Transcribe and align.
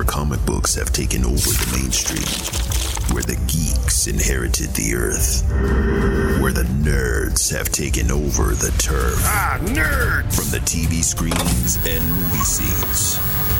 where 0.00 0.06
comic 0.06 0.42
books 0.46 0.74
have 0.76 0.90
taken 0.94 1.26
over 1.26 1.34
the 1.36 1.78
mainstream, 1.78 2.24
where 3.12 3.22
the 3.22 3.36
geeks 3.46 4.06
inherited 4.06 4.70
the 4.70 4.94
earth, 4.94 5.44
where 6.40 6.52
the 6.52 6.62
nerds 6.80 7.54
have 7.54 7.68
taken 7.68 8.10
over 8.10 8.54
the 8.54 8.70
turf. 8.78 9.20
Ah, 9.24 9.58
nerds! 9.60 10.34
From 10.34 10.48
the 10.52 10.64
TV 10.64 11.04
screens 11.04 11.76
and 11.86 12.02
movie 12.08 12.38
scenes. 12.38 13.59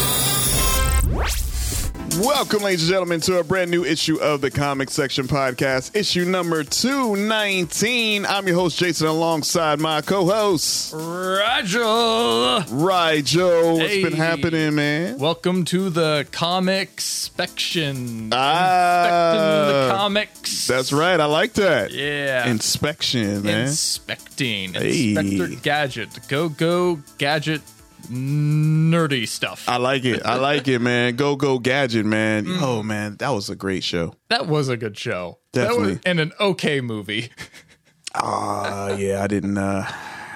Welcome, 2.19 2.61
ladies 2.63 2.83
and 2.83 2.89
gentlemen, 2.89 3.21
to 3.21 3.39
a 3.39 3.43
brand 3.43 3.71
new 3.71 3.85
issue 3.85 4.17
of 4.21 4.41
the 4.41 4.51
Comic 4.51 4.89
Section 4.89 5.27
Podcast, 5.27 5.95
issue 5.95 6.25
number 6.25 6.61
219. 6.63 8.25
I'm 8.25 8.47
your 8.47 8.57
host, 8.57 8.77
Jason, 8.77 9.07
alongside 9.07 9.79
my 9.79 10.01
co 10.01 10.25
host, 10.25 10.93
Rigel. 10.93 12.61
Joe. 13.23 13.75
What's 13.75 13.89
Hey. 13.91 14.03
been 14.03 14.13
happening, 14.13 14.75
man? 14.75 15.17
Welcome 15.19 15.63
to 15.65 15.89
the 15.89 16.27
comic 16.31 16.99
section. 16.99 18.29
Ah, 18.33 19.67
the 19.67 19.95
comics. 19.95 20.67
That's 20.67 20.91
right. 20.91 21.19
I 21.19 21.25
like 21.25 21.53
that. 21.53 21.91
Yeah. 21.91 22.45
Inspection, 22.47 23.41
man. 23.43 23.67
Inspecting. 23.67 24.73
Hey. 24.73 25.15
Inspector 25.15 25.47
Gadget. 25.63 26.09
Go, 26.27 26.49
go, 26.49 26.99
gadget, 27.17 27.61
nerdy 28.11 29.27
stuff. 29.27 29.67
I 29.67 29.77
like 29.77 30.05
it. 30.05 30.21
I 30.25 30.35
like 30.35 30.67
it, 30.67 30.79
man. 30.79 31.15
Go, 31.15 31.35
go, 31.35 31.59
gadget, 31.59 32.05
man. 32.05 32.45
Mm. 32.45 32.61
Oh, 32.61 32.83
man. 32.83 33.15
That 33.17 33.29
was 33.29 33.49
a 33.49 33.55
great 33.55 33.83
show. 33.83 34.13
that 34.29 34.47
was 34.47 34.69
a 34.69 34.77
good 34.77 34.97
show. 34.97 35.39
That 35.53 35.63
Definitely. 35.69 35.91
was, 35.93 35.99
and 36.05 36.19
an 36.19 36.31
okay 36.39 36.81
movie. 36.81 37.29
Ah, 38.13 38.89
yeah. 38.97 39.23
I 39.23 39.27
didn't, 39.27 39.57
uh, 39.57 39.89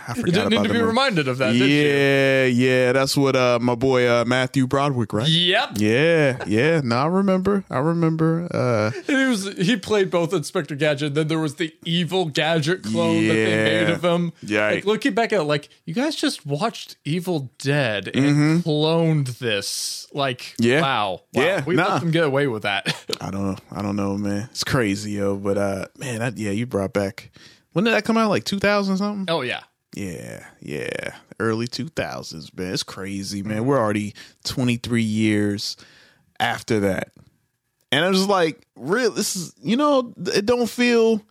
I 0.08 0.14
forgot 0.14 0.26
You 0.28 0.32
didn't 0.34 0.50
need 0.52 0.58
to 0.58 0.64
be 0.64 0.74
movie. 0.74 0.82
reminded 0.86 1.28
of 1.28 1.38
that, 1.40 1.54
did 1.54 1.62
you? 1.62 1.66
Yeah, 1.66 2.46
yeah. 2.46 2.92
That's 2.92 3.18
what 3.18 3.36
uh, 3.36 3.60
my 3.62 3.76
boy 3.76 4.08
uh, 4.08 4.24
Matthew 4.26 4.68
Broderick, 4.68 5.14
right? 5.14 5.28
Yep. 5.28 5.70
Yeah, 5.78 6.44
yeah. 6.46 6.82
No, 6.84 6.98
I 6.98 7.06
remember. 7.08 7.64
I 7.70 7.80
remember. 7.80 8.48
Uh, 8.54 8.92
And 9.08 9.18
he 9.20 9.26
was 9.26 9.54
he 9.58 9.78
played 9.78 10.10
both 10.12 10.34
Inspector 10.34 10.76
Gadget. 10.76 11.14
Then 11.16 11.28
there 11.28 11.40
was 11.40 11.56
the 11.56 11.74
evil 11.86 12.26
Gadget 12.26 12.84
clone 12.84 13.28
that 13.28 13.34
they 13.34 13.64
made 13.86 13.90
of 13.90 14.04
him. 14.04 14.32
Yeah. 14.44 14.70
Like 14.72 14.86
looking 14.86 15.14
back 15.14 15.34
at 15.34 15.40
it, 15.42 15.44
like 15.44 15.70
you 15.86 15.94
guys 15.94 16.16
just 16.16 16.46
watched 16.46 16.98
Evil 17.06 17.52
Dead 17.58 18.08
and 18.14 18.26
Mm-hmm. 18.26 18.70
cloned 18.70 19.40
this. 19.40 20.08
Like 20.14 20.56
Yeah. 20.60 20.82
wow, 20.82 21.22
wow. 21.34 21.44
Yeah, 21.44 21.64
we 21.66 21.76
nah. 21.76 21.94
let 21.94 22.02
them 22.02 22.12
get 22.12 22.24
away 22.24 22.48
with 22.48 22.64
that. 22.64 22.96
I 23.22 23.32
don't 23.32 23.44
know. 23.52 23.58
I 23.72 23.82
don't 23.82 23.96
know, 23.96 24.18
man. 24.18 24.48
It's 24.52 24.64
crazy, 24.64 25.12
yo. 25.14 25.36
But 25.36 25.58
uh, 25.58 25.86
man, 25.98 26.20
that, 26.20 26.38
yeah, 26.38 26.52
you 26.52 26.66
brought 26.66 26.94
back. 26.94 27.32
When 27.74 27.84
did 27.86 27.94
that 27.94 28.06
come 28.06 28.18
out? 28.18 28.30
Like 28.30 28.44
two 28.46 28.60
thousand 28.60 28.98
something? 28.98 29.26
oh 29.34 29.42
yeah, 29.42 29.62
Yeah, 29.96 30.46
yeah. 30.60 31.16
Early 31.40 31.68
two 31.68 31.88
thousands, 31.88 32.54
man. 32.56 32.74
It's 32.74 32.84
crazy, 32.84 33.44
man. 33.44 33.66
We're 33.66 33.80
already 33.80 34.14
twenty 34.44 34.76
three 34.76 35.04
years 35.04 35.78
after 36.40 36.82
that, 36.82 37.12
and 37.92 38.04
I'm 38.04 38.14
just 38.14 38.28
like, 38.30 38.68
real. 38.76 39.12
This 39.12 39.36
is, 39.36 39.54
you 39.62 39.78
know, 39.78 40.14
it 40.18 40.46
don't 40.46 40.70
feel. 40.70 41.22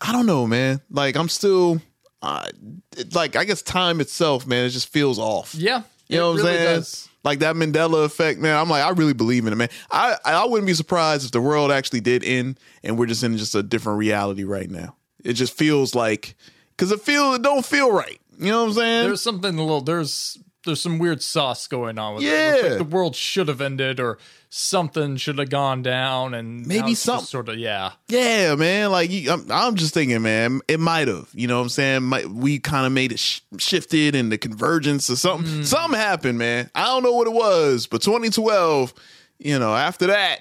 I 0.00 0.12
don't 0.12 0.26
know, 0.26 0.46
man. 0.46 0.80
Like 0.90 1.16
I'm 1.16 1.28
still. 1.28 1.80
Uh, 2.22 2.48
it, 2.96 3.14
like 3.14 3.36
I 3.36 3.44
guess 3.44 3.60
time 3.60 4.00
itself, 4.00 4.46
man, 4.46 4.64
it 4.64 4.70
just 4.70 4.88
feels 4.88 5.18
off. 5.18 5.54
yeah. 5.54 5.82
You 6.08 6.18
know 6.18 6.30
what 6.30 6.40
I'm 6.40 6.46
saying? 6.46 6.64
does. 6.64 7.08
Like 7.24 7.40
that 7.40 7.56
Mandela 7.56 8.04
effect, 8.04 8.38
man. 8.38 8.56
I'm 8.56 8.70
like, 8.70 8.84
I 8.84 8.90
really 8.90 9.12
believe 9.12 9.46
in 9.46 9.52
it, 9.52 9.56
man. 9.56 9.68
I 9.90 10.16
I 10.24 10.44
wouldn't 10.46 10.66
be 10.66 10.74
surprised 10.74 11.24
if 11.26 11.32
the 11.32 11.40
world 11.40 11.70
actually 11.72 12.00
did 12.00 12.24
end 12.24 12.58
and 12.82 12.96
we're 12.96 13.06
just 13.06 13.22
in 13.24 13.36
just 13.36 13.54
a 13.54 13.62
different 13.62 13.98
reality 13.98 14.44
right 14.44 14.70
now. 14.70 14.96
It 15.24 15.32
just 15.34 15.52
feels 15.52 15.94
like 15.94 16.36
because 16.76 16.92
it 16.92 17.00
feel 17.00 17.34
it 17.34 17.42
don't 17.42 17.64
feel 17.64 17.90
right. 17.92 18.20
You 18.38 18.50
know 18.52 18.62
what 18.64 18.68
I'm 18.70 18.74
saying? 18.74 19.06
There's 19.08 19.22
something 19.22 19.56
a 19.58 19.60
little. 19.62 19.80
There's 19.80 20.38
there's 20.64 20.80
some 20.80 20.98
weird 20.98 21.22
sauce 21.22 21.66
going 21.68 21.98
on 21.98 22.14
with 22.16 22.24
it. 22.24 22.26
Yeah. 22.26 22.68
like 22.70 22.78
the 22.78 22.84
world 22.84 23.14
should 23.14 23.46
have 23.48 23.60
ended 23.60 24.00
or 24.00 24.18
something 24.50 25.16
should 25.16 25.38
have 25.38 25.48
gone 25.50 25.82
down 25.82 26.34
and 26.34 26.66
Maybe 26.66 26.94
some- 26.94 27.20
sort 27.20 27.48
of 27.48 27.56
yeah. 27.56 27.92
yeah, 28.08 28.54
man. 28.56 28.90
Like 28.90 29.10
I'm, 29.28 29.46
I'm 29.50 29.74
just 29.76 29.94
thinking, 29.94 30.22
man. 30.22 30.60
It 30.66 30.80
might 30.80 31.06
have. 31.08 31.28
You 31.32 31.46
know 31.46 31.56
what 31.58 31.62
I'm 31.64 31.68
saying? 31.68 32.02
Might, 32.02 32.28
we 32.28 32.58
kind 32.58 32.84
of 32.86 32.92
made 32.92 33.12
it 33.12 33.18
sh- 33.20 33.40
shifted 33.58 34.14
and 34.16 34.30
the 34.32 34.38
convergence 34.38 35.08
or 35.08 35.16
something. 35.16 35.60
Mm. 35.60 35.64
Something 35.64 35.98
happened, 36.00 36.38
man. 36.38 36.68
I 36.74 36.86
don't 36.86 37.02
know 37.04 37.12
what 37.14 37.26
it 37.28 37.32
was, 37.32 37.86
but 37.86 38.02
2012. 38.02 38.92
You 39.38 39.58
know, 39.58 39.74
after 39.76 40.06
that, 40.08 40.40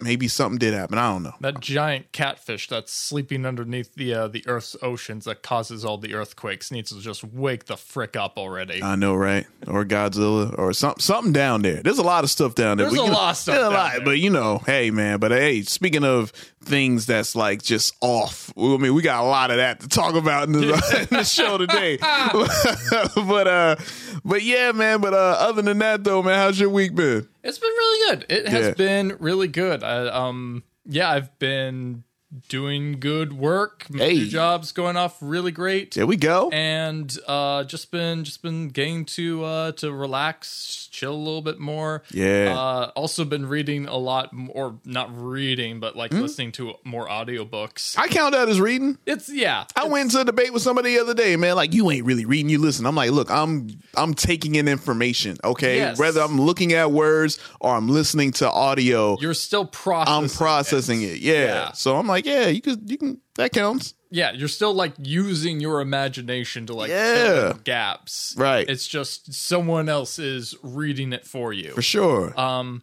maybe 0.00 0.28
something 0.28 0.58
did 0.58 0.74
happen. 0.74 0.98
I 0.98 1.12
don't 1.12 1.22
know. 1.22 1.34
That 1.40 1.60
giant 1.60 2.12
catfish 2.12 2.68
that's 2.68 2.92
sleeping 2.92 3.46
underneath 3.46 3.94
the 3.94 4.14
uh, 4.14 4.28
the 4.28 4.44
Earth's 4.46 4.76
oceans 4.82 5.24
that 5.24 5.42
causes 5.42 5.84
all 5.84 5.98
the 5.98 6.14
earthquakes 6.14 6.70
needs 6.70 6.90
to 6.90 7.00
just 7.00 7.24
wake 7.24 7.66
the 7.66 7.76
frick 7.76 8.16
up 8.16 8.38
already. 8.38 8.82
I 8.82 8.96
know, 8.96 9.14
right? 9.14 9.46
Or 9.66 9.84
Godzilla, 9.84 10.56
or 10.58 10.72
something, 10.72 11.00
something 11.00 11.32
down 11.32 11.62
there. 11.62 11.82
There's 11.82 11.98
a 11.98 12.02
lot 12.02 12.24
of 12.24 12.30
stuff 12.30 12.54
down 12.54 12.76
there. 12.78 12.86
There's 12.88 12.98
a 12.98 13.04
can- 13.04 13.12
lot 13.12 13.30
of 13.30 13.36
stuff 13.36 13.56
a 13.56 13.74
lot, 13.74 13.92
there. 13.92 14.04
But 14.04 14.18
you 14.18 14.30
know, 14.30 14.58
hey, 14.66 14.90
man. 14.90 15.18
But 15.18 15.32
hey, 15.32 15.62
speaking 15.62 16.04
of 16.04 16.30
things 16.62 17.06
that's 17.06 17.34
like 17.34 17.62
just 17.62 17.94
off, 18.00 18.52
I 18.56 18.76
mean, 18.76 18.94
we 18.94 19.02
got 19.02 19.24
a 19.24 19.26
lot 19.26 19.50
of 19.50 19.56
that 19.56 19.80
to 19.80 19.88
talk 19.88 20.14
about 20.14 20.44
in 20.48 20.52
the, 20.52 21.06
in 21.10 21.16
the 21.16 21.24
show 21.24 21.58
today. 21.58 21.98
but 23.14 23.46
uh, 23.46 23.76
but 24.24 24.42
yeah, 24.42 24.72
man. 24.72 25.00
But 25.00 25.14
uh, 25.14 25.36
other 25.38 25.62
than 25.62 25.78
that, 25.78 26.04
though, 26.04 26.22
man, 26.22 26.38
how's 26.38 26.58
your 26.60 26.70
week 26.70 26.94
been? 26.94 27.28
It's 27.42 27.58
been 27.58 27.70
really 27.70 28.10
good. 28.16 28.26
It 28.28 28.48
has 28.48 28.66
Yeah. 28.68 28.74
been 28.74 29.16
really 29.18 29.48
good. 29.48 29.82
I, 29.82 30.06
um, 30.08 30.62
yeah, 30.86 31.10
I've 31.10 31.36
been 31.38 32.04
doing 32.48 33.00
good 33.00 33.32
work. 33.32 33.86
Hey. 33.92 34.14
new 34.14 34.26
job's 34.26 34.72
going 34.72 34.96
off 34.96 35.16
really 35.20 35.50
great. 35.52 35.94
There 35.94 36.06
we 36.06 36.16
go. 36.16 36.48
and 36.50 37.16
uh 37.26 37.64
just 37.64 37.90
been 37.90 38.22
just 38.24 38.42
been 38.42 38.68
getting 38.68 39.04
to 39.06 39.44
uh 39.44 39.72
to 39.72 39.92
relax 39.92 40.88
chill 40.92 41.12
a 41.12 41.16
little 41.16 41.42
bit 41.42 41.58
more 41.58 42.02
Yeah. 42.12 42.54
uh 42.56 42.92
also 42.94 43.24
been 43.24 43.46
reading 43.46 43.86
a 43.86 43.96
lot 43.96 44.32
more 44.32 44.78
not 44.84 45.10
reading 45.12 45.80
but 45.80 45.96
like 45.96 46.12
listening 46.12 46.52
to 46.52 46.74
more 46.84 47.08
audiobooks 47.08 47.98
I 47.98 48.06
count 48.08 48.32
that 48.34 48.48
as 48.48 48.60
reading. 48.60 48.98
it's 49.06 49.28
yeah 49.32 49.64
I 49.76 49.84
went 49.88 50.04
into 50.10 50.20
a 50.20 50.24
debate 50.24 50.52
with 50.52 50.62
somebody 50.62 50.94
the 50.94 51.00
other 51.00 51.14
day, 51.14 51.36
man. 51.36 51.56
Like, 51.56 51.72
you 51.74 51.90
ain't 51.90 52.04
really 52.04 52.24
reading, 52.24 52.48
you 52.50 52.58
listen. 52.58 52.86
I'm 52.86 52.94
like, 52.94 53.10
look, 53.10 53.30
I'm 53.30 53.68
I'm 53.96 54.14
taking 54.14 54.54
in 54.54 54.68
information, 54.68 55.36
okay? 55.44 55.76
Yes. 55.78 55.98
Whether 55.98 56.20
I'm 56.20 56.40
looking 56.40 56.72
at 56.74 56.90
words 56.92 57.38
or 57.60 57.74
I'm 57.74 57.88
listening 57.88 58.32
to 58.32 58.50
audio, 58.50 59.16
you're 59.20 59.34
still 59.34 59.64
processing 59.64 60.24
I'm 60.24 60.28
processing 60.28 61.02
it. 61.02 61.18
Yeah. 61.20 61.32
Yeah. 61.44 61.72
So 61.72 61.96
I'm 61.96 62.06
like, 62.06 62.19
yeah, 62.26 62.48
you 62.48 62.60
could 62.60 62.90
you 62.90 62.98
can 62.98 63.20
that 63.36 63.52
counts. 63.52 63.94
yeah 64.10 64.32
you're 64.32 64.48
still 64.48 64.74
like 64.74 64.92
using 64.98 65.60
your 65.60 65.80
imagination 65.80 66.66
to 66.66 66.74
like 66.74 66.90
Yeah. 66.90 67.14
fill 67.14 67.50
in 67.52 67.56
gaps 67.64 68.34
Right. 68.36 68.68
it's 68.68 68.86
just 68.86 69.32
someone 69.32 69.88
else 69.88 70.18
is 70.18 70.54
reading 70.62 71.12
it 71.12 71.26
for 71.26 71.52
you 71.52 71.70
For 71.72 71.82
sure. 71.82 72.38
Um, 72.38 72.82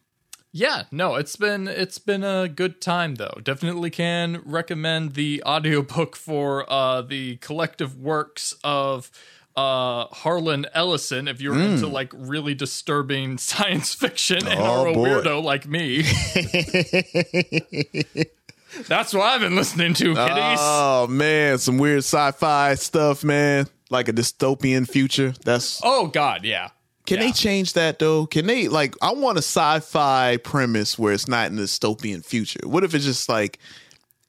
yeah, 0.53 0.83
no, 0.91 1.15
it's 1.15 1.35
been 1.35 1.67
it's 1.67 1.99
been 1.99 2.23
a 2.23 2.47
good 2.47 2.81
time 2.81 3.15
though. 3.15 3.39
Definitely 3.43 3.91
can 3.91 4.41
recommend 4.45 5.13
the 5.13 5.43
audiobook 5.45 6.15
for 6.15 6.65
uh 6.71 7.01
the 7.03 7.35
collective 7.37 7.95
works 7.99 8.55
of 8.63 9.11
uh 9.55 10.05
Harlan 10.05 10.65
Ellison 10.73 11.27
if 11.27 11.41
you're 11.41 11.59
into 11.59 11.85
like 11.87 12.11
really 12.15 12.55
disturbing 12.55 13.37
science 13.51 13.93
fiction 13.93 14.47
and. 14.47 14.59
Oh, 14.59 14.85
are 14.85 14.87
a 14.87 14.93
boy. 14.93 15.09
weirdo 15.09 15.43
like 15.43 15.67
me. 15.67 16.03
That's 18.87 19.13
what 19.13 19.23
I've 19.23 19.41
been 19.41 19.55
listening 19.55 19.93
to, 19.95 20.13
kiddies. 20.13 20.59
oh 20.59 21.07
man, 21.07 21.57
some 21.57 21.77
weird 21.77 21.99
sci-fi 21.99 22.75
stuff, 22.75 23.23
man. 23.23 23.67
Like 23.89 24.09
a 24.09 24.13
dystopian 24.13 24.87
future. 24.87 25.33
That's 25.45 25.81
oh 25.83 26.07
god, 26.07 26.43
yeah. 26.43 26.69
Can 27.05 27.19
they 27.19 27.31
change 27.31 27.73
that 27.73 27.99
though? 27.99 28.25
Can 28.25 28.47
they 28.47 28.67
like 28.67 28.95
I 29.01 29.13
want 29.13 29.37
a 29.37 29.41
sci-fi 29.41 30.37
premise 30.37 30.99
where 30.99 31.13
it's 31.13 31.27
not 31.27 31.47
in 31.47 31.55
the 31.55 31.63
dystopian 31.63 32.23
future. 32.23 32.59
What 32.63 32.83
if 32.83 32.93
it's 32.93 33.05
just 33.05 33.29
like 33.29 33.59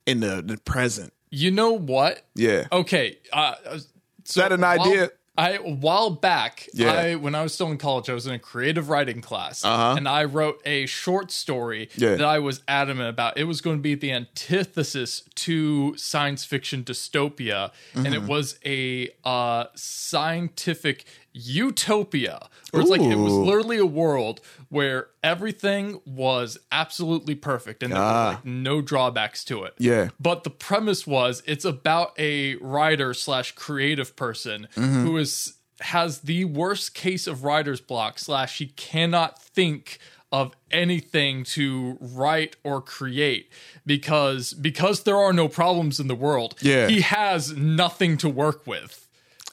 in 0.06 0.20
the, 0.20 0.42
the 0.42 0.58
present? 0.58 1.12
You 1.30 1.50
know 1.50 1.72
what? 1.72 2.22
Yeah. 2.36 2.68
Okay. 2.70 3.18
Uh, 3.32 3.54
Is 3.72 4.34
that 4.36 4.52
an 4.52 4.62
idea? 4.62 5.10
I 5.38 5.52
a 5.52 5.62
while 5.62 6.10
back, 6.10 6.68
Yeah. 6.74 6.92
I 6.92 7.14
when 7.14 7.34
I 7.36 7.42
was 7.44 7.54
still 7.54 7.70
in 7.70 7.78
college, 7.78 8.10
I 8.10 8.14
was 8.14 8.26
in 8.26 8.34
a 8.34 8.38
creative 8.40 8.88
writing 8.88 9.20
class, 9.20 9.64
Uh-huh. 9.64 9.94
and 9.96 10.08
I 10.08 10.24
wrote 10.24 10.60
a 10.66 10.86
short 10.86 11.30
story 11.30 11.88
Yeah. 11.96 12.16
that 12.16 12.24
I 12.26 12.40
was 12.40 12.60
adamant 12.66 13.08
about. 13.08 13.38
It 13.38 13.44
was 13.44 13.60
going 13.60 13.76
to 13.78 13.82
be 13.82 13.94
the 13.94 14.10
antithesis 14.12 15.22
to 15.46 15.94
science 15.96 16.44
fiction 16.44 16.82
dystopia, 16.82 17.70
and 17.94 18.06
Mm-hmm. 18.06 18.14
it 18.14 18.22
was 18.24 18.58
a 18.66 19.10
uh, 19.24 19.66
scientific 19.76 21.04
utopia, 21.38 22.48
where 22.70 22.82
it's 22.82 22.90
like 22.90 23.00
it 23.00 23.16
was 23.16 23.32
literally 23.32 23.78
a 23.78 23.86
world 23.86 24.40
where 24.68 25.08
everything 25.22 26.00
was 26.04 26.58
absolutely 26.72 27.34
perfect 27.34 27.82
and 27.82 27.92
there 27.92 28.00
Ah. 28.00 28.24
were 28.28 28.34
like 28.34 28.44
no 28.44 28.80
drawbacks 28.82 29.44
to 29.44 29.64
it. 29.64 29.74
Yeah. 29.78 30.08
But 30.20 30.44
the 30.44 30.50
premise 30.50 31.06
was 31.06 31.42
it's 31.46 31.64
about 31.64 32.12
a 32.18 32.56
writer 32.56 33.14
slash 33.14 33.52
creative 33.52 34.16
person 34.16 34.68
Mm-hmm. 34.76 35.04
who 35.04 35.16
is 35.16 35.54
has 35.80 36.22
the 36.22 36.44
worst 36.44 36.92
case 36.94 37.26
of 37.28 37.44
writer's 37.44 37.80
block 37.80 38.18
slash 38.18 38.58
he 38.58 38.66
cannot 38.66 39.40
think 39.40 39.98
of 40.32 40.52
anything 40.70 41.42
to 41.44 41.96
write 42.00 42.56
or 42.64 42.82
create 42.82 43.50
because 43.86 44.52
because 44.54 45.04
there 45.04 45.16
are 45.16 45.32
no 45.32 45.48
problems 45.48 45.98
in 46.00 46.08
the 46.08 46.14
world 46.14 46.54
Yeah. 46.60 46.88
he 46.88 47.00
has 47.00 47.56
nothing 47.56 48.16
to 48.18 48.28
work 48.28 48.66
with 48.66 49.07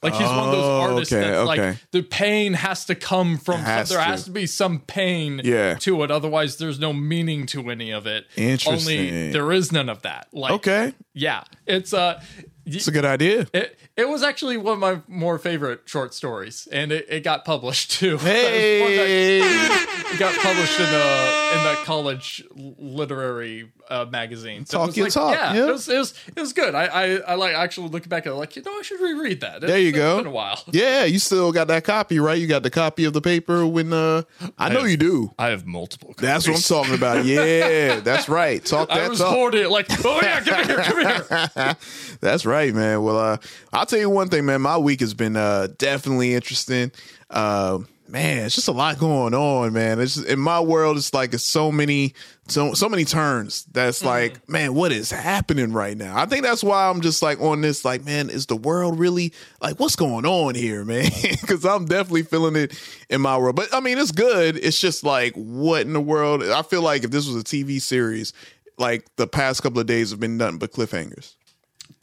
like 0.06 0.14
he's 0.14 0.28
one 0.30 0.40
of 0.48 0.52
those 0.52 0.64
Oh, 0.66 0.82
artists 0.82 1.14
okay, 1.14 1.22
that's 1.28 1.50
okay. 1.50 1.68
like 1.70 1.78
the 1.92 2.02
pain 2.02 2.54
has 2.54 2.86
to 2.86 2.96
come 2.96 3.38
from 3.38 3.60
has 3.60 3.90
there 3.90 3.98
to. 4.00 4.04
has 4.04 4.24
to 4.26 4.32
be 4.32 4.46
some 4.46 4.80
pain 4.80 5.42
Yeah. 5.44 5.76
to 5.76 6.04
it 6.04 6.12
otherwise 6.12 6.58
there's 6.58 6.80
no 6.80 6.94
meaning 6.94 7.46
to 7.48 7.70
any 7.70 7.92
of 7.92 8.06
it 8.08 8.26
Interesting. 8.36 9.00
only 9.00 9.32
there 9.32 9.52
is 9.52 9.72
none 9.72 9.90
of 9.90 10.02
that 10.04 10.28
like 10.34 10.52
Okay, 10.54 10.94
yeah 11.14 11.44
it's 11.66 11.94
uh 11.94 12.22
it's 12.66 12.88
a 12.88 12.92
good 12.92 13.06
idea. 13.06 13.48
it, 13.54 13.78
it 13.96 14.10
was 14.10 14.24
actually 14.24 14.58
one 14.58 14.74
of 14.74 14.80
my 14.80 15.02
more 15.08 15.38
favorite 15.40 15.82
short 15.86 16.14
stories, 16.14 16.68
and 16.72 16.92
it, 16.92 17.06
it 17.10 17.24
got 17.24 17.46
published 17.46 17.92
too. 17.92 18.18
Hey, 18.26 19.40
it 19.42 20.20
got 20.20 20.36
published 20.40 20.80
in 20.80 20.86
a 20.86 21.56
in 21.56 21.64
that 21.64 21.82
college 21.86 22.44
literary 22.56 23.72
uh, 23.90 24.06
magazine. 24.06 24.66
So 24.66 24.78
Talk 24.80 24.84
it 24.84 24.88
was 24.90 24.98
your 24.98 25.06
like, 25.06 25.14
talk, 25.14 25.34
Yeah, 25.36 25.54
yeah. 25.54 25.68
It, 25.68 25.72
was, 25.72 25.90
it 25.90 25.98
was 25.98 26.14
it 26.36 26.40
was 26.40 26.54
good. 26.54 26.76
I, 26.76 26.86
I 26.86 27.16
I 27.18 27.36
like 27.36 27.56
actually 27.56 27.90
looking 27.90 28.10
back 28.10 28.26
at 28.26 28.32
it, 28.34 28.36
like 28.36 28.56
you 28.56 28.62
know 28.64 28.72
I 28.78 28.82
should 28.82 29.00
reread 29.00 29.42
that. 29.42 29.62
There 29.62 29.78
you 29.78 29.90
It's 29.90 29.98
go. 29.98 30.18
Been 30.18 30.28
a 30.28 30.32
while. 30.32 30.62
yeah, 30.72 31.04
you 31.06 31.20
still 31.20 31.52
got 31.52 31.68
that 31.68 31.84
copy, 31.84 32.20
right? 32.20 32.38
You 32.40 32.48
got 32.48 32.64
the 32.64 32.70
copy 32.70 33.06
of 33.06 33.14
the 33.14 33.22
paper 33.22 33.66
when 33.66 33.94
uh, 33.94 34.24
I 34.58 34.70
know 34.70 34.82
have- 34.82 34.90
you 34.90 34.98
do. 34.98 35.34
I 35.38 35.48
have 35.50 35.66
multiple. 35.66 36.10
Copies. 36.10 36.22
That's 36.22 36.48
what 36.48 36.58
I'm 36.58 36.62
talking 36.62 36.96
about. 36.96 37.26
Yeah, 37.36 38.00
that's 38.02 38.30
right. 38.30 38.64
Talk 38.64 38.90
that. 38.90 38.98
I 39.00 39.10
was 39.10 39.20
talk. 39.20 39.34
hoarding 39.34 39.64
it 39.64 39.70
like, 39.70 39.88
oh 40.06 40.20
yeah, 40.22 40.42
come 40.42 40.66
here, 40.68 40.78
come 40.78 41.00
here. 41.00 41.76
That's 42.22 42.46
right, 42.46 42.55
man. 42.56 43.04
Well, 43.04 43.18
uh, 43.18 43.38
I'll 43.74 43.86
tell 43.86 44.00
you 44.00 44.10
one 44.10 44.30
thing, 44.30 44.46
man. 44.46 44.62
My 44.62 44.78
week 44.78 45.02
has 45.02 45.14
been 45.14 45.36
uh, 45.36 45.68
definitely 45.78 46.34
interesting. 46.34 46.92
Uh, 47.30 47.80
man, 48.08 48.46
it's 48.46 48.56
just 48.56 48.68
a 48.68 48.72
lot 48.72 49.00
going 49.00 49.34
on, 49.34 49.74
man. 49.74 50.00
It's 50.00 50.16
just, 50.16 50.28
in 50.28 50.40
my 50.40 50.60
world, 50.60 50.98
it's 50.98 51.14
like 51.14 51.34
it's 51.34 51.44
so 51.44 51.72
many, 51.72 52.14
so 52.48 52.74
so 52.74 52.88
many 52.88 53.04
turns. 53.04 53.66
That's 53.66 54.04
like, 54.04 54.48
man, 54.48 54.74
what 54.74 54.92
is 54.92 55.12
happening 55.12 55.74
right 55.74 55.98
now? 55.98 56.18
I 56.18 56.26
think 56.26 56.44
that's 56.44 56.64
why 56.64 56.90
I'm 56.90 57.02
just 57.02 57.22
like 57.22 57.42
on 57.42 57.62
this, 57.62 57.84
like, 57.84 58.06
man, 58.06 58.30
is 58.30 58.46
the 58.46 58.56
world 58.56 59.00
really 59.00 59.34
like 59.62 59.80
what's 59.80 59.96
going 59.96 60.26
on 60.26 60.56
here, 60.56 60.86
man? 60.86 61.10
Because 61.42 61.66
I'm 61.66 61.86
definitely 61.86 62.24
feeling 62.24 62.56
it 62.56 62.80
in 63.10 63.22
my 63.22 63.38
world. 63.38 63.56
But 63.56 63.74
I 63.74 63.80
mean, 63.80 63.98
it's 63.98 64.12
good. 64.12 64.58
It's 64.58 64.80
just 64.80 65.04
like, 65.04 65.34
what 65.36 65.82
in 65.82 65.94
the 65.94 66.02
world? 66.02 66.44
I 66.44 66.62
feel 66.62 66.82
like 66.82 67.04
if 67.04 67.12
this 67.12 67.28
was 67.28 67.36
a 67.36 67.44
TV 67.44 67.82
series, 67.82 68.34
like 68.78 69.06
the 69.16 69.28
past 69.28 69.64
couple 69.64 69.80
of 69.80 69.88
days 69.88 70.12
have 70.12 70.20
been 70.20 70.38
nothing 70.38 70.58
but 70.58 70.72
cliffhangers. 70.72 71.36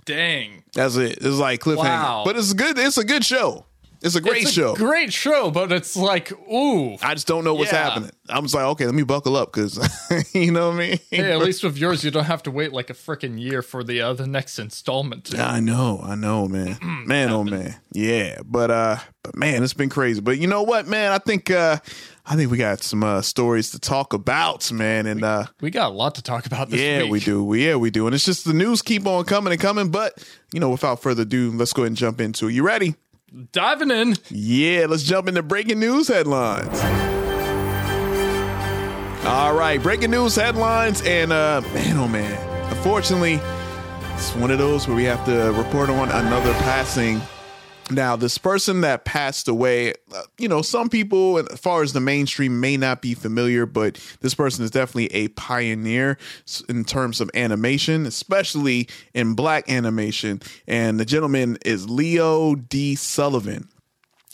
Dang, 0.04 0.64
That's 0.74 0.96
it. 0.96 1.18
It's 1.20 1.36
like 1.38 1.60
cliffhanger, 1.60 1.76
Wow. 1.78 2.22
but 2.24 2.36
it's 2.36 2.52
good. 2.52 2.76
It's 2.78 2.98
a 2.98 3.04
good 3.04 3.24
show. 3.24 3.66
It's 4.04 4.16
a 4.16 4.20
great 4.20 4.42
it's 4.42 4.50
a 4.50 4.52
show. 4.52 4.74
great 4.74 5.12
show, 5.12 5.52
but 5.52 5.70
it's 5.70 5.94
like, 5.96 6.32
ooh. 6.52 6.96
I 7.02 7.14
just 7.14 7.28
don't 7.28 7.44
know 7.44 7.54
what's 7.54 7.70
Yeah. 7.70 7.84
happening. 7.88 8.10
I'm 8.28 8.42
just 8.42 8.52
like, 8.52 8.64
okay, 8.64 8.84
let 8.86 8.96
me 8.96 9.04
buckle 9.04 9.36
up 9.36 9.52
because 9.52 9.78
you 10.34 10.50
know 10.50 10.70
what 10.70 10.74
I 10.74 10.78
mean. 10.88 10.98
Hey, 11.08 11.30
at 11.30 11.38
least 11.38 11.62
with 11.62 11.76
yours, 11.78 12.02
you 12.02 12.10
don't 12.10 12.24
have 12.24 12.42
to 12.44 12.50
wait 12.50 12.72
like 12.72 12.90
a 12.90 12.94
freaking 12.94 13.40
year 13.40 13.62
for 13.62 13.84
the 13.84 14.00
uh, 14.00 14.12
the 14.14 14.26
next 14.26 14.58
installment. 14.58 15.26
To 15.26 15.40
I 15.40 15.60
know, 15.60 16.00
I 16.02 16.16
know, 16.16 16.48
man, 16.48 16.78
man, 17.06 17.30
oh 17.30 17.44
man, 17.44 17.76
yeah. 17.92 18.38
But 18.44 18.72
uh, 18.72 18.96
but 19.22 19.36
man, 19.36 19.62
it's 19.62 19.72
been 19.74 19.88
crazy. 19.90 20.20
But 20.20 20.38
you 20.38 20.48
know 20.48 20.64
what, 20.64 20.88
man? 20.88 21.12
I 21.12 21.18
think 21.18 21.48
uh, 21.52 21.78
I 22.24 22.36
think 22.36 22.50
we 22.52 22.56
got 22.58 22.82
some 22.82 23.02
uh 23.02 23.20
stories 23.20 23.72
to 23.72 23.80
talk 23.80 24.12
about, 24.12 24.70
man, 24.70 25.06
and 25.06 25.24
uh. 25.24 25.46
We 25.60 25.70
got 25.70 25.90
a 25.90 25.94
lot 25.94 26.14
to 26.16 26.22
talk 26.22 26.46
about 26.46 26.70
this 26.70 26.80
Yeah, 26.80 27.02
week. 27.02 27.10
we 27.10 27.20
do. 27.20 27.42
We, 27.44 27.66
yeah, 27.66 27.74
we 27.76 27.90
do. 27.90 28.06
And 28.06 28.14
it's 28.14 28.24
just 28.24 28.44
the 28.44 28.52
news 28.52 28.80
keep 28.80 29.06
on 29.06 29.24
coming 29.24 29.52
and 29.52 29.60
coming. 29.60 29.90
But, 29.90 30.24
you 30.52 30.60
know, 30.60 30.70
without 30.70 31.02
further 31.02 31.22
ado, 31.22 31.50
let's 31.50 31.72
go 31.72 31.82
ahead 31.82 31.88
and 31.90 31.96
jump 31.96 32.20
into 32.20 32.46
it. 32.46 32.52
You 32.52 32.64
ready? 32.64 32.94
Diving 33.50 33.90
in. 33.90 34.16
Yeah, 34.28 34.86
let's 34.88 35.02
jump 35.02 35.26
into 35.28 35.42
breaking 35.42 35.80
news 35.80 36.06
headlines. 36.08 36.78
All 39.24 39.54
right, 39.54 39.80
breaking 39.82 40.10
news 40.10 40.34
headlines, 40.36 41.00
and 41.02 41.32
uh, 41.32 41.60
man, 41.72 41.96
oh 41.96 42.08
man, 42.08 42.68
unfortunately, 42.76 43.40
it's 44.14 44.34
one 44.34 44.50
of 44.50 44.58
those 44.58 44.86
where 44.86 44.96
we 44.96 45.04
have 45.04 45.24
to 45.26 45.52
report 45.52 45.88
on 45.90 46.10
another 46.10 46.52
passing. 46.54 47.20
Now, 47.92 48.16
this 48.16 48.38
person 48.38 48.80
that 48.82 49.04
passed 49.04 49.48
away, 49.48 49.94
uh, 50.14 50.22
you 50.38 50.48
know, 50.48 50.62
some 50.62 50.88
people, 50.88 51.38
as 51.38 51.60
far 51.60 51.82
as 51.82 51.92
the 51.92 52.00
mainstream, 52.00 52.60
may 52.60 52.76
not 52.76 53.02
be 53.02 53.14
familiar, 53.14 53.66
but 53.66 53.98
this 54.20 54.34
person 54.34 54.64
is 54.64 54.70
definitely 54.70 55.12
a 55.12 55.28
pioneer 55.28 56.18
in 56.68 56.84
terms 56.84 57.20
of 57.20 57.30
animation, 57.34 58.06
especially 58.06 58.88
in 59.14 59.34
black 59.34 59.70
animation. 59.70 60.40
And 60.66 60.98
the 60.98 61.04
gentleman 61.04 61.58
is 61.64 61.88
Leo 61.88 62.54
D. 62.54 62.94
Sullivan 62.94 63.68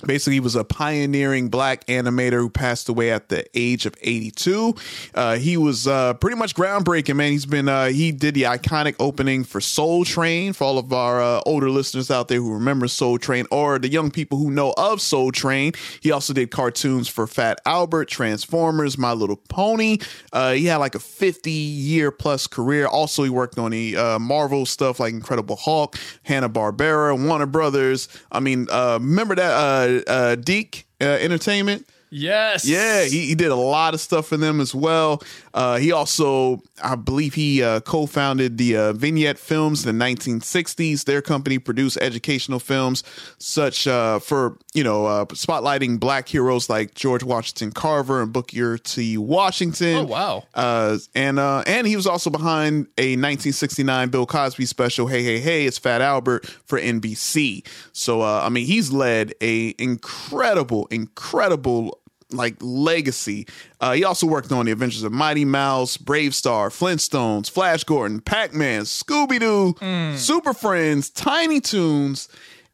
basically 0.06 0.34
he 0.34 0.40
was 0.40 0.54
a 0.54 0.64
pioneering 0.64 1.48
black 1.48 1.84
animator 1.86 2.38
who 2.38 2.50
passed 2.50 2.88
away 2.88 3.10
at 3.10 3.28
the 3.28 3.44
age 3.54 3.84
of 3.86 3.94
82 4.02 4.74
uh, 5.14 5.36
he 5.36 5.56
was 5.56 5.86
uh, 5.86 6.14
pretty 6.14 6.36
much 6.36 6.54
groundbreaking 6.54 7.16
man. 7.16 7.32
He's 7.32 7.46
been 7.46 7.68
uh, 7.68 7.86
he 7.86 8.12
did 8.12 8.34
the 8.34 8.42
iconic 8.42 8.94
opening 8.98 9.44
for 9.44 9.60
soul 9.60 10.04
train 10.04 10.52
for 10.52 10.64
all 10.64 10.78
of 10.78 10.92
our 10.92 11.20
uh, 11.20 11.40
older 11.46 11.70
listeners 11.70 12.10
out 12.10 12.28
there 12.28 12.38
who 12.38 12.54
remember 12.54 12.88
soul 12.88 13.18
train 13.18 13.46
or 13.50 13.78
the 13.78 13.88
young 13.88 14.10
people 14.10 14.38
who 14.38 14.50
know 14.50 14.74
of 14.76 15.00
soul 15.00 15.32
train. 15.32 15.72
He 16.00 16.12
also 16.12 16.32
did 16.32 16.50
cartoons 16.50 17.08
for 17.08 17.26
fat 17.26 17.60
albert 17.66 18.08
transformers 18.08 18.98
my 18.98 19.12
little 19.12 19.36
pony. 19.48 19.98
Uh, 20.32 20.52
he 20.52 20.66
had 20.66 20.76
like 20.76 20.94
a 20.94 21.00
50 21.00 21.50
year 21.50 22.10
plus 22.10 22.46
career. 22.46 22.86
Also 22.86 23.22
he 23.22 23.30
worked 23.30 23.58
on 23.58 23.70
the 23.70 23.96
uh, 23.96 24.18
marvel 24.18 24.66
stuff 24.66 25.00
like 25.00 25.12
incredible 25.12 25.56
hulk 25.56 25.96
hanna-barbera 26.22 27.26
warner 27.26 27.46
brothers. 27.46 28.08
I 28.30 28.40
mean 28.40 28.68
uh, 28.70 28.98
remember 29.00 29.34
that 29.34 29.87
uh, 30.06 30.34
DiC 30.36 30.86
uh, 31.00 31.04
Entertainment. 31.04 31.86
Yes. 32.10 32.66
Yeah, 32.66 33.04
he, 33.04 33.26
he 33.26 33.34
did 33.34 33.50
a 33.50 33.56
lot 33.56 33.94
of 33.94 34.00
stuff 34.00 34.28
for 34.28 34.36
them 34.36 34.60
as 34.60 34.74
well. 34.74 35.22
Uh, 35.54 35.76
he 35.76 35.92
also, 35.92 36.62
I 36.82 36.94
believe, 36.94 37.34
he 37.34 37.62
uh, 37.62 37.80
co-founded 37.80 38.58
the 38.58 38.76
uh, 38.76 38.92
Vignette 38.92 39.38
Films 39.38 39.84
in 39.84 39.98
the 39.98 40.04
1960s. 40.04 41.04
Their 41.04 41.20
company 41.22 41.58
produced 41.58 41.98
educational 42.00 42.60
films, 42.60 43.02
such 43.38 43.86
uh, 43.86 44.18
for 44.20 44.56
you 44.74 44.84
know 44.84 45.06
uh, 45.06 45.24
spotlighting 45.26 45.98
black 45.98 46.28
heroes 46.28 46.70
like 46.70 46.94
George 46.94 47.22
Washington 47.22 47.72
Carver 47.72 48.22
and 48.22 48.32
Booker 48.32 48.78
T. 48.78 49.18
Washington. 49.18 49.96
Oh, 49.96 50.04
wow. 50.04 50.44
Uh, 50.54 50.98
and 51.14 51.38
uh, 51.38 51.62
and 51.66 51.86
he 51.86 51.96
was 51.96 52.06
also 52.06 52.30
behind 52.30 52.86
a 52.96 53.16
1969 53.16 54.08
Bill 54.10 54.26
Cosby 54.26 54.66
special, 54.66 55.06
"Hey 55.08 55.22
Hey 55.22 55.40
Hey, 55.40 55.66
It's 55.66 55.78
Fat 55.78 56.00
Albert" 56.00 56.46
for 56.46 56.78
NBC. 56.78 57.66
So 57.92 58.22
uh, 58.22 58.42
I 58.44 58.48
mean, 58.48 58.66
he's 58.66 58.92
led 58.92 59.34
a 59.40 59.74
incredible, 59.78 60.86
incredible 60.90 61.97
like 62.30 62.56
legacy. 62.60 63.46
Uh, 63.80 63.92
he 63.92 64.04
also 64.04 64.26
worked 64.26 64.52
on 64.52 64.66
the 64.66 64.72
Adventures 64.72 65.02
of 65.02 65.12
Mighty 65.12 65.44
Mouse, 65.44 65.96
BraveStarr, 65.96 66.68
Flintstones, 66.68 67.50
Flash 67.50 67.84
Gordon, 67.84 68.20
Pac 68.20 68.52
Man, 68.52 68.82
Scooby 68.82 69.40
Doo, 69.40 69.74
Hmm. 69.78 70.16
Super 70.16 70.52
Friends, 70.52 71.08
Tiny 71.10 71.60
Toons, 71.60 72.28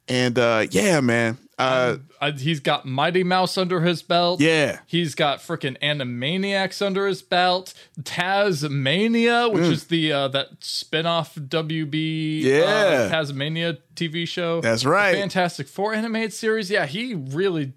and 0.09 0.39
uh, 0.39 0.67
yeah, 0.71 1.01
man. 1.01 1.39
Uh, 1.57 1.99
Uh, 2.21 2.33
he's 2.33 2.59
got 2.59 2.85
Mighty 2.85 3.23
Mouse 3.23 3.57
under 3.57 3.81
his 3.83 4.03
belt. 4.03 4.41
Yeah. 4.41 4.81
He's 4.87 5.15
got 5.15 5.39
freaking 5.39 5.79
Animaniacs 5.81 6.85
under 6.85 7.07
his 7.07 7.23
belt. 7.23 7.75
Taz-Mania, 8.03 9.49
which 9.51 9.65
is 9.65 9.85
the 9.85 10.13
uh, 10.13 10.29
that 10.29 10.49
spin-off 10.61 11.35
WB 11.37 12.43
Mm. 12.43 12.43
Yeah. 12.43 12.65
uh, 12.65 13.11
Taz-Mania 13.11 13.79
TV 13.95 14.27
show. 14.27 14.61
That's 14.61 14.85
right. 14.85 15.13
The 15.13 15.19
Fantastic 15.19 15.69
Four 15.69 15.95
animated 15.95 16.33
series. 16.33 16.71
Yeah, 16.71 16.87
he 16.87 17.15
really 17.15 17.73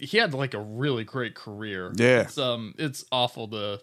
he 0.00 0.16
had 0.18 0.34
like 0.34 0.54
a 0.54 0.60
really 0.60 1.04
great 1.04 1.34
career. 1.34 1.92
Yeah. 1.94 2.22
It's 2.22 2.38
um 2.38 2.74
it's 2.78 3.04
awful 3.12 3.48
to 3.48 3.80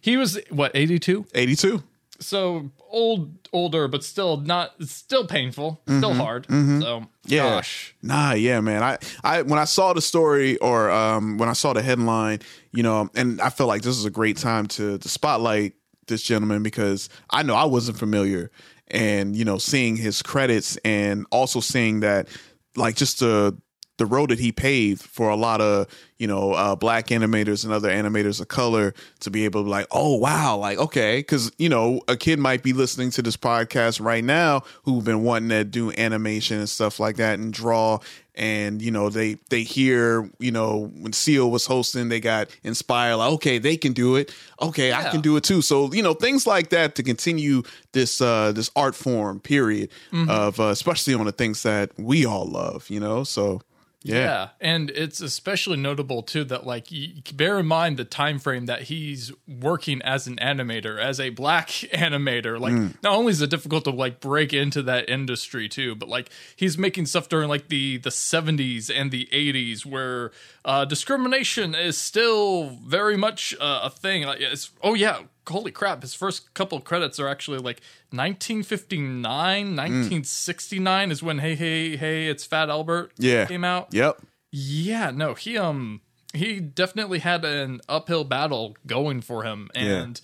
he 0.00 0.16
was 0.16 0.38
what 0.50 0.72
82 0.74 1.24
82. 1.34 1.82
so 2.18 2.70
old 2.90 3.32
older 3.52 3.86
but 3.86 4.02
still 4.02 4.38
not 4.38 4.72
it's 4.80 4.92
still 4.92 5.24
painful 5.26 5.80
still 5.86 6.14
hard 6.14 6.46
so 6.48 7.06
Yeah. 7.26 7.42
gosh 7.56 7.94
Nah, 8.02 8.32
yeah, 8.32 8.60
man. 8.60 8.82
I, 8.82 8.98
I 9.22 9.42
when 9.42 9.58
I 9.58 9.64
saw 9.66 9.92
the 9.92 10.00
story 10.02 10.56
or 10.58 10.90
um 10.90 11.38
when 11.38 11.48
I 11.48 11.52
saw 11.52 11.72
the 11.72 11.82
headline, 11.82 12.40
you 12.72 12.82
know, 12.82 13.08
and 13.14 13.40
I 13.40 13.50
felt 13.50 13.68
like 13.68 13.82
this 13.82 13.96
is 13.96 14.04
a 14.04 14.10
great 14.10 14.36
time 14.36 14.66
to 14.68 14.98
to 14.98 15.08
spotlight 15.08 15.74
this 16.08 16.22
gentleman 16.22 16.62
because 16.64 17.08
I 17.30 17.42
know 17.44 17.54
I 17.54 17.64
wasn't 17.64 17.98
familiar 17.98 18.50
and 18.88 19.36
you 19.36 19.44
know 19.44 19.58
seeing 19.58 19.96
his 19.96 20.22
credits 20.22 20.76
and 20.84 21.24
also 21.30 21.60
seeing 21.60 22.00
that 22.00 22.26
like 22.74 22.96
just 22.96 23.20
the 23.20 23.56
the 24.00 24.06
road 24.06 24.30
that 24.30 24.38
he 24.38 24.50
paved 24.50 25.02
for 25.02 25.28
a 25.28 25.36
lot 25.36 25.60
of 25.60 25.86
you 26.16 26.26
know 26.26 26.52
uh, 26.54 26.74
black 26.74 27.08
animators 27.08 27.64
and 27.64 27.72
other 27.72 27.90
animators 27.90 28.40
of 28.40 28.48
color 28.48 28.94
to 29.20 29.30
be 29.30 29.44
able 29.44 29.60
to 29.60 29.64
be 29.64 29.70
like 29.70 29.86
oh 29.90 30.16
wow 30.16 30.56
like 30.56 30.78
okay 30.78 31.18
because 31.18 31.52
you 31.58 31.68
know 31.68 32.00
a 32.08 32.16
kid 32.16 32.38
might 32.38 32.62
be 32.62 32.72
listening 32.72 33.10
to 33.10 33.20
this 33.20 33.36
podcast 33.36 34.00
right 34.00 34.24
now 34.24 34.62
who've 34.84 35.04
been 35.04 35.22
wanting 35.22 35.50
to 35.50 35.64
do 35.64 35.92
animation 35.92 36.58
and 36.58 36.68
stuff 36.68 36.98
like 36.98 37.16
that 37.16 37.38
and 37.38 37.52
draw. 37.52 37.98
And 38.36 38.80
you 38.80 38.90
know 38.90 39.10
they 39.10 39.34
they 39.50 39.64
hear 39.64 40.30
you 40.38 40.50
know 40.50 40.90
when 40.98 41.12
seal 41.12 41.50
was 41.50 41.66
hosting 41.66 42.08
they 42.08 42.20
got 42.20 42.48
inspired 42.62 43.16
like 43.16 43.32
okay 43.32 43.58
they 43.58 43.76
can 43.76 43.92
do 43.92 44.16
it. 44.16 44.32
Okay 44.62 44.94
i 44.94 45.10
can 45.10 45.20
do 45.20 45.36
it 45.36 45.44
too. 45.44 45.60
So 45.60 45.92
you 45.92 46.02
know 46.02 46.14
things 46.14 46.46
like 46.46 46.70
that 46.70 46.94
to 46.94 47.02
continue 47.02 47.64
this 47.92 48.22
uh 48.22 48.52
this 48.52 48.70
art 48.76 48.94
form 48.94 49.40
period 49.40 49.90
of 50.30 50.58
uh, 50.58 50.68
especially 50.68 51.12
on 51.12 51.26
the 51.26 51.32
things 51.32 51.64
that 51.64 51.90
we 51.98 52.24
all 52.24 52.46
love 52.46 52.88
you 52.88 53.00
know? 53.00 53.24
So 53.24 53.60
Yeah. 54.02 54.48
and 54.60 54.88
it's 54.90 55.20
especially 55.20 55.76
notable 55.76 56.22
too 56.22 56.44
that 56.44 56.64
like 56.66 56.88
bear 57.34 57.58
in 57.58 57.66
mind 57.66 57.98
the 57.98 58.04
time 58.04 58.38
frame 58.38 58.66
that 58.66 58.82
he's 58.84 59.30
working 59.46 60.00
as 60.02 60.26
an 60.26 60.36
animator, 60.36 60.98
as 60.98 61.20
a 61.20 61.30
black 61.30 61.68
animator. 61.92 62.58
Like 62.58 62.72
not 63.02 63.14
only 63.14 63.32
is 63.32 63.42
it 63.42 63.50
difficult 63.50 63.84
to 63.84 63.90
like 63.90 64.20
break 64.20 64.54
into 64.54 64.82
that 64.84 65.10
industry 65.10 65.68
too, 65.68 65.94
but 65.94 66.08
like 66.08 66.30
he's 66.56 66.78
making 66.78 67.06
stuff 67.06 67.28
during 67.28 67.48
like 67.48 67.68
the 67.68 67.98
the 67.98 68.10
70s 68.10 68.90
and 68.94 69.10
the 69.10 69.28
80s 69.32 69.84
where 69.84 70.32
uh 70.64 70.84
discrimination 70.86 71.74
is 71.74 71.98
still 71.98 72.78
very 72.86 73.16
much 73.16 73.54
uh, 73.60 73.80
a 73.84 73.90
thing. 73.90 74.22
Like 74.22 74.40
it's 74.40 74.70
oh 74.82 74.94
yeah, 74.94 75.20
holy 75.50 75.70
crap, 75.70 76.02
his 76.02 76.14
first 76.14 76.52
couple 76.54 76.80
credits 76.80 77.20
are 77.20 77.28
actually 77.28 77.58
like 77.58 77.80
1959, 78.10 79.76
1969 79.76 81.10
is 81.10 81.22
when 81.22 81.38
Hey 81.38 81.54
Hey 81.54 81.96
Hey 81.96 82.26
It's 82.28 82.44
Fat 82.44 82.68
Albert 82.70 83.12
Yeah. 83.18 83.46
came 83.46 83.64
out. 83.64 83.88
Yep. 83.92 84.20
Yeah, 84.52 85.10
no, 85.10 85.34
he 85.34 85.56
um 85.58 86.00
he 86.32 86.60
definitely 86.60 87.18
had 87.20 87.44
an 87.44 87.80
uphill 87.88 88.24
battle 88.24 88.76
going 88.86 89.20
for 89.20 89.42
him 89.44 89.68
and 89.74 90.20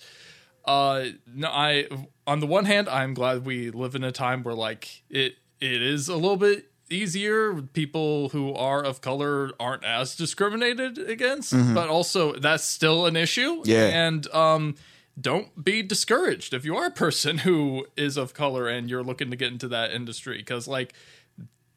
uh 0.65 1.05
no 1.33 1.47
I 1.49 1.87
on 2.25 2.39
the 2.39 2.47
one 2.47 2.65
hand 2.65 2.87
I'm 2.89 3.13
glad 3.13 3.45
we 3.45 3.69
live 3.71 3.95
in 3.95 4.03
a 4.03 4.11
time 4.11 4.43
where 4.43 4.55
like 4.55 5.03
it 5.09 5.35
it 5.59 5.81
is 5.81 6.07
a 6.09 6.15
little 6.15 6.37
bit 6.37 6.71
easier 6.89 7.61
people 7.61 8.29
who 8.29 8.53
are 8.53 8.81
of 8.83 9.01
color 9.01 9.51
aren't 9.59 9.83
as 9.83 10.15
discriminated 10.15 10.97
against 10.97 11.51
but 11.73 11.89
also 11.89 12.33
that's 12.35 12.63
still 12.63 13.05
an 13.05 13.15
issue 13.17 13.61
Yeah. 13.65 13.87
and 13.87 14.25
um 14.33 14.75
don't 15.19 15.63
be 15.63 15.81
discouraged 15.81 16.53
if 16.53 16.63
you 16.63 16.75
are 16.75 16.85
a 16.85 16.91
person 16.91 17.39
who 17.39 17.85
is 17.95 18.17
of 18.17 18.33
color 18.33 18.67
and 18.67 18.89
you're 18.89 19.03
looking 19.03 19.31
to 19.31 19.35
get 19.35 19.51
into 19.51 19.67
that 19.67 19.91
industry 19.91 20.37
because 20.37 20.67
like 20.67 20.93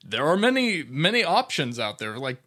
there 0.04 0.24
are 0.24 0.36
many 0.36 0.82
many 0.84 1.22
options 1.22 1.78
out 1.78 1.98
there 1.98 2.18
like 2.18 2.38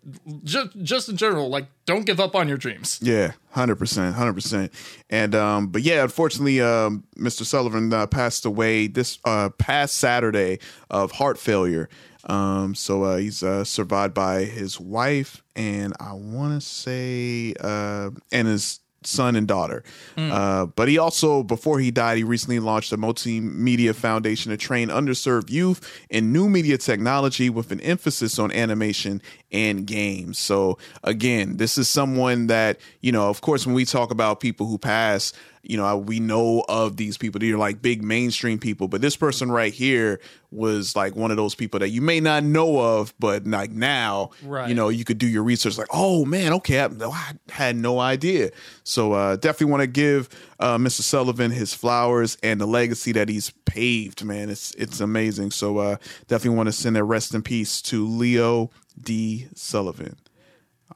just 0.44 0.70
just 0.82 1.10
in 1.10 1.18
general 1.18 1.50
like 1.50 1.68
don't 1.86 2.06
give 2.06 2.20
up 2.20 2.36
on 2.36 2.48
your 2.48 2.58
dreams 2.58 3.00
Yeah, 3.02 3.34
hundred 3.52 3.76
percent, 3.76 4.16
hundred 4.16 4.34
percent. 4.34 4.72
And 5.10 5.36
um, 5.36 5.68
but 5.68 5.84
yeah, 5.84 6.02
unfortunately, 6.04 6.62
um, 6.62 7.04
Mr. 7.18 7.46
Sullivan 7.46 7.94
uh, 7.94 8.08
passed 8.08 8.46
away 8.46 8.88
this 8.88 9.20
uh 9.26 9.50
past 9.50 9.96
Saturday 9.96 10.60
of 10.90 11.12
heart 11.12 11.38
failure. 11.38 11.90
Um, 12.26 12.74
so 12.74 13.04
uh, 13.04 13.18
he's 13.18 13.44
uh, 13.44 13.66
survived 13.66 14.14
by 14.14 14.46
his 14.46 14.80
wife 14.80 15.44
and 15.58 15.94
I 16.00 16.14
want 16.14 16.60
to 16.60 16.66
say 16.66 17.54
uh, 17.60 18.12
and 18.32 18.48
his 18.48 18.80
son 19.06 19.36
and 19.36 19.48
daughter. 19.48 19.84
Uh, 20.32 20.66
but 20.66 20.88
he 20.88 20.98
also, 20.98 21.44
before 21.44 21.80
he 21.80 21.92
died, 21.92 22.18
he 22.18 22.24
recently 22.24 22.60
launched 22.60 22.92
a 22.92 22.98
multimedia 22.98 23.94
foundation 23.94 24.52
to 24.52 24.58
train 24.58 24.90
underserved 24.90 25.50
youth 25.50 26.04
in 26.10 26.32
new 26.32 26.50
media 26.50 26.78
technology 26.78 27.50
with 27.50 27.72
an 27.72 27.80
emphasis 27.82 28.40
on 28.40 28.52
animation 28.52 29.22
and 29.54 29.86
games. 29.88 30.40
So 30.40 30.78
again, 31.04 31.58
this 31.58 31.78
is 31.78 31.88
someone 31.88 32.48
that, 32.48 32.80
you 33.02 33.12
know, 33.12 33.30
of 33.30 33.42
course, 33.42 33.66
when 33.66 33.76
we 33.76 33.86
talk 33.86 34.12
about 34.12 34.40
people 34.40 34.66
who 34.68 34.78
pass, 34.78 35.32
you 35.66 35.78
know, 35.78 35.96
we 35.98 36.20
know 36.20 36.66
of 36.68 36.98
these 36.98 37.18
people. 37.18 37.40
They're 37.40 37.58
like 37.58 37.82
big 37.82 38.04
mainstream 38.04 38.60
people, 38.60 38.90
but 38.90 39.00
this 39.00 39.16
person 39.16 39.50
right 39.50 39.72
here 39.72 40.20
was 40.52 40.94
like 40.94 41.16
one 41.16 41.32
of 41.32 41.38
those 41.38 41.56
people 41.56 41.80
that 41.80 41.88
you 41.90 42.02
may 42.02 42.20
not 42.20 42.44
know 42.44 42.78
of, 42.80 43.14
but 43.18 43.48
like 43.48 43.72
now, 43.72 44.32
Right. 44.44 44.68
you 44.68 44.76
know, 44.76 44.90
you 44.90 45.06
could 45.06 45.18
do 45.20 45.26
your 45.28 45.42
research 45.44 45.78
like, 45.78 45.88
oh 45.92 46.26
man, 46.26 46.52
okay, 46.54 46.82
I, 46.82 46.88
I 46.88 47.32
had 47.50 47.78
no 47.78 48.00
idea. 48.00 48.52
So 48.84 49.14
uh, 49.14 49.38
definitely 49.38 49.72
want 49.72 49.82
to 49.82 49.88
give 49.88 50.28
uh, 50.60 50.78
Mr. 50.78 51.02
Sullivan 51.02 51.52
his 51.52 51.74
flowers 51.74 52.38
and 52.44 52.60
the 52.60 52.68
legacy 52.68 53.14
that 53.14 53.30
he's 53.30 53.52
paved. 53.66 54.24
Man, 54.26 54.50
it's 54.50 54.72
it's 54.76 55.00
amazing. 55.00 55.52
So 55.52 55.78
uh, 55.78 55.96
definitely 56.28 56.58
want 56.58 56.68
to 56.68 56.74
send 56.74 56.98
a 56.98 57.04
rest 57.06 57.34
in 57.34 57.42
peace 57.42 57.82
to 57.84 58.06
Leo 58.06 58.70
D. 59.02 59.48
Sullivan. 59.56 60.18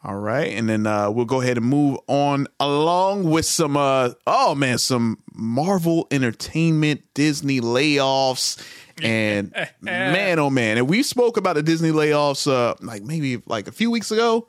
All 0.04 0.16
right, 0.16 0.52
and 0.52 0.70
then 0.70 0.86
uh, 0.86 1.10
we'll 1.10 1.26
go 1.26 1.42
ahead 1.42 1.58
and 1.58 1.66
move 1.66 1.98
on 2.08 2.48
along 2.60 3.24
with 3.24 3.46
some 3.46 3.76
uh 3.76 4.12
oh 4.28 4.54
man, 4.54 4.78
some 4.78 5.18
Marvel 5.34 6.08
Entertainment 6.12 7.02
Disney 7.14 7.62
layoffs. 7.62 8.64
And 9.02 9.54
man, 9.82 10.40
oh 10.40 10.50
man, 10.50 10.78
and 10.78 10.88
we 10.88 11.02
spoke 11.04 11.36
about 11.38 11.56
the 11.56 11.64
Disney 11.64 11.90
layoffs 11.90 12.50
uh 12.52 12.76
like 12.80 13.04
maybe 13.04 13.42
like 13.48 13.68
a 13.68 13.72
few 13.72 13.90
weeks 13.90 14.12
ago. 14.12 14.48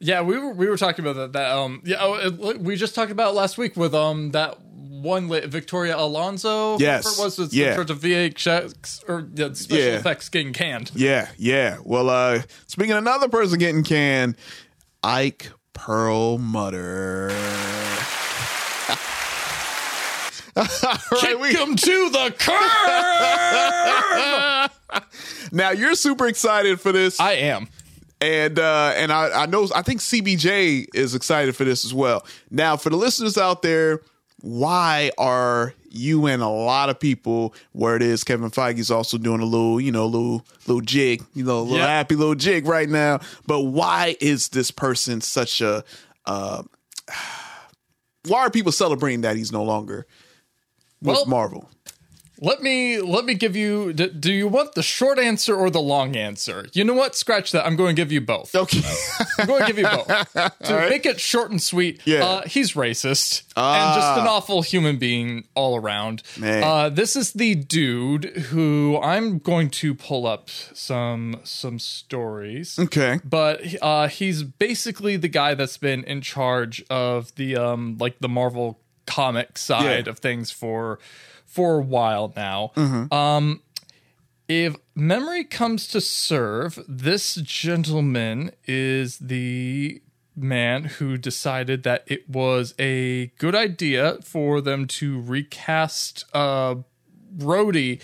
Yeah 0.00 0.20
we 0.22 0.38
were 0.38 0.52
we 0.52 0.68
were 0.68 0.76
talking 0.76 1.04
about 1.04 1.16
that, 1.16 1.32
that 1.32 1.50
um 1.56 1.82
yeah 1.84 1.96
oh, 2.00 2.14
it, 2.14 2.60
we 2.60 2.76
just 2.76 2.94
talked 2.94 3.10
about 3.10 3.30
it 3.30 3.34
last 3.34 3.58
week 3.58 3.76
with 3.76 3.94
um 3.94 4.30
that 4.30 4.58
one 4.60 5.28
la- 5.28 5.46
Victoria 5.46 5.96
Alonso 5.96 6.78
Yes. 6.78 7.18
it 7.18 7.22
was 7.22 7.38
it's 7.38 7.52
Yeah. 7.54 7.74
charge 7.74 7.90
of 7.90 8.00
VFX 8.00 9.04
or 9.08 9.28
yeah, 9.34 9.52
special 9.54 9.84
Yeah. 9.84 9.96
effects 9.98 10.28
getting 10.28 10.52
canned 10.52 10.90
Yeah, 10.94 11.28
yeah. 11.36 11.78
Well, 11.84 12.08
uh 12.10 12.42
speaking 12.66 12.92
of 12.92 12.98
another 12.98 13.28
person 13.28 13.58
getting 13.58 13.82
canned, 13.84 14.36
Ike 15.02 15.50
Perlmutter. 15.72 17.30
Right, 20.56 20.98
kick 21.20 21.38
we- 21.40 21.54
him 21.54 21.76
to 21.76 22.10
the 22.10 22.34
curb 22.36 22.60
now 25.52 25.70
you're 25.70 25.94
super 25.94 26.26
excited 26.26 26.80
for 26.80 26.90
this. 26.90 27.20
I 27.20 27.34
am 27.34 27.68
and 28.20 28.58
uh, 28.58 28.92
and 28.96 29.12
I, 29.12 29.42
I 29.42 29.46
know 29.46 29.68
I 29.74 29.82
think 29.82 30.00
CBJ 30.00 30.86
is 30.94 31.14
excited 31.14 31.54
for 31.56 31.64
this 31.64 31.84
as 31.84 31.92
well. 31.94 32.26
Now, 32.50 32.76
for 32.76 32.90
the 32.90 32.96
listeners 32.96 33.38
out 33.38 33.62
there, 33.62 34.00
why 34.40 35.10
are 35.18 35.74
you 35.90 36.26
and 36.26 36.42
a 36.42 36.48
lot 36.48 36.90
of 36.90 37.00
people 37.00 37.54
where 37.72 37.96
it 37.96 38.02
is 38.02 38.22
Kevin 38.22 38.50
Feige's 38.50 38.90
also 38.90 39.16
doing 39.18 39.40
a 39.40 39.44
little, 39.44 39.80
you 39.80 39.90
know, 39.90 40.06
little 40.06 40.44
little 40.66 40.80
jig, 40.82 41.22
you 41.34 41.44
know, 41.44 41.60
a 41.60 41.62
little 41.62 41.78
Yep. 41.78 41.88
happy 41.88 42.14
little 42.16 42.34
jig 42.34 42.66
right 42.66 42.88
now. 42.88 43.20
But 43.46 43.62
why 43.62 44.16
is 44.20 44.48
this 44.50 44.70
person 44.70 45.20
such 45.20 45.60
a 45.60 45.82
uh, 46.26 46.62
why 48.26 48.40
are 48.40 48.50
people 48.50 48.72
celebrating 48.72 49.22
that 49.22 49.36
he's 49.36 49.52
no 49.52 49.62
longer 49.64 50.06
with 51.00 51.16
Well- 51.16 51.26
Marvel? 51.26 51.70
Let 52.40 52.62
me 52.62 53.00
let 53.00 53.24
me 53.24 53.34
give 53.34 53.56
you. 53.56 53.92
D- 53.92 54.08
do 54.08 54.32
you 54.32 54.46
want 54.48 54.74
the 54.74 54.82
short 54.82 55.18
answer 55.18 55.56
or 55.56 55.70
the 55.70 55.80
long 55.80 56.14
answer? 56.16 56.66
You 56.72 56.84
know 56.84 56.94
what? 56.94 57.16
Scratch 57.16 57.50
that. 57.52 57.66
I'm 57.66 57.74
going 57.76 57.96
to 57.96 58.00
give 58.02 58.12
you 58.12 58.20
both. 58.20 58.54
Okay. 58.54 58.80
I'm 59.38 59.46
going 59.46 59.60
to 59.62 59.66
give 59.66 59.78
you 59.78 59.84
both. 59.86 60.08
To 60.68 60.88
make 60.88 61.04
it 61.06 61.18
short 61.20 61.50
and 61.50 61.60
sweet, 61.60 62.00
Yeah. 62.04 62.24
uh, 62.24 62.42
he's 62.46 62.72
racist 62.74 63.42
and 63.56 63.94
just 63.94 64.18
an 64.20 64.26
awful 64.26 64.62
human 64.62 64.98
being 64.98 65.46
all 65.54 65.76
around. 65.76 66.22
Uh, 66.42 66.88
this 66.90 67.16
is 67.16 67.32
the 67.32 67.54
dude 67.54 68.24
who 68.50 68.98
I'm 69.02 69.38
going 69.38 69.70
to 69.70 69.94
pull 69.94 70.26
up 70.26 70.48
some 70.74 71.40
some 71.44 71.78
stories. 71.78 72.78
okay. 72.78 73.20
But 73.24 73.62
uh, 73.82 74.08
he's 74.08 74.42
basically 74.42 75.16
the 75.16 75.28
guy 75.28 75.54
that's 75.54 75.76
been 75.78 76.04
in 76.04 76.20
charge 76.20 76.84
of 76.90 77.34
the 77.36 77.56
um 77.56 77.96
like 77.98 78.18
the 78.20 78.28
Marvel 78.28 78.78
comic 79.06 79.56
side 79.58 80.06
Yeah. 80.06 80.10
of 80.10 80.18
things 80.18 80.50
for 80.50 80.98
for 81.48 81.78
a 81.78 81.82
while 81.82 82.32
now. 82.36 82.70
Mm-hmm. 82.76 83.12
Um, 83.12 83.62
if 84.46 84.76
memory 84.94 85.44
comes 85.44 85.88
to 85.88 86.00
serve, 86.00 86.78
this 86.86 87.34
gentleman 87.34 88.52
is 88.66 89.18
the 89.18 90.00
man 90.36 90.84
who 90.84 91.16
decided 91.16 91.82
that 91.82 92.04
it 92.06 92.28
was 92.28 92.74
a 92.78 93.26
good 93.38 93.54
idea 93.54 94.18
for 94.22 94.60
them 94.60 94.86
to 94.86 95.20
recast 95.20 96.24
uh, 96.32 96.76
Rhodey 97.36 98.00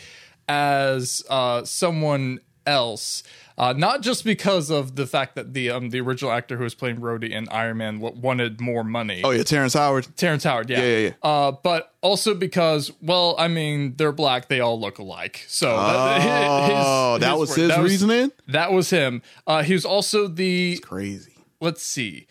as 0.49 1.23
uh, 1.31 1.65
someone 1.65 2.41
else. 2.67 3.23
Uh, 3.57 3.73
not 3.73 4.03
just 4.03 4.25
because 4.25 4.69
of 4.69 4.97
the 4.97 5.07
fact 5.07 5.37
that 5.37 5.55
the 5.55 5.71
um, 5.71 5.91
the 5.91 6.01
original 6.01 6.33
actor 6.33 6.57
who 6.57 6.65
was 6.65 6.75
playing 6.75 6.97
Rhodey 6.97 7.31
in 7.31 7.49
Iron 7.51 7.77
Man 7.77 8.01
wanted 8.01 8.61
more 8.61 8.83
money. 8.83 9.23
Oh 9.23 9.31
yeah, 9.31 9.45
Terrence 9.45 9.75
Howard. 9.75 10.09
Terrence 10.17 10.43
Howard, 10.43 10.69
yeah. 10.69 10.81
Yeah, 10.81 10.87
yeah, 10.97 10.99
yeah. 11.09 11.13
Uh, 11.23 11.53
but 11.53 11.93
also 12.01 12.35
because, 12.35 12.91
well, 13.01 13.37
I 13.39 13.47
mean, 13.47 13.95
they're 13.97 14.11
black, 14.11 14.49
they 14.49 14.59
all 14.59 14.81
look 14.81 14.99
alike. 14.99 15.45
So 15.47 15.69
that, 15.77 16.73
Oh, 16.85 17.19
that 17.21 17.39
was 17.39 17.55
his 17.55 17.77
reasoning? 17.79 18.33
That 18.49 18.73
was 18.73 18.91
him. 18.91 19.23
Uh, 19.47 19.63
he 19.63 19.73
was 19.73 19.85
also 19.85 20.27
the 20.27 20.79
Crazy. 20.79 21.33
let's 21.61 21.83
see. 21.83 22.27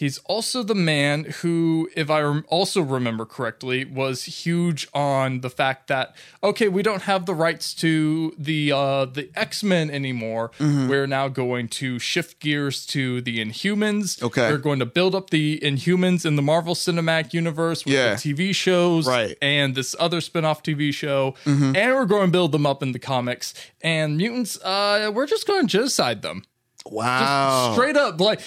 He's 0.00 0.16
also 0.24 0.62
the 0.62 0.74
man 0.74 1.24
who, 1.42 1.90
if 1.94 2.08
I 2.08 2.22
rem- 2.22 2.46
also 2.48 2.80
remember 2.80 3.26
correctly, 3.26 3.84
was 3.84 4.24
huge 4.24 4.88
on 4.94 5.42
the 5.42 5.50
fact 5.50 5.88
that 5.88 6.16
okay, 6.42 6.68
we 6.68 6.82
don't 6.82 7.02
have 7.02 7.26
the 7.26 7.34
rights 7.34 7.74
to 7.74 8.34
the 8.38 8.72
uh, 8.72 9.04
the 9.04 9.30
X 9.36 9.62
Men 9.62 9.90
anymore. 9.90 10.52
Mm-hmm. 10.58 10.88
We're 10.88 11.06
now 11.06 11.28
going 11.28 11.68
to 11.80 11.98
shift 11.98 12.40
gears 12.40 12.86
to 12.86 13.20
the 13.20 13.44
Inhumans. 13.44 14.22
Okay. 14.22 14.50
we're 14.50 14.56
going 14.56 14.78
to 14.78 14.86
build 14.86 15.14
up 15.14 15.28
the 15.28 15.60
Inhumans 15.62 16.24
in 16.24 16.36
the 16.36 16.42
Marvel 16.42 16.74
Cinematic 16.74 17.34
Universe 17.34 17.84
with 17.84 17.92
Yeah. 17.92 18.14
the 18.14 18.16
TV 18.34 18.54
shows, 18.54 19.06
Right. 19.06 19.32
Mm-hmm. 19.32 19.44
And 19.44 19.74
this 19.74 19.94
other 20.00 20.22
spin-off 20.22 20.62
TV 20.62 20.94
show, 20.94 21.34
and 21.44 21.74
we're 21.74 22.06
going 22.06 22.28
to 22.28 22.32
build 22.32 22.52
them 22.52 22.64
up 22.64 22.82
in 22.82 22.92
the 22.92 22.98
comics. 22.98 23.52
And 23.82 24.16
mutants, 24.16 24.58
uh, 24.62 25.10
we're 25.14 25.26
just 25.26 25.46
going 25.46 25.66
to 25.66 25.70
genocide 25.70 26.22
them 26.22 26.44
Wow. 26.86 27.72
straight 27.74 27.98
up 27.98 28.18
like 28.18 28.40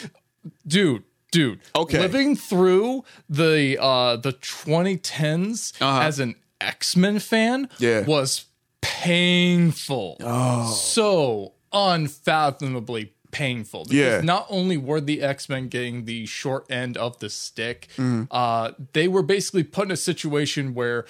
dude 0.65 1.03
dude 1.33 1.59
Okay. 1.75 1.99
living 1.99 2.35
through 2.35 3.03
the 3.29 3.77
uh 3.81 4.15
the 4.17 4.33
2010s 4.33 5.73
Uh-huh. 5.81 6.01
as 6.07 6.19
an 6.19 6.35
x-men 6.61 7.19
fan 7.19 7.67
Yeah. 7.79 8.01
was 8.05 8.45
painful 8.81 10.17
Oh. 10.21 10.71
so 10.73 11.53
unfathomably 11.73 13.13
painful. 13.31 13.85
Because 13.85 13.95
Yeah. 13.97 14.21
Not 14.21 14.45
only 14.49 14.77
were 14.77 15.01
the 15.01 15.21
X 15.23 15.49
Men 15.49 15.67
getting 15.67 16.05
the 16.05 16.25
short 16.27 16.69
end 16.71 16.97
of 16.97 17.17
the 17.19 17.29
stick, 17.29 17.87
Mm-hmm. 17.97 18.23
uh, 18.29 18.71
they 18.93 19.07
were 19.07 19.23
basically 19.23 19.63
put 19.63 19.85
in 19.87 19.91
a 19.91 19.97
situation 19.97 20.73
where 20.75 21.05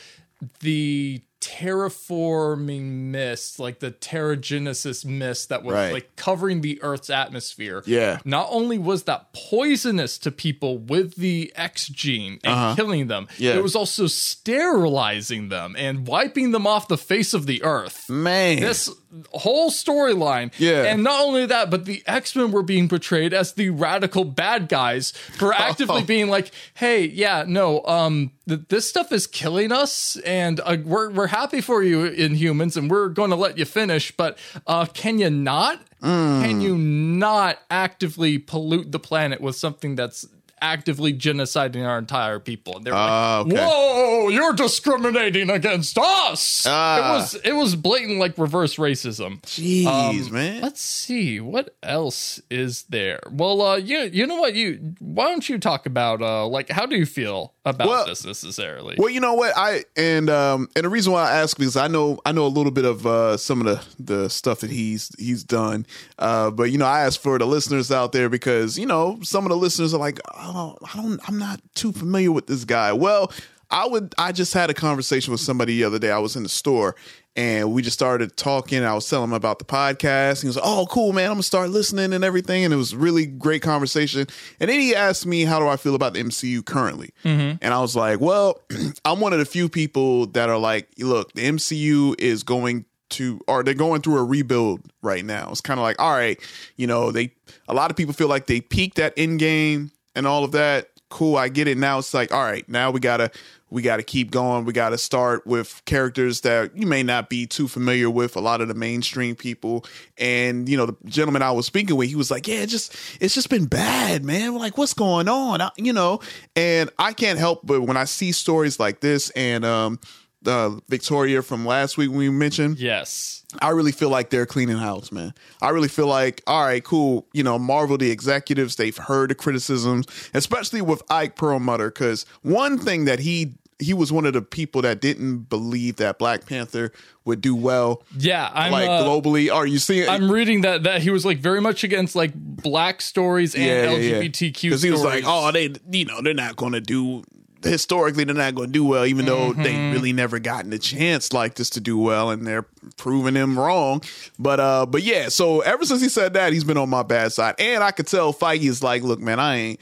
the 0.61 1.21
terraforming 1.45 2.81
mist, 3.11 3.59
like 3.59 3.79
the 3.79 3.91
Terrigenesis 3.91 5.05
mist 5.05 5.49
that 5.49 5.63
was 5.63 5.73
Right. 5.73 5.93
like 5.93 6.15
covering 6.15 6.61
the 6.61 6.81
Earth's 6.81 7.09
atmosphere. 7.09 7.83
Yeah. 7.85 8.19
Not 8.25 8.47
only 8.49 8.77
was 8.77 9.03
that 9.03 9.33
poisonous 9.33 10.17
to 10.19 10.31
people 10.31 10.77
with 10.77 11.15
the 11.15 11.51
X 11.55 11.87
gene 11.87 12.39
and 12.43 12.75
killing 12.77 13.07
them, 13.07 13.23
Uh-huh. 13.29 13.35
Yeah. 13.39 13.55
it 13.55 13.63
was 13.63 13.75
also 13.75 14.07
sterilizing 14.07 15.49
them 15.49 15.75
and 15.77 16.07
wiping 16.07 16.51
them 16.51 16.67
off 16.67 16.87
the 16.87 16.97
face 16.97 17.33
of 17.33 17.45
the 17.45 17.63
Earth 17.63 18.09
Man. 18.09 18.59
this 18.59 18.89
whole 19.31 19.69
storyline. 19.69 20.51
Yeah. 20.57 20.83
And 20.83 21.03
not 21.03 21.21
only 21.23 21.45
that, 21.45 21.69
but 21.69 21.85
the 21.85 22.01
X 22.07 22.35
Men 22.35 22.51
were 22.51 22.63
being 22.63 22.89
portrayed 22.89 23.31
as 23.33 23.53
the 23.53 23.69
radical 23.69 24.23
bad 24.25 24.67
guys 24.69 25.11
for 25.37 25.53
actively 25.69 26.01
Oh. 26.01 26.05
being 26.05 26.29
like, 26.29 26.51
"Hey, 26.73 27.05
yeah, 27.05 27.43
no, 27.47 27.83
um, 27.85 28.31
th- 28.49 28.61
this 28.69 28.89
stuff 28.89 29.11
is 29.11 29.27
killing 29.27 29.71
us, 29.71 30.17
and 30.25 30.59
uh, 30.65 30.77
we're 30.83 31.11
we're 31.11 31.27
happy 31.33 31.61
for 31.61 31.81
you, 31.81 32.09
Inhumans 32.11 32.77
and 32.77 32.91
we're 32.91 33.09
going 33.09 33.31
to 33.31 33.35
let 33.35 33.57
you 33.57 33.65
finish, 33.65 34.15
but 34.15 34.37
uh, 34.67 34.85
can 34.85 35.17
you 35.17 35.31
not? 35.31 35.81
Mm. 36.01 36.43
Can 36.43 36.61
you 36.61 36.77
not 36.77 37.57
actively 37.71 38.37
pollute 38.37 38.91
the 38.91 38.99
planet 38.99 39.41
with 39.41 39.55
something 39.55 39.95
that's 39.95 40.27
actively 40.63 41.13
genociding 41.13 41.85
our 41.85 41.99
entire 41.99 42.39
people?" 42.39 42.77
And 42.77 42.85
they're 42.85 42.93
Ah, 42.95 43.43
like, 43.45 43.53
okay. 43.53 43.65
"Whoa, 43.65 44.29
you're 44.29 44.53
discriminating 44.53 45.49
against 45.49 45.97
us!" 45.97 46.65
Ah. 46.67 46.97
It 46.97 47.13
was 47.17 47.35
it 47.45 47.53
was 47.53 47.75
blatant 47.75 48.19
like 48.19 48.37
reverse 48.37 48.77
racism. 48.77 49.41
Jeez, 49.41 50.31
man. 50.31 50.61
Let's 50.61 50.81
see 50.81 51.39
what 51.39 51.75
else 51.83 52.41
is 52.49 52.83
there. 52.89 53.19
Well, 53.31 53.61
uh, 53.61 53.75
you 53.77 54.09
you 54.13 54.25
know 54.25 54.37
what 54.39 54.55
you 54.55 54.95
why 54.99 55.25
don't 55.25 55.47
you 55.47 55.59
talk 55.59 55.85
about 55.85 56.21
uh 56.21 56.47
like 56.47 56.69
how 56.71 56.85
do 56.85 56.95
you 56.95 57.05
feel 57.05 57.53
about 57.65 57.87
Well- 57.87 58.05
this 58.05 58.25
necessarily? 58.25 58.95
Well, 58.97 59.09
you 59.09 59.19
know 59.19 59.33
what 59.33 59.53
I 59.57 59.83
and 59.97 60.29
um 60.29 60.69
and 60.75 60.85
the 60.85 60.89
reason 60.89 61.11
why 61.13 61.29
I 61.29 61.35
ask 61.41 61.57
because 61.57 61.75
I 61.77 61.87
know 61.87 62.19
I 62.25 62.31
know 62.31 62.45
a 62.45 62.53
little 62.57 62.71
bit 62.71 62.85
of 62.85 63.05
uh 63.05 63.37
some 63.37 63.59
of 63.61 63.67
the 63.67 64.03
the 64.13 64.29
stuff 64.29 64.59
that 64.61 64.69
he's 64.71 65.11
he's 65.19 65.43
done. 65.43 65.85
Uh 66.17 66.49
but 66.51 66.71
you 66.71 66.77
know, 66.77 66.85
I 66.85 67.01
ask 67.01 67.19
for 67.19 67.37
the 67.37 67.45
listeners 67.45 67.91
out 67.91 68.11
there 68.13 68.29
because, 68.29 68.77
you 68.77 68.85
know, 68.85 69.19
some 69.23 69.45
of 69.45 69.49
the 69.49 69.57
listeners 69.57 69.93
are 69.93 69.99
like, 69.99 70.19
"Oh, 70.37 70.52
I 70.53 70.95
don't 70.95 71.19
I'm 71.27 71.37
not 71.37 71.61
too 71.75 71.91
familiar 71.91 72.31
with 72.31 72.47
this 72.47 72.65
guy." 72.65 72.93
Well, 72.93 73.31
I 73.73 73.87
would 73.87 74.13
I 74.17 74.31
just 74.31 74.53
had 74.53 74.69
a 74.69 74.73
conversation 74.73 75.31
with 75.31 75.41
somebody 75.41 75.77
the 75.77 75.83
other 75.85 75.99
day. 75.99 76.11
I 76.11 76.19
was 76.19 76.35
in 76.35 76.43
the 76.43 76.49
store 76.49 76.95
and 77.35 77.73
we 77.73 77.81
just 77.81 77.95
started 77.95 78.37
talking. 78.37 78.83
I 78.83 78.93
was 78.93 79.09
telling 79.09 79.29
him 79.29 79.33
about 79.33 79.57
the 79.57 79.65
podcast. 79.65 80.41
He 80.41 80.47
was 80.47 80.55
like, 80.55 80.65
"Oh, 80.65 80.85
cool, 80.89 81.13
man! 81.13 81.25
I'm 81.25 81.33
gonna 81.33 81.43
start 81.43 81.71
listening 81.71 82.13
and 82.13 82.23
everything." 82.23 82.63
And 82.63 82.73
it 82.73 82.77
was 82.77 82.95
really 82.95 83.25
great 83.25 83.61
conversation. 83.61 84.27
And 84.59 84.69
then 84.69 84.79
he 84.79 84.93
asked 84.95 85.25
me, 85.25 85.43
"How 85.43 85.59
do 85.59 85.67
I 85.67 85.77
feel 85.77 85.95
about 85.95 86.13
the 86.13 86.19
MCU 86.19 86.63
currently?" 86.63 87.11
Mm-hmm. 87.23 87.57
And 87.61 87.73
I 87.73 87.79
was 87.79 87.95
like, 87.95 88.21
"Well, 88.21 88.61
I'm 89.05 89.19
one 89.19 89.33
of 89.33 89.39
the 89.39 89.45
few 89.45 89.69
people 89.69 90.27
that 90.27 90.49
are 90.49 90.59
like, 90.59 90.89
look, 90.99 91.33
the 91.33 91.43
MCU 91.43 92.19
is 92.19 92.43
going." 92.43 92.85
To 93.09 93.39
or 93.47 93.63
they're 93.63 93.75
going 93.75 94.01
through 94.01 94.17
a 94.17 94.23
rebuild 94.23 94.81
right 95.03 95.23
now. 95.23 95.49
It's 95.51 95.61
kind 95.61 95.79
of 95.79 95.83
like, 95.83 96.01
all 96.01 96.13
right, 96.13 96.39
you 96.77 96.87
know, 96.87 97.11
they 97.11 97.31
a 97.67 97.73
lot 97.75 97.91
of 97.91 97.97
people 97.97 98.11
feel 98.11 98.27
like 98.27 98.47
they 98.47 98.59
peaked 98.59 98.97
at 98.97 99.13
end 99.15 99.37
game 99.37 99.91
and 100.15 100.27
all 100.27 100.43
of 100.43 100.51
that. 100.53 100.89
Cool, 101.09 101.35
I 101.35 101.49
get 101.49 101.67
it. 101.67 101.77
Now 101.77 101.99
it's 101.99 102.13
like, 102.13 102.33
all 102.33 102.43
right, 102.43 102.67
now 102.67 102.89
we 102.89 102.99
gotta 102.99 103.31
we 103.73 103.81
got 103.81 103.97
to 103.97 104.03
keep 104.03 104.29
going. 104.29 104.65
We 104.65 104.71
got 104.71 104.89
to 104.89 104.99
start 104.99 105.47
with 105.47 105.81
characters 105.85 106.41
that 106.41 106.77
you 106.77 106.85
may 106.85 107.01
not 107.01 107.27
be 107.27 107.47
too 107.47 107.67
familiar 107.67 108.07
with. 108.07 108.35
A 108.35 108.39
lot 108.39 108.61
of 108.61 108.67
the 108.67 108.75
mainstream 108.75 109.35
people, 109.35 109.83
and 110.15 110.69
you 110.69 110.77
know, 110.77 110.85
the 110.85 110.95
gentleman 111.05 111.41
I 111.41 111.51
was 111.51 111.65
speaking 111.65 111.95
with, 111.95 112.07
he 112.07 112.15
was 112.15 112.29
like, 112.29 112.47
"Yeah, 112.47 112.61
it 112.61 112.67
just 112.67 112.95
it's 113.19 113.33
just 113.33 113.49
been 113.49 113.65
bad, 113.65 114.23
man. 114.23 114.53
We're 114.53 114.59
like, 114.59 114.77
what's 114.77 114.93
going 114.93 115.27
on? 115.27 115.59
I, 115.59 115.71
you 115.75 115.91
know?" 115.91 116.19
And 116.55 116.91
I 116.99 117.13
can't 117.13 117.39
help 117.39 117.61
but 117.63 117.81
when 117.81 117.97
I 117.97 118.03
see 118.03 118.31
stories 118.31 118.79
like 118.79 118.99
this, 118.99 119.31
and 119.31 119.65
um, 119.65 119.99
uh, 120.45 120.79
Victoria 120.89 121.41
from 121.41 121.65
last 121.65 121.97
week 121.97 122.11
we 122.11 122.29
mentioned, 122.29 122.79
yes. 122.79 123.43
I 123.61 123.69
really 123.69 123.91
feel 123.91 124.09
like 124.09 124.29
they're 124.29 124.45
cleaning 124.45 124.77
house, 124.77 125.11
man. 125.11 125.33
I 125.61 125.69
really 125.69 125.87
feel 125.87 126.07
like, 126.07 126.41
all 126.47 126.65
right, 126.65 126.83
cool. 126.83 127.27
You 127.33 127.43
know, 127.43 127.59
Marvel, 127.59 127.97
the 127.97 128.09
executives, 128.09 128.75
they've 128.75 128.97
heard 128.97 129.29
the 129.29 129.35
criticisms, 129.35 130.07
especially 130.33 130.81
with 130.81 131.03
Ike 131.09 131.35
Perlmutter, 131.35 131.89
because 131.89 132.25
one 132.41 132.77
thing 132.77 133.05
that 133.05 133.19
he 133.19 133.53
he 133.79 133.93
was 133.93 134.11
one 134.11 134.25
of 134.25 134.33
the 134.33 134.41
people 134.41 134.81
that 134.81 135.01
didn't 135.01 135.49
believe 135.49 135.97
that 135.97 136.17
Black 136.17 136.45
Panther 136.45 136.91
would 137.25 137.41
do 137.41 137.55
well, 137.55 138.03
Yeah, 138.17 138.49
I'm 138.53 138.71
like 138.71 138.89
uh, 138.89 139.03
globally. 139.03 139.53
Are 139.53 139.67
you 139.67 139.79
seeing? 139.79 140.09
I'm 140.09 140.31
reading 140.31 140.61
that 140.61 140.83
that 140.83 141.01
he 141.01 141.09
was 141.09 141.25
like 141.25 141.39
very 141.39 141.61
much 141.61 141.83
against 141.83 142.15
like 142.15 142.33
black 142.35 143.01
stories 143.01 143.55
and 143.55 143.63
LGBTQ 143.63 144.61
Because 144.61 144.81
he 144.81 144.91
was 144.91 145.03
like, 145.03 145.23
oh, 145.25 145.51
they, 145.51 145.73
you 145.91 146.05
know, 146.05 146.21
they're 146.21 146.33
not 146.33 146.55
going 146.55 146.73
to 146.73 146.81
do. 146.81 147.23
Historically, 147.63 148.23
they're 148.25 148.35
not 148.35 148.55
going 148.55 148.67
to 148.69 148.73
do 148.73 148.83
well, 148.85 149.05
even 149.05 149.25
though 149.25 149.53
they 149.53 149.73
Mm-hmm. 149.73 149.93
really 149.93 150.13
never 150.13 150.39
gotten 150.39 150.71
a 150.73 150.77
chance 150.79 151.33
like 151.33 151.55
this 151.55 151.69
to 151.71 151.79
do 151.81 151.97
well, 151.97 152.29
and 152.29 152.45
they're 152.45 152.65
proving 152.97 153.35
him 153.35 153.57
wrong. 153.57 154.01
But 154.37 154.59
uh, 154.59 154.85
but 154.85 155.03
yeah. 155.03 155.29
So 155.29 155.61
ever 155.61 155.85
since 155.85 156.01
he 156.01 156.09
said 156.09 156.33
that, 156.33 156.53
he's 156.53 156.63
been 156.63 156.77
on 156.77 156.89
my 156.89 157.03
bad 157.03 157.31
side, 157.31 157.55
and 157.59 157.83
I 157.83 157.91
could 157.91 158.07
tell 158.07 158.33
Feige 158.33 158.63
is 158.63 158.83
like, 158.83 159.01
look, 159.03 159.19
man, 159.19 159.39
I 159.39 159.55
ain't. 159.55 159.79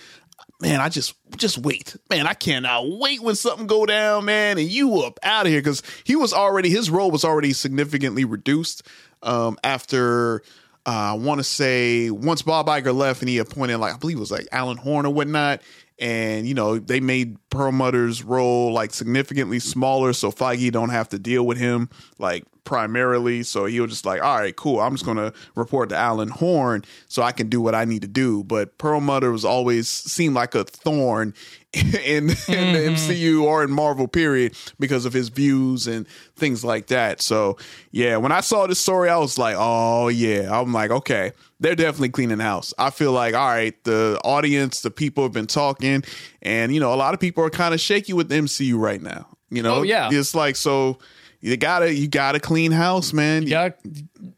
Man, 0.62 0.80
I 0.80 0.89
just 0.89 1.15
just 1.38 1.58
wait, 1.58 1.96
man. 2.12 2.28
I 2.28 2.36
cannot 2.36 2.88
wait 2.88 3.20
when 3.22 3.34
something 3.34 3.65
go 3.65 3.88
down, 3.88 4.26
man, 4.26 4.60
and 4.60 4.70
you 4.70 5.00
up 5.00 5.17
out 5.24 5.48
of 5.48 5.52
here 5.52 5.60
because 5.60 5.82
he 6.04 6.15
was 6.15 6.34
already 6.34 6.70
his 6.70 6.91
role 6.91 7.10
was 7.10 7.26
already 7.26 7.52
significantly 7.52 8.26
reduced 8.26 8.84
um, 9.24 9.58
after 9.63 10.44
uh, 10.86 10.89
I 10.89 11.13
want 11.13 11.39
to 11.39 11.44
say 11.44 12.12
once 12.12 12.44
Bob 12.44 12.67
Iger 12.67 12.94
left 12.96 13.22
and 13.24 13.30
he 13.30 13.39
appointed 13.39 13.78
like 13.78 13.96
I 13.96 13.98
believe 13.98 14.17
it 14.17 14.20
was 14.20 14.30
like 14.32 14.48
Alan 14.52 14.78
Horn 14.78 15.08
or 15.08 15.13
whatnot, 15.13 15.62
and 16.02 16.48
you 16.48 16.54
know 16.54 16.80
they 16.80 17.00
made 17.00 17.38
Perlmutter's 17.50 18.24
role 18.24 18.74
like 18.74 18.94
significantly 18.94 19.60
smaller, 19.60 20.12
so 20.12 20.32
Feige 20.32 20.72
don't 20.72 20.90
have 20.90 21.08
to 21.10 21.20
deal 21.20 21.46
with 21.46 21.58
him. 21.58 21.90
Like 22.18 22.44
primarily. 22.72 23.44
So 23.44 23.66
he 23.66 23.82
was 23.82 23.92
just 23.92 24.06
like, 24.06 24.24
all 24.24 24.40
right, 24.40 24.56
cool. 24.56 24.80
I'm 24.80 24.94
just 24.94 25.04
gonna 25.04 25.34
report 25.56 25.90
to 25.90 25.98
Alan 25.98 26.30
Horn 26.30 26.86
so 27.10 27.22
I 27.22 27.34
can 27.34 27.50
do 27.50 27.60
what 27.60 27.76
I 27.76 27.84
need 27.84 28.02
to 28.04 28.08
do. 28.08 28.46
But 28.46 28.78
Perlmutter 28.78 29.30
was 29.30 29.44
always 29.44 29.90
seemed 29.90 30.36
like 30.36 30.56
a 30.56 30.64
thorn 30.64 31.34
in, 31.74 31.84
in 31.84 32.28
the 32.28 32.34
mm-hmm. 32.34 32.94
MCU 32.94 33.44
or 33.44 33.66
in 33.66 33.72
Marvel 33.72 34.08
period 34.08 34.56
because 34.80 35.04
of 35.04 35.12
his 35.12 35.28
views 35.28 35.86
and 35.86 36.08
things 36.38 36.64
like 36.64 36.88
that. 36.88 37.22
So 37.22 37.58
yeah, 37.92 38.16
when 38.16 38.32
I 38.32 38.40
saw 38.40 38.68
this 38.68 38.80
story, 38.80 39.10
I 39.10 39.18
was 39.18 39.38
like, 39.38 39.58
oh 39.60 40.08
yeah. 40.08 40.58
I'm 40.58 40.72
like, 40.72 40.92
okay, 40.92 41.34
they're 41.60 41.76
definitely 41.76 42.08
cleaning 42.08 42.40
house. 42.40 42.74
I 42.80 42.90
feel 42.90 43.12
like, 43.12 43.36
all 43.36 43.50
right, 43.50 43.76
the 43.84 44.18
audience, 44.24 44.80
the 44.80 44.92
people 44.92 45.24
have 45.24 45.34
been 45.34 45.46
talking, 45.46 46.06
and 46.42 46.74
you 46.74 46.80
know, 46.80 46.94
a 46.94 46.96
lot 46.96 47.14
of 47.14 47.20
people 47.20 47.44
are 47.44 47.50
kind 47.50 47.74
of 47.74 47.82
shaky 47.82 48.14
with 48.14 48.30
the 48.30 48.36
MCU 48.36 48.80
right 48.80 49.02
now. 49.02 49.28
You 49.50 49.62
know, 49.62 49.80
Oh, 49.80 49.82
yeah. 49.82 50.08
it's 50.10 50.34
like 50.34 50.56
so. 50.56 51.00
You 51.42 51.58
gotta, 51.58 51.94
you 51.94 52.08
gotta 52.08 52.40
clean 52.40 52.72
house, 52.72 53.14
man. 53.14 53.44
you 53.44 53.50
got 53.50 53.78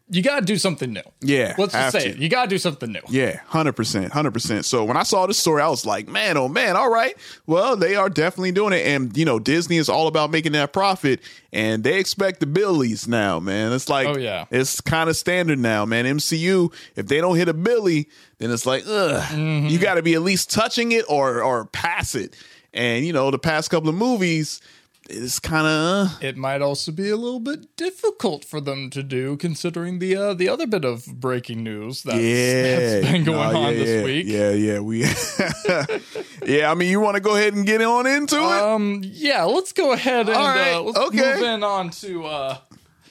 you 0.08 0.22
got 0.22 0.40
to 0.40 0.44
do 0.46 0.56
something 0.56 0.92
new. 0.92 1.02
Yeah, 1.22 1.54
let's 1.58 1.72
just 1.72 1.92
say 1.92 2.04
to. 2.04 2.10
it. 2.10 2.16
You 2.18 2.28
got 2.28 2.44
to 2.44 2.48
do 2.48 2.56
something 2.58 2.90
new. 2.92 3.00
Yeah, 3.08 3.40
hundred 3.46 3.72
percent, 3.72 4.12
hundred 4.12 4.32
percent. 4.32 4.64
So 4.64 4.84
when 4.84 4.96
I 4.96 5.02
saw 5.02 5.26
this 5.26 5.38
story, 5.38 5.60
I 5.60 5.68
was 5.68 5.84
like, 5.84 6.08
man, 6.08 6.36
oh 6.36 6.46
man, 6.48 6.76
all 6.76 6.88
right. 6.90 7.14
Well, 7.46 7.76
they 7.76 7.96
are 7.96 8.08
definitely 8.08 8.52
doing 8.52 8.72
it, 8.72 8.86
and 8.86 9.14
you 9.16 9.24
know, 9.24 9.38
Disney 9.38 9.76
is 9.76 9.88
all 9.88 10.06
about 10.06 10.30
making 10.30 10.52
that 10.52 10.72
profit, 10.72 11.20
and 11.52 11.82
they 11.84 11.98
expect 11.98 12.40
the 12.40 12.46
billies 12.46 13.06
now, 13.08 13.40
man. 13.40 13.72
It's 13.72 13.88
like, 13.88 14.06
Oh, 14.06 14.16
yeah. 14.16 14.44
it's 14.50 14.80
kind 14.80 15.10
of 15.10 15.16
standard 15.16 15.58
now, 15.58 15.84
man. 15.84 16.04
MCU, 16.04 16.72
if 16.96 17.06
they 17.06 17.20
don't 17.20 17.36
hit 17.36 17.48
a 17.48 17.54
billy, 17.54 18.08
then 18.38 18.50
it's 18.50 18.66
like, 18.66 18.84
ugh, 18.86 19.20
Mm-hmm. 19.32 19.66
you 19.66 19.78
got 19.78 19.94
to 19.94 20.02
be 20.02 20.14
at 20.14 20.22
least 20.22 20.50
touching 20.50 20.92
it 20.92 21.04
or 21.08 21.42
or 21.42 21.66
pass 21.66 22.14
it. 22.14 22.36
And 22.72 23.04
you 23.04 23.12
know, 23.12 23.30
the 23.30 23.38
past 23.38 23.68
couple 23.70 23.88
of 23.88 23.94
movies, 23.94 24.60
it's 25.08 25.38
kind 25.38 25.66
of. 25.66 26.22
It 26.22 26.36
might 26.36 26.62
also 26.62 26.90
be 26.92 27.10
a 27.10 27.16
little 27.16 27.40
bit 27.40 27.76
difficult 27.76 28.44
for 28.44 28.60
them 28.60 28.90
to 28.90 29.02
do, 29.02 29.36
considering 29.36 29.98
the 29.98 30.16
uh, 30.16 30.34
the 30.34 30.48
other 30.48 30.66
bit 30.66 30.84
of 30.84 31.06
breaking 31.06 31.62
news 31.62 32.02
that's, 32.02 32.18
yeah, 32.18 32.62
that's 32.78 33.06
been 33.06 33.24
going 33.24 33.52
No, 33.52 33.58
on 33.60 33.72
yeah, 33.74 33.78
this 33.84 34.04
week. 34.04 34.26
Yeah, 34.26 34.50
yeah, 34.50 34.78
we. 34.80 35.00
yeah, 36.46 36.70
I 36.70 36.74
mean, 36.74 36.90
you 36.90 37.00
want 37.00 37.16
to 37.16 37.20
go 37.20 37.36
ahead 37.36 37.54
and 37.54 37.66
get 37.66 37.82
on 37.82 38.06
into 38.06 38.36
it? 38.36 38.42
Um, 38.42 39.00
yeah, 39.04 39.44
let's 39.44 39.72
go 39.72 39.92
ahead 39.92 40.28
and 40.28 40.36
right, 40.36 40.72
uh, 40.74 40.82
let's 40.82 40.98
okay. 40.98 41.34
move 41.34 41.42
in 41.42 41.62
on 41.62 41.90
to 41.90 42.24
uh, 42.24 42.58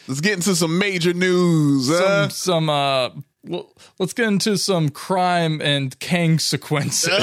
Let's 0.08 0.20
get 0.22 0.34
into 0.34 0.56
some 0.56 0.78
major 0.80 1.14
news. 1.14 1.88
some 1.96 2.30
some 2.30 2.70
uh, 2.70 3.10
let's 3.46 4.14
get 4.14 4.28
into 4.28 4.58
some 4.58 4.90
crime 4.90 5.62
and 5.62 5.98
Kang 6.00 6.40
sequences. 6.40 7.10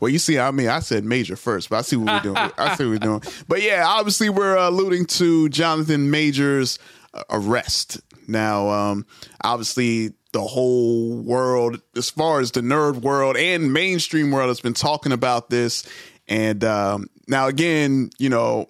well, 0.00 0.10
you 0.10 0.18
see, 0.18 0.38
I 0.38 0.50
mean, 0.50 0.68
I 0.68 0.80
said 0.80 1.04
major 1.04 1.36
first, 1.36 1.70
but 1.70 1.76
I 1.76 1.82
see 1.82 1.96
what 1.96 2.12
we're 2.12 2.32
doing. 2.32 2.50
I 2.58 2.76
see 2.76 2.84
what 2.84 2.90
we're 2.90 2.98
doing. 2.98 3.22
But 3.48 3.62
yeah, 3.62 3.84
obviously, 3.86 4.28
we're 4.28 4.58
uh, 4.58 4.68
alluding 4.68 5.06
to 5.06 5.48
Jonathan 5.48 6.10
Major's 6.10 6.78
uh, 7.14 7.22
arrest. 7.30 8.00
Now, 8.28 8.68
um, 8.68 9.06
obviously, 9.42 10.12
the 10.32 10.42
whole 10.42 11.16
world, 11.16 11.80
as 11.96 12.10
far 12.10 12.40
as 12.40 12.50
the 12.50 12.60
nerd 12.60 12.96
world 12.96 13.36
and 13.36 13.72
mainstream 13.72 14.30
world, 14.30 14.48
has 14.48 14.60
been 14.60 14.74
talking 14.74 15.12
about 15.12 15.48
this. 15.48 15.88
And 16.28 16.64
um, 16.64 17.08
now, 17.28 17.46
again, 17.46 18.10
you 18.18 18.28
know, 18.28 18.68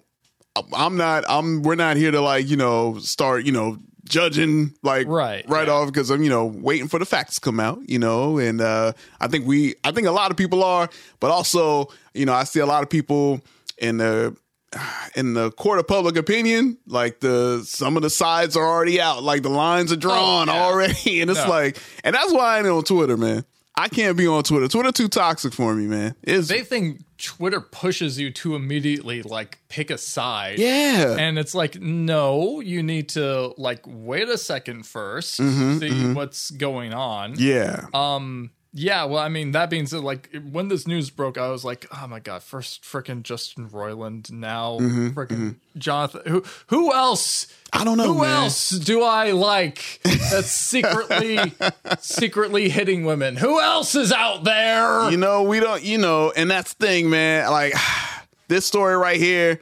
I'm 0.73 0.97
not. 0.97 1.23
I'm. 1.27 1.63
We're 1.63 1.75
not 1.75 1.97
here 1.97 2.11
to 2.11 2.21
like 2.21 2.47
you 2.47 2.57
know 2.57 2.97
start 2.99 3.45
you 3.45 3.51
know 3.51 3.77
judging 4.07 4.73
like 4.83 5.07
Right, 5.07 5.47
right 5.49 5.67
yeah. 5.67 5.73
off 5.73 5.87
because 5.87 6.09
I'm 6.09 6.23
you 6.23 6.29
know 6.29 6.45
waiting 6.45 6.87
for 6.87 6.99
the 6.99 7.05
facts 7.05 7.35
to 7.35 7.41
come 7.41 7.59
out. 7.59 7.79
You 7.87 7.99
know, 7.99 8.37
and 8.37 8.61
uh, 8.61 8.93
I 9.21 9.27
think 9.27 9.45
we 9.47 9.75
I 9.83 9.91
think 9.91 10.07
a 10.07 10.11
lot 10.11 10.31
of 10.31 10.37
people 10.37 10.63
are, 10.63 10.89
but 11.19 11.31
also 11.31 11.87
you 12.13 12.25
know 12.25 12.33
I 12.33 12.43
see 12.43 12.59
a 12.59 12.65
lot 12.65 12.83
of 12.83 12.89
people 12.89 13.41
in 13.77 13.97
the 13.97 14.35
in 15.15 15.33
the 15.33 15.51
court 15.51 15.79
of 15.79 15.87
public 15.87 16.17
opinion, 16.17 16.77
like 16.87 17.19
the 17.19 17.63
some 17.65 17.95
of 17.97 18.03
the 18.03 18.09
sides 18.09 18.55
are 18.57 18.65
already 18.65 18.99
out, 18.99 19.23
like 19.23 19.43
the 19.43 19.49
lines 19.49 19.91
are 19.91 19.95
drawn 19.97 20.49
Oh, 20.49 20.53
yeah. 20.53 20.63
already, 20.63 21.21
and 21.21 21.29
it's 21.31 21.43
No. 21.43 21.49
like, 21.49 21.77
and 22.03 22.15
that's 22.15 22.33
why 22.33 22.55
I 22.55 22.57
ain't 22.59 22.67
on 22.67 22.83
Twitter, 22.83 23.17
man. 23.17 23.45
I 23.77 23.87
can't 23.89 24.17
be 24.17 24.25
on 24.27 24.41
Twitter. 24.43 24.67
Twitter 24.67 24.91
too 24.91 25.07
toxic 25.07 25.53
for 25.53 25.75
me, 25.75 25.85
man. 25.85 26.15
It's 26.23 26.47
They 26.47 26.61
think 26.63 27.03
Twitter 27.19 27.61
pushes 27.61 28.19
you 28.19 28.31
to 28.31 28.55
immediately 28.55 29.21
like 29.21 29.59
pick 29.69 29.91
a 29.91 29.97
side. 29.97 30.57
yeah, 30.59 31.15
And 31.17 31.37
it's 31.37 31.53
like, 31.53 31.79
no, 31.79 32.59
you 32.59 32.81
need 32.81 33.09
to 33.09 33.53
like 33.57 33.81
wait 33.85 34.29
a 34.29 34.37
second 34.37 34.83
1st 34.83 35.39
Mm-hmm, 35.39 35.77
see 35.79 36.13
what's 36.13 36.49
going 36.51 36.93
on. 36.93 37.35
yeah, 37.37 37.85
Um, 37.93 38.49
yeah, 38.79 39.05
well, 39.05 39.17
I 39.23 39.27
mean, 39.27 39.53
that 39.53 39.71
being 39.71 39.87
said, 39.87 40.01
like 40.01 40.29
when 40.51 40.67
this 40.67 40.85
news 40.85 41.09
broke, 41.09 41.35
I 41.39 41.49
was 41.49 41.65
like, 41.65 41.87
oh 41.91 42.05
my 42.05 42.19
god, 42.19 42.43
first 42.43 42.83
freaking 42.83 43.23
Justin 43.23 43.67
Roiland, 43.69 44.31
now 44.31 44.77
Mm-hmm, 44.77 45.07
freaking 45.19 45.55
Jonathan. 45.79 46.21
Who 46.27 46.43
who 46.67 46.93
else? 46.93 47.47
I 47.73 47.83
don't 47.83 47.97
know, 47.97 48.13
Who 48.13 48.21
man. 48.21 48.43
else 48.43 48.69
do 48.69 49.01
I 49.01 49.31
like 49.31 49.99
that's 50.03 50.51
secretly 50.51 51.39
secretly 51.99 52.69
hitting 52.69 53.03
women? 53.03 53.35
Who 53.35 53.59
else 53.59 53.95
is 53.95 54.11
out 54.11 54.43
there? 54.43 55.09
you 55.09 55.17
know 55.17 55.41
we 55.41 55.59
don't, 55.59 55.81
you 55.81 55.97
know, 55.97 56.31
and 56.35 56.49
that's 56.51 56.75
the 56.75 56.85
thing, 56.85 57.09
man. 57.09 57.49
Like 57.49 57.73
this 58.47 58.65
story 58.67 58.95
right 58.95 59.17
here. 59.17 59.59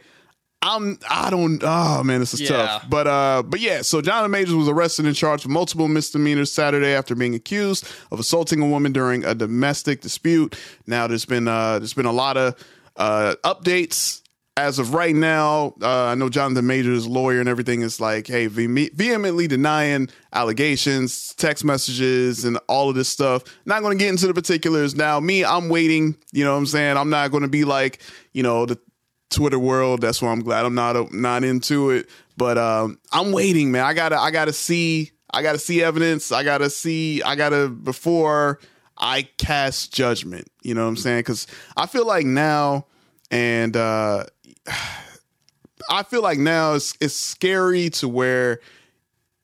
I'm 0.68 0.98
I 1.10 1.30
don't 1.30 1.62
oh 1.64 2.04
man 2.04 2.20
this 2.20 2.34
is 2.34 2.42
Yeah. 2.42 2.48
tough. 2.50 2.90
But 2.90 3.08
uh 3.08 3.44
but 3.46 3.60
yeah 3.60 3.82
so 3.84 4.02
Jonathan 4.02 4.32
Majors 4.32 4.56
was 4.56 4.68
arrested 4.68 5.06
and 5.06 5.16
charged 5.16 5.46
with 5.46 5.52
multiple 5.52 5.88
misdemeanors 5.88 6.52
Saturday 6.52 6.94
after 6.94 7.14
being 7.16 7.36
accused 7.36 7.88
of 8.12 8.20
assaulting 8.20 8.62
a 8.62 8.68
woman 8.68 8.92
during 8.92 9.24
a 9.24 9.36
domestic 9.36 10.02
dispute. 10.02 10.58
Now 10.88 11.08
there's 11.08 11.26
been 11.26 11.48
uh 11.48 11.80
there's 11.80 11.94
been 11.94 12.06
a 12.08 12.12
lot 12.12 12.36
of 12.38 12.56
uh 12.98 13.36
updates 13.44 14.22
as 14.58 14.80
of 14.80 14.94
right 14.94 15.14
now. 15.16 15.74
Uh 15.82 16.06
I 16.06 16.16
know 16.16 16.30
Jonathan 16.30 16.66
Majors 16.66 17.06
lawyer 17.06 17.40
and 17.42 17.50
everything 17.50 17.82
is 17.82 18.00
like 18.00 18.26
hey 18.26 18.48
vehe- 18.48 18.94
vehemently 18.94 19.48
denying 19.48 20.10
allegations 20.34 21.34
text 21.36 21.66
messages 21.66 22.46
and 22.46 22.58
all 22.68 22.90
of 22.90 22.96
this 22.96 23.10
stuff. 23.10 23.44
Not 23.66 23.82
going 23.82 23.98
to 23.98 24.02
get 24.04 24.10
into 24.10 24.28
the 24.28 24.34
particulars. 24.34 24.96
Now 24.96 25.20
me 25.20 25.44
I'm 25.44 25.70
waiting 25.70 26.16
you 26.32 26.44
know 26.46 26.54
what 26.54 26.60
I'm 26.60 26.66
saying? 26.66 26.98
I'm 26.98 27.10
not 27.10 27.32
going 27.32 27.44
to 27.44 27.50
be 27.50 27.66
like 27.66 28.00
you 28.34 28.42
know 28.44 28.66
the 28.66 28.80
Twitter 29.30 29.60
world. 29.60 30.02
That's 30.02 30.22
why 30.22 30.32
I'm 30.32 30.42
glad 30.42 30.66
I'm 30.66 30.76
not 30.76 31.14
not 31.14 31.44
into 31.44 31.90
it. 31.92 32.10
But 32.38 32.58
um, 32.58 33.00
I'm 33.12 33.32
waiting, 33.32 33.72
man. 33.72 33.84
I 33.84 33.94
gotta 33.94 34.18
I 34.20 34.32
gotta 34.32 34.54
see 34.54 35.12
I 35.32 35.42
gotta 35.42 35.60
see 35.60 35.84
evidence. 35.84 36.32
I 36.32 36.44
gotta 36.44 36.70
see 36.70 37.22
I 37.24 37.36
gotta 37.36 37.70
before 37.70 38.60
I 38.98 39.24
cast 39.38 39.94
judgment. 39.94 40.48
You 40.62 40.74
know 40.76 40.84
what 40.84 40.90
I'm 40.90 40.98
saying? 40.98 41.20
Because 41.20 41.48
I 41.76 41.86
feel 41.88 42.06
like 42.06 42.26
now, 42.26 42.86
and 43.32 43.76
uh, 43.76 44.26
I 45.90 46.04
feel 46.04 46.22
like 46.22 46.40
now 46.40 46.74
it's 46.74 46.94
it's 47.00 47.16
scary 47.16 47.90
to 47.92 48.08
where 48.08 48.60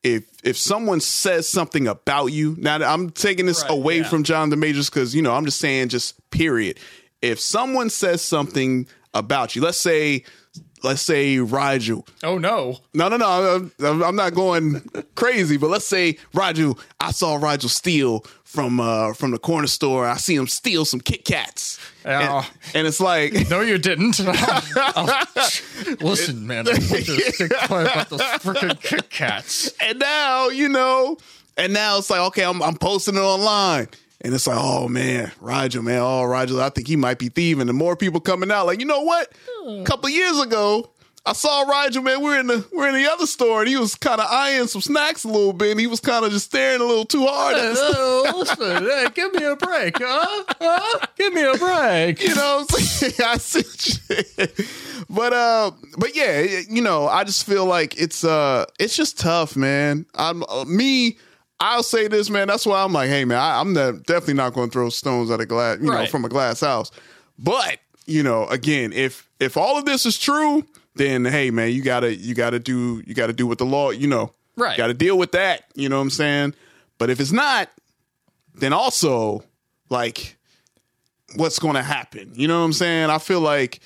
if 0.04 0.26
if 0.44 0.58
someone 0.58 1.00
says 1.00 1.48
something 1.48 1.88
about 1.88 2.28
you 2.28 2.56
now 2.60 2.78
I'm 2.78 3.12
taking 3.12 3.46
this 3.46 3.62
Right, 3.64 3.72
away 3.72 3.98
yeah. 4.00 4.10
from 4.10 4.24
Jonathan 4.24 4.60
Majors 4.60 4.90
because 4.90 5.14
you 5.14 5.22
know 5.22 5.34
I'm 5.34 5.46
just 5.46 5.60
saying 5.60 5.90
just 5.90 6.30
period. 6.32 6.80
If 7.22 7.40
someone 7.40 7.90
says 7.92 8.22
something 8.24 8.88
about 9.14 9.56
you, 9.56 9.62
let's 9.62 9.80
say 9.80 10.24
let's 10.84 11.02
say 11.02 11.38
Rigel. 11.38 12.08
Oh 12.24 12.38
no. 12.38 12.80
No, 12.94 13.08
no, 13.08 13.18
no. 13.18 13.70
I'm, 13.88 14.04
I'm 14.04 14.16
not 14.16 14.34
going 14.34 14.82
crazy, 15.16 15.58
but 15.58 15.70
let's 15.70 15.86
say 15.88 16.18
Rigel. 16.34 16.80
I 17.00 17.12
saw 17.12 17.36
Rigel 17.36 17.70
steal 17.70 18.26
from 18.44 18.80
uh 18.80 19.14
from 19.14 19.32
the 19.32 19.38
corner 19.38 19.68
store. 19.68 20.08
I 20.08 20.18
see 20.18 20.36
him 20.36 20.48
steal 20.48 20.84
some 20.86 21.00
Kit 21.00 21.24
Kats, 21.24 21.80
and, 22.04 22.46
and 22.74 22.88
it's 22.88 23.00
like 23.00 23.34
No, 23.50 23.62
you 23.62 23.78
didn't. 23.78 24.20
I'll- 24.20 25.26
listen, 26.02 26.48
man, 26.48 26.68
I 26.68 26.72
want 26.72 26.92
you 27.08 27.16
to 27.18 27.32
stick 27.32 27.52
about 27.64 28.10
those 28.10 28.22
freaking 28.22 28.82
Kit 28.82 29.10
Kats. 29.10 29.72
and 29.82 30.00
now 30.00 30.50
you 30.50 30.68
know, 30.70 31.18
and 31.58 31.74
now 31.74 31.98
it's 31.98 32.10
like 32.10 32.20
okay, 32.28 32.44
I'm, 32.44 32.62
I'm 32.62 32.76
posting 32.76 33.16
it 33.16 33.20
online, 33.20 33.88
and 34.24 34.34
it's 34.34 34.48
like 34.48 34.58
oh 34.60 34.88
man, 34.88 35.32
Rigel, 35.40 35.84
man, 35.84 36.00
oh 36.02 36.24
Rigel, 36.24 36.62
I 36.62 36.70
think 36.70 36.88
he 36.88 36.96
might 36.96 37.20
be 37.20 37.30
thieving. 37.30 37.70
And 37.70 37.78
more 37.78 37.96
people 37.96 38.20
coming 38.20 38.52
out, 38.52 38.66
like 38.66 38.80
you 38.80 38.86
know 38.86 39.02
what? 39.02 39.32
A 39.68 39.84
couple 39.84 40.10
years 40.10 40.40
ago, 40.40 40.92
I 41.24 41.34
saw 41.34 41.62
Rigel, 41.62 42.02
man. 42.02 42.22
We're 42.22 42.40
in 42.40 42.48
the 42.48 42.66
we're 42.74 42.88
in 42.88 42.96
the 42.96 43.12
other 43.12 43.28
store, 43.28 43.60
and 43.60 43.70
he 43.70 43.78
was 43.78 43.94
kind 43.94 44.20
of 44.20 44.28
eyeing 44.32 44.66
some 44.66 44.82
snacks 44.82 45.24
a 45.24 45.28
little 45.28 45.54
bit, 45.54 45.72
and 45.72 45.80
he 45.80 45.86
was 45.86 46.00
kind 46.00 46.26
of 46.26 46.32
just 46.32 46.46
staring 46.46 46.82
a 46.82 46.84
little 46.84 47.06
too 47.06 47.28
hard. 47.28 47.56
At 47.56 48.36
listen, 48.36 48.84
hey, 48.84 49.06
give 49.14 49.32
me 49.36 49.44
a 49.44 49.56
break, 49.56 49.98
huh? 50.00 50.44
huh? 50.60 51.06
Give 51.18 51.32
me 51.32 51.44
a 51.44 51.56
break. 51.58 52.24
you 52.24 52.34
know 52.34 52.66
what 52.68 52.74
I'm 52.74 52.80
saying? 52.80 53.14
I 53.24 53.38
see 53.38 54.66
But 55.12 55.34
uh 55.34 55.72
but 55.98 56.16
yeah, 56.16 56.42
you 56.68 56.82
know, 56.82 57.08
I 57.08 57.24
just 57.24 57.46
feel 57.46 57.66
like 57.66 58.00
it's 58.02 58.24
uh 58.24 58.66
it's 58.80 58.96
just 58.96 59.20
tough, 59.20 59.56
man. 59.56 60.08
I'm 60.16 60.44
uh, 60.50 60.66
me 60.66 61.18
I'll 61.62 61.84
say 61.84 62.08
this, 62.08 62.30
man. 62.30 62.48
That's 62.48 62.66
why 62.66 62.84
I'm 62.84 62.92
like, 62.92 63.10
hey, 63.10 63.24
man, 63.24 63.38
I, 63.38 63.60
I'm 63.60 63.74
the, 63.74 64.02
definitely 64.06 64.34
not 64.34 64.54
going 64.54 64.70
to 64.70 64.74
throw 64.74 64.90
stones 64.90 65.30
at 65.32 65.40
a 65.40 65.46
glass, 65.46 65.78
you 65.80 65.90
know, 65.92 66.06
from 66.08 66.26
a 66.26 66.30
glass 66.30 66.62
house. 66.62 66.92
But 67.40 67.80
you 68.06 68.24
know, 68.24 68.48
again, 68.48 68.92
if 68.94 69.30
if 69.40 69.58
all 69.58 69.78
of 69.78 69.86
this 69.86 70.06
is 70.06 70.18
true, 70.18 70.66
then 70.96 71.24
hey, 71.24 71.52
man, 71.52 71.72
you 71.72 71.82
gotta 71.82 72.16
you 72.16 72.34
gotta 72.36 72.60
do 72.60 73.02
you 73.06 73.14
gotta 73.14 73.34
do 73.34 73.48
what 73.48 73.60
the 73.60 73.66
law, 73.66 73.92
you 73.92 74.08
know, 74.08 74.34
Right. 74.58 74.78
Got 74.78 74.88
to 74.88 74.94
deal 74.94 75.18
with 75.18 75.32
that. 75.32 75.64
You 75.76 75.90
know 75.90 75.98
what 75.98 76.04
I'm 76.04 76.10
saying? 76.10 76.56
But 76.98 77.10
if 77.10 77.20
it's 77.20 77.32
not, 77.32 77.70
then 78.54 78.74
also 78.74 79.44
like 79.90 80.38
what's 81.36 81.60
going 81.60 81.76
to 81.76 81.82
happen. 81.82 82.32
You 82.36 82.48
know 82.48 82.60
what 82.60 82.66
I'm 82.66 82.74
saying? 82.74 83.10
I 83.10 83.18
feel 83.18 83.40
like, 83.40 83.80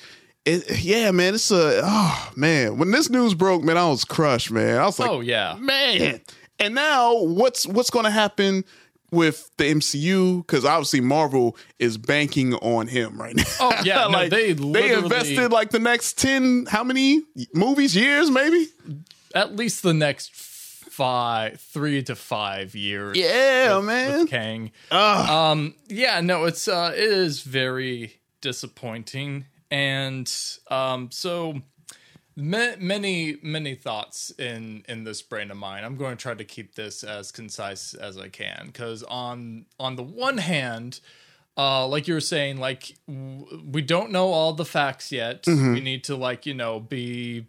it, 0.45 0.79
yeah, 0.83 1.11
man, 1.11 1.33
it's 1.35 1.51
a, 1.51 1.81
oh, 1.83 2.31
man. 2.35 2.77
When 2.77 2.91
this 2.91 3.09
news 3.09 3.33
broke, 3.33 3.63
man, 3.63 3.77
I 3.77 3.87
was 3.87 4.05
crushed, 4.05 4.51
man. 4.51 4.77
I 4.77 4.85
was 4.85 4.99
like, 4.99 5.09
Oh 5.09 5.21
yeah. 5.21 5.55
man. 5.59 6.21
And 6.59 6.73
now 6.75 7.15
what's 7.21 7.67
what's 7.67 7.89
going 7.89 8.05
to 8.05 8.11
happen 8.11 8.63
with 9.11 9.49
the 9.57 9.65
MCU? 9.65 10.37
Because 10.45 10.65
obviously 10.65 11.01
Marvel 11.01 11.57
is 11.79 11.97
banking 11.97 12.53
on 12.55 12.87
him 12.87 13.19
right 13.21 13.35
now. 13.35 13.43
Oh, 13.59 13.73
yeah, 13.83 13.95
no, 14.05 14.09
like, 14.09 14.29
they 14.29 14.53
they 14.53 14.63
literally- 14.63 15.03
invested 15.03 15.51
like 15.51 15.69
the 15.71 15.79
next 15.79 16.17
ten, 16.17 16.65
how 16.67 16.83
many 16.83 17.23
movies, 17.53 17.95
years, 17.95 18.29
maybe? 18.31 18.67
At 19.33 19.55
least 19.55 19.83
the 19.83 19.93
next 19.93 20.33
five, 20.33 21.59
three 21.59 22.01
to 22.03 22.15
five 22.15 22.73
years. 22.73 23.17
Yeah, 23.17 23.77
with- 23.77 23.85
man. 23.85 24.19
With 24.21 24.29
Kang. 24.29 24.71
Um. 24.91 25.75
Yeah. 25.87 26.21
No. 26.21 26.45
It's 26.45 26.67
uh. 26.67 26.93
It 26.95 27.03
is 27.03 27.41
very 27.41 28.19
disappointing, 28.41 29.45
and 29.69 30.31
um. 30.69 31.09
So. 31.11 31.61
Ma- 32.37 32.75
many 32.79 33.37
many 33.41 33.75
thoughts 33.75 34.29
in 34.37 34.83
in 34.89 35.05
this 35.05 35.21
brain 35.21 35.51
of 35.51 35.57
mine 35.57 35.85
i'm 35.85 35.95
going 35.95 36.17
to 36.17 36.21
try 36.21 36.33
to 36.33 36.43
keep 36.43 36.75
this 36.75 37.01
as 37.01 37.31
concise 37.31 37.93
as 37.93 38.17
i 38.17 38.27
can 38.27 38.63
because 38.67 39.03
on 39.03 39.65
on 39.79 39.95
the 39.95 40.03
one 40.03 40.37
hand 40.39 40.99
uh 41.57 41.87
like 41.87 42.09
you 42.09 42.13
were 42.13 42.19
saying 42.19 42.57
like 42.57 42.93
w- 43.07 43.63
we 43.71 43.81
don't 43.81 44.11
know 44.11 44.33
all 44.33 44.51
the 44.51 44.65
facts 44.65 45.13
yet 45.13 45.43
Mm-hmm. 45.43 45.73
we 45.75 45.79
need 45.79 46.03
to 46.05 46.17
like 46.17 46.45
you 46.45 46.53
know 46.53 46.81
be 46.81 47.45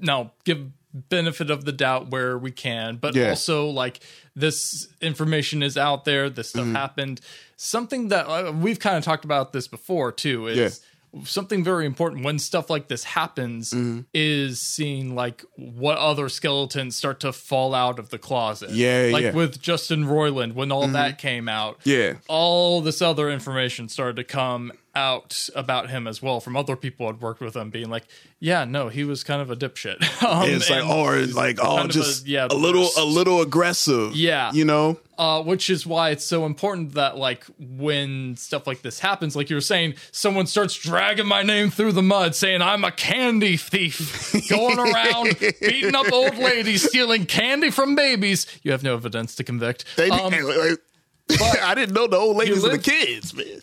no 0.00 0.30
give 0.44 0.68
benefit 0.94 1.50
of 1.50 1.64
the 1.64 1.72
doubt 1.72 2.10
where 2.10 2.36
we 2.38 2.50
can 2.50 2.96
but 2.96 3.14
Yeah. 3.16 3.30
also 3.30 3.66
like 3.68 4.00
this 4.36 4.86
information 5.00 5.62
is 5.62 5.76
out 5.76 6.04
there 6.04 6.28
this 6.30 6.50
stuff 6.50 6.64
Mm-hmm. 6.66 6.76
happened 6.76 7.20
something 7.56 8.08
that 8.08 8.26
uh, 8.28 8.52
we've 8.52 8.78
kind 8.78 8.96
of 8.96 9.02
talked 9.04 9.24
about 9.24 9.52
this 9.52 9.66
before 9.66 10.12
too 10.12 10.46
is 10.48 10.80
something 11.24 11.62
very 11.62 11.84
important 11.86 12.24
when 12.24 12.38
stuff 12.38 12.70
like 12.70 12.88
this 12.88 13.04
happens 13.04 13.72
Mm-hmm. 13.72 14.00
is 14.14 14.60
seeing 14.60 15.14
like 15.14 15.44
what 15.56 15.98
other 15.98 16.28
skeletons 16.28 16.96
start 16.96 17.20
to 17.20 17.32
fall 17.32 17.74
out 17.74 17.98
of 17.98 18.08
the 18.10 18.18
closet 18.18 18.70
Yeah, 18.70 19.10
like 19.12 19.22
yeah. 19.22 19.28
Mm-hmm. 19.28 19.36
with 19.38 19.60
justin 19.60 20.04
roiland 20.04 20.54
when 20.54 20.72
all 20.72 20.88
that 20.88 21.18
came 21.18 21.48
out 21.48 21.80
Yeah. 21.84 22.14
all 22.28 22.80
this 22.80 23.02
other 23.02 23.30
information 23.30 23.88
started 23.88 24.16
to 24.16 24.24
come 24.24 24.72
out 24.94 25.48
about 25.54 25.88
him 25.88 26.06
as 26.06 26.20
well 26.20 26.38
from 26.38 26.54
other 26.54 26.76
people 26.76 27.06
had 27.06 27.18
worked 27.20 27.40
with 27.40 27.56
him 27.56 27.70
being 27.70 27.88
like 27.88 28.04
yeah 28.40 28.64
no 28.64 28.88
he 28.88 29.04
was 29.04 29.24
kind 29.24 29.40
of 29.40 29.50
a 29.50 29.56
dipshit 29.56 29.96
um, 30.22 30.46
it's 30.48 30.68
like 30.68 30.84
or 30.86 31.16
like 31.26 31.58
oh 31.62 31.86
just 31.86 32.26
a- 32.26 32.28
yeah, 32.28 32.46
a 32.50 32.54
little 32.54 32.82
burst. 32.82 32.98
a 32.98 33.04
little 33.04 33.40
aggressive 33.40 34.14
Yeah. 34.14 34.52
you 34.52 34.66
know 34.66 34.98
uh, 35.16 35.40
which 35.42 35.70
is 35.70 35.86
why 35.86 36.10
it's 36.10 36.24
so 36.26 36.44
important 36.44 36.92
that 36.94 37.16
like 37.16 37.44
when 37.58 38.36
stuff 38.36 38.66
like 38.66 38.82
this 38.82 38.98
happens 38.98 39.34
like 39.34 39.48
you 39.48 39.56
were 39.56 39.60
saying 39.62 39.94
someone 40.10 40.46
starts 40.46 40.74
dragging 40.74 41.26
my 41.26 41.42
name 41.42 41.70
through 41.70 41.92
the 41.92 42.02
mud 42.02 42.34
saying 42.34 42.60
i'm 42.60 42.84
a 42.84 42.92
candy 42.92 43.56
thief 43.56 44.34
going 44.50 44.78
around 44.78 45.38
beating 45.60 45.94
up 45.94 46.12
old 46.12 46.36
ladies 46.36 46.86
stealing 46.86 47.24
candy 47.24 47.70
from 47.70 47.94
babies 47.94 48.46
you 48.62 48.72
have 48.72 48.82
no 48.82 48.92
evidence 48.94 49.34
to 49.36 49.44
convict 49.44 49.84
they 49.96 50.10
um, 50.10 50.32
like, 51.40 51.62
I 51.62 51.74
didn't 51.74 51.94
know 51.94 52.06
the 52.08 52.16
old 52.18 52.36
ladies 52.36 52.62
and 52.64 52.74
the 52.74 52.78
kids 52.78 53.32
man 53.32 53.62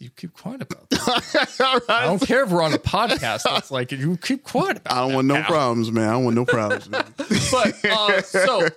you 0.00 0.08
keep 0.10 0.32
quiet 0.32 0.62
about 0.62 0.88
that. 0.90 1.84
I 1.88 2.06
don't 2.06 2.20
care 2.20 2.42
if 2.44 2.50
we're 2.50 2.62
on 2.62 2.72
a 2.72 2.78
podcast. 2.78 3.42
That's 3.44 3.70
like 3.70 3.92
you 3.92 4.16
keep 4.16 4.44
quiet 4.44 4.78
about. 4.78 4.92
I 4.96 5.00
don't 5.06 5.14
want 5.14 5.26
no 5.26 5.34
now. 5.34 5.46
problems, 5.46 5.92
man. 5.92 6.08
I 6.08 6.12
don't 6.12 6.24
want 6.24 6.36
no 6.36 6.46
problems, 6.46 6.88
man. 6.88 7.04
But 7.52 7.84
uh, 7.84 8.22
so 8.22 8.68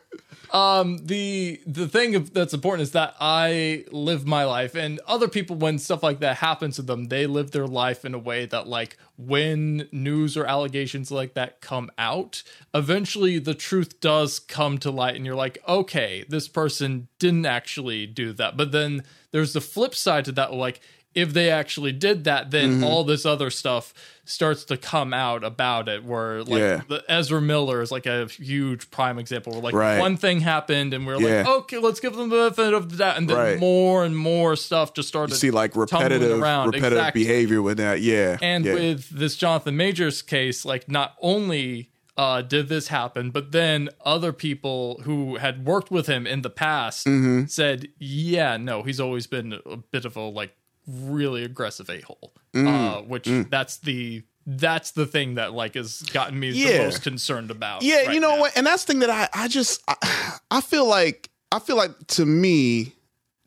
um 0.52 1.00
the 1.06 1.60
the 1.66 1.88
thing 1.88 2.14
of, 2.16 2.34
that's 2.34 2.54
important 2.54 2.84
is 2.84 2.92
that 2.92 3.16
i 3.20 3.84
live 3.92 4.28
my 4.28 4.44
life 4.44 4.76
and 4.76 5.00
other 5.08 5.28
people 5.28 5.56
when 5.56 5.80
stuff 5.80 6.04
like 6.04 6.20
that 6.20 6.38
happens 6.38 6.76
to 6.76 6.84
them 6.84 7.06
they 7.06 7.26
live 7.26 7.52
their 7.52 7.66
life 7.66 8.06
in 8.06 8.14
a 8.14 8.20
way 8.20 8.46
that 8.46 8.68
like 8.68 8.96
when 9.18 9.88
news 9.92 10.38
or 10.38 10.46
allegations 10.46 11.12
like 11.12 11.34
that 11.34 11.60
come 11.60 11.90
out 11.98 12.44
eventually 12.74 13.40
the 13.40 13.56
truth 13.56 14.00
does 14.00 14.38
come 14.38 14.78
to 14.78 14.92
light 14.92 15.16
and 15.16 15.26
you're 15.26 15.34
like 15.34 15.58
okay 15.68 16.24
this 16.30 16.48
person 16.48 17.08
didn't 17.18 17.48
actually 17.48 18.06
do 18.06 18.32
that 18.32 18.56
but 18.56 18.72
then 18.72 19.04
there's 19.32 19.54
the 19.54 19.62
flip 19.62 19.96
side 19.96 20.24
to 20.24 20.32
that 20.32 20.54
like 20.54 20.80
if 21.16 21.34
they 21.34 21.50
actually 21.50 21.92
did 21.92 22.24
that, 22.24 22.52
then 22.52 22.72
Mm-hmm. 22.76 22.84
all 22.84 23.04
this 23.04 23.26
other 23.26 23.50
stuff 23.50 23.94
starts 24.26 24.64
to 24.66 24.78
come 24.78 25.14
out 25.14 25.44
about 25.44 25.88
it. 25.90 26.04
Where 26.04 26.44
like 26.44 26.60
Yeah. 26.60 26.82
the 26.88 27.04
Ezra 27.10 27.42
Miller 27.42 27.82
is 27.82 27.92
like 27.92 28.06
a 28.06 28.26
huge 28.28 28.90
prime 28.90 29.20
example. 29.20 29.54
Where 29.54 29.62
like 29.62 29.74
Right. 29.76 30.00
one 30.00 30.16
thing 30.18 30.40
happened, 30.40 30.94
and 30.94 31.06
we're 31.06 31.20
Yeah. 31.20 31.40
like, 31.44 31.48
okay, 31.48 31.78
let's 31.78 32.00
give 32.00 32.16
them 32.16 32.30
the 32.30 32.36
benefit 32.38 32.74
of 32.74 32.90
the 32.90 32.98
doubt, 32.98 33.18
and 33.18 33.30
then 33.30 33.38
Right. 33.38 33.60
more 33.60 34.04
and 34.06 34.18
more 34.18 34.56
stuff 34.56 34.94
just 34.94 35.08
started. 35.10 35.34
You 35.34 35.38
see 35.40 35.52
like 35.52 35.76
repetitive 35.76 36.40
around. 36.42 36.68
repetitive 36.68 36.94
Exactly. 37.00 37.24
behavior 37.24 37.62
with 37.62 37.78
that. 37.78 38.02
Yeah. 38.02 38.38
And 38.42 38.66
yeah. 38.66 38.74
with 38.74 39.10
this 39.10 39.36
Jonathan 39.36 39.76
Majors 39.78 40.22
case, 40.22 40.64
like 40.66 40.90
not 40.90 41.16
only 41.22 41.90
uh, 42.16 42.44
did 42.44 42.70
this 42.70 42.90
happen, 42.90 43.32
but 43.32 43.52
then 43.52 43.90
other 44.06 44.32
people 44.32 45.02
who 45.04 45.38
had 45.38 45.66
worked 45.66 45.90
with 45.90 46.06
him 46.06 46.28
in 46.28 46.44
the 46.44 46.50
past 46.50 47.08
Mm-hmm. 47.08 47.46
said, 47.48 47.88
"Yeah, 47.98 48.56
no, 48.58 48.84
he's 48.84 49.00
always 49.00 49.26
been 49.26 49.60
a 49.66 49.78
bit 49.78 50.06
of 50.06 50.16
a 50.16 50.22
like 50.22 50.54
really 50.88 51.44
aggressive 51.44 51.90
a 51.90 52.02
hole." 52.02 52.34
Mm. 52.54 52.68
Uh, 52.68 53.02
which 53.04 53.28
that's 53.50 53.78
the 53.78 54.24
that's 54.46 54.92
the 54.92 55.06
thing 55.06 55.36
that 55.36 55.54
like 55.54 55.76
has 55.76 56.02
gotten 56.14 56.40
me 56.40 56.52
the 56.52 56.78
most 56.80 57.02
concerned 57.04 57.52
about. 57.52 57.82
Yeah, 57.82 58.04
right 58.06 58.14
you 58.14 58.20
know 58.20 58.36
now. 58.36 58.40
what? 58.42 58.58
And 58.58 58.66
that's 58.68 58.84
the 58.84 58.94
thing 58.94 59.00
that 59.00 59.10
I, 59.10 59.30
I 59.34 59.48
just 59.48 59.82
I, 59.88 60.40
I 60.52 60.62
feel 60.62 60.88
like 60.88 61.30
I 61.52 61.60
feel 61.60 61.78
like 61.78 61.92
to 62.08 62.26
me, 62.26 62.94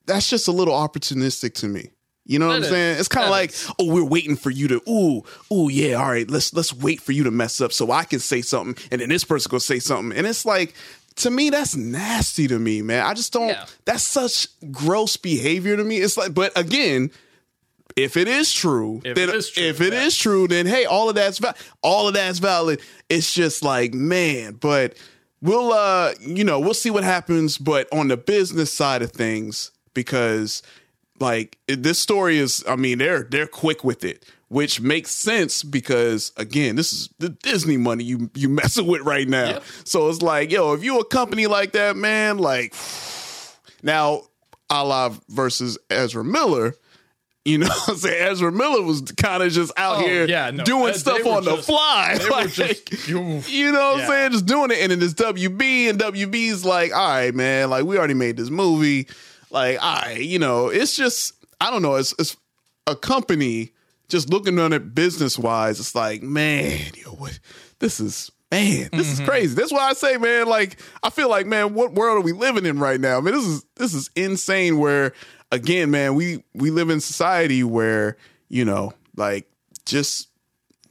that's 0.06 0.28
just 0.30 0.48
a 0.48 0.52
little 0.52 0.74
opportunistic 0.74 1.54
to 1.54 1.68
me. 1.68 1.90
You 2.28 2.40
know 2.40 2.48
what 2.48 2.54
That 2.54 2.56
I'm 2.56 2.62
is. 2.64 2.70
saying? 2.70 2.98
It's 2.98 3.08
kind 3.08 3.24
of 3.24 3.30
like, 3.30 3.50
is. 3.50 3.70
oh, 3.78 3.92
we're 3.92 4.02
waiting 4.04 4.34
for 4.34 4.50
you 4.50 4.66
to, 4.66 4.82
ooh, 4.88 5.22
ooh, 5.52 5.68
yeah, 5.70 5.94
all 5.94 6.08
right, 6.08 6.28
let's 6.28 6.52
let's 6.52 6.74
wait 6.74 7.00
for 7.00 7.12
you 7.12 7.22
to 7.22 7.30
mess 7.30 7.60
up 7.60 7.72
so 7.72 7.92
I 7.92 8.02
can 8.02 8.18
say 8.18 8.42
something, 8.42 8.82
and 8.90 9.00
then 9.00 9.10
this 9.10 9.22
person 9.22 9.48
gonna 9.48 9.60
say 9.60 9.78
something, 9.78 10.16
and 10.16 10.26
it's 10.26 10.44
like, 10.44 10.74
to 11.16 11.30
me, 11.30 11.50
that's 11.50 11.76
nasty 11.76 12.48
to 12.48 12.58
me, 12.58 12.82
man. 12.82 13.06
I 13.06 13.14
just 13.14 13.32
don't. 13.32 13.48
Yeah. 13.48 13.66
That's 13.84 14.02
such 14.02 14.48
gross 14.72 15.16
behavior 15.16 15.76
to 15.76 15.84
me. 15.84 15.98
It's 15.98 16.16
like, 16.16 16.34
but 16.34 16.50
again, 16.58 17.12
if 17.96 18.18
it 18.18 18.28
is 18.28 18.52
true, 18.52 19.00
If 19.04 19.16
then 19.16 19.30
it 19.30 19.34
is 19.34 19.50
true, 19.50 19.64
if 19.64 19.80
it 19.80 19.92
yeah. 19.94 20.04
is 20.04 20.16
true, 20.16 20.46
then 20.46 20.66
hey, 20.66 20.84
all 20.84 21.08
of 21.08 21.14
that's 21.14 21.40
all 21.82 22.08
of 22.08 22.14
that's 22.14 22.38
valid. 22.38 22.80
It's 23.08 23.32
just 23.32 23.62
like 23.64 23.94
man, 23.94 24.54
but 24.54 24.96
we'll 25.40 25.72
uh, 25.72 26.12
you 26.20 26.44
know, 26.44 26.60
we'll 26.60 26.74
see 26.74 26.90
what 26.90 27.04
happens. 27.04 27.56
But 27.56 27.88
on 27.92 28.08
the 28.08 28.16
business 28.18 28.72
side 28.72 29.00
of 29.02 29.12
things, 29.12 29.70
because 29.94 30.62
like 31.18 31.58
this 31.66 31.98
story 31.98 32.38
is, 32.38 32.62
I 32.68 32.76
mean, 32.76 32.98
they're 32.98 33.22
they're 33.22 33.46
quick 33.46 33.82
with 33.82 34.04
it, 34.04 34.26
which 34.48 34.80
makes 34.80 35.10
sense 35.10 35.62
because 35.62 36.32
again, 36.36 36.76
this 36.76 36.92
is 36.92 37.08
the 37.18 37.30
Disney 37.30 37.78
money 37.78 38.04
you 38.04 38.30
you 38.34 38.48
messing 38.50 38.86
with 38.86 39.02
right 39.02 39.26
now. 39.26 39.46
Yep. 39.46 39.64
So 39.84 40.08
it's 40.10 40.20
like, 40.20 40.52
yo, 40.52 40.74
if 40.74 40.84
you 40.84 40.98
a 40.98 41.04
company 41.04 41.46
like 41.46 41.72
that, 41.72 41.96
man, 41.96 42.36
like 42.36 42.74
now, 43.82 44.22
a 44.68 44.84
la 44.84 45.14
versus 45.28 45.78
Ezra 45.88 46.24
Miller. 46.24 46.74
You 47.46 47.58
know 47.58 47.66
what 47.68 47.88
I'm 47.90 47.96
saying? 47.96 48.28
Ezra 48.32 48.50
Miller 48.50 48.82
was 48.82 49.02
kind 49.16 49.42
of 49.42 49.52
just 49.52 49.72
out 49.76 49.98
Oh, 49.98 50.00
here 50.00 50.26
yeah, 50.26 50.50
no, 50.50 50.64
doing 50.64 50.86
they 50.92 50.98
stuff 50.98 51.24
on 51.24 51.44
the 51.44 51.56
fly. 51.58 52.18
Like, 52.30 52.50
just- 52.50 53.08
you- 53.08 53.40
you 53.46 53.70
know 53.72 53.92
what 53.92 53.98
yeah. 53.98 54.02
I'm 54.04 54.08
saying? 54.08 54.32
Just 54.32 54.46
doing 54.46 54.70
it. 54.72 54.78
And 54.80 54.90
then 54.90 54.98
this 54.98 55.14
WB, 55.14 55.88
and 55.90 55.98
WB's 56.00 56.64
like, 56.64 56.92
all 56.92 57.08
right, 57.08 57.32
man, 57.34 57.70
like 57.70 57.84
we 57.84 57.98
already 57.98 58.14
made 58.14 58.36
this 58.36 58.50
movie. 58.50 59.06
Like, 59.50 59.80
all 59.80 59.94
right, 60.02 60.20
you 60.20 60.40
know, 60.40 60.68
it's 60.68 60.96
just, 60.96 61.34
I 61.60 61.70
don't 61.70 61.82
know, 61.82 61.94
it's, 61.94 62.12
it's 62.18 62.36
a 62.88 62.96
company 62.96 63.70
just 64.08 64.28
looking 64.28 64.58
on 64.58 64.72
it 64.72 64.92
business 64.94 65.38
wise. 65.38 65.78
It's 65.78 65.94
like, 65.94 66.22
man, 66.22 66.80
yo, 66.96 67.10
what, 67.12 67.38
this 67.78 68.00
is, 68.00 68.30
man, 68.50 68.88
this 68.92 69.06
Mm-hmm. 69.12 69.22
is 69.22 69.28
crazy. 69.28 69.54
That's 69.54 69.72
why 69.72 69.88
I 69.88 69.92
say, 69.92 70.16
man, 70.16 70.46
like, 70.48 70.78
I 71.02 71.10
feel 71.10 71.28
like, 71.30 71.46
man, 71.46 71.74
what 71.74 71.92
world 71.92 72.18
are 72.18 72.22
we 72.22 72.32
living 72.32 72.66
in 72.66 72.80
right 72.80 73.00
now? 73.00 73.18
I 73.18 73.20
mean, 73.20 73.34
this 73.34 73.44
is, 73.46 73.64
this 73.76 73.94
is 73.94 74.10
insane 74.16 74.78
where, 74.78 75.12
again, 75.52 75.90
man, 75.90 76.14
we, 76.14 76.42
we 76.54 76.70
live 76.70 76.90
in 76.90 77.00
society 77.00 77.62
where, 77.64 78.16
you 78.48 78.64
know, 78.64 78.92
like, 79.16 79.48
just 79.84 80.28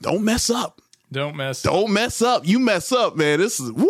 don't 0.01 0.23
mess 0.23 0.49
up. 0.49 0.81
don't 1.11 1.35
mess. 1.35 1.61
Don't 1.61 1.91
mess 1.91 2.21
up. 2.21 2.47
You 2.47 2.59
mess 2.59 2.91
up, 2.91 3.15
man. 3.15 3.39
This 3.39 3.59
is 3.59 3.71
woo. 3.71 3.89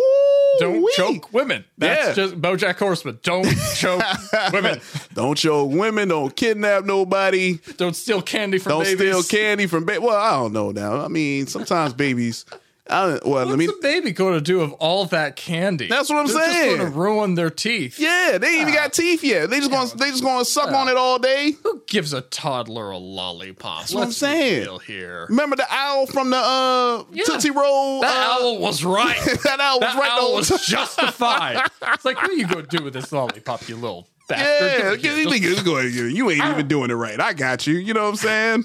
don't 0.58 0.82
wee. 0.82 0.92
choke 0.96 1.32
women. 1.32 1.64
That's 1.78 2.08
Yeah. 2.08 2.24
just 2.24 2.40
BoJack 2.40 2.78
Horseman. 2.78 3.18
Don't 3.22 3.46
choke 3.76 4.02
women. 4.52 4.80
Don't 5.14 5.36
choke 5.36 5.70
women. 5.72 6.08
Don't 6.08 6.34
kidnap 6.34 6.84
nobody. 6.84 7.58
Don't 7.76 7.94
steal 7.96 8.22
candy 8.22 8.58
from 8.58 8.70
Don't 8.70 8.84
babies. 8.84 8.98
steal 8.98 9.22
candy 9.38 9.66
from 9.66 9.84
baby. 9.84 9.98
Well, 10.04 10.16
I 10.16 10.30
don't 10.32 10.52
know 10.52 10.70
now. 10.72 11.04
I 11.04 11.08
mean, 11.08 11.46
sometimes 11.46 11.92
babies. 11.94 12.44
I 12.88 13.06
don't, 13.06 13.26
well, 13.26 13.46
What's 13.46 13.50
let 13.50 13.58
me. 13.58 13.66
the 13.66 13.78
baby 13.82 14.12
going 14.12 14.34
to 14.34 14.40
do 14.40 14.60
of 14.60 14.72
all 14.74 15.06
that 15.06 15.34
candy? 15.34 15.88
That's 15.88 16.08
what 16.08 16.18
I'm 16.18 16.26
They're 16.26 16.36
saying. 16.36 16.66
Just 16.68 16.78
going 16.78 16.92
to 16.92 16.98
ruin 16.98 17.34
their 17.34 17.50
teeth. 17.50 17.98
Yeah, 17.98 18.38
they 18.38 18.46
ain't 18.46 18.62
even 18.62 18.74
got 18.74 18.92
teeth 18.92 19.24
yet. 19.24 19.50
They 19.50 19.58
just 19.58 19.70
going. 19.70 19.88
to 19.88 19.96
They 19.96 20.10
just 20.10 20.22
going 20.22 20.38
to 20.38 20.44
suck 20.44 20.70
on 20.72 20.88
it 20.88 20.96
all 20.96 21.18
day. 21.18 21.52
Who 21.62 21.82
gives 21.86 22.12
a 22.12 22.20
toddler 22.20 22.90
a 22.90 22.98
lollipop? 22.98 23.80
That's 23.80 23.94
what 23.94 24.04
I'm 24.04 24.12
saying. 24.12 24.68
here. 24.86 25.26
Remember 25.28 25.56
the 25.56 25.66
owl 25.68 26.06
from 26.06 26.30
the 26.30 26.36
uh. 26.36 27.04
Tootsie 27.24 27.50
Roll? 27.50 28.02
That 28.02 28.16
uh, 28.16 28.44
owl 28.44 28.58
was 28.58 28.84
right. 28.84 29.16
that 29.44 29.60
owl 29.60 29.80
was 29.80 29.92
that 29.92 29.98
right. 29.98 30.08
the 30.08 30.12
owl 30.12 30.20
whole 30.20 30.36
was 30.36 30.66
justified. 30.66 31.62
It's 31.96 32.04
like, 32.04 32.16
what 32.16 32.30
are 32.30 32.34
you 32.34 32.46
going 32.46 32.66
to 32.66 32.76
do 32.76 32.84
with 32.84 32.92
this 32.92 33.12
lollipop, 33.12 33.68
you 33.68 33.76
little 33.76 34.06
bastard? 34.28 34.82
Yeah, 34.84 34.96
Give 34.96 35.18
it 35.18 35.32
here. 35.32 35.50
you, 35.50 35.56
you, 35.56 35.62
go 35.64 35.78
ahead, 35.78 35.92
you- 35.92 36.04
you 36.04 36.30
ain't 36.30 36.44
even 36.44 36.68
doing 36.68 36.90
it 36.90 36.94
right. 36.94 37.20
I 37.20 37.32
got 37.32 37.66
you. 37.66 37.74
You 37.74 37.94
know 37.94 38.10
what 38.10 38.24
I'm 38.24 38.64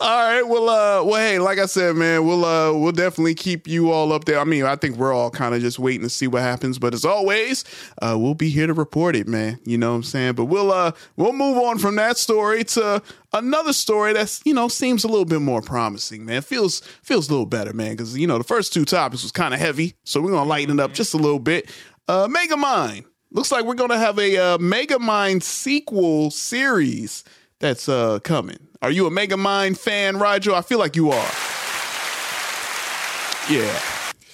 all 0.00 0.28
right. 0.30 0.42
Well, 0.42 0.68
uh, 0.68 1.04
well, 1.04 1.14
hey, 1.20 1.38
like 1.38 1.58
I 1.58 1.66
said, 1.66 1.96
man, 1.96 2.26
we'll 2.26 2.44
uh, 2.44 2.72
we'll 2.72 2.92
definitely 2.92 3.34
keep 3.34 3.66
you 3.66 3.90
all 3.90 4.12
up 4.12 4.24
there. 4.24 4.38
I 4.38 4.44
mean, 4.44 4.64
I 4.64 4.76
think 4.76 4.96
we're 4.96 5.12
all 5.12 5.30
kind 5.30 5.54
of 5.54 5.60
just 5.60 5.78
waiting 5.78 6.02
to 6.02 6.08
see 6.10 6.26
what 6.26 6.42
happens. 6.42 6.78
But 6.78 6.94
as 6.94 7.04
always, 7.04 7.64
uh, 8.02 8.16
we'll 8.18 8.34
be 8.34 8.48
here 8.50 8.66
to 8.66 8.74
report 8.74 9.16
it, 9.16 9.26
man. 9.28 9.58
You 9.64 9.78
know 9.78 9.90
what 9.90 9.96
I'm 9.96 10.02
saying? 10.02 10.34
But 10.34 10.46
we'll 10.46 10.72
uh, 10.72 10.92
we'll 11.16 11.32
move 11.32 11.56
on 11.58 11.78
from 11.78 11.96
that 11.96 12.16
story 12.18 12.64
to 12.64 13.02
another 13.32 13.72
story 13.72 14.12
that's 14.12 14.40
you 14.44 14.54
know 14.54 14.68
seems 14.68 15.04
a 15.04 15.08
little 15.08 15.24
bit 15.24 15.40
more 15.40 15.62
promising, 15.62 16.24
man. 16.24 16.42
Feels 16.42 16.80
feels 17.02 17.28
a 17.28 17.32
little 17.32 17.46
better, 17.46 17.72
man, 17.72 17.92
because 17.92 18.16
you 18.16 18.26
know 18.26 18.38
the 18.38 18.44
first 18.44 18.72
two 18.72 18.84
topics 18.84 19.22
was 19.22 19.32
kind 19.32 19.54
of 19.54 19.60
heavy, 19.60 19.94
so 20.04 20.20
we're 20.20 20.30
gonna 20.30 20.48
lighten 20.48 20.78
it 20.78 20.82
up 20.82 20.92
just 20.92 21.14
a 21.14 21.18
little 21.18 21.38
bit. 21.38 21.70
Uh, 22.08 22.28
Megamind. 22.28 23.04
Looks 23.30 23.50
like 23.50 23.64
we're 23.64 23.74
gonna 23.74 23.98
have 23.98 24.18
a 24.18 24.36
uh, 24.36 24.58
Megamind 24.58 25.42
sequel 25.42 26.30
series 26.30 27.24
that's 27.58 27.88
uh 27.88 28.20
coming. 28.20 28.68
Are 28.82 28.90
you 28.90 29.06
a 29.06 29.10
Mega 29.10 29.36
Megamind 29.36 29.78
fan, 29.78 30.18
Roger? 30.18 30.52
I 30.52 30.60
feel 30.60 30.78
like 30.78 30.94
you 30.94 31.10
are. 31.10 31.30
Yeah. 33.50 33.80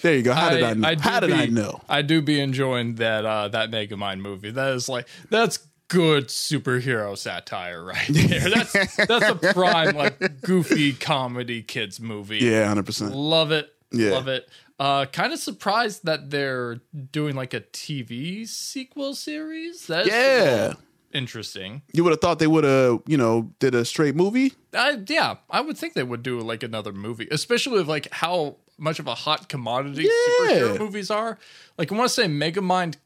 There 0.02 0.14
you 0.16 0.22
go. 0.22 0.32
How 0.32 0.50
did 0.50 0.62
I, 0.62 0.74
know? 0.74 0.94
do 0.94 1.02
How 1.02 1.20
did 1.20 1.28
be, 1.28 1.34
I 1.34 1.46
know? 1.46 1.80
I 1.88 2.02
do 2.02 2.22
be 2.22 2.40
enjoying 2.40 2.96
that 2.96 3.24
uh, 3.24 3.48
that 3.48 3.70
Megamind 3.70 4.20
movie. 4.20 4.50
That 4.50 4.72
is 4.72 4.88
like 4.88 5.06
that's 5.28 5.58
good 5.88 6.28
superhero 6.28 7.16
satire 7.16 7.84
right 7.84 8.06
there. 8.08 8.48
That's 8.50 8.96
that's 8.96 9.28
a 9.28 9.52
prime 9.52 9.94
like 9.94 10.40
goofy 10.40 10.92
comedy 10.94 11.62
kids 11.62 12.00
movie. 12.00 12.38
Yeah, 12.38 12.66
hundred 12.66 12.86
percent. 12.86 13.14
Love 13.14 13.52
it. 13.52 13.72
Yeah. 13.92 14.10
Love 14.12 14.28
it. 14.28 14.48
Uh, 14.80 15.04
kind 15.04 15.30
of 15.32 15.38
surprised 15.38 16.06
that 16.06 16.30
they're 16.30 16.80
doing 17.12 17.36
like 17.36 17.52
a 17.52 17.60
TV 17.60 18.48
sequel 18.48 19.14
series. 19.14 19.86
That's 19.86 20.08
Yeah. 20.08 20.72
interesting. 21.12 21.82
You 21.92 22.02
would 22.02 22.12
have 22.12 22.20
thought 22.22 22.38
they 22.38 22.46
would 22.46 22.64
have, 22.64 23.00
you 23.06 23.18
know, 23.18 23.52
did 23.58 23.74
a 23.74 23.84
straight 23.84 24.16
movie. 24.16 24.54
I, 24.72 24.98
yeah, 25.06 25.36
I 25.50 25.60
would 25.60 25.76
think 25.76 25.92
they 25.92 26.02
would 26.02 26.22
do 26.22 26.40
like 26.40 26.62
another 26.62 26.92
movie, 26.94 27.28
especially 27.30 27.76
with 27.78 27.88
like 27.88 28.08
how 28.10 28.56
much 28.78 28.98
of 28.98 29.06
a 29.06 29.14
hot 29.14 29.50
commodity 29.50 30.04
Yeah. 30.04 30.46
superhero 30.48 30.78
movies 30.78 31.10
are. 31.10 31.36
Like 31.76 31.92
I 31.92 31.94
want 31.94 32.08
to 32.08 32.14
say 32.14 32.24
Megamind 32.26 32.96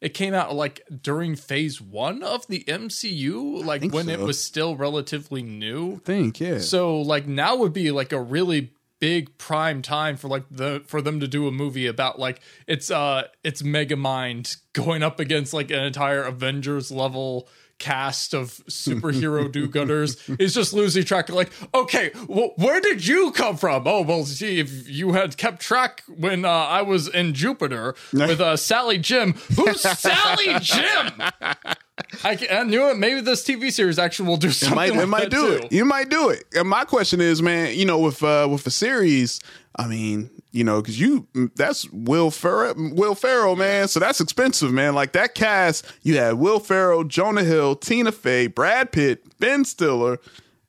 it 0.00 0.14
came 0.14 0.32
out 0.32 0.54
like 0.54 0.80
during 1.02 1.36
phase 1.36 1.78
1 1.78 2.22
of 2.22 2.46
the 2.46 2.64
MCU, 2.66 3.62
like 3.62 3.84
when 3.92 4.08
it 4.08 4.20
was 4.20 4.42
still 4.42 4.76
relatively 4.76 5.42
new. 5.42 5.98
think, 6.06 6.40
yeah. 6.40 6.56
So 6.58 7.02
like 7.02 7.26
now 7.26 7.56
would 7.56 7.74
be 7.74 7.90
like 7.90 8.12
a 8.14 8.20
really 8.22 8.72
big 9.02 9.36
prime 9.36 9.82
time 9.82 10.16
for 10.16 10.28
like 10.28 10.44
the 10.48 10.80
for 10.86 11.02
them 11.02 11.18
to 11.18 11.26
do 11.26 11.48
a 11.48 11.50
movie 11.50 11.88
about 11.88 12.20
like 12.20 12.40
it's 12.68 12.88
uh 12.88 13.24
it's 13.42 13.60
Megamind 13.60 14.58
going 14.74 15.02
up 15.02 15.18
against 15.18 15.52
like 15.52 15.72
an 15.72 15.80
entire 15.82 16.22
Avengers 16.22 16.92
level 16.92 17.48
cast 17.82 18.32
of 18.32 18.50
superhero 18.68 19.50
do-gooders 19.56 20.40
is 20.40 20.54
just 20.54 20.72
losing 20.72 21.04
track 21.04 21.28
of 21.28 21.34
like, 21.34 21.50
okay, 21.74 22.12
well, 22.28 22.52
where 22.56 22.80
did 22.80 23.04
you 23.06 23.32
come 23.32 23.56
from? 23.56 23.86
Oh, 23.86 24.02
well, 24.02 24.24
see, 24.24 24.60
if 24.60 24.88
you 24.88 25.12
had 25.12 25.36
kept 25.36 25.60
track 25.60 26.04
when 26.08 26.44
uh, 26.44 26.48
I 26.48 26.82
was 26.82 27.08
in 27.08 27.34
Jupiter 27.34 27.94
with 28.12 28.40
uh, 28.40 28.56
Sally 28.56 28.98
Jim. 28.98 29.32
Who's 29.56 29.80
Sally 29.80 30.54
Jim? 30.60 31.10
I, 32.24 32.64
knew 32.64 32.88
it. 32.90 32.96
Maybe 32.98 33.20
this 33.20 33.44
TV 33.44 33.72
series 33.72 33.98
actually 33.98 34.28
will 34.28 34.36
do 34.36 34.48
It 34.48 34.52
something 34.52 34.76
might, 34.76 34.92
like 34.92 35.02
it 35.02 35.06
might 35.06 35.30
do 35.30 35.58
too. 35.58 35.64
it. 35.64 35.72
You 35.72 35.84
might 35.84 36.08
do 36.08 36.30
it. 36.30 36.44
And 36.54 36.68
my 36.68 36.84
question 36.84 37.20
is, 37.20 37.42
man, 37.42 37.74
you 37.76 37.84
know, 37.84 37.98
with 37.98 38.22
uh 38.22 38.48
with 38.50 38.66
a 38.66 38.70
series, 38.70 39.40
I 39.76 39.88
mean, 39.88 40.30
you 40.52 40.64
know, 40.64 40.80
because 40.80 41.00
you 41.00 41.26
that's 41.56 41.88
Will 41.90 42.30
Ferrell, 42.30 42.74
Will 42.76 43.14
Ferrell, 43.14 43.56
man. 43.56 43.88
So 43.88 43.98
that's 44.00 44.20
expensive, 44.20 44.72
man. 44.72 44.94
Like 44.94 45.12
that 45.12 45.34
cast, 45.34 45.84
you 46.02 46.18
had 46.18 46.34
Will 46.34 46.60
Ferrell, 46.60 47.04
Jonah 47.04 47.42
Hill, 47.44 47.74
Tina 47.76 48.12
Fey, 48.12 48.46
Brad 48.46 48.92
Pitt, 48.92 49.24
Ben 49.38 49.64
Stiller. 49.64 50.18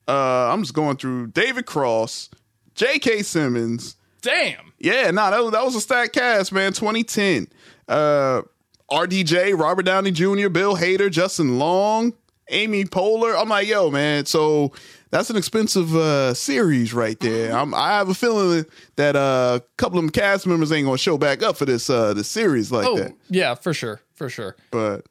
Uh, 0.08 0.52
I'm 0.52 0.64
just 0.64 0.74
going 0.74 0.98
through 0.98 1.28
David 1.28 1.66
Cross, 1.66 2.30
J.K. 2.76 3.24
Simmons. 3.24 3.96
Damn. 4.22 4.74
Yeah, 4.80 5.12
no, 5.12 5.30
that 5.30 5.44
was, 5.44 5.52
that 5.52 5.64
was 5.64 5.76
a 5.76 5.82
stacked 5.82 6.14
cast, 6.14 6.52
man. 6.52 6.74
2010. 6.74 7.48
Uh, 7.88 8.42
RDJ, 8.90 9.58
Robert 9.60 9.84
Downey 9.84 10.12
Jr., 10.12 10.50
Bill 10.50 10.76
Hader, 10.78 11.10
Justin 11.10 11.58
Long, 11.58 12.14
Amy 12.50 12.86
Poehler. 12.86 13.40
I'm 13.40 13.50
like, 13.50 13.68
yo, 13.68 13.90
man. 13.90 14.26
So 14.26 14.72
that's 15.14 15.30
an 15.30 15.38
expensive 15.38 15.96
uh, 15.96 16.34
series 16.34 16.94
right 16.94 17.20
there. 17.20 17.56
I'm, 17.56 17.74
I 17.74 17.90
have 17.98 18.10
a 18.10 18.14
feeling 18.14 18.66
that 18.98 19.16
uh, 19.16 19.60
a 19.62 19.78
couple 19.78 19.98
of 20.00 20.04
them 20.04 20.10
cast 20.12 20.46
members 20.48 20.72
ain't 20.72 20.86
gonna 20.86 20.98
show 20.98 21.18
back 21.18 21.42
up 21.44 21.56
for 21.56 21.66
this 21.66 21.90
uh, 21.90 22.14
the 22.14 22.24
series 22.24 22.72
like 22.72 22.86
Oh, 22.88 22.98
that. 22.98 23.14
yeah, 23.30 23.56
for 23.56 23.74
sure. 23.74 24.02
For 24.16 24.28
sure. 24.30 24.56
But 24.72 25.06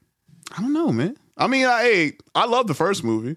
I 0.56 0.60
don't 0.60 0.72
know, 0.72 0.92
man. 0.92 1.16
I 1.36 1.46
mean, 1.46 1.66
I 1.66 1.82
hey, 1.82 2.12
I 2.34 2.46
love 2.46 2.66
the 2.66 2.74
first 2.74 3.02
movie. 3.04 3.36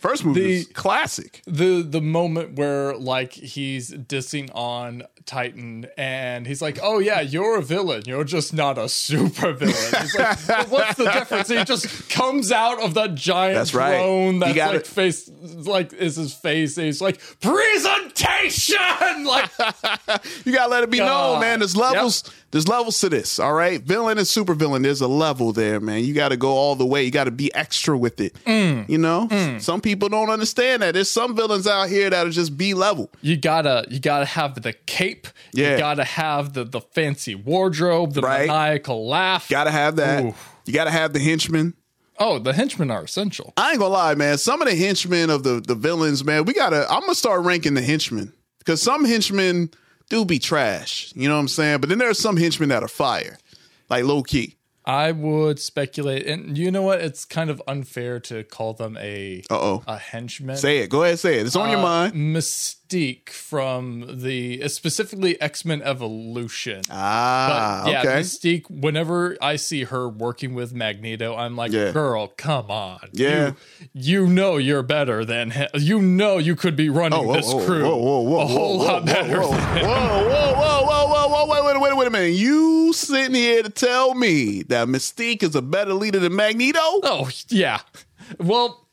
First 0.00 0.24
movie 0.24 0.40
The- 0.40 0.54
is 0.60 0.66
classic. 0.68 1.42
the 1.46 1.82
the 1.82 2.00
moment 2.00 2.54
where 2.56 2.94
like 2.96 3.32
he's 3.32 3.90
dissing 3.90 4.50
on 4.54 5.02
Titan 5.26 5.86
and 5.98 6.46
he's 6.46 6.62
like, 6.62 6.78
"Oh 6.82 6.98
yeah, 6.98 7.20
you're 7.20 7.58
a 7.58 7.62
villain. 7.62 8.02
You're 8.06 8.24
just 8.24 8.52
not 8.54 8.78
a 8.78 8.88
super 8.88 9.52
villain." 9.52 9.74
He's 10.00 10.14
like, 10.18 10.38
"But 10.46 10.68
"What's 10.70 10.96
the 10.96 11.10
difference?" 11.10 11.48
He 11.48 11.62
just 11.64 12.08
comes 12.10 12.50
out 12.50 12.80
of 12.82 12.94
that 12.94 13.14
giant 13.14 13.56
That's 13.56 13.74
right. 13.74 13.96
throne 13.96 14.38
that's 14.38 14.56
like 14.56 14.86
face 14.86 15.28
like 15.42 15.92
is 15.92 16.16
his 16.16 16.32
face. 16.32 16.76
And 16.78 16.86
he's 16.86 17.00
like, 17.02 17.20
"Presentation!" 17.40 18.76
Like, 19.28 19.50
You 20.44 20.52
gotta 20.52 20.70
let 20.70 20.84
it 20.84 20.90
be 20.90 20.98
known, 21.00 21.40
man. 21.40 21.58
There's 21.58 21.76
levels. 21.76 22.22
There's 22.50 22.66
levels 22.66 22.98
to 23.00 23.10
this. 23.10 23.38
All 23.38 23.52
right, 23.52 23.78
villain 23.82 24.16
and 24.16 24.26
super 24.26 24.54
villain. 24.54 24.80
There's 24.80 25.02
a 25.02 25.06
level 25.06 25.52
there, 25.52 25.80
man. 25.80 26.02
You 26.04 26.14
got 26.14 26.30
to 26.30 26.36
go 26.38 26.48
all 26.48 26.76
the 26.76 26.86
way. 26.86 27.04
You 27.04 27.10
got 27.10 27.24
to 27.24 27.30
be 27.30 27.52
extra 27.54 27.96
with 27.98 28.20
it. 28.22 28.32
Mm. 28.46 28.88
You 28.88 28.96
know, 28.96 29.28
some 29.60 29.82
people 29.82 30.08
don't 30.08 30.30
understand 30.30 30.80
that. 30.82 30.94
There's 30.94 31.10
some 31.10 31.36
villains 31.36 31.66
out 31.66 31.90
here 31.90 32.08
that 32.08 32.26
are 32.26 32.30
just 32.30 32.56
B 32.56 32.72
level. 32.72 33.10
you 33.20 33.36
gotta 33.36 33.84
you 33.90 34.00
gotta 34.00 34.24
have 34.24 34.62
the 34.62 34.72
cape. 34.86 35.26
Yeah. 35.52 35.72
You 35.72 35.78
gotta 35.78 36.04
have 36.04 36.54
the 36.54 36.64
the 36.64 36.80
fancy 36.80 37.34
wardrobe, 37.34 38.14
the 38.14 38.22
Right. 38.22 38.48
maniacal 38.48 39.06
laugh. 39.06 39.48
Got 39.50 39.64
to 39.64 39.70
have 39.70 39.96
that. 39.96 40.24
Ooh. 40.24 40.34
You 40.64 40.72
got 40.72 40.84
to 40.84 40.90
have 40.90 41.12
the 41.12 41.18
henchmen. 41.20 41.74
oh, 42.18 42.38
the 42.38 42.52
henchmen 42.54 42.90
are 42.90 43.04
essential. 43.04 43.52
I 43.58 43.70
ain't 43.72 43.78
gonna 43.78 43.92
lie, 43.92 44.14
man. 44.14 44.38
Some 44.38 44.62
of 44.62 44.68
the 44.68 44.74
henchmen 44.74 45.28
of 45.30 45.42
the 45.42 45.60
the 45.60 45.74
villains, 45.74 46.24
man. 46.24 46.46
We 46.46 46.54
gotta. 46.54 46.86
I'm 46.90 47.00
gonna 47.00 47.14
start 47.14 47.42
ranking 47.44 47.74
the 47.74 47.82
henchmen 47.82 48.32
because 48.58 48.80
some 48.80 49.04
henchmen 49.04 49.70
do 50.08 50.24
be 50.24 50.38
trash. 50.38 51.12
You 51.14 51.28
know 51.28 51.34
what 51.34 51.40
I'm 51.40 51.48
saying? 51.48 51.80
But 51.80 51.88
then 51.88 51.98
there's 51.98 52.18
some 52.18 52.36
henchmen 52.36 52.68
that 52.68 52.82
are 52.82 52.88
fire, 52.88 53.38
like 53.88 54.04
low 54.04 54.22
key. 54.22 54.57
I 54.88 55.12
would 55.12 55.60
speculate, 55.60 56.26
and 56.26 56.56
you 56.56 56.70
know 56.70 56.80
what? 56.80 57.00
It's 57.02 57.26
kind 57.26 57.50
of 57.50 57.60
unfair 57.68 58.18
to 58.20 58.42
call 58.44 58.72
them 58.72 58.96
a 58.98 59.42
Uh-oh. 59.50 59.82
a 59.86 59.98
henchman. 59.98 60.56
Say 60.56 60.78
it. 60.78 60.88
Go 60.88 61.04
ahead. 61.04 61.18
Say 61.18 61.38
it. 61.40 61.46
It's 61.46 61.54
on 61.56 61.68
your 61.68 61.78
Uh, 61.78 61.82
mind. 61.82 62.14
Mystique 62.14 63.28
from 63.28 64.20
the 64.22 64.62
uh, 64.62 64.68
specifically 64.68 65.38
X 65.42 65.66
Men 65.66 65.82
Evolution. 65.82 66.80
Ah, 66.90 67.86
yeah, 67.86 68.00
okay. 68.00 68.20
Mystique. 68.20 68.64
Whenever 68.70 69.36
I 69.42 69.56
see 69.56 69.84
her 69.84 70.08
working 70.08 70.54
with 70.54 70.72
Magneto, 70.72 71.36
I'm 71.36 71.54
like, 71.54 71.70
Yeah. 71.70 71.92
girl, 71.92 72.28
come 72.38 72.70
on. 72.70 73.00
Yeah. 73.12 73.52
you, 73.92 74.22
you 74.22 74.26
know 74.26 74.56
you're 74.56 74.82
better 74.82 75.22
than 75.24 75.50
him. 75.50 75.68
You 75.74 76.00
know 76.00 76.38
you 76.38 76.56
could 76.56 76.76
be 76.76 76.88
running 76.88 77.26
whoa, 77.26 77.34
this 77.34 77.52
whoa, 77.52 77.66
crew 77.66 77.82
whoa, 77.84 77.96
whoa, 77.96 78.20
whoa, 78.22 78.40
a 78.40 78.46
whole 78.46 78.78
whoa, 78.78 78.84
lot 78.86 79.04
better. 79.04 79.40
Whoa, 79.42 79.50
than- 79.50 79.84
whoa, 79.84 80.28
whoa, 80.30 80.84
whoa, 80.86 80.97
whoa, 81.28 81.46
wait, 81.46 81.64
wait, 81.64 81.80
wait, 81.80 81.96
wait 81.96 82.06
a 82.06 82.10
minute. 82.10 82.34
You 82.34 82.92
sitting 82.92 83.34
here 83.34 83.62
to 83.62 83.70
tell 83.70 84.14
me 84.14 84.62
that 84.64 84.88
Mystique 84.88 85.42
is 85.42 85.54
a 85.54 85.62
better 85.62 85.92
leader 85.92 86.18
than 86.18 86.34
Magneto? 86.34 86.80
Oh 86.80 87.30
yeah. 87.48 87.80
Well, 88.38 88.87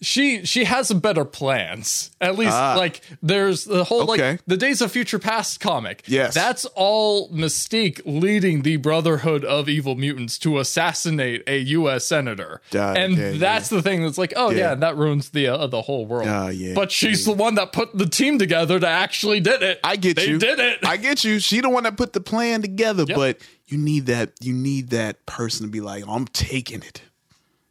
she 0.00 0.44
she 0.46 0.64
has 0.64 0.88
some 0.88 1.00
better 1.00 1.24
plans. 1.24 2.10
At 2.20 2.36
least 2.38 2.52
like 2.52 3.00
there's 3.22 3.64
the 3.64 3.84
whole 3.84 4.08
Ah. 4.08 4.14
Okay. 4.14 4.30
like 4.32 4.40
the 4.46 4.56
Days 4.56 4.80
of 4.80 4.92
Future 4.92 5.18
Past 5.18 5.58
comic. 5.60 6.04
Yes. 6.06 6.34
That's 6.34 6.64
all 6.76 7.28
Mystique 7.30 8.00
leading 8.04 8.62
the 8.62 8.76
Brotherhood 8.76 9.44
of 9.44 9.68
Evil 9.68 9.96
Mutants 9.96 10.38
to 10.38 10.58
assassinate 10.58 11.42
a 11.48 11.58
US 11.58 12.04
senator. 12.06 12.60
Ah, 12.74 12.92
and 12.94 13.14
okay, 13.14 13.38
that's 13.38 13.68
the 13.70 13.82
thing 13.82 14.02
that's 14.02 14.18
like, 14.18 14.32
oh 14.36 14.50
yeah, 14.50 14.56
Yeah. 14.70 14.74
that 14.76 14.96
ruins 14.96 15.30
the 15.30 15.48
uh, 15.48 15.66
the 15.66 15.82
whole 15.82 16.06
world. 16.06 16.28
Ah, 16.28 16.48
yeah, 16.48 16.74
But 16.74 16.92
she's 16.92 17.24
the 17.24 17.32
one 17.32 17.56
that 17.56 17.72
put 17.72 17.96
the 17.96 18.06
team 18.06 18.38
together 18.38 18.78
to 18.78 18.86
actually 18.88 19.40
did 19.40 19.62
it. 19.62 19.80
I 19.82 19.96
get 19.96 20.16
they 20.16 20.28
you. 20.28 20.38
did 20.38 20.58
it. 20.60 20.78
I 20.86 20.96
get 20.96 21.24
you. 21.24 21.38
She 21.40 21.60
the 21.60 21.70
one 21.70 21.82
that 21.84 21.96
put 21.96 22.12
the 22.12 22.20
plan 22.20 22.62
together, 22.62 23.04
but 23.04 23.38
you 23.66 23.78
need 23.78 24.06
that. 24.06 24.30
You 24.40 24.52
need 24.52 24.90
that 24.90 25.26
person 25.26 25.66
to 25.66 25.70
be 25.72 25.80
like, 25.80 26.04
I'm 26.06 26.26
taking 26.26 26.82
it. 26.82 27.02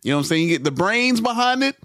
You 0.03 0.11
know 0.11 0.17
what 0.17 0.21
I'm 0.21 0.27
saying? 0.27 0.43
You 0.43 0.49
get 0.57 0.63
the 0.63 0.71
brains 0.71 1.19
behind 1.21 1.63
it, 1.63 1.75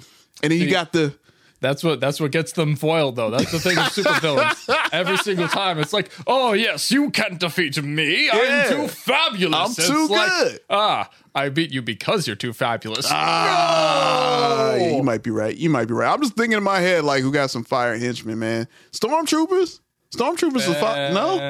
and 0.43 0.53
then 0.53 0.59
you 0.61 0.71
got 0.71 0.93
the. 0.93 1.15
That's 1.61 1.85
what 1.85 2.01
that's 2.01 2.19
what 2.19 2.33
gets 2.33 2.51
them 2.53 2.75
foiled 2.75 3.15
though. 3.15 3.31
That's 3.31 3.53
the 3.53 3.61
thing 3.61 3.77
with 3.77 3.87
supervillains. 3.95 4.89
Every 4.93 5.17
single 5.19 5.47
time 5.47 5.79
it's 5.79 5.93
like, 5.93 6.11
oh 6.27 6.55
yes, 6.55 6.91
you 6.91 7.11
can't 7.13 7.39
defeat 7.39 7.81
me. 7.81 8.27
Yeah. 8.27 8.33
I'm 8.35 8.69
too 8.73 8.89
fabulous. 8.89 9.79
I'm 9.79 9.87
too 9.87 10.09
like, 10.09 10.29
good. 10.29 10.61
Ah, 10.69 11.09
I 11.37 11.51
beat 11.51 11.71
you 11.71 11.81
because 11.81 12.27
you're 12.27 12.35
too 12.35 12.53
fabulous. 12.53 13.07
Ah, 13.09 14.73
No! 14.73 14.77
yeah, 14.77 14.97
you 14.97 15.03
might 15.05 15.23
be 15.23 15.31
right. 15.31 15.57
You 15.57 15.71
might 15.71 15.87
be 15.87 15.95
right. 15.95 16.13
I'm 16.13 16.21
just 16.21 16.35
thinking 16.35 16.57
in 16.59 16.65
my 16.65 16.81
head 16.81 17.05
like, 17.05 17.23
who 17.23 17.33
got 17.33 17.51
some 17.51 17.63
fire 17.65 17.97
henchmen, 17.97 18.39
man? 18.41 18.67
Stormtroopers. 18.93 19.79
Stormtroopers 20.15 20.69
is 20.69 20.77
fly. 20.77 21.11
No, 21.13 21.41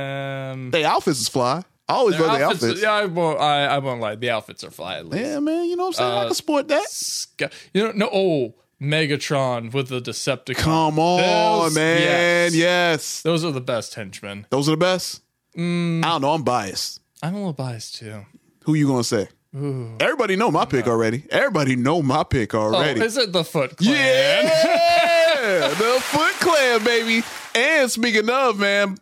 Um, 0.53 0.71
they 0.71 0.85
outfits 0.85 1.21
is 1.21 1.29
fly. 1.29 1.63
I 1.89 1.95
always 1.95 2.19
love 2.19 2.39
the 2.39 2.45
outfits-. 2.45 2.81
Yeah, 2.83 2.93
I 2.93 3.07
won't. 3.07 3.41
I, 3.41 3.65
I 3.67 3.79
won't 3.79 4.01
lie. 4.01 4.15
The 4.15 4.31
outfits 4.31 4.63
are 4.63 4.71
fly 4.71 4.99
at 4.99 5.07
least. 5.09 5.25
Yeah, 5.25 5.41
man. 5.41 5.65
You 5.65 5.77
know 5.77 5.85
what 5.85 5.89
I'm 5.89 5.93
saying? 5.95 6.13
I 6.13 6.17
Uh, 6.21 6.25
can 6.27 6.35
support 6.35 6.69
that. 6.69 6.89
Sky- 6.89 7.51
You 7.75 7.85
know, 7.85 7.93
no. 7.95 8.11
Oh, 8.13 8.55
Megatron 8.83 9.73
with 9.73 9.89
the 9.89 10.01
Decepticon. 10.01 10.57
Come 10.57 10.99
on, 10.99 11.63
Those- 11.65 11.75
man. 11.75 12.01
yes. 12.01 12.55
Yes. 12.55 13.23
Those 13.23 13.45
are 13.45 13.53
the 13.53 13.61
best 13.61 13.95
henchmen. 13.95 14.47
Those 14.51 14.69
are 14.69 14.73
the 14.73 14.77
best. 14.77 15.23
Mm. 15.57 16.05
I 16.05 16.09
don't 16.09 16.23
know. 16.23 16.33
I'm 16.33 16.43
biased. 16.43 17.01
I'm 17.23 17.35
a 17.35 17.39
little 17.39 17.53
biased 17.53 17.95
too. 17.97 18.27
Who 18.65 18.75
you 18.75 18.87
gonna 18.89 19.05
say? 19.05 19.29
Everybody 19.55 20.35
know 20.37 20.51
my 20.51 20.65
pick 20.65 20.87
already. 20.87 21.25
Everybody 21.31 21.77
know 21.77 22.01
my 22.03 22.25
pick 22.25 22.55
already. 22.55 23.01
Oh, 23.01 23.05
is 23.05 23.19
it 23.19 23.33
the 23.33 23.45
Foot 23.45 23.77
Clan? 23.77 23.93
yeah, 23.95 25.69
the 25.69 25.99
Foot 26.01 26.33
Clan, 26.41 26.83
baby. 26.85 27.23
And 27.55 27.91
speaking 27.91 28.31
of, 28.31 28.59
man, 28.59 28.97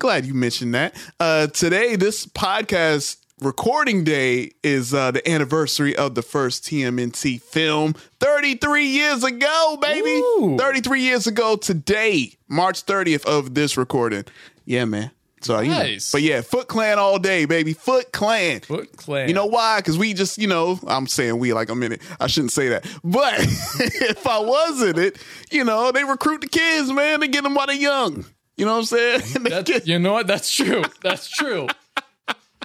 glad 0.00 0.26
you 0.26 0.34
mentioned 0.34 0.74
that. 0.74 0.96
Uh, 1.20 1.46
today, 1.46 1.94
this 1.94 2.26
podcast 2.26 3.18
recording 3.40 4.04
day 4.04 4.52
is 4.62 4.94
uh, 4.94 5.10
the 5.10 5.28
anniversary 5.28 5.94
of 5.94 6.14
the 6.14 6.22
first 6.22 6.64
TMNT 6.64 7.40
film 7.40 7.94
33 8.20 8.86
years 8.86 9.24
ago, 9.24 9.78
baby. 9.80 10.10
Ooh. 10.10 10.56
33 10.58 11.02
years 11.02 11.26
ago 11.26 11.56
today, 11.56 12.36
March 12.48 12.84
30th 12.86 13.24
of 13.26 13.54
this 13.54 13.76
recording. 13.76 14.24
Yeah, 14.64 14.84
man. 14.84 15.10
So, 15.42 15.60
you 15.60 15.70
know. 15.70 15.78
Nice. 15.78 16.10
But 16.10 16.22
yeah, 16.22 16.40
Foot 16.40 16.66
Clan 16.66 16.98
all 16.98 17.18
day, 17.18 17.44
baby. 17.44 17.74
Foot 17.74 18.10
Clan. 18.10 18.60
Foot 18.60 18.96
Clan. 18.96 19.28
You 19.28 19.34
know 19.34 19.46
why? 19.46 19.78
Because 19.78 19.98
we 19.98 20.14
just, 20.14 20.38
you 20.38 20.48
know, 20.48 20.80
I'm 20.86 21.06
saying 21.06 21.38
we 21.38 21.52
like 21.52 21.68
a 21.68 21.74
minute. 21.74 22.00
I 22.18 22.26
shouldn't 22.26 22.52
say 22.52 22.70
that. 22.70 22.86
But 23.04 23.34
if 23.38 24.26
I 24.26 24.38
was 24.38 24.82
in 24.82 24.98
it, 24.98 25.18
you 25.50 25.62
know, 25.62 25.92
they 25.92 26.04
recruit 26.04 26.40
the 26.40 26.48
kids, 26.48 26.90
man. 26.90 27.20
They 27.20 27.28
get 27.28 27.44
them 27.44 27.54
while 27.54 27.66
they're 27.66 27.76
young. 27.76 28.24
You 28.56 28.64
know 28.64 28.72
what 28.72 28.92
I'm 28.92 29.20
saying? 29.20 29.82
You 29.84 29.98
know 29.98 30.14
what? 30.14 30.26
That's 30.26 30.50
true. 30.50 30.82
That's 31.02 31.28
true. 31.28 31.68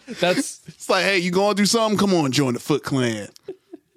That's 0.08 0.62
it's 0.68 0.90
like, 0.90 1.04
hey, 1.06 1.18
you 1.20 1.32
going 1.32 1.56
to 1.56 1.62
do 1.62 1.66
something? 1.66 1.98
Come 1.98 2.14
on, 2.14 2.32
join 2.32 2.54
the 2.54 2.60
Foot 2.60 2.84
Clan. 2.84 3.30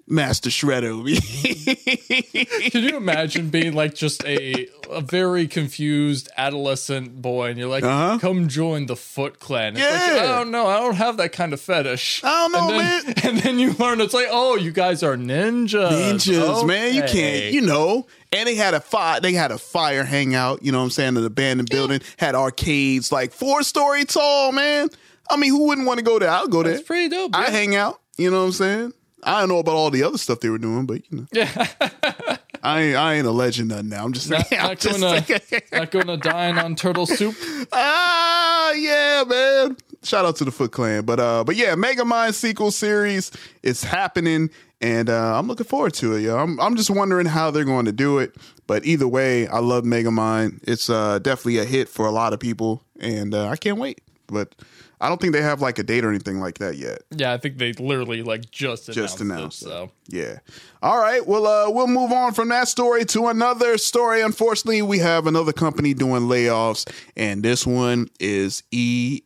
Master 0.07 0.51
Shredder. 0.51 0.91
can 2.71 2.83
you 2.83 2.95
imagine 2.95 3.49
being 3.49 3.73
like 3.73 3.95
just 3.95 4.23
a 4.23 4.67
a 4.91 5.01
very 5.01 5.47
confused 5.47 6.29
adolescent 6.37 7.21
boy 7.23 7.49
and 7.49 7.57
you're 7.57 7.67
like, 7.69 7.83
Uh-huh. 7.83 8.19
come 8.19 8.47
join 8.47 8.85
the 8.85 8.95
Foot 8.95 9.39
Clan. 9.39 9.75
It's 9.75 9.81
like, 9.83 9.91
Yeah. 10.21 10.23
I 10.33 10.37
don't 10.37 10.51
know. 10.51 10.67
I 10.67 10.79
don't 10.79 10.93
have 10.95 11.17
that 11.17 11.31
kind 11.31 11.53
of 11.53 11.59
fetish. 11.59 12.23
I 12.23 12.27
don't 12.47 12.51
know, 12.51 12.69
and 12.69 12.79
then, 12.79 13.05
man. 13.05 13.13
And 13.25 13.37
then 13.39 13.57
you 13.59 13.73
learn 13.73 13.99
it's 13.99 14.13
like, 14.13 14.27
oh, 14.29 14.55
you 14.55 14.71
guys 14.71 15.01
are 15.01 15.15
ninjas. 15.17 15.89
Ninjas, 15.91 16.67
man. 16.67 16.93
You 16.93 17.01
can't, 17.01 17.51
you 17.51 17.61
know. 17.61 18.05
And 18.31 18.47
they 18.47 18.55
had 18.55 18.75
a 18.75 18.81
fire, 18.81 19.19
they 19.19 19.33
had 19.33 19.51
a 19.51 19.57
fire 19.57 20.03
hangout, 20.03 20.61
you 20.61 20.71
know 20.71 20.77
what 20.79 20.83
I'm 20.85 20.89
saying, 20.91 21.17
An 21.17 21.25
abandoned 21.25 21.69
building, 21.71 22.01
had 22.17 22.35
arcades 22.35 23.11
like 23.11 23.31
four 23.31 23.63
story 23.63 24.05
tall, 24.05 24.51
man. 24.51 24.89
I 25.29 25.37
mean, 25.37 25.51
who 25.51 25.67
wouldn't 25.67 25.87
want 25.87 25.97
to 25.99 26.03
go 26.05 26.19
there? 26.19 26.29
I'll 26.29 26.47
go 26.47 26.63
there. 26.63 26.73
It's 26.75 26.83
pretty 26.87 27.09
dope. 27.09 27.35
I 27.35 27.45
hang 27.49 27.75
out. 27.75 27.99
You 28.17 28.31
know 28.31 28.39
what 28.41 28.45
I'm 28.47 28.51
saying? 28.53 28.93
I 29.23 29.39
don't 29.39 29.49
know 29.49 29.59
about 29.59 29.75
all 29.75 29.89
the 29.89 30.03
other 30.03 30.17
stuff 30.19 30.39
they 30.39 30.49
were 30.49 30.59
doing, 30.59 30.85
but 30.85 31.01
you 31.11 31.17
know, 31.19 31.25
Yeah, 31.31 31.67
I 32.63 32.81
ain't, 32.81 32.95
I 32.97 33.13
ain't 33.15 33.25
alleging 33.27 33.67
nothing 33.67 33.89
now. 33.89 34.05
I'm 34.05 34.13
just 34.13 34.27
saying. 34.29 34.43
not, 34.51 34.61
I'm 34.61 34.67
not 34.67 34.77
just 34.79 34.99
going 34.99 35.61
to 35.61 35.63
not 35.79 35.91
going 35.91 36.07
to 36.07 36.17
dine 36.17 36.57
on 36.59 36.75
turtle 36.75 37.05
soup. 37.07 37.35
Ah, 37.73 38.71
yeah, 38.73 39.23
man. 39.27 39.77
Shout 40.03 40.25
out 40.25 40.35
to 40.37 40.45
the 40.45 40.51
Foot 40.51 40.71
Clan, 40.71 41.03
but 41.05 41.19
uh, 41.19 41.43
but 41.43 41.55
yeah, 41.55 41.73
Megamind 41.75 42.33
sequel 42.35 42.69
series 42.71 43.31
is 43.63 43.83
happening, 43.83 44.51
and 44.81 45.09
uh, 45.09 45.37
I'm 45.39 45.47
looking 45.47 45.65
forward 45.65 45.95
to 45.95 46.13
it. 46.13 46.21
Yo, 46.21 46.37
I'm 46.37 46.59
I'm 46.59 46.75
just 46.75 46.91
wondering 46.91 47.25
how 47.25 47.49
they're 47.49 47.63
going 47.65 47.85
to 47.85 47.91
do 47.91 48.19
it, 48.19 48.35
but 48.67 48.85
either 48.85 49.07
way, 49.07 49.47
I 49.47 49.57
love 49.59 49.83
Mega 49.85 50.09
Megamind. 50.09 50.59
It's 50.63 50.89
uh 50.89 51.17
definitely 51.19 51.57
a 51.57 51.65
hit 51.65 51.89
for 51.89 52.05
a 52.05 52.11
lot 52.11 52.33
of 52.33 52.39
people, 52.39 52.83
and 52.99 53.33
uh, 53.33 53.47
I 53.47 53.55
can't 53.55 53.79
wait. 53.79 54.01
But 54.27 54.53
I 55.01 55.09
don't 55.09 55.19
think 55.19 55.33
they 55.33 55.41
have 55.41 55.61
like 55.61 55.77
a 55.77 55.83
date 55.83 56.05
or 56.05 56.09
anything 56.09 56.39
like 56.39 56.59
that 56.59 56.77
yet. 56.77 57.03
Yeah, 57.11 57.33
I 57.33 57.37
think 57.37 57.57
they 57.57 57.73
literally 57.73 58.23
like 58.23 58.49
just 58.49 58.87
announced 58.87 58.95
Just 58.95 59.21
announced 59.21 59.61
it, 59.63 59.65
so 59.65 59.91
Yeah. 60.07 60.39
All 60.81 60.99
right. 60.99 61.25
Well, 61.25 61.45
uh, 61.47 61.69
we'll 61.69 61.87
move 61.87 62.11
on 62.11 62.33
from 62.33 62.49
that 62.49 62.67
story 62.67 63.05
to 63.05 63.27
another 63.27 63.77
story. 63.77 64.21
Unfortunately, 64.21 64.81
we 64.81 64.99
have 64.99 65.27
another 65.27 65.51
company 65.53 65.93
doing 65.93 66.23
layoffs, 66.23 66.89
and 67.17 67.43
this 67.43 67.65
one 67.67 68.09
is 68.19 68.63
EA. 68.71 69.21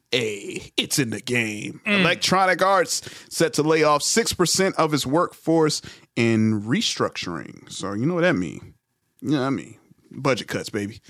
It's 0.78 0.98
in 1.00 1.12
the 1.12 1.22
game. 1.22 1.82
Electronic 1.86 2.62
Arts 2.62 3.02
set 3.30 3.54
to 3.54 3.64
lay 3.64 3.84
off 3.84 4.02
six 4.02 4.34
percent 4.34 4.76
of 4.76 4.94
its 4.94 5.06
workforce 5.06 5.82
in 6.16 6.62
restructuring. 6.64 7.72
So 7.72 7.94
you 7.94 8.06
know 8.06 8.16
what 8.16 8.22
that 8.22 8.36
mean? 8.36 8.74
You 9.22 9.32
know 9.32 9.42
what 9.42 9.48
I 9.48 9.50
mean? 9.52 9.76
Budget 10.12 10.48
cuts, 10.48 10.70
baby. 10.70 11.02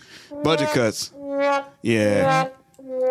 Budget 0.43 0.69
cuts. 0.69 1.13
Yeah. 1.81 2.49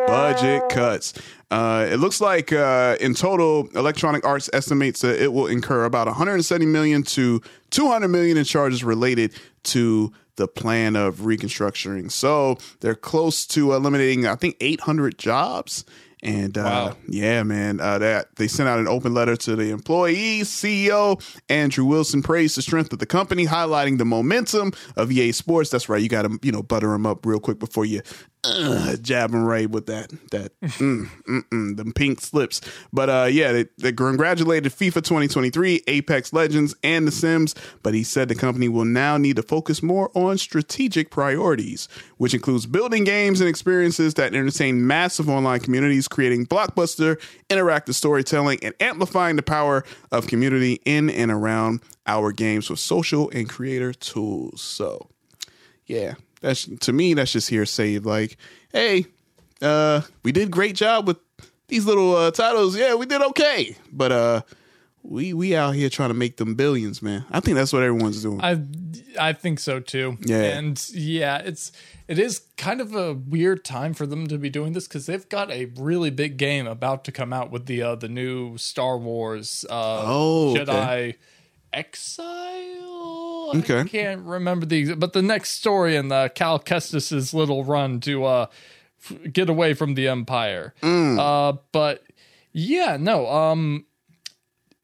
Budget 0.07 0.69
cuts. 0.71 1.15
Uh, 1.51 1.87
it 1.91 1.97
looks 1.97 2.21
like 2.21 2.53
uh, 2.53 2.97
in 3.01 3.15
total, 3.15 3.69
Electronic 3.75 4.25
Arts 4.27 4.51
estimates 4.53 5.01
that 5.01 5.23
it 5.23 5.33
will 5.33 5.47
incur 5.47 5.85
about 5.85 6.07
170 6.07 6.67
million 6.67 7.03
to 7.05 7.41
200 7.71 8.09
million 8.09 8.37
in 8.37 8.45
charges 8.45 8.85
related 8.85 9.33
to 9.65 10.13
the 10.37 10.47
plan 10.47 10.95
of 10.95 11.25
reconstructing. 11.25 12.11
So 12.11 12.59
they're 12.81 12.95
close 12.95 13.47
to 13.49 13.73
eliminating, 13.73 14.27
I 14.27 14.35
think, 14.37 14.57
800 14.61 15.19
jobs. 15.19 15.85
And 16.23 16.59
uh, 16.59 16.63
Wow. 16.63 16.97
yeah, 17.09 17.43
man, 17.45 17.81
uh, 17.81 17.99
that 17.99 18.35
they 18.37 18.49
sent 18.49 18.69
out 18.69 18.81
an 18.81 18.89
open 18.89 19.15
letter 19.15 19.37
to 19.37 19.55
the 19.57 19.71
employees. 19.71 20.49
CEO 20.51 21.23
Andrew 21.49 21.85
Wilson 21.85 22.23
praised 22.23 22.57
the 22.57 22.63
strength 22.63 22.93
of 22.93 22.99
the 22.99 23.07
company, 23.07 23.47
highlighting 23.47 23.99
the 23.99 24.05
momentum 24.05 24.73
of 24.97 25.13
EA 25.13 25.31
Sports. 25.31 25.71
That's 25.71 25.89
right, 25.89 26.03
you 26.03 26.09
got 26.09 26.23
to 26.23 26.37
you 26.43 26.51
know 26.51 26.63
butter 26.63 26.89
them 26.89 27.07
up 27.07 27.25
real 27.25 27.39
quick 27.39 27.61
before 27.61 27.85
you 27.85 28.03
uh, 28.45 28.97
jab 29.03 29.33
them 29.33 29.45
right 29.45 29.69
with 29.69 29.87
that 29.87 30.11
that 30.31 30.59
mm, 30.63 31.09
mm, 31.29 31.43
mm, 31.49 31.77
them 31.77 31.93
pink 31.93 32.21
slips. 32.21 32.61
But 32.93 33.09
uh, 33.09 33.29
yeah, 33.31 33.53
they, 33.53 33.67
they 33.79 33.93
congratulated 33.93 34.73
FIFA 34.73 34.95
2023, 34.95 35.85
Apex 35.87 36.33
Legends, 36.33 36.75
and 36.83 37.07
The 37.07 37.13
Sims. 37.13 37.55
But 37.83 37.95
he 37.95 38.03
said 38.03 38.29
the 38.29 38.35
company 38.35 38.69
will 38.69 38.85
now 38.85 39.17
need 39.17 39.37
to 39.37 39.43
focus 39.43 39.83
more 39.83 40.11
on 40.15 40.39
strategic 40.39 41.11
priorities, 41.11 41.89
which 42.17 42.35
includes 42.35 42.67
building 42.67 43.05
games 43.05 43.41
and 43.41 43.49
experiences 43.49 44.15
that 44.15 44.35
entertain 44.35 44.87
massive 44.87 45.29
online 45.29 45.61
communities, 45.61 46.09
creating 46.09 46.47
blockbuster 46.47 47.21
interactive 47.49 47.95
storytelling, 47.95 48.59
and 48.63 48.75
amplifying 48.81 49.37
the 49.37 49.43
power 49.43 49.85
of 50.13 50.27
community 50.27 50.81
in 50.85 51.11
and 51.11 51.31
around 51.31 51.81
our 52.07 52.33
games 52.33 52.71
with 52.71 52.79
social 52.79 53.31
and 53.31 53.49
creator 53.49 53.93
tools. 53.93 54.61
So 54.61 55.09
yeah, 55.89 56.15
that's 56.41 56.67
to 56.81 56.93
me 56.93 57.15
that's 57.15 57.33
just 57.33 57.49
hearsay. 57.51 57.99
Like, 57.99 58.37
hey, 58.73 59.07
uh, 59.63 60.03
we 60.23 60.33
did 60.33 60.51
great 60.51 60.77
job 60.77 61.07
with 61.07 61.19
these 61.69 61.85
little 61.85 62.17
uh, 62.17 62.31
titles. 62.31 62.77
Yeah, 62.77 62.95
we 62.95 63.07
did 63.07 63.21
okay, 63.23 63.77
but 63.93 64.13
uh, 64.13 64.43
we 65.03 65.33
we 65.33 65.57
out 65.57 65.75
here 65.75 65.89
trying 65.89 66.11
to 66.11 66.15
make 66.15 66.37
them 66.37 66.55
billions, 66.55 67.03
man. 67.03 67.25
I 67.31 67.41
think 67.41 67.57
that's 67.57 67.73
what 67.73 67.83
everyone's 67.83 68.23
doing. 68.23 68.41
I 68.41 68.63
I 69.19 69.33
think 69.33 69.59
so 69.61 69.81
too. 69.81 70.19
Yeah. 70.21 70.43
And 70.43 70.89
yeah, 70.91 71.39
it's 71.39 71.73
it 72.07 72.19
is 72.19 72.43
kind 72.57 72.81
of 72.81 72.95
a 72.95 73.15
weird 73.15 73.65
time 73.65 73.95
for 73.95 74.07
them 74.07 74.27
to 74.29 74.39
be 74.39 74.49
doing 74.51 74.73
this 74.73 74.89
because 74.89 75.07
they've 75.07 75.29
got 75.29 75.51
a 75.51 75.67
really 75.77 76.11
big 76.11 76.37
game 76.37 76.67
about 76.67 77.05
to 77.05 77.13
come 77.13 77.33
out 77.33 77.51
with 77.51 77.67
the 77.67 77.83
uh, 77.83 77.95
the 77.97 78.09
new 78.09 78.57
Star 78.59 78.97
Wars 78.99 79.65
uh, 79.69 80.03
Oh, 80.05 80.51
okay. 80.51 80.65
Jedi 80.65 81.15
Okay. 83.57 83.81
I 83.81 83.85
can't 83.85 84.23
remember 84.23 84.67
the 84.67 84.95
but 84.95 85.13
the 85.13 85.23
next 85.23 85.51
story 85.53 85.97
in 85.97 86.09
the 86.09 86.31
Cal 86.35 86.59
Kestis's 86.59 87.33
little 87.35 87.65
run 87.65 88.01
to 88.01 88.25
uh 88.25 88.47
f- 89.03 89.33
get 89.33 89.49
away 89.49 89.75
from 89.75 89.95
the 89.95 90.09
Empire. 90.09 90.75
Mm. 90.83 91.19
Uh, 91.19 91.59
but 91.73 92.05
yeah, 92.53 92.97
no. 92.99 93.29
Um, 93.29 93.85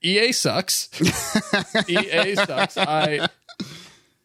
EA 0.02 0.32
sucks. 0.32 0.88
EA 1.88 2.34
sucks. 2.36 2.76
I 2.76 3.28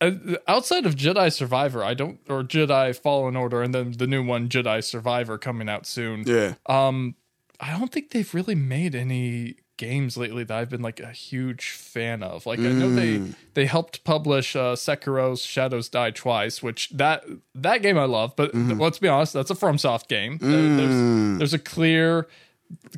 uh, 0.01 0.11
outside 0.47 0.85
of 0.85 0.95
Jedi 0.95 1.31
Survivor, 1.31 1.83
I 1.83 1.93
don't 1.93 2.19
or 2.29 2.43
Jedi 2.43 2.95
Fallen 2.95 3.35
Order, 3.35 3.61
and 3.61 3.73
then 3.73 3.91
the 3.93 4.07
new 4.07 4.23
one 4.23 4.49
Jedi 4.49 4.83
Survivor 4.83 5.37
coming 5.37 5.69
out 5.69 5.85
soon. 5.85 6.23
yeah, 6.25 6.55
Um, 6.65 7.15
I 7.59 7.77
don't 7.77 7.91
think 7.91 8.11
they've 8.11 8.33
really 8.33 8.55
made 8.55 8.95
any 8.95 9.55
games 9.79 10.17
lately 10.17 10.43
that 10.43 10.55
I've 10.55 10.69
been 10.69 10.81
like 10.81 10.99
a 10.99 11.11
huge 11.11 11.71
fan 11.71 12.21
of. 12.21 12.45
Like 12.45 12.59
I 12.59 12.63
know 12.63 12.93
they 12.93 13.17
mm. 13.17 13.33
they 13.53 13.65
helped 13.65 14.03
publish 14.03 14.55
uh, 14.55 14.75
Sekiro's 14.75 15.41
Shadows 15.41 15.87
Die 15.87 16.11
Twice, 16.11 16.61
which 16.61 16.89
that 16.89 17.23
that 17.55 17.81
game 17.81 17.97
I 17.97 18.03
love. 18.03 18.35
But 18.35 18.53
mm-hmm. 18.53 18.79
let's 18.79 18.99
be 18.99 19.07
honest, 19.07 19.33
that's 19.33 19.49
a 19.49 19.55
FromSoft 19.55 20.07
game. 20.07 20.37
There- 20.37 20.51
there's 20.51 20.93
mm. 20.93 21.37
there's 21.39 21.53
a 21.53 21.59
clear 21.59 22.27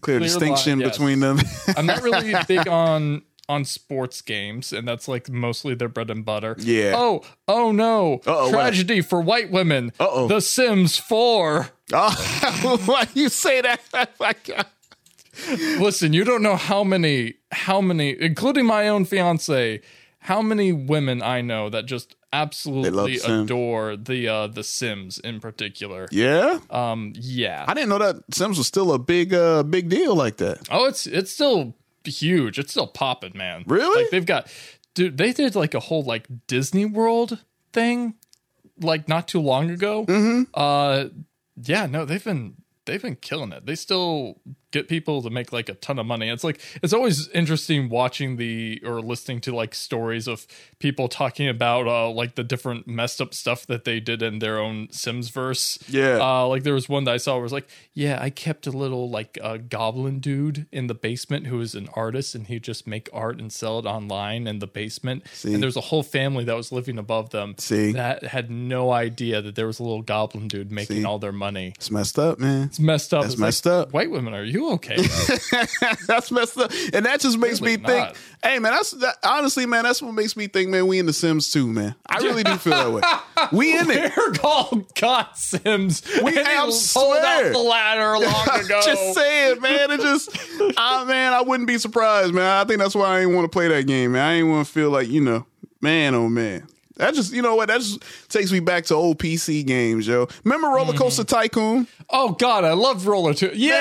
clear, 0.01 0.17
clear 0.17 0.19
distinction 0.19 0.79
line, 0.79 0.87
yes. 0.87 0.97
between 0.97 1.19
them. 1.19 1.39
I'm 1.77 1.85
not 1.85 2.01
really 2.03 2.33
big 2.47 2.67
on 2.67 3.21
on 3.47 3.63
sports 3.63 4.21
games, 4.21 4.73
and 4.73 4.87
that's 4.87 5.07
like 5.07 5.29
mostly 5.29 5.75
their 5.75 5.89
bread 5.89 6.09
and 6.09 6.25
butter. 6.25 6.55
Yeah. 6.57 6.93
Oh, 6.95 7.21
oh 7.47 7.71
no! 7.71 8.21
Uh-oh, 8.25 8.45
what? 8.45 8.51
Tragedy 8.51 9.01
for 9.01 9.21
white 9.21 9.51
women. 9.51 9.93
Uh-oh. 9.99 10.27
The 10.27 10.41
Sims 10.41 10.97
Four. 10.97 11.69
oh, 11.93 12.81
why 12.85 13.07
you 13.13 13.29
say 13.29 13.61
that? 13.61 13.81
Listen, 15.79 16.13
you 16.13 16.23
don't 16.23 16.41
know 16.43 16.55
how 16.55 16.83
many, 16.83 17.35
how 17.51 17.81
many, 17.81 18.15
including 18.19 18.65
my 18.65 18.87
own 18.87 19.05
fiance, 19.05 19.81
how 20.19 20.41
many 20.41 20.71
women 20.71 21.21
I 21.21 21.41
know 21.41 21.69
that 21.69 21.85
just 21.85 22.15
absolutely 22.33 23.17
adore 23.19 23.97
the 23.97 24.25
uh 24.27 24.47
the 24.47 24.63
Sims 24.63 25.19
in 25.19 25.39
particular. 25.41 26.07
Yeah, 26.11 26.59
Um, 26.69 27.11
yeah. 27.15 27.65
I 27.67 27.73
didn't 27.73 27.89
know 27.89 27.97
that 27.97 28.23
Sims 28.33 28.57
was 28.57 28.67
still 28.67 28.93
a 28.93 28.99
big 28.99 29.33
uh 29.33 29.63
big 29.63 29.89
deal 29.89 30.15
like 30.15 30.37
that. 30.37 30.59
Oh, 30.71 30.85
it's 30.85 31.05
it's 31.07 31.31
still 31.31 31.75
huge. 32.05 32.57
It's 32.57 32.71
still 32.71 32.87
popping, 32.87 33.33
man. 33.35 33.63
Really? 33.67 34.03
Like 34.03 34.11
they've 34.11 34.25
got 34.25 34.47
dude, 34.93 35.17
they 35.17 35.33
did 35.33 35.55
like 35.55 35.73
a 35.73 35.79
whole 35.81 36.03
like 36.03 36.25
Disney 36.47 36.85
World 36.85 37.39
thing 37.73 38.15
like 38.79 39.07
not 39.09 39.27
too 39.27 39.41
long 39.41 39.69
ago. 39.69 40.05
Mm-hmm. 40.05 40.43
Uh 40.53 41.05
yeah, 41.61 41.85
no, 41.85 42.05
they've 42.05 42.23
been 42.23 42.55
they've 42.85 43.01
been 43.01 43.17
killing 43.17 43.51
it. 43.51 43.65
They 43.65 43.75
still 43.75 44.39
get 44.71 44.87
people 44.87 45.21
to 45.21 45.29
make 45.29 45.51
like 45.51 45.69
a 45.69 45.73
ton 45.75 45.99
of 45.99 46.05
money. 46.05 46.29
It's 46.29 46.43
like 46.43 46.59
it's 46.81 46.93
always 46.93 47.27
interesting 47.29 47.89
watching 47.89 48.37
the 48.37 48.81
or 48.85 49.01
listening 49.01 49.41
to 49.41 49.55
like 49.55 49.75
stories 49.75 50.27
of 50.27 50.47
people 50.79 51.07
talking 51.07 51.47
about 51.47 51.87
uh 51.87 52.09
like 52.09 52.35
the 52.35 52.43
different 52.43 52.87
messed 52.87 53.21
up 53.21 53.33
stuff 53.33 53.67
that 53.67 53.83
they 53.83 53.99
did 53.99 54.21
in 54.21 54.39
their 54.39 54.59
own 54.59 54.87
Sims 54.91 55.29
verse. 55.29 55.77
Yeah. 55.87 56.19
Uh 56.21 56.47
like 56.47 56.63
there 56.63 56.73
was 56.73 56.89
one 56.89 57.03
that 57.05 57.13
I 57.13 57.17
saw 57.17 57.33
where 57.33 57.41
it 57.41 57.43
was 57.43 57.53
like, 57.53 57.69
yeah, 57.93 58.17
I 58.21 58.29
kept 58.29 58.67
a 58.67 58.71
little 58.71 59.09
like 59.09 59.37
uh, 59.41 59.57
goblin 59.57 60.19
dude 60.19 60.67
in 60.71 60.87
the 60.87 60.93
basement 60.93 61.47
who 61.47 61.59
is 61.61 61.75
an 61.75 61.89
artist 61.93 62.35
and 62.35 62.47
he'd 62.47 62.63
just 62.63 62.87
make 62.87 63.09
art 63.13 63.39
and 63.39 63.51
sell 63.51 63.79
it 63.79 63.85
online 63.85 64.47
in 64.47 64.59
the 64.59 64.67
basement. 64.67 65.23
See? 65.33 65.53
And 65.53 65.61
there's 65.61 65.77
a 65.77 65.81
whole 65.81 66.03
family 66.03 66.43
that 66.45 66.55
was 66.55 66.71
living 66.71 66.97
above 66.97 67.31
them 67.31 67.55
See? 67.57 67.91
that 67.91 68.23
had 68.23 68.49
no 68.49 68.91
idea 68.91 69.41
that 69.41 69.55
there 69.55 69.67
was 69.67 69.79
a 69.79 69.83
little 69.83 70.01
goblin 70.01 70.47
dude 70.47 70.71
making 70.71 71.01
See? 71.01 71.05
all 71.05 71.19
their 71.19 71.31
money. 71.31 71.73
It's 71.75 71.91
messed 71.91 72.17
up, 72.17 72.39
man. 72.39 72.67
It's 72.67 72.79
messed 72.79 73.13
up. 73.13 73.25
It's 73.25 73.33
like, 73.33 73.39
messed 73.39 73.67
up. 73.67 73.93
White 73.93 74.11
women, 74.11 74.33
are 74.33 74.43
you 74.43 74.60
okay? 74.73 74.97
that's 76.07 76.31
messed 76.31 76.57
up, 76.57 76.71
and 76.93 77.05
that 77.05 77.19
just 77.19 77.37
makes 77.37 77.61
Really 77.61 77.77
me 77.77 77.83
think. 77.83 77.99
not. 78.07 78.17
Hey, 78.43 78.59
man, 78.59 78.71
that's 78.71 78.91
that, 78.91 79.17
honestly, 79.23 79.65
man. 79.65 79.83
That's 79.83 80.01
what 80.01 80.13
makes 80.13 80.35
me 80.35 80.47
think, 80.47 80.69
man. 80.69 80.87
We 80.87 80.97
in 80.99 81.05
the 81.05 81.13
Sims 81.13 81.51
too, 81.51 81.67
man. 81.67 81.95
I 82.07 82.17
really 82.19 82.43
do 82.43 82.55
feel 82.57 82.73
that 82.73 82.91
way. 82.91 83.47
We 83.57 83.77
in 83.77 83.89
it. 83.91 84.11
We're 84.17 84.31
called 84.33 84.93
God 84.95 85.27
Sims. 85.35 86.01
We- 86.23 86.35
you 86.37 86.43
pulled 86.93 87.17
out 87.17 87.51
the 87.51 87.57
ladder 87.59 88.17
long 88.25 88.47
ago. 88.65 88.81
just 88.83 89.13
saying, 89.13 89.61
man. 89.61 89.91
It 89.91 90.01
just, 90.01 90.29
ah, 90.77 91.05
man. 91.07 91.33
I 91.33 91.41
wouldn't 91.41 91.67
be 91.67 91.77
surprised, 91.77 92.33
man. 92.33 92.45
I 92.45 92.63
think 92.65 92.79
that's 92.79 92.95
why 92.95 93.17
I 93.17 93.19
ain't 93.21 93.33
want 93.33 93.45
to 93.45 93.49
play 93.49 93.67
that 93.67 93.85
game, 93.87 94.13
man. 94.13 94.21
I 94.27 94.33
ain't 94.35 94.47
want 94.47 94.65
to 94.67 94.71
feel 94.73 94.89
like, 94.89 95.07
you 95.07 95.21
know, 95.21 95.45
man, 95.81 96.15
oh 96.15 96.27
man. 96.29 96.67
That 96.97 97.15
just, 97.15 97.33
you 97.33 97.41
know 97.41 97.55
what? 97.55 97.69
That 97.69 97.79
just 97.81 98.03
takes 98.29 98.51
me 98.51 98.59
back 98.59 98.83
to 98.85 98.93
old 98.95 99.17
PC 99.17 99.65
games, 99.65 100.05
yo. 100.07 100.27
Remember 100.43 100.67
Roller 100.67 100.93
Coaster 100.93 101.23
Tycoon? 101.23 101.87
oh 102.11 102.33
God, 102.33 102.63
I 102.63 102.73
love 102.73 103.07
roller 103.07 103.33
too. 103.33 103.49
Yeah. 103.55 103.73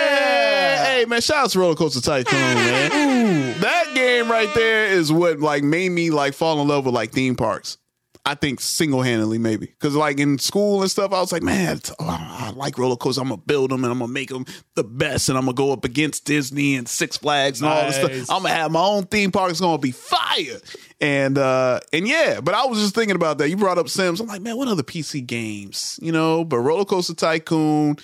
Hey, 0.85 1.05
man, 1.07 1.20
shout 1.20 1.45
out 1.45 1.51
to 1.51 1.59
Roller 1.61 1.74
Coaster 1.74 2.01
Tycoon, 2.01 2.39
man. 2.55 3.61
That 3.61 3.93
game 3.95 4.31
right 4.31 4.53
there 4.55 4.87
is 4.87 5.12
what 5.12 5.41
like 5.41 5.62
made 5.62 5.91
me 5.91 6.11
like 6.11 6.35
fall 6.35 6.61
in 6.62 6.68
love 6.68 6.87
with 6.87 6.95
like 6.95 7.12
theme 7.12 7.37
parks. 7.37 7.78
I 8.26 8.35
think 8.35 8.61
single 8.61 9.01
handedly 9.01 9.39
maybe 9.39 9.64
because 9.66 9.95
like 9.97 10.20
in 10.20 10.39
school 10.39 10.83
and 10.83 10.91
stuff, 10.91 11.11
I 11.12 11.20
was 11.20 11.33
like, 11.33 11.43
man, 11.43 11.81
oh, 11.99 12.05
I 12.07 12.51
like 12.55 12.76
roller 12.76 12.97
coasters. 12.97 13.18
I'm 13.18 13.28
gonna 13.31 13.41
build 13.41 13.70
them 13.70 13.83
and 13.83 13.91
I'm 13.93 13.99
gonna 13.99 14.12
make 14.12 14.28
them 14.28 14.45
the 14.74 14.85
best, 14.85 15.31
and 15.31 15.39
I'm 15.39 15.47
gonna 15.47 15.55
go 15.55 15.72
up 15.72 15.87
against 15.87 16.26
Disney 16.26 16.76
and 16.76 16.87
Six 16.87 17.16
Flags 17.16 17.61
and 17.62 17.70
all 17.70 17.87
this 17.87 17.97
stuff. 17.97 18.31
I'm 18.31 18.43
gonna 18.43 18.55
have 18.55 18.70
my 18.72 18.83
own 18.83 19.05
theme 19.07 19.33
park. 19.33 19.51
It's 19.51 19.61
gonna 19.61 19.78
be 19.78 19.93
fire. 19.93 20.61
And 21.01 21.39
uh 21.39 21.81
and 21.95 22.07
yeah, 22.07 22.41
but 22.43 22.55
I 22.55 22.66
was 22.66 22.78
just 22.78 22.95
thinking 22.95 23.16
about 23.16 23.39
that. 23.39 23.49
You 23.49 23.57
brought 23.57 23.78
up 23.78 23.89
Sims. 23.89 24.20
I'm 24.20 24.26
like, 24.26 24.43
man, 24.43 24.59
what 24.59 24.68
other 24.68 24.83
PC 24.83 25.26
games? 25.26 25.99
You 26.03 26.12
know, 26.12 26.45
but 26.45 26.59
Roller 26.59 26.85
Coaster 26.85 27.14
Tycoon. 27.14 27.97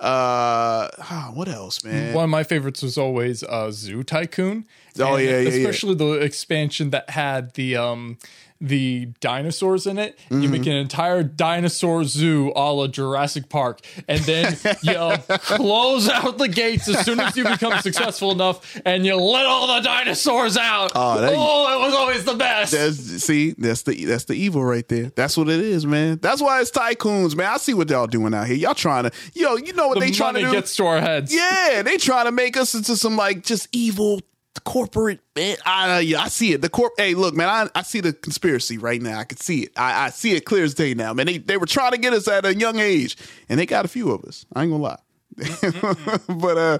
Uh, 0.00 0.88
ah, 0.98 1.30
what 1.32 1.48
else, 1.48 1.84
man? 1.84 2.12
One 2.14 2.24
of 2.24 2.30
my 2.30 2.42
favorites 2.42 2.82
was 2.82 2.98
always 2.98 3.42
uh, 3.44 3.70
Zoo 3.70 4.02
Tycoon. 4.02 4.66
Oh, 4.98 5.16
yeah, 5.16 5.30
yeah, 5.30 5.40
yeah. 5.40 5.48
especially 5.48 5.94
the 5.94 6.12
expansion 6.14 6.90
that 6.90 7.10
had 7.10 7.54
the 7.54 7.76
um 7.76 8.18
the 8.60 9.06
dinosaurs 9.20 9.86
in 9.86 9.98
it. 9.98 10.18
Mm-hmm. 10.30 10.42
You 10.42 10.48
make 10.48 10.66
an 10.66 10.72
entire 10.72 11.22
dinosaur 11.22 12.04
zoo 12.04 12.52
a 12.56 12.72
la 12.72 12.86
Jurassic 12.86 13.48
Park, 13.48 13.80
and 14.08 14.20
then 14.20 14.56
you 14.82 14.94
close 15.38 16.08
out 16.08 16.38
the 16.38 16.48
gates 16.48 16.88
as 16.88 17.04
soon 17.04 17.20
as 17.20 17.36
you 17.36 17.44
become 17.44 17.78
successful 17.80 18.32
enough, 18.32 18.80
and 18.84 19.04
you 19.04 19.16
let 19.16 19.44
all 19.46 19.74
the 19.74 19.80
dinosaurs 19.80 20.56
out. 20.56 20.92
Oh, 20.94 21.20
that- 21.20 21.32
it 21.32 21.36
was 21.36 21.94
always 21.94 22.24
the 22.24 22.34
best. 22.34 22.72
That's 22.72 22.96
see, 22.96 23.52
that's 23.58 23.82
the 23.82 24.04
that's 24.04 24.24
the 24.24 24.34
evil 24.34 24.64
right 24.64 24.86
there. 24.88 25.10
That's 25.14 25.36
what 25.36 25.48
it 25.48 25.60
is, 25.60 25.84
man. 25.86 26.18
That's 26.22 26.40
why 26.40 26.60
it's 26.60 26.70
tycoons, 26.70 27.36
man. 27.36 27.46
I 27.52 27.56
see 27.58 27.74
what 27.74 27.90
y'all 27.90 28.06
doing 28.06 28.32
out 28.34 28.46
here. 28.46 28.56
Y'all 28.56 28.74
trying 28.74 29.04
to, 29.04 29.12
yo, 29.34 29.56
you 29.56 29.72
know 29.72 29.88
what 29.88 29.94
the 29.98 30.06
they 30.06 30.10
trying 30.10 30.34
to 30.34 30.40
do? 30.40 30.52
gets 30.52 30.76
to 30.76 30.86
our 30.86 31.00
heads. 31.00 31.34
yeah, 31.34 31.82
they 31.82 31.96
trying 31.96 32.26
to 32.26 32.32
make 32.32 32.56
us 32.56 32.74
into 32.74 32.96
some 32.96 33.16
like 33.16 33.42
just 33.42 33.68
evil 33.72 34.20
corporate. 34.60 35.20
Man, 35.36 35.56
I 35.64 36.14
I 36.18 36.28
see 36.28 36.52
it. 36.52 36.62
The 36.62 36.68
corp. 36.68 36.92
Hey, 36.96 37.14
look, 37.14 37.34
man, 37.34 37.48
I, 37.48 37.68
I 37.74 37.82
see 37.82 38.00
the 38.00 38.12
conspiracy 38.12 38.78
right 38.78 39.00
now. 39.00 39.18
I 39.18 39.24
can 39.24 39.38
see 39.38 39.62
it. 39.62 39.72
I, 39.76 40.06
I 40.06 40.10
see 40.10 40.32
it 40.32 40.44
clear 40.44 40.64
as 40.64 40.74
day 40.74 40.94
now, 40.94 41.12
man. 41.12 41.26
They 41.26 41.38
they 41.38 41.56
were 41.56 41.66
trying 41.66 41.92
to 41.92 41.98
get 41.98 42.12
us 42.12 42.28
at 42.28 42.44
a 42.44 42.54
young 42.54 42.78
age, 42.78 43.16
and 43.48 43.58
they 43.58 43.66
got 43.66 43.84
a 43.84 43.88
few 43.88 44.10
of 44.10 44.24
us. 44.24 44.46
I 44.54 44.62
ain't 44.62 44.70
gonna 44.72 44.82
lie. 44.82 44.98
but 45.36 46.56
uh 46.56 46.78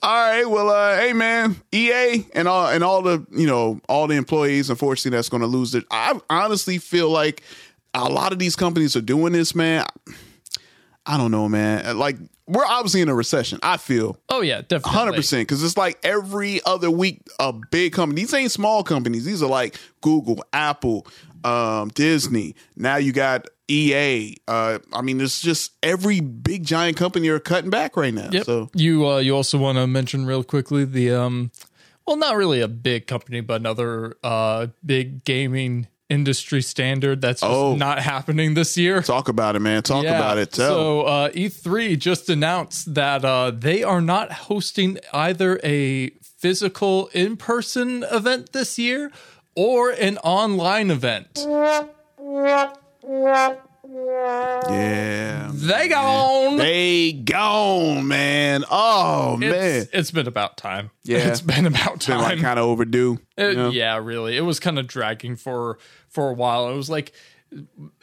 all 0.00 0.30
right 0.30 0.44
well 0.44 0.70
uh 0.70 0.96
hey 0.96 1.12
man 1.12 1.56
ea 1.74 2.24
and 2.34 2.46
all 2.46 2.68
and 2.68 2.84
all 2.84 3.02
the 3.02 3.26
you 3.32 3.48
know 3.48 3.80
all 3.88 4.06
the 4.06 4.14
employees 4.14 4.70
unfortunately 4.70 5.16
that's 5.16 5.28
gonna 5.28 5.46
lose 5.46 5.74
it 5.74 5.82
i 5.90 6.16
honestly 6.30 6.78
feel 6.78 7.10
like 7.10 7.42
a 7.94 8.04
lot 8.08 8.30
of 8.30 8.38
these 8.38 8.54
companies 8.54 8.94
are 8.94 9.00
doing 9.00 9.32
this 9.32 9.56
man 9.56 9.84
i 11.04 11.16
don't 11.16 11.32
know 11.32 11.48
man 11.48 11.98
like 11.98 12.16
we're 12.46 12.64
obviously 12.66 13.00
in 13.00 13.08
a 13.08 13.14
recession 13.14 13.58
i 13.62 13.76
feel 13.76 14.16
Oh 14.28 14.42
yeah, 14.42 14.60
definitely. 14.60 14.92
Hundred 14.92 15.14
percent, 15.14 15.48
because 15.48 15.62
it's 15.62 15.78
like 15.78 15.98
every 16.02 16.60
other 16.66 16.90
week 16.90 17.22
a 17.38 17.52
big 17.52 17.94
company. 17.94 18.20
These 18.20 18.34
ain't 18.34 18.50
small 18.50 18.82
companies. 18.82 19.24
These 19.24 19.42
are 19.42 19.48
like 19.48 19.78
Google, 20.02 20.44
Apple, 20.52 21.06
um, 21.42 21.88
Disney. 21.88 22.54
Now 22.76 22.96
you 22.96 23.12
got 23.12 23.46
EA. 23.68 24.36
Uh, 24.46 24.80
I 24.92 25.00
mean, 25.00 25.20
it's 25.20 25.40
just 25.40 25.72
every 25.82 26.20
big 26.20 26.64
giant 26.64 26.98
company 26.98 27.28
are 27.28 27.38
cutting 27.38 27.70
back 27.70 27.96
right 27.96 28.12
now. 28.12 28.28
Yep. 28.30 28.44
So 28.44 28.70
you 28.74 29.06
uh, 29.08 29.18
you 29.18 29.34
also 29.34 29.56
want 29.56 29.78
to 29.78 29.86
mention 29.86 30.26
real 30.26 30.44
quickly 30.44 30.84
the 30.84 31.12
um, 31.12 31.50
well, 32.06 32.16
not 32.16 32.36
really 32.36 32.60
a 32.60 32.68
big 32.68 33.06
company, 33.06 33.40
but 33.40 33.54
another 33.54 34.16
uh 34.22 34.66
big 34.84 35.24
gaming 35.24 35.86
industry 36.08 36.62
standard 36.62 37.20
that's 37.20 37.40
just 37.40 37.52
Oh. 37.52 37.74
not 37.74 37.98
happening 38.00 38.54
this 38.54 38.76
year. 38.78 39.02
talk 39.02 39.28
about 39.28 39.56
it, 39.56 39.60
man. 39.60 39.82
Talk 39.82 40.04
Yeah. 40.04 40.16
about 40.18 40.38
it. 40.38 40.52
Tell. 40.52 40.68
So 40.68 41.00
uh, 41.02 41.28
E3 41.30 41.98
just 41.98 42.28
announced 42.30 42.94
that 42.94 43.24
uh, 43.24 43.50
they 43.50 43.82
are 43.82 44.00
not 44.00 44.32
hosting 44.32 44.98
either 45.12 45.58
a 45.64 46.10
physical 46.38 47.08
in-person 47.12 48.04
event 48.12 48.52
this 48.52 48.78
year 48.78 49.10
or 49.56 49.90
an 49.90 50.18
online 50.18 50.90
event. 50.90 51.44
Yeah, 54.68 55.50
They 55.52 55.88
gone. 55.88 56.56
they 56.58 57.12
gone, 57.12 58.06
man. 58.08 58.64
Oh 58.70 59.36
man, 59.36 59.52
It's, 59.52 59.90
it's 59.92 60.10
been 60.10 60.26
about 60.26 60.56
time. 60.56 60.90
Yeah. 61.04 61.18
it's 61.28 61.40
been 61.40 61.66
about 61.66 61.90
been 61.92 61.98
time. 62.00 62.20
like 62.22 62.40
kind 62.40 62.58
of 62.58 62.66
overdue. 62.66 63.18
It- 63.36 63.50
you 63.50 63.56
know? 63.56 63.70
Yeah, 63.70 63.96
really. 63.98 64.36
It 64.36 64.42
was 64.42 64.60
kind 64.60 64.78
of 64.78 64.86
dragging 64.86 65.36
for 65.36 65.78
for 66.08 66.30
a 66.30 66.34
while. 66.34 66.68
It 66.70 66.76
was 66.76 66.90
like 66.90 67.12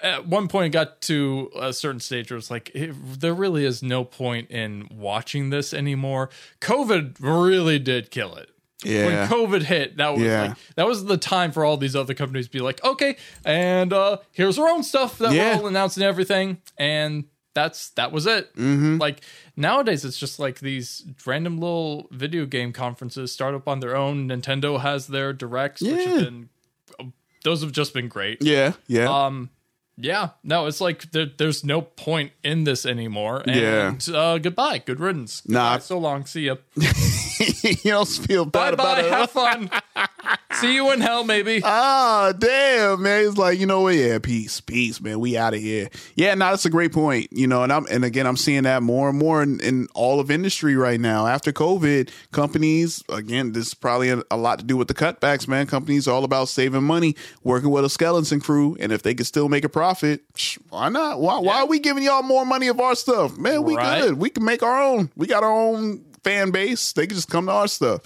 at 0.02 0.26
one 0.28 0.48
point 0.48 0.68
it 0.68 0.70
got 0.70 1.02
to 1.02 1.52
a 1.60 1.74
certain 1.74 2.00
stage 2.00 2.32
where 2.32 2.38
it's 2.38 2.50
like 2.50 2.72
it, 2.74 2.94
there 3.20 3.34
really 3.34 3.66
is 3.66 3.84
no 3.84 4.04
point 4.06 4.50
in 4.50 4.88
watching 4.92 5.50
this 5.50 5.74
anymore. 5.74 6.30
COVID 6.62 7.18
really 7.20 7.78
did 7.78 8.10
kill 8.10 8.36
it. 8.36 8.50
Yeah. 8.86 9.06
When 9.06 9.30
COVID 9.30 9.64
hit, 9.64 9.98
that 9.98 10.14
was 10.14 10.22
Yeah. 10.22 10.42
like 10.50 10.58
that 10.76 10.88
was 10.88 11.06
the 11.06 11.18
time 11.18 11.52
for 11.52 11.64
all 11.66 11.78
these 11.78 11.96
other 11.96 12.14
companies 12.14 12.46
to 12.48 12.52
be 12.52 12.60
like, 12.60 12.84
okay, 12.84 13.16
and 13.46 13.92
uh 13.94 14.18
here's 14.32 14.58
our 14.60 14.70
own 14.70 14.84
stuff 14.84 15.18
that 15.20 15.34
Yeah. 15.34 15.56
we're 15.58 15.62
all 15.62 15.68
announcing 15.68 16.04
everything, 16.04 16.58
and 16.78 17.26
that's 17.54 17.90
that 17.92 18.12
was 18.12 18.26
it. 18.26 18.54
Mm-hmm. 18.56 18.98
Like 18.98 19.22
nowadays, 19.56 20.04
it's 20.06 20.18
just 20.18 20.40
like 20.40 20.60
these 20.60 21.06
random 21.26 21.60
little 21.60 22.08
video 22.12 22.46
game 22.46 22.74
conferences 22.74 23.32
start 23.32 23.54
up 23.54 23.68
on 23.68 23.80
their 23.80 23.96
own. 23.96 24.28
Nintendo 24.28 24.80
has 24.82 25.08
their 25.08 25.34
directs, 25.34 25.82
which 25.82 25.92
Yeah. 25.92 26.08
have 26.08 26.20
been 26.20 26.50
those 27.44 27.62
have 27.62 27.72
just 27.74 27.94
been 27.94 28.08
great. 28.08 28.42
yeah, 28.42 28.72
yeah. 28.88 29.26
Um, 29.26 29.50
yeah, 29.98 30.30
no, 30.44 30.66
it's 30.66 30.82
like 30.82 31.12
there, 31.12 31.28
there's 31.38 31.64
no 31.64 31.82
point 31.82 32.32
in 32.44 32.64
this 32.64 32.84
anymore. 32.86 33.44
And, 33.46 34.10
uh, 34.10 34.38
goodbye, 34.40 34.80
good 34.80 35.00
riddance. 35.00 35.48
Nah. 35.48 35.74
Goodbye, 35.74 35.84
so 35.84 35.98
long, 36.00 36.26
see 36.26 36.46
ya. 36.48 36.56
you 37.84 37.92
don't 37.92 38.08
feel 38.08 38.46
Bye 38.46 38.72
bad 38.72 38.78
bye, 38.78 39.00
about 39.00 39.06
it. 39.06 39.12
have 39.12 39.32
fun. 39.32 39.70
see 40.54 40.74
you 40.76 40.92
in 40.92 41.02
hell, 41.02 41.24
maybe. 41.24 41.62
Ah, 41.64 42.34
damn, 42.38 43.02
man. 43.02 43.26
It's 43.28 43.38
like, 43.38 43.60
you 43.60 43.66
know 43.66 43.82
what? 43.82 43.96
Yeah, 43.96 44.20
peace, 44.20 44.62
peace, 44.62 45.00
man. 45.02 45.20
We 45.20 45.38
out 45.38 45.54
of 45.54 45.60
here. 45.62 45.90
Yeah, 46.16 46.34
no, 46.36 46.50
that's 46.50 46.66
a 46.66 46.70
great 46.70 46.92
point. 46.94 47.28
You 47.32 47.48
know, 47.48 47.64
and 47.64 47.72
I'm 47.72 47.86
and 47.90 48.04
again 48.06 48.28
I'm 48.28 48.38
seeing 48.38 48.64
that 48.64 48.84
more 48.84 49.10
and 49.10 49.18
more 49.18 49.42
in, 49.44 49.60
in 49.62 49.88
all 49.94 50.20
of 50.20 50.30
industry 50.30 50.76
right 50.76 51.00
now. 51.00 51.26
After 51.28 51.52
COVID, 51.52 52.10
companies, 52.32 53.04
again, 53.10 53.54
this 53.54 53.68
is 53.68 53.74
probably 53.74 54.10
a, 54.10 54.22
a 54.30 54.38
lot 54.38 54.60
to 54.60 54.66
do 54.66 54.78
with 54.78 54.88
the 54.88 54.94
cutbacks, 54.94 55.48
man. 55.48 55.66
Companies 55.68 56.08
are 56.08 56.12
all 56.12 56.24
about 56.24 56.50
saving 56.50 56.84
money, 56.84 57.16
working 57.44 57.70
with 57.70 57.86
a 57.86 57.90
skeleton 57.90 58.40
crew, 58.42 58.76
and 58.80 58.92
if 58.92 59.04
they 59.04 59.14
can 59.16 59.26
still 59.26 59.50
make 59.50 59.64
a 59.64 59.70
profit, 59.70 60.22
why 60.70 60.90
not? 60.90 61.20
Why 61.22 61.40
why 61.40 61.60
are 61.62 61.68
we 61.68 61.80
giving 61.80 62.04
y'all 62.04 62.24
more 62.24 62.46
money 62.46 62.68
of 62.68 62.80
our 62.80 62.96
stuff? 62.96 63.38
Man, 63.38 63.64
we 63.64 63.76
Right. 63.76 64.02
good. 64.02 64.18
We 64.20 64.30
can 64.30 64.44
make 64.46 64.62
our 64.64 64.82
own. 64.82 65.10
We 65.16 65.28
got 65.28 65.44
our 65.44 65.52
own 65.52 66.04
fan 66.24 66.52
base. 66.52 66.94
They 66.94 67.08
can 67.08 67.16
just 67.16 67.30
come 67.30 67.48
to 67.48 67.52
our 67.52 67.68
stuff. 67.68 68.02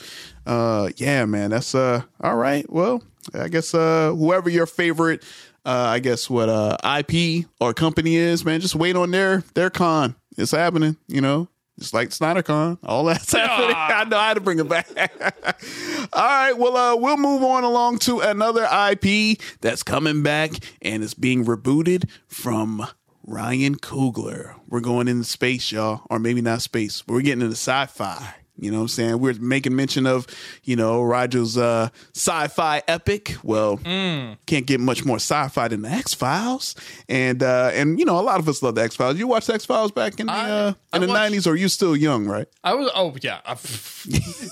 Uh 0.46 0.90
yeah, 0.98 1.26
man. 1.26 1.52
That's 1.52 1.76
uh 1.76 2.02
all 2.22 2.36
right. 2.36 2.70
Well, 2.72 3.04
I 3.34 3.48
guess 3.48 3.74
uh 3.74 4.14
whoever 4.14 4.50
your 4.50 4.66
favorite 4.66 5.24
uh 5.66 5.88
I 5.90 6.00
guess 6.00 6.30
what 6.30 6.50
uh 6.50 6.78
IP 7.00 7.46
or 7.60 7.74
company 7.74 8.16
is, 8.16 8.46
man, 8.46 8.62
just 8.62 8.76
wait 8.76 8.96
on 8.96 9.12
their 9.12 9.44
their 9.54 9.70
con. 9.70 10.16
It's 10.38 10.52
happening, 10.52 10.98
you 11.08 11.22
know. 11.22 11.50
It's 11.80 11.94
like 11.94 12.10
SnyderCon, 12.10 12.80
all 12.84 13.04
that's 13.04 13.32
happening. 13.34 13.76
I 13.76 14.04
know 14.06 14.18
I 14.18 14.30
had 14.30 14.34
to 14.34 14.42
bring 14.42 14.58
it 14.60 14.68
back. 14.68 14.88
all 16.14 16.24
right, 16.24 16.54
well, 16.58 16.76
uh, 16.76 16.96
we'll 16.96 17.18
move 17.18 17.44
on 17.44 17.64
along 17.64 18.00
to 18.00 18.20
another 18.20 18.68
IP 18.92 19.40
that's 19.62 19.84
coming 19.84 20.24
back 20.24 20.54
and 20.82 21.04
it's 21.04 21.14
being 21.14 21.46
rebooted 21.46 22.10
from 22.28 22.88
Ryan 23.30 23.76
Coogler. 23.76 24.56
We're 24.70 24.80
going 24.80 25.10
into 25.10 25.26
space, 25.26 25.74
y'all, 25.74 26.08
or 26.10 26.18
maybe 26.18 26.42
not 26.42 26.62
space, 26.62 27.02
but 27.02 27.14
we're 27.14 27.22
getting 27.24 27.42
into 27.42 27.58
sci-fi. 27.58 28.38
You 28.60 28.72
know 28.72 28.78
what 28.78 28.82
I'm 28.84 28.88
saying? 28.90 29.20
We're 29.20 29.34
making 29.36 29.76
mention 29.76 30.06
of, 30.08 30.26
you 30.64 30.76
know, 30.76 31.04
Roger's 31.04 31.58
uh, 31.58 31.90
sci-fi 32.16 32.82
epic. 32.88 33.36
Well, 33.44 33.78
can't 33.78 34.66
get 34.66 34.80
much 34.80 35.06
more 35.06 35.18
sci-fi 35.18 35.68
than 35.68 35.82
the 35.84 35.90
X-Files. 35.90 36.76
And 37.08 37.44
uh, 37.44 37.72
and 37.74 38.00
you 38.00 38.06
know, 38.06 38.20
a 38.20 38.22
lot 38.22 38.40
of 38.40 38.48
us 38.50 38.64
love 38.64 38.76
the 38.76 38.82
X-Files. 38.84 39.18
You 39.18 39.28
watched 39.28 39.50
X-Files 39.50 39.92
back 39.92 40.20
in 40.20 40.26
the 40.28 40.34
I- 40.34 40.50
uh, 40.50 40.74
I 40.94 40.98
in 40.98 41.02
the 41.02 41.08
watched- 41.08 41.34
90s 41.34 41.48
or 41.48 41.56
you 41.56 41.68
still 41.68 41.96
young, 41.96 42.26
right? 42.28 42.48
I 42.64 42.74
was. 42.74 42.90
Oh 42.96 43.16
yeah. 43.22 43.42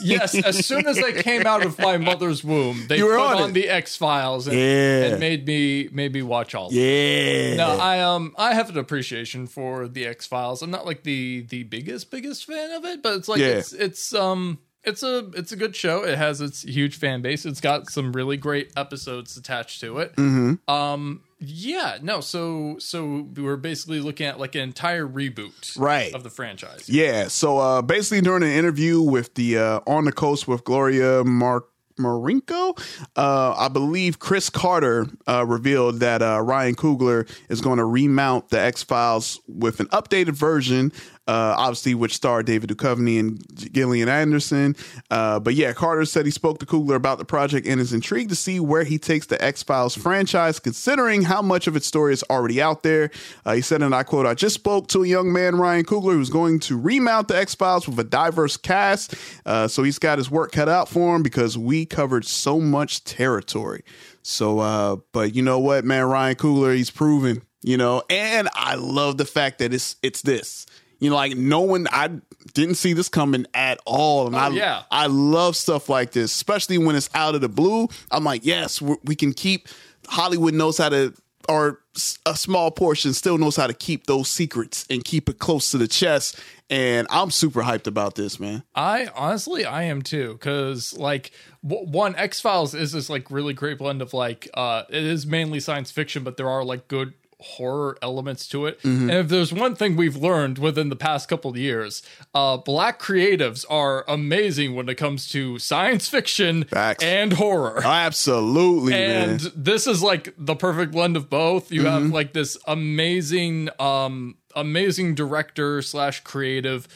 Yes. 0.02 0.36
As 0.36 0.66
soon 0.66 0.86
as 0.88 0.98
I 1.00 1.12
came 1.22 1.46
out 1.48 1.66
of 1.66 1.80
my 1.80 1.98
mother's 1.98 2.44
womb, 2.44 2.86
they 2.88 3.02
were 3.02 3.12
put 3.18 3.20
on 3.38 3.42
on, 3.42 3.54
the 3.54 3.70
X 3.70 3.96
Files 3.96 4.48
and, 4.48 4.56
Yeah. 4.58 5.04
and 5.06 5.20
made 5.20 5.48
me 5.48 5.90
made 5.92 6.14
me 6.14 6.22
watch 6.22 6.54
all. 6.54 6.70
Yeah. 6.72 7.56
No, 7.56 7.78
I 7.80 8.02
um 8.02 8.34
I 8.38 8.54
have 8.54 8.70
an 8.70 8.78
appreciation 8.78 9.48
for 9.48 9.88
the 9.88 10.06
X 10.06 10.28
Files. 10.28 10.62
I'm 10.62 10.72
not 10.72 10.86
like 10.86 11.04
the 11.04 11.42
the 11.50 11.64
biggest 11.64 12.12
biggest 12.12 12.46
fan 12.46 12.72
of 12.72 12.86
it, 12.86 13.02
but 13.02 13.16
it's 13.16 13.28
like 13.28 13.40
Yeah. 13.40 13.48
it's 13.48 13.74
it's 13.74 13.95
um 14.14 14.60
it's 14.84 15.02
a 15.04 15.30
it's 15.36 15.52
a 15.52 15.56
good 15.56 15.76
show. 15.76 16.04
It 16.04 16.18
has 16.18 16.42
its 16.42 16.62
huge 16.62 16.96
fan 16.98 17.22
base. 17.22 17.46
It's 17.46 17.62
got 17.62 17.90
some 17.90 18.12
really 18.12 18.38
great 18.38 18.72
episodes 18.78 19.36
attached 19.38 19.82
to 19.82 20.00
it. 20.00 20.16
Mm-hmm. 20.16 20.70
Um 20.72 21.22
yeah, 21.40 21.98
no, 22.02 22.22
so 22.22 22.78
so 22.80 23.28
we're 23.36 23.58
basically 23.58 24.00
looking 24.00 24.26
at 24.26 24.40
like 24.40 24.56
an 24.56 24.62
entire 24.62 25.06
reboot 25.08 25.78
Right. 25.78 26.14
of 26.14 26.24
the 26.24 26.30
franchise. 26.30 26.88
Yeah. 26.88 27.28
So 27.28 27.58
uh, 27.58 27.82
basically, 27.82 28.22
during 28.22 28.42
an 28.44 28.50
interview 28.50 29.02
with 29.02 29.36
the 29.36 29.58
uh, 29.58 29.80
On 29.86 30.06
the 30.06 30.12
Coast 30.14 30.48
with 30.48 30.64
Gloria 30.64 31.24
Mark. 31.24 31.66
Marinko, 31.98 32.78
uh, 33.16 33.56
I 33.58 33.70
believe 33.70 34.20
Chris 34.20 34.50
Carter 34.50 35.08
uh, 35.30 35.46
revealed 35.46 36.02
that 36.02 36.22
uh, 36.22 36.42
Ryan 36.42 36.76
Coogler 36.76 37.26
is 37.48 37.62
going 37.62 37.78
to 37.78 37.86
remount 37.86 38.50
the 38.50 38.60
X 38.60 38.84
Files 38.84 39.40
with 39.48 39.80
an 39.80 39.86
updated 39.88 40.32
version 40.34 40.92
uh, 41.28 41.56
obviously, 41.58 41.96
which 41.96 42.16
starred 42.16 42.46
David 42.46 42.70
Duchovny 42.70 43.20
and 43.20 43.44
Gillian 43.74 44.10
Anderson. 44.10 44.76
Uh, 45.10 45.40
but 45.40 45.56
yeah, 45.56 45.74
Carter 45.74 46.06
said 46.06 46.26
he 46.26 46.32
spoke 46.32 46.60
to 46.60 46.66
Coogler 46.66 46.96
about 46.96 47.18
the 47.18 47.26
project 47.26 47.66
and 47.68 47.82
is 47.82 47.94
intrigued 47.94 48.30
to 48.30 48.36
see 48.36 48.60
where 48.60 48.84
he 48.84 48.98
takes 48.98 49.28
the 49.28 49.44
X 49.44 49.64
Files 49.64 49.96
franchise, 49.96 50.60
considering 50.60 51.24
how 51.24 51.42
much 51.42 51.68
of 51.68 51.76
its 51.76 51.88
story 51.88 52.14
is 52.14 52.24
already 52.30 52.62
out 52.62 52.84
there. 52.84 53.10
Uh, 53.46 53.54
he 53.54 53.62
said, 53.62 53.82
and 53.82 53.96
I 53.96 54.04
quote, 54.04 54.26
I 54.26 54.34
just 54.34 54.56
spoke 54.56 54.88
to 54.90 55.04
a 55.04 55.08
young 55.08 55.34
man, 55.34 55.56
Ryan 55.56 55.86
Coogler, 55.86 56.14
who's 56.14 56.30
going 56.30 56.60
to 56.62 56.78
remount 56.80 57.28
the 57.28 57.38
X 57.38 57.56
Files 57.56 57.88
with 57.88 58.00
a 58.00 58.04
diverse 58.04 58.58
cast. 58.58 59.16
Uh, 59.46 59.68
so 59.68 59.84
he's 59.84 60.00
got 60.00 60.18
his 60.18 60.30
work 60.30 60.52
cut 60.52 60.70
out 60.70 60.90
for 60.90 61.16
him 61.16 61.24
because 61.24 61.58
we 61.58 61.86
covered 61.86 62.26
so 62.26 62.60
much 62.60 63.04
territory. 63.04 63.84
So, 64.22 64.60
uh, 64.60 64.98
but 65.12 65.36
you 65.36 65.44
know 65.44 65.60
what, 65.60 65.86
man, 65.86 66.06
Ryan 66.06 66.36
Coogler, 66.36 66.76
he's 66.76 66.90
proven, 66.90 67.44
you 67.62 67.78
know, 67.78 68.02
and 68.10 68.50
I 68.54 68.76
love 68.76 69.18
the 69.18 69.26
fact 69.26 69.60
that 69.60 69.74
it's 69.74 69.98
it's 70.02 70.24
this. 70.24 70.66
You 71.00 71.10
know, 71.10 71.16
like 71.16 71.36
no 71.36 71.62
one, 71.62 71.88
I 71.92 72.10
didn't 72.54 72.76
see 72.76 72.94
this 72.94 73.10
coming 73.10 73.46
at 73.54 73.80
all, 73.86 74.28
and 74.28 74.36
I, 74.36 74.50
yeah. 74.50 74.84
I 74.92 75.08
love 75.08 75.56
stuff 75.56 75.90
like 75.90 76.12
this, 76.12 76.34
especially 76.34 76.78
when 76.78 76.96
it's 76.96 77.10
out 77.14 77.36
of 77.36 77.42
the 77.42 77.50
blue. 77.50 77.88
I'm 78.12 78.24
like, 78.24 78.46
yes, 78.46 78.82
we 78.82 78.96
we 79.04 79.16
can 79.16 79.34
keep. 79.34 79.68
Hollywood 80.08 80.54
knows 80.54 80.78
how 80.78 80.90
to, 80.90 81.14
or 81.50 81.80
a 82.26 82.36
small 82.36 82.72
portion 82.72 83.14
still 83.14 83.38
knows 83.38 83.56
how 83.56 83.68
to 83.68 83.74
keep 83.74 84.06
those 84.06 84.30
secrets 84.30 84.86
and 84.90 85.04
keep 85.04 85.30
it 85.30 85.40
close 85.40 85.72
to 85.72 85.78
the 85.78 85.88
chest. 85.88 86.40
And 86.70 87.08
I'm 87.10 87.30
super 87.30 87.62
hyped 87.62 87.88
about 87.88 88.16
this, 88.16 88.40
man. 88.40 88.64
I 88.74 89.08
honestly, 89.16 89.66
I 89.66 89.84
am 89.84 90.02
too, 90.02 90.34
because 90.34 90.98
like 90.98 91.32
w- 91.68 91.88
one 91.90 92.16
X 92.16 92.40
Files 92.40 92.74
is 92.74 92.92
this 92.92 93.10
like 93.10 93.30
really 93.30 93.54
great 93.54 93.78
blend 93.78 94.02
of 94.02 94.14
like 94.14 94.50
uh 94.54 94.84
it 94.90 95.04
is 95.04 95.28
mainly 95.28 95.60
science 95.60 95.92
fiction, 95.92 96.24
but 96.24 96.38
there 96.38 96.50
are 96.50 96.64
like 96.64 96.88
good 96.88 97.14
horror 97.40 97.98
elements 98.02 98.48
to 98.48 98.66
it. 98.66 98.80
Mm-hmm. 98.82 99.10
And 99.10 99.20
if 99.20 99.28
there's 99.28 99.52
one 99.54 99.76
thing 99.76 99.96
we've 99.96 100.16
learned 100.16 100.58
within 100.58 100.90
the 100.90 100.96
past 100.96 101.28
couple 101.28 101.52
of 101.52 101.58
years, 101.58 102.02
uh 102.34 102.58
black 102.58 103.00
creatives 103.00 103.66
are 103.70 104.06
amazing 104.08 104.74
when 104.76 104.88
it 104.90 104.96
comes 104.96 105.30
to 105.32 105.60
science 105.60 106.08
fiction 106.08 106.64
Facts. 106.66 107.04
and 107.04 107.34
horror. 107.34 107.82
Absolutely, 107.86 108.94
and 108.94 109.44
man. 109.44 109.52
this 109.56 109.88
is 109.88 110.02
like 110.02 110.34
the 110.38 110.56
perfect 110.56 110.92
blend 110.92 111.18
of 111.18 111.30
both 111.30 111.72
you 111.72 111.82
Mm-hmm. 111.84 111.90
have 112.04 112.12
like 112.12 112.34
this 112.34 112.58
amazing 112.68 113.70
um 113.80 114.38
amazing 114.56 115.14
director 115.16 115.82
slash 115.82 116.22
creative 116.24 116.88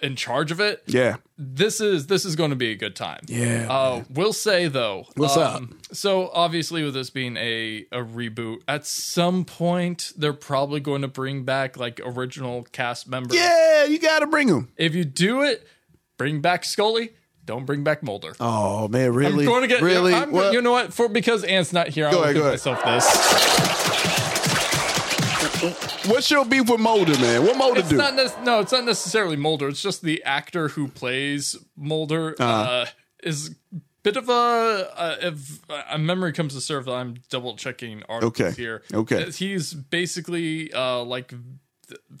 in 0.00 0.14
charge 0.16 0.50
of 0.52 0.60
it 0.60 0.82
Yeah. 0.86 1.16
this 1.36 1.80
is 1.80 2.06
this 2.06 2.24
is 2.24 2.36
going 2.36 2.50
to 2.50 2.56
be 2.56 2.70
a 2.70 2.76
good 2.76 2.94
time 2.94 3.20
Yeah, 3.26 3.66
uh 3.68 4.04
we'll 4.10 4.32
say 4.32 4.68
though 4.68 5.06
What's 5.16 5.36
um, 5.36 5.78
so 5.92 6.30
obviously 6.32 6.84
with 6.84 6.94
this 6.94 7.10
being 7.10 7.36
a 7.36 7.84
a 7.92 7.98
reboot 7.98 8.58
at 8.68 8.86
some 8.86 9.44
point 9.44 10.12
they're 10.16 10.32
probably 10.32 10.80
going 10.80 11.02
to 11.02 11.08
bring 11.08 11.44
back 11.44 11.76
like 11.76 12.00
original 12.04 12.62
cast 12.70 13.08
members 13.08 13.36
Yeah, 13.36 13.84
you 13.84 13.98
got 13.98 14.20
to 14.20 14.26
bring 14.26 14.46
them. 14.48 14.68
if 14.76 14.94
you 14.94 15.04
do 15.04 15.42
it 15.42 15.66
bring 16.16 16.40
back 16.40 16.64
scully 16.64 17.10
don't 17.44 17.64
bring 17.64 17.82
back 17.82 18.02
mulder 18.02 18.34
Oh 18.40 18.88
man, 18.88 19.12
really? 19.14 19.44
I'm 19.44 19.50
going 19.50 19.62
to 19.62 19.68
get 19.68 19.80
really. 19.82 20.12
I'm, 20.12 20.30
What- 20.32 20.52
You 20.52 20.60
know 20.60 20.72
what? 20.72 20.92
For 20.92 21.08
because 21.08 21.44
Ant's 21.44 21.72
not 21.72 21.88
here, 21.88 22.10
Go 22.10 22.18
I'll 22.18 22.24
ahead, 22.24 22.36
give 22.36 22.44
myself 22.44 22.84
this. 22.84 24.07
What's 25.62 26.30
your 26.30 26.44
beef 26.44 26.68
with 26.70 26.80
Mulder, 26.80 27.18
man? 27.18 27.42
What 27.44 27.56
Mulder 27.56 27.80
It's 27.80 27.88
do? 27.88 27.96
not 27.96 28.14
nec- 28.14 28.42
no, 28.44 28.60
it's 28.60 28.72
not 28.72 28.84
necessarily 28.84 29.36
Mulder. 29.36 29.68
It's 29.68 29.82
just 29.82 30.02
the 30.02 30.22
actor 30.24 30.68
who 30.68 30.88
plays 30.88 31.56
Mulder 31.76 32.34
uh 32.40 32.44
Uh-huh. 32.44 32.86
is 33.22 33.56
bit 34.04 34.16
of 34.16 34.28
a 34.28 34.32
uh, 34.96 35.16
if 35.20 35.60
a 35.90 35.98
memory 35.98 36.32
comes 36.32 36.54
to 36.54 36.60
serve. 36.60 36.88
I'm 36.88 37.16
double 37.30 37.56
checking 37.56 38.02
articles 38.08 38.40
Okay. 38.40 38.50
here. 38.62 38.82
Okay. 38.94 39.30
he's 39.30 39.74
basically 39.74 40.72
uh 40.72 41.02
like 41.02 41.34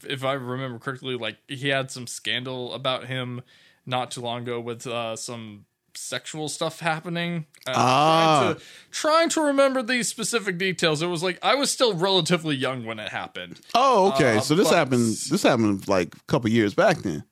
if 0.04 0.24
I 0.24 0.32
remember 0.32 0.78
correctly, 0.78 1.14
like 1.16 1.38
he 1.46 1.68
had 1.68 1.90
some 1.90 2.06
scandal 2.06 2.72
about 2.74 3.06
him 3.06 3.42
not 3.86 4.10
too 4.10 4.20
long 4.20 4.42
ago 4.42 4.60
with 4.60 4.86
uh 4.86 5.14
some 5.14 5.64
sexual 5.98 6.48
stuff 6.48 6.80
happening. 6.80 7.46
Uh, 7.66 7.72
Ah. 7.76 8.40
trying, 8.40 8.54
to, 8.54 8.62
trying 8.90 9.28
to 9.30 9.40
remember 9.42 9.82
these 9.82 10.08
specific 10.08 10.56
details. 10.58 11.02
It 11.02 11.06
was 11.06 11.22
like 11.22 11.38
I 11.42 11.54
was 11.54 11.70
still 11.70 11.94
relatively 11.94 12.56
young 12.56 12.84
when 12.86 12.98
it 12.98 13.10
happened. 13.10 13.60
oh, 13.74 14.12
okay. 14.12 14.38
Uh, 14.38 14.40
so 14.40 14.54
this 14.54 14.68
but- 14.68 14.76
happened. 14.76 15.06
This 15.30 15.42
happened 15.42 15.86
like 15.88 16.14
a 16.14 16.20
couple 16.26 16.50
years 16.50 16.74
back 16.74 16.98
then. 16.98 17.24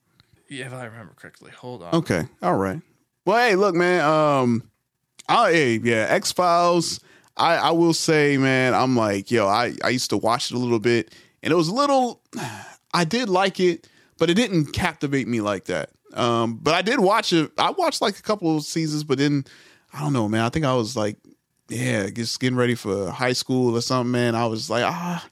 Yeah, 0.49 0.67
if 0.67 0.73
I 0.75 0.85
remember 0.85 1.13
correctly. 1.17 1.51
Hold 1.53 1.83
on. 1.83 1.95
Okay. 1.95 2.25
All 2.43 2.55
right. 2.57 2.81
Well, 3.25 3.37
hey, 3.49 3.57
look, 3.57 3.75
man. 3.75 4.05
Um, 4.05 4.63
I 5.29 5.53
hey, 5.53 5.81
yeah, 5.83 6.07
X 6.09 6.31
Files. 6.33 7.01
I 7.37 7.57
I 7.57 7.71
will 7.73 7.93
say, 7.95 8.37
man, 8.37 8.73
I'm 8.75 8.97
like, 8.97 9.31
yo, 9.31 9.47
I 9.49 9.75
I 9.83 9.89
used 9.89 10.11
to 10.11 10.17
watch 10.17 10.51
it 10.51 10.55
a 10.55 10.59
little 10.59 10.79
bit, 10.79 11.13
and 11.43 11.53
it 11.53 11.57
was 11.57 11.69
a 11.69 11.75
little. 11.75 12.21
I 12.95 13.05
did 13.05 13.29
like 13.29 13.59
it, 13.61 13.89
but 14.19 14.31
it 14.31 14.35
didn't 14.35 14.67
captivate 14.73 15.27
me 15.29 15.41
like 15.41 15.65
that. 15.65 15.91
Um, 16.17 16.59
but 16.63 16.75
I 16.75 16.83
did 16.83 16.99
watch 17.01 17.33
it. 17.33 17.51
I 17.59 17.71
watched 17.71 18.01
like 18.01 18.19
a 18.19 18.23
couple 18.23 18.57
of 18.57 18.65
seasons, 18.65 19.05
but 19.05 19.19
then 19.19 19.45
I 19.93 20.01
don't 20.01 20.13
know, 20.13 20.29
man. 20.29 20.43
I 20.43 20.49
think 20.49 20.65
I 20.65 20.75
was 20.75 20.97
like, 20.97 21.19
yeah, 21.69 22.09
just 22.09 22.41
getting 22.41 22.57
ready 22.57 22.75
for 22.75 23.11
high 23.11 23.33
school 23.33 23.77
or 23.77 23.81
something, 23.81 24.13
man. 24.13 24.35
I 24.35 24.47
was 24.47 24.71
like, 24.71 24.85
ah, 24.85 25.27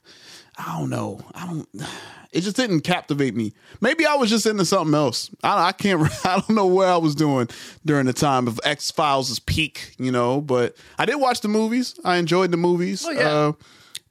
I 0.57 0.79
don't 0.79 0.89
know. 0.89 1.19
I 1.33 1.45
don't. 1.47 1.67
It 2.31 2.41
just 2.41 2.57
didn't 2.57 2.81
captivate 2.81 3.33
me. 3.33 3.53
Maybe 3.79 4.05
I 4.05 4.15
was 4.15 4.29
just 4.29 4.45
into 4.45 4.65
something 4.65 4.93
else. 4.93 5.29
I, 5.41 5.67
I 5.67 5.71
can't. 5.71 6.01
I 6.25 6.33
don't 6.33 6.49
know 6.49 6.65
what 6.65 6.89
I 6.89 6.97
was 6.97 7.15
doing 7.15 7.47
during 7.85 8.07
the 8.07 8.11
time 8.11 8.49
of 8.49 8.59
X 8.65 8.91
Files' 8.91 9.39
peak, 9.39 9.95
you 9.97 10.11
know. 10.11 10.41
But 10.41 10.75
I 10.99 11.05
did 11.05 11.15
watch 11.15 11.39
the 11.39 11.47
movies. 11.47 11.97
I 12.03 12.17
enjoyed 12.17 12.51
the 12.51 12.57
movies. 12.57 13.05
Oh, 13.07 13.11
yeah. 13.11 13.29
Uh, 13.29 13.51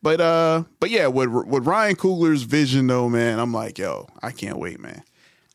but 0.00 0.22
uh, 0.22 0.64
but 0.80 0.88
yeah, 0.88 1.06
with 1.06 1.28
with 1.28 1.66
Ryan 1.66 1.96
Coogler's 1.96 2.44
vision 2.44 2.86
though, 2.86 3.10
man, 3.10 3.38
I'm 3.38 3.52
like, 3.52 3.78
yo, 3.78 4.08
I 4.22 4.30
can't 4.32 4.58
wait, 4.58 4.80
man. 4.80 5.02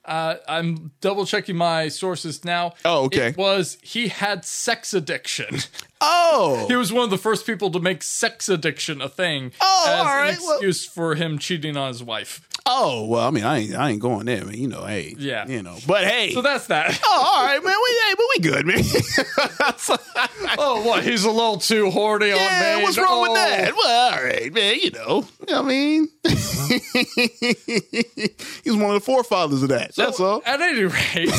Uh, 0.10 0.38
I'm 0.48 0.92
double 1.02 1.26
checking 1.26 1.56
my 1.56 1.88
sources 1.88 2.44
now. 2.44 2.74
Oh, 2.84 3.06
okay. 3.06 3.28
It 3.28 3.38
was 3.38 3.78
he 3.84 4.08
had 4.10 4.44
sex 4.44 4.94
addiction. 4.94 5.60
Oh, 6.02 6.66
he 6.70 6.78
was 6.78 6.94
one 6.94 7.04
of 7.04 7.10
the 7.10 7.18
first 7.18 7.46
people 7.46 7.70
to 7.72 7.80
make 7.82 8.04
sex 8.04 8.48
addiction 8.48 9.02
a 9.02 9.10
thing 9.10 9.52
Oh, 9.60 9.84
as 9.86 9.94
all 9.96 10.02
an 10.06 10.08
right, 10.08 10.38
well- 10.40 10.52
excuse 10.54 10.86
for 10.86 11.16
him 11.16 11.38
cheating 11.38 11.76
on 11.76 11.90
his 11.90 12.02
wife. 12.02 12.48
Oh, 12.82 13.06
well, 13.06 13.28
I 13.28 13.32
mean, 13.32 13.44
I 13.44 13.60
ain't, 13.60 13.76
I 13.76 13.90
ain't 13.92 14.00
going 14.02 14.26
there, 14.26 14.46
man. 14.46 14.56
You 14.58 14.68
know, 14.68 14.86
hey, 14.86 15.16
Yeah. 15.18 15.46
you 15.48 15.62
know, 15.64 15.78
but 15.88 16.04
hey, 16.06 16.32
So 16.34 16.42
that's 16.42 16.68
that. 16.68 17.00
oh, 17.06 17.34
all 17.38 17.46
right, 17.46 17.64
man. 17.64 17.76
We, 17.86 18.00
hey, 18.08 18.14
but 18.16 18.26
we 18.36 18.40
good, 18.40 18.66
man. 18.66 18.84
oh, 20.58 20.84
what? 20.86 21.04
He's 21.04 21.24
a 21.26 21.32
little 21.32 21.58
too 21.58 21.90
horny 21.92 22.32
on 22.32 22.38
Yeah, 22.38 22.78
me. 22.78 22.84
what's 22.84 22.98
wrong 22.98 23.08
Oh. 23.10 23.22
with 23.24 23.34
that? 23.36 23.74
Well, 23.76 24.14
all 24.14 24.24
right, 24.24 24.54
man. 24.54 24.76
You 24.82 24.92
know, 24.92 25.26
I 25.54 25.62
mean, 25.62 26.08
he's 28.64 28.76
one 28.76 28.86
of 28.86 28.94
the 28.94 29.02
forefathers 29.04 29.64
of 29.64 29.70
that. 29.70 29.96
That's 29.96 30.20
all. 30.20 30.42
At 30.46 30.62
any 30.62 30.84
rate, 30.84 31.30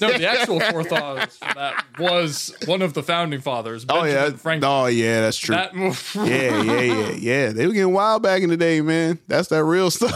no, 0.00 0.12
the 0.16 0.28
actual 0.28 0.60
forefathers 0.60 1.36
for 1.36 1.54
that 1.54 1.84
was 1.98 2.54
one 2.66 2.82
of 2.82 2.94
the 2.94 3.02
founding 3.02 3.40
fathers. 3.40 3.84
Oh 3.88 4.04
yeah, 4.04 4.30
Franklin. 4.30 4.70
oh 4.70 4.86
yeah, 4.86 5.20
that's 5.22 5.36
true. 5.38 5.54
That 5.56 5.74
yeah, 5.74 6.62
yeah, 6.62 6.80
yeah, 6.80 7.10
yeah. 7.10 7.52
They 7.52 7.66
were 7.66 7.72
getting 7.72 7.92
wild 7.92 8.22
back 8.22 8.42
in 8.42 8.48
the 8.50 8.56
day, 8.56 8.80
man. 8.80 9.18
That's 9.28 9.48
that 9.48 9.64
real 9.64 9.90
stuff. 9.90 10.14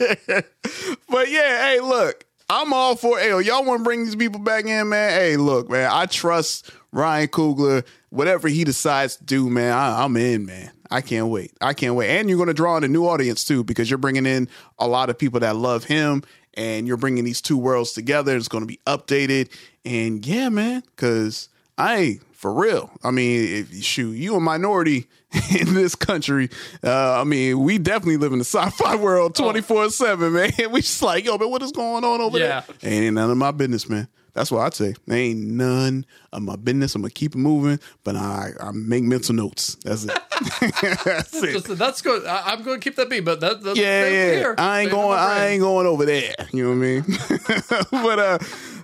but 1.08 1.30
yeah, 1.30 1.66
hey, 1.66 1.80
look, 1.80 2.24
I'm 2.48 2.72
all 2.72 2.96
for. 2.96 3.18
Hey, 3.18 3.38
y'all 3.42 3.64
want 3.64 3.80
to 3.80 3.84
bring 3.84 4.04
these 4.04 4.16
people 4.16 4.40
back 4.40 4.64
in, 4.64 4.88
man? 4.88 5.10
Hey, 5.10 5.36
look, 5.36 5.68
man, 5.68 5.90
I 5.92 6.06
trust 6.06 6.70
Ryan 6.90 7.28
Coogler. 7.28 7.84
Whatever 8.08 8.48
he 8.48 8.64
decides 8.64 9.16
to 9.16 9.24
do, 9.24 9.50
man, 9.50 9.72
I, 9.72 10.02
I'm 10.02 10.16
in, 10.16 10.46
man. 10.46 10.70
I 10.90 11.02
can't 11.02 11.28
wait. 11.28 11.52
I 11.60 11.74
can't 11.74 11.94
wait. 11.94 12.18
And 12.18 12.28
you're 12.28 12.38
going 12.38 12.48
to 12.48 12.54
draw 12.54 12.76
in 12.76 12.84
a 12.84 12.88
new 12.88 13.06
audience 13.06 13.44
too, 13.44 13.62
because 13.62 13.90
you're 13.90 13.98
bringing 13.98 14.26
in 14.26 14.48
a 14.78 14.88
lot 14.88 15.10
of 15.10 15.18
people 15.18 15.40
that 15.40 15.56
love 15.56 15.84
him, 15.84 16.22
and 16.54 16.88
you're 16.88 16.96
bringing 16.96 17.24
these 17.24 17.42
two 17.42 17.58
worlds 17.58 17.92
together. 17.92 18.36
It's 18.36 18.48
going 18.48 18.62
to 18.62 18.68
be 18.68 18.80
updated, 18.86 19.50
and 19.84 20.24
yeah, 20.26 20.48
man, 20.48 20.82
because 20.96 21.50
I 21.76 22.20
for 22.32 22.54
real. 22.54 22.90
I 23.04 23.10
mean, 23.10 23.42
if 23.54 23.74
you 23.74 23.82
shoot, 23.82 24.12
you 24.12 24.34
a 24.34 24.40
minority 24.40 25.08
in 25.58 25.74
this 25.74 25.94
country. 25.94 26.50
Uh, 26.82 27.20
I 27.20 27.24
mean, 27.24 27.60
we 27.60 27.78
definitely 27.78 28.16
live 28.16 28.32
in 28.32 28.38
the 28.38 28.44
sci-fi 28.44 28.96
world 28.96 29.34
twenty 29.34 29.60
four 29.60 29.88
seven, 29.90 30.32
man. 30.34 30.50
We 30.70 30.80
just 30.80 31.02
like, 31.02 31.24
yo, 31.24 31.38
man, 31.38 31.50
what 31.50 31.62
is 31.62 31.72
going 31.72 32.04
on 32.04 32.20
over 32.20 32.38
Yeah. 32.38 32.62
there? 32.80 32.92
Ain't 32.92 33.14
none 33.14 33.30
of 33.30 33.36
my 33.36 33.50
business, 33.52 33.88
man. 33.88 34.08
That's 34.32 34.50
what 34.52 34.60
I'd 34.60 34.74
say. 34.74 34.94
Ain't 35.10 35.40
none 35.40 36.06
of 36.32 36.42
my 36.42 36.54
business. 36.56 36.94
I'm 36.94 37.02
gonna 37.02 37.10
keep 37.10 37.34
it 37.34 37.38
moving, 37.38 37.80
but 38.04 38.14
I 38.16 38.50
I 38.60 38.70
make 38.72 39.02
mental 39.04 39.34
notes. 39.34 39.76
That's 39.84 40.04
it. 40.04 40.18
That's 41.04 41.34
it. 41.42 41.52
Just- 41.52 41.78
that's 41.78 42.00
good. 42.02 42.24
I, 42.26 42.52
I'm 42.52 42.62
going 42.62 42.80
to 42.80 42.84
keep 42.84 42.96
that 42.96 43.10
be, 43.10 43.20
but 43.20 43.40
that, 43.40 43.62
that's 43.62 43.78
Yeah, 43.78 44.08
yeah. 44.08 44.30
clear. 44.40 44.54
I 44.56 44.80
ain't 44.82 44.90
going. 44.90 45.18
I 45.18 45.46
ain't 45.48 45.60
going 45.60 45.86
over 45.86 46.06
there. 46.06 46.34
You 46.52 46.64
know 46.64 46.70
what 46.70 46.76
I 46.76 46.78
mean? 46.78 47.84
but 47.90 48.18
uh, 48.18 48.38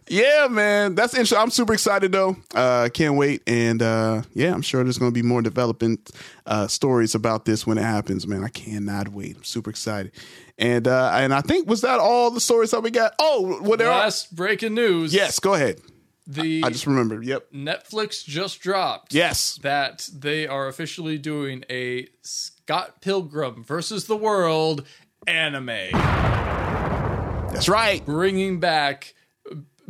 yeah, 0.09 0.49
man, 0.51 0.95
that's 0.95 1.15
interesting. 1.15 1.39
I'm 1.39 1.51
super 1.51 1.73
excited 1.73 2.13
though. 2.13 2.37
Uh, 2.55 2.89
can't 2.93 3.17
wait, 3.17 3.43
and 3.47 3.83
uh, 3.83 4.23
yeah, 4.35 4.53
I'm 4.53 4.63
sure 4.63 4.85
there's 4.85 4.99
going 4.99 5.11
to 5.11 5.15
be 5.15 5.27
more 5.27 5.43
development 5.43 6.11
uh, 6.47 6.67
stories 6.67 7.15
about 7.15 7.45
this 7.45 7.67
when 7.67 7.79
it 7.79 7.83
happens. 7.83 8.27
Man, 8.27 8.45
I 8.45 8.49
cannot 8.49 9.09
wait. 9.09 9.37
I'm 9.37 9.45
super 9.45 9.71
excited. 9.71 10.13
And 10.59 10.89
uh, 10.89 11.11
and 11.15 11.35
I 11.35 11.41
think 11.41 11.69
was 11.69 11.83
that 11.83 11.99
all 12.01 12.31
the 12.31 12.41
stories 12.41 12.71
that 12.71 12.83
we 12.83 12.91
got? 12.91 13.15
Oh, 13.19 13.61
well, 13.63 13.77
there 13.77 13.91
are. 13.91 14.11
Breaking 14.33 14.75
news. 14.75 15.13
Yes, 15.13 15.39
go 15.39 15.55
ahead. 15.55 15.81
The 16.27 16.63
I 16.65 16.71
just 16.71 16.87
remembered. 16.87 17.25
Yep. 17.25 17.53
Netflix 17.53 18.25
just 18.25 18.61
dropped. 18.61 19.15
Yes. 19.15 19.59
That 19.63 20.09
they 20.13 20.47
are 20.47 20.67
officially 20.67 21.19
doing 21.19 21.65
a 21.71 22.09
Scott 22.23 23.01
Pilgrim 23.01 23.63
versus 23.63 24.07
the 24.07 24.17
World 24.17 24.85
anime. 25.27 25.67
That's 27.53 27.69
right. 27.69 28.05
bringing 28.05 28.59
back 28.59 29.15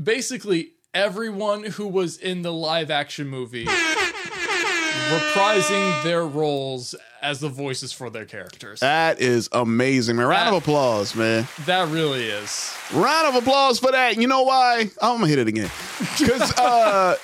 basically 0.02 0.72
everyone 0.94 1.64
who 1.64 1.86
was 1.86 2.16
in 2.16 2.42
the 2.42 2.52
live 2.52 2.90
action 2.90 3.28
movie, 3.28 3.66
reprising 3.66 6.02
their 6.02 6.26
roles 6.26 6.94
as 7.22 7.40
the 7.40 7.48
voices 7.48 7.92
for 7.92 8.08
their 8.08 8.24
characters. 8.24 8.80
That 8.80 9.20
is 9.20 9.48
amazing, 9.52 10.16
man. 10.16 10.26
Round 10.26 10.54
of 10.54 10.62
applause, 10.62 11.14
man. 11.14 11.46
That 11.66 11.88
really 11.88 12.24
is. 12.24 12.74
Round 12.92 13.28
of 13.28 13.42
applause 13.42 13.78
for 13.78 13.92
that. 13.92 14.16
You 14.16 14.26
know 14.26 14.42
why? 14.42 14.90
I'm 15.02 15.18
gonna 15.18 15.28
hit 15.28 15.38
it 15.38 15.48
again 15.48 15.70
because 16.18 16.52
uh, 16.58 17.16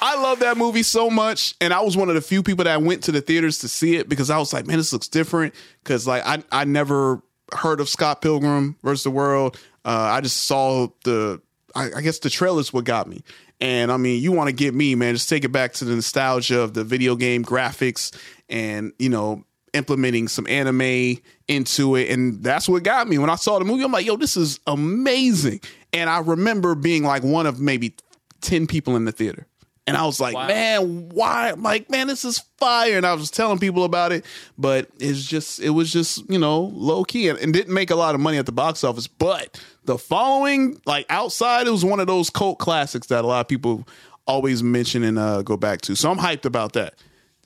I 0.00 0.20
love 0.20 0.40
that 0.40 0.56
movie 0.56 0.82
so 0.82 1.08
much, 1.08 1.54
and 1.60 1.72
I 1.72 1.80
was 1.80 1.96
one 1.96 2.08
of 2.08 2.14
the 2.14 2.20
few 2.20 2.42
people 2.42 2.64
that 2.64 2.82
went 2.82 3.04
to 3.04 3.12
the 3.12 3.20
theaters 3.20 3.58
to 3.60 3.68
see 3.68 3.96
it 3.96 4.08
because 4.08 4.30
I 4.30 4.38
was 4.38 4.52
like, 4.52 4.66
man, 4.66 4.76
this 4.76 4.92
looks 4.92 5.08
different. 5.08 5.54
Because 5.82 6.06
like 6.06 6.22
I 6.26 6.42
I 6.50 6.64
never 6.64 7.22
heard 7.54 7.80
of 7.80 7.88
Scott 7.88 8.22
Pilgrim 8.22 8.76
versus 8.82 9.04
the 9.04 9.10
World. 9.10 9.58
Uh, 9.84 10.10
I 10.12 10.20
just 10.20 10.46
saw 10.46 10.88
the 11.04 11.40
I, 11.74 11.90
I 11.96 12.00
guess 12.00 12.18
the 12.18 12.30
trailers 12.30 12.72
what 12.72 12.84
got 12.84 13.06
me. 13.08 13.22
And 13.60 13.92
I 13.92 13.96
mean, 13.96 14.22
you 14.22 14.32
want 14.32 14.48
to 14.48 14.52
get 14.54 14.74
me, 14.74 14.94
man, 14.94 15.14
just 15.14 15.28
take 15.28 15.44
it 15.44 15.52
back 15.52 15.72
to 15.74 15.84
the 15.84 15.94
nostalgia 15.94 16.60
of 16.60 16.74
the 16.74 16.82
video 16.84 17.14
game 17.16 17.44
graphics 17.44 18.12
and, 18.48 18.92
you 18.98 19.08
know, 19.08 19.44
implementing 19.72 20.28
some 20.28 20.46
anime 20.48 21.18
into 21.48 21.96
it. 21.96 22.10
And 22.10 22.42
that's 22.42 22.68
what 22.68 22.82
got 22.82 23.08
me. 23.08 23.18
When 23.18 23.30
I 23.30 23.36
saw 23.36 23.58
the 23.58 23.64
movie, 23.64 23.84
I'm 23.84 23.92
like, 23.92 24.04
yo, 24.06 24.16
this 24.16 24.36
is 24.36 24.58
amazing. 24.66 25.60
And 25.92 26.10
I 26.10 26.18
remember 26.18 26.74
being 26.74 27.04
like 27.04 27.22
one 27.22 27.46
of 27.46 27.60
maybe 27.60 27.94
10 28.40 28.66
people 28.66 28.96
in 28.96 29.04
the 29.04 29.12
theater. 29.12 29.46
And 29.86 29.96
I 29.96 30.06
was 30.06 30.20
like, 30.20 30.34
Wow. 30.34 30.46
man, 30.46 31.08
why? 31.08 31.50
I'm 31.50 31.62
like, 31.62 31.90
man, 31.90 32.06
this 32.06 32.24
is 32.24 32.38
fire. 32.58 32.96
And 32.96 33.04
I 33.04 33.14
was 33.14 33.30
telling 33.32 33.58
people 33.58 33.82
about 33.84 34.12
it, 34.12 34.24
but 34.56 34.88
it's 35.00 35.24
just, 35.24 35.58
it 35.58 35.70
was 35.70 35.92
just, 35.92 36.28
you 36.30 36.38
know, 36.38 36.70
low 36.74 37.02
key 37.02 37.28
and, 37.28 37.38
and 37.40 37.52
didn't 37.52 37.74
make 37.74 37.90
a 37.90 37.96
lot 37.96 38.14
of 38.14 38.20
money 38.20 38.38
at 38.38 38.46
the 38.46 38.52
box 38.52 38.84
office. 38.84 39.08
But 39.08 39.60
the 39.84 39.98
following, 39.98 40.80
like 40.86 41.06
outside, 41.08 41.66
it 41.66 41.70
was 41.70 41.84
one 41.84 42.00
of 42.00 42.06
those 42.06 42.30
cult 42.30 42.58
classics 42.58 43.08
that 43.08 43.24
a 43.24 43.26
lot 43.26 43.40
of 43.40 43.48
people 43.48 43.86
always 44.26 44.62
mention 44.62 45.02
and 45.02 45.18
uh, 45.18 45.42
go 45.42 45.56
back 45.56 45.80
to. 45.82 45.96
So 45.96 46.10
I'm 46.10 46.18
hyped 46.18 46.44
about 46.44 46.74
that. 46.74 46.94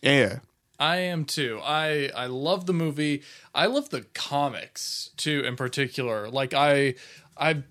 Yeah. 0.02 0.40
I 0.78 0.96
am 0.98 1.24
too. 1.24 1.58
I 1.64 2.10
I 2.14 2.26
love 2.26 2.66
the 2.66 2.74
movie. 2.74 3.22
I 3.54 3.66
love 3.66 3.88
the 3.88 4.02
comics 4.12 5.10
too 5.16 5.42
in 5.46 5.56
particular. 5.56 6.28
Like 6.28 6.52
I 6.52 6.96
I 7.36 7.62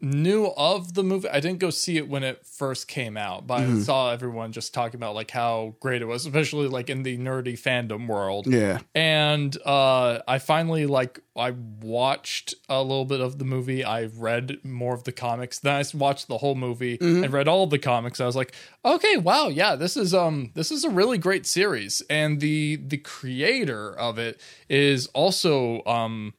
knew 0.00 0.46
of 0.56 0.94
the 0.94 1.02
movie. 1.02 1.28
I 1.28 1.40
didn't 1.40 1.58
go 1.58 1.70
see 1.70 1.96
it 1.96 2.08
when 2.08 2.22
it 2.22 2.46
first 2.46 2.88
came 2.88 3.16
out, 3.16 3.46
but 3.46 3.60
Mm-hmm. 3.60 3.80
I 3.80 3.82
saw 3.82 4.10
everyone 4.12 4.52
just 4.52 4.72
talking 4.72 4.98
about 4.98 5.14
like 5.14 5.30
how 5.30 5.74
great 5.80 6.00
it 6.02 6.06
was, 6.06 6.24
especially 6.26 6.68
like 6.68 6.88
in 6.88 7.02
the 7.02 7.18
nerdy 7.18 7.58
fandom 7.58 8.06
world. 8.06 8.46
Yeah. 8.46 8.78
And 8.94 9.56
uh 9.66 10.20
I 10.26 10.38
finally 10.38 10.86
like 10.86 11.20
I 11.36 11.50
watched 11.50 12.54
a 12.68 12.82
little 12.82 13.04
bit 13.04 13.20
of 13.20 13.38
the 13.38 13.44
movie. 13.44 13.84
I 13.84 14.04
read 14.04 14.58
more 14.64 14.94
of 14.94 15.04
the 15.04 15.12
comics. 15.12 15.58
Then 15.58 15.74
I 15.74 15.84
watched 15.96 16.28
the 16.28 16.38
whole 16.38 16.54
movie 16.54 16.98
and 17.00 17.32
read 17.32 17.48
all 17.48 17.64
of 17.64 17.70
the 17.70 17.78
comics. 17.78 18.20
I 18.20 18.26
was 18.26 18.36
like, 18.36 18.52
okay, 18.84 19.16
wow, 19.16 19.48
yeah, 19.48 19.74
this 19.76 19.96
is 19.96 20.14
um 20.14 20.52
this 20.54 20.70
is 20.70 20.84
a 20.84 20.90
really 20.90 21.18
great 21.18 21.46
series. 21.46 22.02
And 22.08 22.40
the 22.40 22.76
the 22.76 22.98
creator 22.98 23.92
of 23.98 24.18
it 24.18 24.40
is 24.68 25.06
also 25.08 25.84
um 25.84 26.34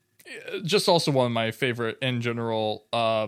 just 0.64 0.88
also 0.88 1.12
one 1.12 1.26
of 1.26 1.32
my 1.32 1.51
favorite 1.51 1.97
in 2.01 2.22
general 2.22 2.86
uh 2.93 3.28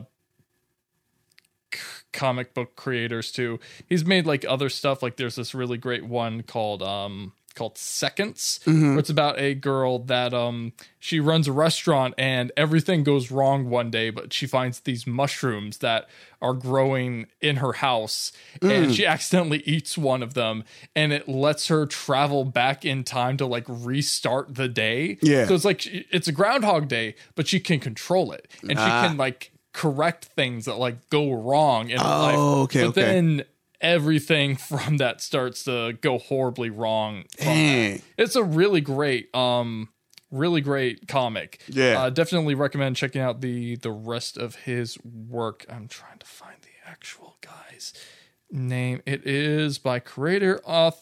comic 2.13 2.53
book 2.53 2.75
creators 2.75 3.31
too. 3.31 3.59
He's 3.87 4.05
made 4.05 4.25
like 4.25 4.45
other 4.47 4.69
stuff 4.69 5.03
like 5.03 5.17
there's 5.17 5.35
this 5.35 5.53
really 5.53 5.77
great 5.77 6.05
one 6.05 6.43
called 6.43 6.81
um 6.81 7.33
called 7.55 7.77
Seconds 7.77 8.59
where 8.65 8.97
it's 8.97 9.11
about 9.11 9.37
a 9.39 9.53
girl 9.53 9.99
that 9.99 10.33
um 10.33 10.73
she 10.99 11.19
runs 11.19 11.47
a 11.47 11.51
restaurant 11.51 12.15
and 12.17 12.51
everything 12.57 13.03
goes 13.03 13.29
wrong 13.29 13.69
one 13.69 13.91
day 13.91 14.09
but 14.09 14.33
she 14.33 14.47
finds 14.47 14.79
these 14.79 15.05
mushrooms 15.05 15.77
that 15.77 16.09
are 16.41 16.53
growing 16.53 17.27
in 17.41 17.57
her 17.57 17.73
house 17.73 18.31
and 18.61 18.93
she 18.93 19.05
accidentally 19.05 19.59
eats 19.67 19.97
one 19.97 20.23
of 20.23 20.33
them 20.33 20.63
and 20.95 21.13
it 21.13 21.29
lets 21.29 21.67
her 21.67 21.85
travel 21.85 22.43
back 22.43 22.83
in 22.85 23.03
time 23.03 23.37
to 23.37 23.45
like 23.45 23.65
restart 23.67 24.55
the 24.55 24.67
day. 24.67 25.19
Yeah. 25.21 25.45
So 25.45 25.53
it's 25.53 25.65
like 25.65 25.85
it's 25.85 26.27
a 26.27 26.31
groundhog 26.31 26.87
day 26.87 27.13
but 27.35 27.47
she 27.47 27.59
can 27.59 27.79
control 27.79 28.31
it 28.31 28.47
and 28.61 28.71
she 28.71 28.75
can 28.75 29.15
like 29.15 29.51
correct 29.73 30.25
things 30.25 30.65
that 30.65 30.75
like 30.77 31.09
go 31.09 31.33
wrong 31.33 31.89
in 31.89 31.97
her 31.99 32.03
life. 32.03 32.35
okay, 32.37 32.81
But 32.81 32.87
okay. 32.89 33.01
then 33.01 33.43
everything 33.81 34.55
from 34.69 34.97
that 34.97 35.19
starts 35.21 35.63
to 35.65 35.93
go 36.01 36.17
horribly 36.17 36.69
wrong. 36.69 37.23
from 37.37 37.45
that. 37.45 37.53
Dang. 37.53 38.01
It's 38.17 38.35
a 38.35 38.43
really 38.43 38.81
great, 38.81 39.33
um, 39.35 39.89
really 40.31 40.61
great 40.61 41.07
comic. 41.07 41.61
Yeah. 41.67 42.03
uh, 42.03 42.09
definitely 42.09 42.55
recommend 42.55 42.95
checking 42.95 43.21
out 43.21 43.41
the 43.41 43.75
the 43.77 43.91
rest 43.91 44.37
of 44.37 44.55
his 44.55 44.97
work. 45.03 45.65
I'm 45.69 45.87
trying 45.87 46.19
to 46.19 46.25
find 46.25 46.55
the 46.61 46.89
actual 46.89 47.37
guy's 47.41 47.93
name. 48.51 49.01
It 49.05 49.25
is 49.27 49.79
by 49.79 49.99
creator 49.99 50.61
author. 50.63 50.99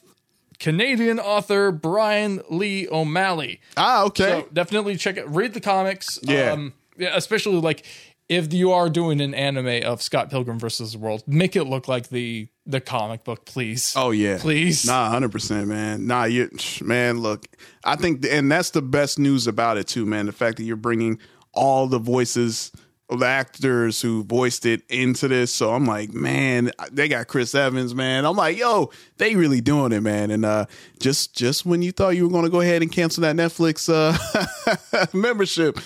Canadian 0.60 1.20
author 1.20 1.72
Brian 1.72 2.40
Lee 2.50 2.88
O'Malley. 2.92 3.62
Ah, 3.76 4.04
okay. 4.04 4.42
So 4.44 4.48
definitely 4.54 4.96
check 4.96 5.18
it. 5.18 5.28
Read 5.28 5.56
the 5.56 5.60
comics. 5.60 6.20
Yeah. 6.22 6.52
Um, 6.52 6.74
yeah. 6.98 7.16
Especially 7.16 7.56
like 7.60 7.84
if 8.32 8.54
you 8.54 8.72
are 8.72 8.90
doing 8.90 9.20
an 9.20 9.34
anime 9.34 9.84
of 9.84 10.02
Scott 10.02 10.30
Pilgrim 10.30 10.58
versus 10.58 10.94
the 10.94 11.00
World, 11.00 11.22
make 11.28 11.58
it 11.58 11.66
look 11.66 11.90
like 11.90 12.08
the 12.08 12.48
the 12.66 12.80
comic 12.80 13.26
book, 13.26 13.44
please. 13.44 13.94
Oh 13.98 14.12
yeah, 14.12 14.38
Please. 14.40 14.86
Nah, 14.86 15.10
hundred 15.10 15.34
percent, 15.34 15.68
man. 15.68 16.08
Nah, 16.08 16.24
you, 16.24 16.50
man. 16.82 17.20
Look, 17.20 17.46
I 17.84 17.98
think, 17.98 18.26
and 18.26 18.50
that's 18.50 18.70
the 18.70 18.82
best 18.82 19.20
news 19.20 19.48
about 19.48 19.78
it 19.78 19.88
too, 19.90 20.06
man. 20.06 20.28
The 20.28 20.32
fact 20.32 20.58
that 20.58 20.64
you're 20.64 20.78
bringing 20.78 21.20
all 21.54 21.88
the 21.88 22.00
voices 22.00 22.72
of 23.12 23.20
the 23.20 23.26
actors 23.26 24.02
who 24.02 24.24
voiced 24.24 24.66
it 24.66 24.84
into 24.88 25.28
this. 25.28 25.54
So 25.54 25.74
I'm 25.74 25.86
like, 25.86 26.14
man, 26.14 26.72
they 26.90 27.10
got 27.10 27.28
Chris 27.28 27.54
Evans, 27.54 27.94
man. 27.94 28.26
I'm 28.26 28.38
like, 28.38 28.58
yo, 28.58 28.92
they 29.18 29.36
really 29.36 29.60
doing 29.60 29.92
it, 29.92 30.00
man. 30.00 30.32
And 30.32 30.46
uh, 30.46 30.68
just 31.02 31.36
just 31.36 31.66
when 31.66 31.82
you 31.82 31.92
thought 31.92 32.16
you 32.16 32.24
were 32.24 32.32
going 32.32 32.46
to 32.46 32.50
go 32.50 32.62
ahead 32.62 32.82
and 32.82 32.90
cancel 32.90 33.24
that 33.24 33.36
Netflix 33.36 33.90
uh, 33.92 35.06
membership, 35.14 35.78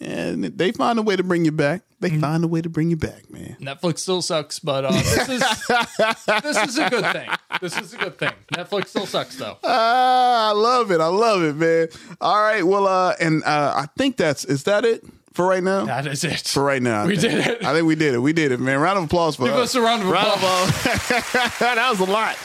and 0.00 0.44
they 0.44 0.72
find 0.72 0.98
a 0.98 1.02
way 1.02 1.16
to 1.16 1.22
bring 1.22 1.44
you 1.44 1.52
back. 1.52 1.82
They 2.00 2.10
find 2.18 2.44
a 2.44 2.48
way 2.48 2.60
to 2.60 2.68
bring 2.68 2.90
you 2.90 2.96
back, 2.96 3.30
man. 3.30 3.56
Netflix 3.60 4.00
still 4.00 4.20
sucks, 4.20 4.58
but 4.58 4.84
uh, 4.84 4.92
this 4.92 5.28
is 5.28 5.40
this 6.42 6.68
is 6.68 6.78
a 6.78 6.90
good 6.90 7.06
thing. 7.12 7.30
This 7.62 7.76
is 7.78 7.94
a 7.94 7.96
good 7.96 8.18
thing. 8.18 8.32
Netflix 8.52 8.88
still 8.88 9.06
sucks 9.06 9.36
though. 9.36 9.56
Ah, 9.64 10.50
I 10.50 10.52
love 10.52 10.90
it. 10.90 11.00
I 11.00 11.06
love 11.06 11.42
it, 11.42 11.56
man. 11.56 11.88
All 12.20 12.40
right. 12.42 12.62
Well, 12.62 12.86
uh, 12.86 13.14
and 13.20 13.42
uh, 13.44 13.72
I 13.76 13.86
think 13.96 14.18
that's 14.18 14.44
is 14.44 14.64
that 14.64 14.84
it 14.84 15.02
for 15.32 15.46
right 15.46 15.62
now. 15.62 15.86
That 15.86 16.06
is 16.06 16.24
it. 16.24 16.40
For 16.46 16.62
right 16.62 16.82
now, 16.82 17.04
I 17.04 17.06
We 17.06 17.16
think. 17.16 17.32
did 17.42 17.46
it. 17.46 17.64
I 17.64 17.72
think 17.72 17.86
we 17.86 17.94
did 17.94 18.12
it. 18.14 18.18
We 18.18 18.34
did 18.34 18.52
it, 18.52 18.60
man. 18.60 18.80
Round 18.80 18.98
of 18.98 19.04
applause 19.04 19.36
for 19.36 19.44
Give 19.46 19.54
us 19.54 19.74
a 19.74 19.80
round 19.80 20.02
of 20.02 20.08
applause. 20.08 20.82
that 21.60 21.86
was 21.90 22.00
a 22.00 22.04
lot. 22.12 22.36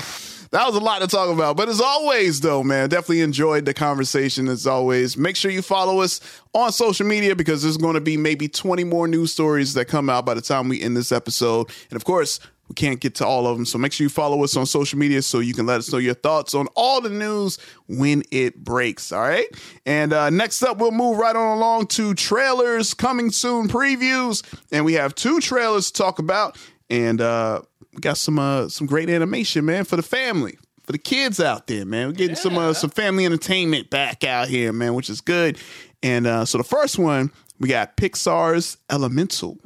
That 0.52 0.66
was 0.66 0.76
a 0.76 0.80
lot 0.80 1.02
to 1.02 1.08
talk 1.08 1.30
about. 1.30 1.58
But 1.58 1.70
as 1.70 1.80
always, 1.80 2.42
though, 2.42 2.64
man, 2.64 2.90
definitely 2.90 3.22
enjoyed 3.22 3.66
the 3.66 3.74
conversation 3.74 4.48
as 4.48 4.66
always. 4.66 5.16
Make 5.16 5.36
sure 5.36 5.52
you 5.52 5.62
follow 5.62 6.00
us 6.00 6.22
on 6.54 6.72
social 6.72 7.06
media 7.06 7.36
because 7.36 7.62
there's 7.62 7.78
going 7.78 7.94
to 7.94 8.02
be 8.02 8.18
maybe 8.18 8.48
20 8.48 8.84
more 8.84 9.08
news 9.08 9.32
stories 9.32 9.76
that 9.76 9.86
come 9.86 10.10
out 10.10 10.26
by 10.26 10.34
the 10.34 10.42
time 10.42 10.68
we 10.68 10.82
end 10.82 10.98
this 10.98 11.12
episode. 11.12 11.70
And 11.92 11.96
of 11.96 12.04
course, 12.04 12.40
we 12.68 12.76
can't 12.76 13.00
get 13.00 13.16
to 13.16 13.26
all 13.26 13.48
of 13.48 13.58
them. 13.58 13.66
So 13.66 13.78
make 13.78 13.92
sure 13.92 14.06
you 14.06 14.10
follow 14.10 14.44
us 14.44 14.56
on 14.56 14.66
social 14.66 14.98
media 14.98 15.22
so 15.22 15.40
you 15.40 15.54
can 15.54 15.66
let 15.66 15.80
us 15.80 15.92
know 15.92 15.98
your 15.98 16.14
thoughts 16.14 16.54
on 16.54 16.68
all 16.76 17.02
the 17.02 17.10
news 17.10 17.58
when 17.88 18.24
it 18.32 18.64
breaks. 18.64 19.12
All 19.12 19.22
right. 19.22 19.48
And 19.86 20.14
uh, 20.14 20.30
next 20.30 20.62
up, 20.64 20.78
we'll 20.78 20.92
move 20.92 21.18
right 21.18 21.36
on 21.36 21.58
along 21.58 21.88
to 21.88 22.14
trailers 22.14 22.94
coming 22.94 23.32
soon 23.32 23.68
previews. 23.68 24.44
And 24.72 24.86
we 24.86 24.94
have 24.94 25.16
two 25.16 25.40
trailers 25.40 25.92
to 25.92 25.94
talk 26.02 26.20
about. 26.20 26.58
And 26.92 27.22
uh, 27.22 27.62
we 27.94 28.00
got 28.02 28.18
some 28.18 28.40
uh, 28.40 28.70
some 28.70 28.88
great 28.88 29.10
animation, 29.10 29.66
man, 29.66 29.84
for 29.86 29.96
the 29.96 30.04
family, 30.04 30.58
for 30.84 30.92
the 30.92 30.98
kids 30.98 31.40
out 31.40 31.68
there, 31.68 31.86
man. 31.86 32.08
We're 32.08 32.14
getting 32.14 32.36
some 32.36 32.58
uh, 32.58 32.74
some 32.74 32.90
family 32.90 33.26
entertainment 33.26 33.90
back 33.90 34.24
out 34.24 34.48
here, 34.48 34.72
man, 34.74 34.94
which 34.94 35.10
is 35.10 35.22
good. 35.22 35.58
And 36.02 36.28
uh, 36.28 36.46
so 36.46 36.58
the 36.58 36.64
first 36.64 36.98
one 36.98 37.32
we 37.60 37.68
got 37.68 37.98
Pixar's 37.98 38.78
Elemental. 38.90 39.58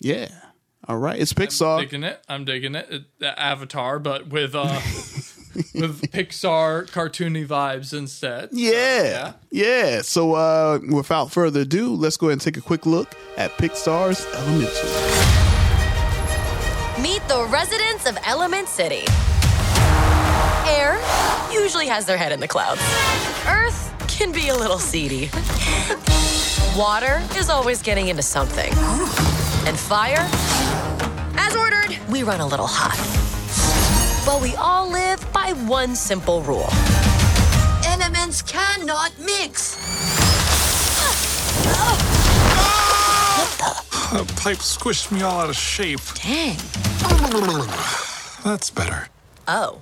Yeah, 0.00 0.28
all 0.86 0.96
right, 0.98 1.20
it's 1.20 1.32
Pixar. 1.32 1.80
digging 1.80 2.04
it. 2.04 2.22
I'm 2.28 2.44
digging 2.44 2.74
it. 2.74 3.04
Avatar, 3.20 3.98
but 3.98 4.28
with 4.28 4.54
uh 4.54 4.68
with 5.74 6.00
Pixar 6.12 6.88
cartoony 6.90 7.46
vibes 7.46 7.92
instead. 7.96 8.50
So, 8.50 8.56
Yeah, 8.56 9.32
yeah. 9.50 10.02
So 10.02 10.34
uh, 10.34 10.78
without 10.90 11.30
further 11.32 11.60
ado, 11.60 11.94
let's 11.94 12.16
go 12.16 12.28
ahead 12.28 12.34
and 12.34 12.40
take 12.40 12.56
a 12.56 12.62
quick 12.62 12.86
look 12.86 13.14
at 13.36 13.50
Pixar's 13.58 14.24
Elemental. 14.34 15.47
Meet 17.02 17.28
the 17.28 17.46
residents 17.48 18.06
of 18.06 18.18
Element 18.24 18.66
City. 18.66 19.04
Air 20.66 20.98
usually 21.52 21.86
has 21.86 22.06
their 22.06 22.16
head 22.16 22.32
in 22.32 22.40
the 22.40 22.48
clouds. 22.48 22.80
Earth 23.46 23.94
can 24.08 24.32
be 24.32 24.48
a 24.48 24.54
little 24.54 24.80
seedy. 24.80 25.30
Water 26.76 27.22
is 27.36 27.50
always 27.50 27.82
getting 27.82 28.08
into 28.08 28.22
something. 28.22 28.72
And 29.68 29.78
fire, 29.78 30.26
as 31.36 31.54
ordered, 31.54 31.96
we 32.10 32.24
run 32.24 32.40
a 32.40 32.46
little 32.46 32.66
hot. 32.68 32.98
But 34.26 34.42
we 34.42 34.56
all 34.56 34.90
live 34.90 35.24
by 35.32 35.52
one 35.68 35.94
simple 35.94 36.42
rule. 36.42 36.68
Elements 37.86 38.42
cannot 38.42 39.12
mix. 39.20 39.78
That 44.12 44.26
pipe 44.36 44.56
squished 44.58 45.12
me 45.12 45.20
all 45.20 45.38
out 45.38 45.50
of 45.50 45.56
shape. 45.56 46.00
Dang. 46.14 46.56
That's 48.42 48.70
better. 48.70 49.08
Oh. 49.46 49.80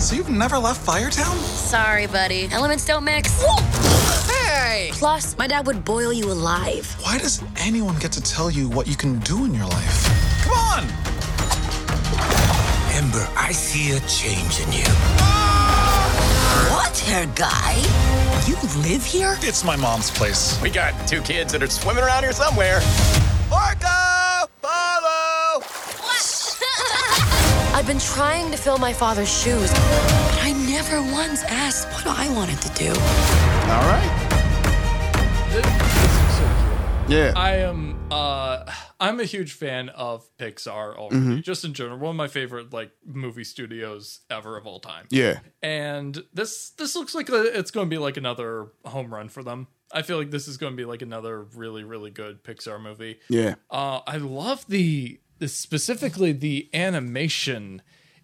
So 0.00 0.16
you've 0.16 0.30
never 0.30 0.58
left 0.58 0.84
Firetown? 0.84 1.36
Sorry, 1.44 2.08
buddy. 2.08 2.48
Elements 2.50 2.84
don't 2.84 3.04
mix. 3.04 3.40
Hey! 4.28 4.90
Plus, 4.92 5.38
my 5.38 5.46
dad 5.46 5.64
would 5.68 5.84
boil 5.84 6.12
you 6.12 6.24
alive. 6.32 6.92
Why 7.02 7.18
does 7.18 7.40
anyone 7.56 7.96
get 8.00 8.10
to 8.12 8.20
tell 8.20 8.50
you 8.50 8.68
what 8.68 8.88
you 8.88 8.96
can 8.96 9.20
do 9.20 9.44
in 9.44 9.54
your 9.54 9.66
life? 9.66 10.42
Come 10.42 10.58
on! 10.58 10.82
Ember, 12.96 13.28
I 13.36 13.52
see 13.52 13.92
a 13.92 14.00
change 14.08 14.58
in 14.58 14.72
you. 14.72 14.84
Ah! 14.88 15.59
What, 16.70 16.96
hair 16.98 17.26
guy? 17.34 17.76
You 18.46 18.56
live 18.82 19.04
here? 19.04 19.36
It's 19.40 19.64
my 19.64 19.76
mom's 19.76 20.10
place. 20.10 20.60
We 20.60 20.70
got 20.70 20.94
two 21.06 21.20
kids 21.22 21.52
that 21.52 21.62
are 21.62 21.68
swimming 21.68 22.04
around 22.04 22.24
here 22.24 22.32
somewhere. 22.32 22.80
Orca! 23.52 24.48
Follow! 24.60 25.62
I've 27.74 27.86
been 27.86 27.98
trying 27.98 28.50
to 28.50 28.56
fill 28.56 28.78
my 28.78 28.92
father's 28.92 29.30
shoes, 29.32 29.70
but 29.72 30.38
I 30.42 30.52
never 30.68 31.00
once 31.12 31.42
asked 31.44 31.88
what 31.94 32.06
I 32.06 32.28
wanted 32.34 32.60
to 32.62 32.68
do. 32.74 32.90
All 32.90 33.86
right. 33.88 34.26
Yeah. 37.10 37.32
I 37.34 37.56
am 37.56 37.98
uh 38.10 38.64
I'm 39.00 39.18
a 39.18 39.24
huge 39.24 39.52
fan 39.52 39.88
of 39.90 40.24
Pixar 40.38 40.96
already, 40.96 41.16
Mm-hmm. 41.16 41.40
just 41.40 41.64
in 41.64 41.74
general. 41.74 41.98
One 41.98 42.10
of 42.10 42.16
my 42.16 42.28
favorite 42.28 42.72
like 42.72 42.92
movie 43.04 43.44
studios 43.44 44.20
ever 44.30 44.56
of 44.56 44.66
all 44.66 44.78
time. 44.80 45.06
yeah. 45.10 45.40
And 45.62 46.22
this 46.32 46.70
this 46.78 46.94
looks 46.94 47.14
like 47.14 47.28
a, 47.28 47.58
it's 47.58 47.70
going 47.72 47.86
to 47.88 47.90
be 47.90 47.98
like 47.98 48.16
another 48.16 48.68
home 48.84 49.12
run 49.12 49.28
for 49.28 49.42
them. 49.42 49.66
I 49.92 50.02
feel 50.02 50.18
like 50.18 50.30
this 50.30 50.46
is 50.46 50.56
going 50.56 50.72
to 50.72 50.76
be 50.76 50.84
like 50.84 51.02
another 51.02 51.42
really 51.42 51.82
really 51.82 52.10
good 52.12 52.44
Pixar 52.44 52.80
movie. 52.80 53.18
Yeah. 53.28 53.56
Uh, 53.70 54.00
I 54.06 54.18
love 54.18 54.64
the, 54.68 55.20
the 55.38 55.48
specifically 55.48 56.30
the 56.32 56.70
animation 56.72 57.82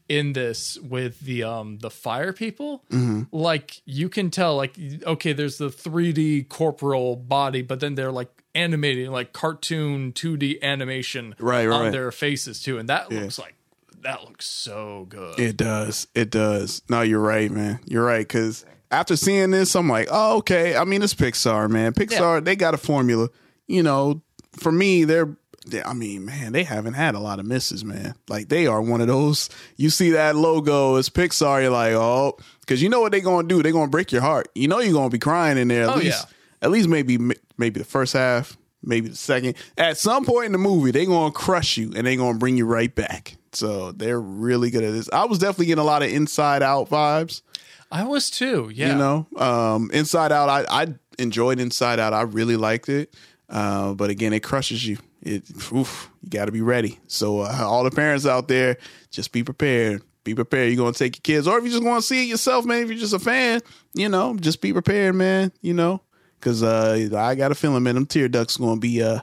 in 0.08 0.34
this 0.34 0.78
with 0.78 1.18
the 1.20 1.42
um 1.42 1.78
the 1.78 1.90
fire 1.90 2.32
people. 2.32 2.84
Mm-hmm. 2.90 3.22
Like 3.36 3.82
you 3.84 4.08
can 4.08 4.30
tell, 4.30 4.54
like 4.56 4.78
okay, 5.04 5.32
there's 5.32 5.58
the 5.58 5.68
3D 5.70 6.48
corporal 6.48 7.16
body, 7.16 7.62
but 7.62 7.80
then 7.80 7.96
they're 7.96 8.12
like 8.12 8.30
animating 8.56 9.10
like 9.12 9.32
cartoon 9.32 10.12
2D 10.12 10.62
animation 10.62 11.34
Right, 11.38 11.68
on 11.68 11.80
right. 11.84 11.92
their 11.92 12.10
faces 12.10 12.60
too, 12.62 12.78
and 12.78 12.88
that 12.88 13.12
looks 13.12 13.38
like 13.38 13.54
that 14.02 14.22
looks 14.24 14.46
so 14.46 15.06
good. 15.08 15.38
It 15.38 15.56
does. 15.56 16.06
It 16.14 16.30
does. 16.30 16.82
No, 16.88 17.02
you're 17.02 17.20
right, 17.20 17.50
man. 17.50 17.80
You're 17.86 18.04
right. 18.04 18.26
Because 18.26 18.64
after 18.90 19.16
seeing 19.16 19.50
this, 19.50 19.74
I'm 19.74 19.88
like, 19.88 20.06
oh, 20.12 20.36
okay. 20.38 20.76
I 20.76 20.84
mean, 20.84 21.02
it's 21.02 21.14
Pixar, 21.14 21.68
man. 21.68 21.92
Pixar, 21.92 22.44
they 22.44 22.54
got 22.54 22.72
a 22.74 22.78
formula. 22.78 23.28
You 23.66 23.82
know, 23.82 24.22
for 24.52 24.70
me, 24.70 25.02
they're. 25.04 25.36
they- 25.66 25.82
I 25.82 25.92
mean, 25.92 26.24
man, 26.24 26.52
they 26.52 26.62
haven't 26.62 26.94
had 26.94 27.16
a 27.16 27.18
lot 27.18 27.40
of 27.40 27.46
misses, 27.46 27.84
man. 27.84 28.14
Like 28.28 28.48
they 28.48 28.68
are 28.68 28.80
one 28.80 29.00
of 29.00 29.08
those. 29.08 29.50
You 29.76 29.90
see 29.90 30.10
that 30.10 30.36
logo, 30.36 30.94
it's 30.96 31.10
Pixar. 31.10 31.62
You're 31.62 31.70
like, 31.72 31.94
oh, 31.94 32.36
because 32.60 32.80
you 32.80 32.88
know 32.88 33.00
what 33.00 33.10
they're 33.10 33.20
gonna 33.22 33.48
do. 33.48 33.60
They're 33.60 33.72
gonna 33.72 33.90
break 33.90 34.12
your 34.12 34.22
heart. 34.22 34.46
You 34.54 34.68
know 34.68 34.78
you're 34.78 34.92
gonna 34.92 35.10
be 35.10 35.18
crying 35.18 35.58
in 35.58 35.66
there. 35.66 35.82
At 35.84 35.88
Oh, 35.88 35.98
least, 35.98 36.26
yeah. 36.28 36.35
At 36.66 36.72
least 36.72 36.88
maybe 36.88 37.16
maybe 37.56 37.78
the 37.78 37.84
first 37.84 38.12
half, 38.12 38.58
maybe 38.82 39.08
the 39.08 39.16
second. 39.16 39.54
At 39.78 39.96
some 39.96 40.24
point 40.24 40.46
in 40.46 40.52
the 40.52 40.58
movie, 40.58 40.90
they're 40.90 41.06
gonna 41.06 41.30
crush 41.30 41.76
you 41.76 41.92
and 41.94 42.06
they're 42.06 42.16
gonna 42.16 42.38
bring 42.38 42.56
you 42.56 42.66
right 42.66 42.92
back. 42.92 43.36
So 43.52 43.92
they're 43.92 44.20
really 44.20 44.70
good 44.70 44.82
at 44.82 44.92
this. 44.92 45.08
I 45.12 45.24
was 45.24 45.38
definitely 45.38 45.66
getting 45.66 45.82
a 45.82 45.86
lot 45.86 46.02
of 46.02 46.10
Inside 46.10 46.62
Out 46.62 46.90
vibes. 46.90 47.42
I 47.90 48.04
was 48.04 48.30
too. 48.30 48.70
Yeah. 48.74 48.92
You 48.92 48.98
know, 48.98 49.26
um, 49.36 49.90
Inside 49.92 50.32
Out. 50.32 50.48
I, 50.48 50.82
I 50.82 50.94
enjoyed 51.18 51.60
Inside 51.60 52.00
Out. 52.00 52.12
I 52.12 52.22
really 52.22 52.56
liked 52.56 52.88
it. 52.88 53.14
Uh, 53.48 53.94
but 53.94 54.10
again, 54.10 54.32
it 54.32 54.40
crushes 54.40 54.84
you. 54.84 54.98
It, 55.22 55.44
oof, 55.72 56.10
you 56.22 56.30
got 56.30 56.46
to 56.46 56.52
be 56.52 56.62
ready. 56.62 56.98
So 57.06 57.40
uh, 57.40 57.60
all 57.62 57.84
the 57.84 57.92
parents 57.92 58.26
out 58.26 58.48
there, 58.48 58.76
just 59.10 59.30
be 59.30 59.44
prepared. 59.44 60.02
Be 60.24 60.34
prepared. 60.34 60.72
You're 60.72 60.78
gonna 60.78 60.92
take 60.92 61.16
your 61.16 61.22
kids, 61.36 61.46
or 61.46 61.56
if 61.56 61.64
you 61.64 61.70
just 61.70 61.84
want 61.84 62.00
to 62.02 62.06
see 62.06 62.24
it 62.24 62.28
yourself, 62.28 62.64
man. 62.64 62.82
If 62.82 62.88
you're 62.88 62.98
just 62.98 63.14
a 63.14 63.20
fan, 63.20 63.60
you 63.94 64.08
know, 64.08 64.36
just 64.36 64.60
be 64.60 64.72
prepared, 64.72 65.14
man. 65.14 65.52
You 65.62 65.72
know, 65.72 66.02
because 66.38 66.62
uh, 66.62 67.08
I 67.16 67.34
got 67.34 67.52
a 67.52 67.54
feeling, 67.54 67.82
man, 67.82 67.94
them 67.94 68.06
tear 68.06 68.28
ducts 68.28 68.56
gonna 68.56 68.80
be 68.80 69.02
uh, 69.02 69.20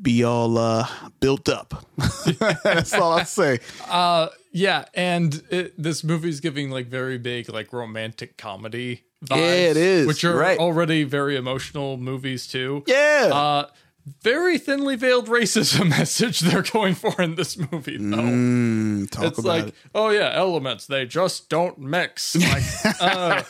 be 0.00 0.24
all 0.24 0.58
uh, 0.58 0.86
built 1.20 1.48
up. 1.48 1.86
That's 2.64 2.94
all 2.94 3.12
I 3.12 3.24
say. 3.24 3.60
Uh, 3.88 4.28
Yeah, 4.52 4.84
and 4.94 5.42
it, 5.50 5.80
this 5.80 6.02
movie's 6.02 6.40
giving 6.40 6.70
like 6.70 6.86
very 6.86 7.18
big 7.18 7.48
like 7.52 7.72
romantic 7.72 8.36
comedy 8.36 9.04
vibes. 9.24 9.36
Yeah, 9.36 9.70
it 9.70 9.76
is, 9.76 10.06
which 10.06 10.24
are 10.24 10.36
right. 10.36 10.58
already 10.58 11.04
very 11.04 11.36
emotional 11.36 11.96
movies 11.96 12.46
too. 12.46 12.82
Yeah. 12.86 13.30
Uh, 13.32 13.66
very 14.22 14.58
thinly 14.58 14.96
veiled 14.96 15.28
racism 15.28 15.88
message 15.98 16.40
they're 16.40 16.62
going 16.62 16.94
for 16.94 17.20
in 17.20 17.34
this 17.34 17.56
movie 17.56 17.96
though. 17.96 18.16
Mm, 18.16 19.10
talk 19.10 19.24
it's 19.26 19.38
about 19.38 19.48
like, 19.48 19.66
it. 19.68 19.74
oh 19.94 20.10
yeah, 20.10 20.30
elements 20.32 20.86
they 20.86 21.06
just 21.06 21.48
don't 21.48 21.78
mix. 21.78 22.36
Like, 22.36 22.62
uh, 23.00 23.42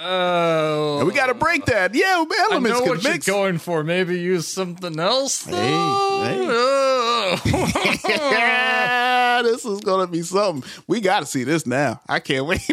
oh, 0.00 0.98
And 0.98 1.08
we 1.08 1.14
got 1.14 1.26
to 1.26 1.34
break 1.34 1.66
that. 1.66 1.94
Yeah, 1.94 2.24
I 2.28 2.46
elements 2.50 2.78
know 2.78 2.80
can 2.80 2.88
what 2.88 3.04
mix. 3.04 3.26
you're 3.26 3.36
going 3.36 3.58
for. 3.58 3.84
Maybe 3.84 4.18
use 4.18 4.48
something 4.48 4.98
else. 4.98 5.42
Though. 5.44 5.56
hey. 5.56 6.46
Oh. 6.50 7.40
yeah, 8.08 9.40
this 9.42 9.64
is 9.64 9.80
gonna 9.80 10.06
be 10.06 10.22
something. 10.22 10.68
We 10.86 11.00
got 11.00 11.20
to 11.20 11.26
see 11.26 11.44
this 11.44 11.66
now. 11.66 12.00
I 12.08 12.20
can't 12.20 12.46
wait. 12.46 12.68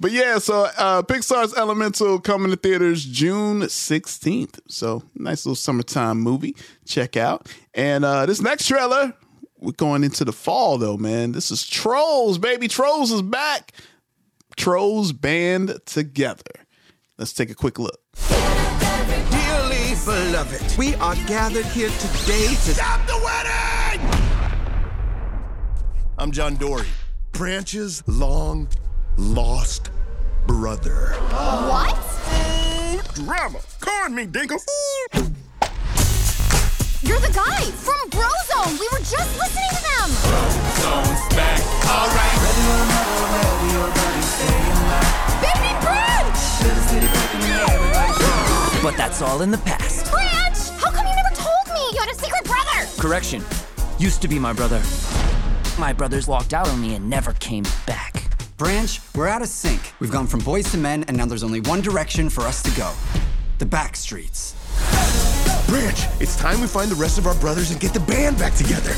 but 0.00 0.10
yeah, 0.10 0.38
so 0.38 0.68
uh, 0.78 1.02
Pixar's 1.02 1.54
Elemental 1.54 2.18
coming 2.20 2.50
to 2.50 2.56
theaters 2.56 3.04
June 3.04 3.68
sixteenth. 3.68 4.60
So 4.68 4.91
nice 5.14 5.46
little 5.46 5.56
summertime 5.56 6.20
movie. 6.20 6.56
Check 6.86 7.16
out. 7.16 7.48
And 7.74 8.04
uh, 8.04 8.26
this 8.26 8.40
next 8.40 8.66
trailer, 8.66 9.14
we're 9.58 9.72
going 9.72 10.02
into 10.04 10.24
the 10.24 10.32
fall 10.32 10.78
though, 10.78 10.96
man. 10.96 11.32
This 11.32 11.50
is 11.50 11.66
Trolls, 11.66 12.38
baby. 12.38 12.68
Trolls 12.68 13.12
is 13.12 13.22
back. 13.22 13.72
Trolls 14.56 15.12
band 15.12 15.78
together. 15.86 16.66
Let's 17.18 17.32
take 17.32 17.50
a 17.50 17.54
quick 17.54 17.78
look. 17.78 18.00
Dearly 19.30 19.94
beloved, 20.04 20.76
we 20.76 20.94
are 20.96 21.14
gathered 21.26 21.66
here 21.66 21.90
today 21.90 22.48
to 22.48 22.74
stop 22.74 23.06
the 23.06 23.20
wedding! 23.24 24.22
I'm 26.18 26.30
John 26.30 26.56
Dory, 26.56 26.86
Branch's 27.32 28.06
long 28.06 28.68
lost 29.16 29.90
brother. 30.46 31.14
What? 31.30 31.96
Drama. 33.14 33.60
Corn 33.80 34.14
me, 34.14 34.26
Dinkle. 34.26 34.58
You're 37.12 37.20
the 37.20 37.34
guy 37.34 37.60
from 37.60 38.08
Brozone. 38.08 38.80
We 38.80 38.88
were 38.90 39.04
just 39.04 39.36
listening 39.36 39.68
to 39.68 39.82
them. 39.84 40.08
Baby 45.42 45.76
Branch! 45.84 46.40
But 48.82 48.96
that's 48.96 49.20
all 49.20 49.42
in 49.42 49.50
the 49.50 49.58
past. 49.58 50.10
Branch! 50.10 50.70
How 50.80 50.90
come 50.90 51.06
you 51.06 51.14
never 51.14 51.34
told 51.34 51.68
me? 51.74 51.86
You 51.92 52.00
had 52.00 52.08
a 52.08 52.14
secret 52.14 52.44
brother. 52.44 52.88
Correction. 52.98 53.44
Used 53.98 54.22
to 54.22 54.28
be 54.28 54.38
my 54.38 54.54
brother. 54.54 54.80
My 55.78 55.92
brothers 55.92 56.28
locked 56.28 56.54
out 56.54 56.66
on 56.66 56.80
me 56.80 56.94
and 56.94 57.10
never 57.10 57.34
came 57.34 57.64
back. 57.86 58.24
Branch, 58.56 58.98
we're 59.14 59.28
out 59.28 59.42
of 59.42 59.48
sync. 59.48 59.92
We've 60.00 60.10
gone 60.10 60.26
from 60.26 60.40
boys 60.40 60.70
to 60.72 60.78
men, 60.78 61.04
and 61.08 61.18
now 61.18 61.26
there's 61.26 61.44
only 61.44 61.60
one 61.60 61.82
direction 61.82 62.30
for 62.30 62.44
us 62.44 62.62
to 62.62 62.70
go 62.70 62.90
the 63.58 63.66
back 63.66 63.96
streets. 63.96 64.56
Branch, 65.72 66.04
it's 66.20 66.36
time 66.36 66.60
we 66.60 66.66
find 66.66 66.90
the 66.90 66.94
rest 66.94 67.16
of 67.16 67.26
our 67.26 67.34
brothers 67.36 67.70
and 67.70 67.80
get 67.80 67.94
the 67.94 68.00
band 68.00 68.38
back 68.38 68.52
together. 68.52 68.92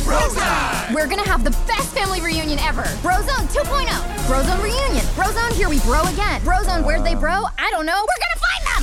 We're 0.92 1.06
gonna 1.06 1.22
have 1.22 1.44
the 1.44 1.52
best 1.70 1.94
family 1.94 2.20
reunion 2.20 2.58
ever. 2.58 2.82
Brozone 2.98 3.46
2.0. 3.54 3.86
Brozone 4.26 4.60
reunion. 4.60 5.04
Brozone 5.14 5.52
here 5.52 5.68
we 5.68 5.78
bro 5.86 6.02
again. 6.02 6.40
Brozone 6.40 6.84
where'd 6.84 7.04
they 7.04 7.14
bro? 7.14 7.44
I 7.60 7.70
don't 7.70 7.86
know. 7.86 7.94
We're 7.94 8.18
gonna 8.26 8.40
find 8.42 8.62
them. 8.66 8.82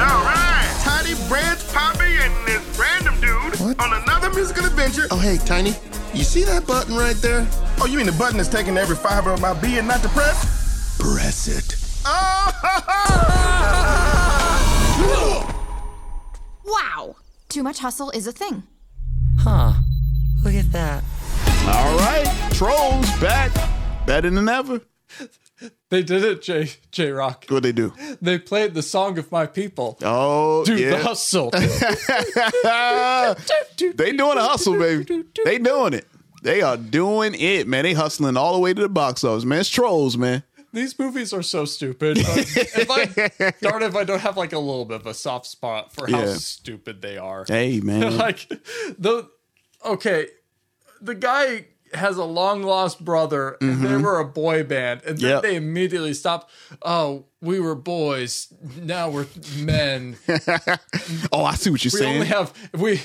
All 0.00 0.24
right, 0.24 0.72
Tiny 0.80 1.12
Branch 1.28 1.60
Poppy 1.74 2.16
and 2.16 2.32
this 2.48 2.62
random 2.80 3.20
dude 3.20 3.60
on 3.78 3.92
another 4.04 4.30
musical 4.30 4.64
adventure. 4.64 5.06
Oh, 5.10 5.18
hey, 5.18 5.36
Tiny, 5.44 5.74
you 6.14 6.24
see 6.24 6.44
that 6.44 6.66
button 6.66 6.96
right 6.96 7.16
there? 7.16 7.46
Oh, 7.78 7.84
you 7.84 7.98
mean 7.98 8.06
the 8.06 8.12
button 8.12 8.38
that's 8.38 8.48
taking 8.48 8.78
every 8.78 8.96
fiber 8.96 9.32
of 9.32 9.42
my 9.42 9.52
being 9.52 9.86
not 9.86 10.00
to 10.00 10.08
press? 10.08 10.96
Press 10.98 11.46
it. 11.46 11.76
Oh, 12.06 14.10
Wow. 16.64 17.16
Too 17.48 17.62
much 17.62 17.78
hustle 17.78 18.10
is 18.10 18.26
a 18.26 18.32
thing. 18.32 18.62
Huh. 19.38 19.74
Look 20.42 20.54
at 20.54 20.70
that. 20.72 21.04
All 21.66 21.96
right, 21.98 22.26
Trolls 22.52 23.06
back, 23.20 23.50
better 24.06 24.28
than 24.28 24.48
ever. 24.48 24.80
They 25.88 26.02
did 26.02 26.24
it, 26.24 26.42
J 26.42 26.70
J 26.90 27.10
Rock. 27.10 27.46
What 27.48 27.62
they 27.62 27.72
do? 27.72 27.92
They 28.20 28.38
played 28.38 28.74
the 28.74 28.82
song 28.82 29.16
of 29.18 29.30
my 29.32 29.46
people. 29.46 29.98
Oh, 30.02 30.64
Dude, 30.64 30.80
yeah. 30.80 30.90
the 30.90 30.98
hustle. 30.98 31.50
they 33.94 34.12
doing 34.12 34.38
a 34.38 34.42
hustle, 34.42 34.78
baby. 34.78 35.24
They 35.44 35.58
doing 35.58 35.94
it. 35.94 36.06
They 36.42 36.60
are 36.60 36.76
doing 36.76 37.34
it, 37.34 37.66
man. 37.66 37.84
They 37.84 37.94
hustling 37.94 38.36
all 38.36 38.52
the 38.54 38.58
way 38.58 38.74
to 38.74 38.82
the 38.82 38.88
box 38.88 39.24
office, 39.24 39.44
man. 39.44 39.60
It's 39.60 39.70
trolls, 39.70 40.18
man. 40.18 40.42
These 40.74 40.98
movies 40.98 41.32
are 41.32 41.42
so 41.42 41.64
stupid. 41.64 42.18
If 42.26 42.90
I 42.90 43.52
darn 43.62 43.82
if 43.82 43.96
I 43.96 44.04
don't 44.04 44.20
have 44.20 44.36
like 44.36 44.52
a 44.52 44.58
little 44.58 44.84
bit 44.84 45.00
of 45.00 45.06
a 45.06 45.14
soft 45.14 45.46
spot 45.46 45.92
for 45.94 46.06
how 46.10 46.20
Yeah. 46.20 46.34
stupid 46.34 47.00
they 47.02 47.16
are. 47.16 47.44
Hey, 47.48 47.80
man. 47.84 48.16
like 48.16 48.48
the 48.98 49.28
okay, 49.84 50.26
the 51.00 51.14
guy 51.14 51.66
has 51.92 52.16
a 52.16 52.24
long 52.24 52.62
lost 52.64 53.04
brother 53.04 53.56
and 53.60 53.80
they 53.84 53.88
Mhm. 53.90 54.02
were 54.02 54.18
a 54.18 54.24
boy 54.24 54.64
band 54.64 55.02
and 55.06 55.16
then 55.18 55.30
Yep. 55.30 55.42
they 55.42 55.54
immediately 55.54 56.12
stopped 56.12 56.50
oh 56.82 57.26
we 57.40 57.60
were 57.60 57.76
boys 57.76 58.48
now 58.82 59.08
we're 59.08 59.26
men 59.58 60.16
oh 61.32 61.44
i 61.44 61.54
see 61.54 61.70
what 61.70 61.84
you're 61.84 61.92
we 61.94 61.98
saying 62.00 62.14
only 62.14 62.26
have 62.26 62.52
we 62.76 63.00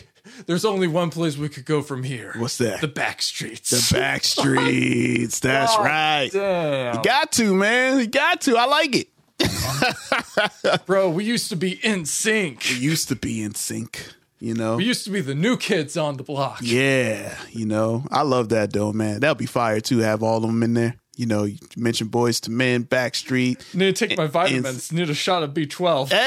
there's 0.45 0.65
only 0.65 0.87
one 0.87 1.09
place 1.09 1.37
we 1.37 1.49
could 1.49 1.65
go 1.65 1.81
from 1.81 2.03
here 2.03 2.33
What's 2.37 2.57
that? 2.59 2.81
the 2.81 2.87
back 2.87 3.21
streets 3.21 3.69
The 3.69 3.95
back 3.95 4.23
streets. 4.23 5.39
That's 5.49 5.75
God 5.75 5.85
right. 5.85 6.29
damn. 6.31 6.95
You 6.97 7.03
got 7.03 7.31
to, 7.33 7.53
man. 7.55 7.99
You 7.99 8.07
got 8.07 8.41
to. 8.41 8.57
I 8.57 8.65
like 8.65 8.95
it. 8.95 9.07
bro 10.85 11.09
we 11.09 11.23
used 11.23 11.49
to 11.49 11.55
be 11.55 11.73
in 11.85 12.05
sync 12.05 12.65
We 12.69 12.77
used 12.79 13.07
to 13.07 13.15
be 13.15 13.41
in 13.41 13.55
sync, 13.55 14.05
you 14.39 14.53
know? 14.53 14.75
we 14.75 14.83
used 14.85 15.05
to 15.05 15.11
be 15.11 15.21
the 15.21 15.35
new 15.35 15.55
kids 15.57 15.95
on 15.97 16.17
the 16.17 16.23
block 16.23 16.59
Yeah, 16.61 17.35
you 17.51 17.65
know, 17.65 18.03
I 18.11 18.23
love 18.23 18.49
that 18.49 18.73
though, 18.73 18.91
man. 18.93 19.21
That'll 19.21 19.35
be 19.35 19.45
fire 19.45 19.79
too. 19.79 19.99
Have 19.99 20.23
all 20.23 20.37
of 20.37 20.41
them 20.43 20.61
in 20.63 20.73
there. 20.73 20.95
You 21.15 21.25
know, 21.25 21.43
you 21.43 21.57
mentioned 21.75 22.11
Boys 22.11 22.39
to 22.41 22.51
Men, 22.51 22.85
Backstreet. 22.85 23.73
need 23.75 23.95
to 23.95 24.07
take 24.07 24.17
my 24.17 24.27
vitamins 24.27 24.91
need 24.91 25.09
a 25.09 25.13
shot 25.13 25.43
of 25.43 25.53
b12 25.53 26.11
wrong 26.11 26.19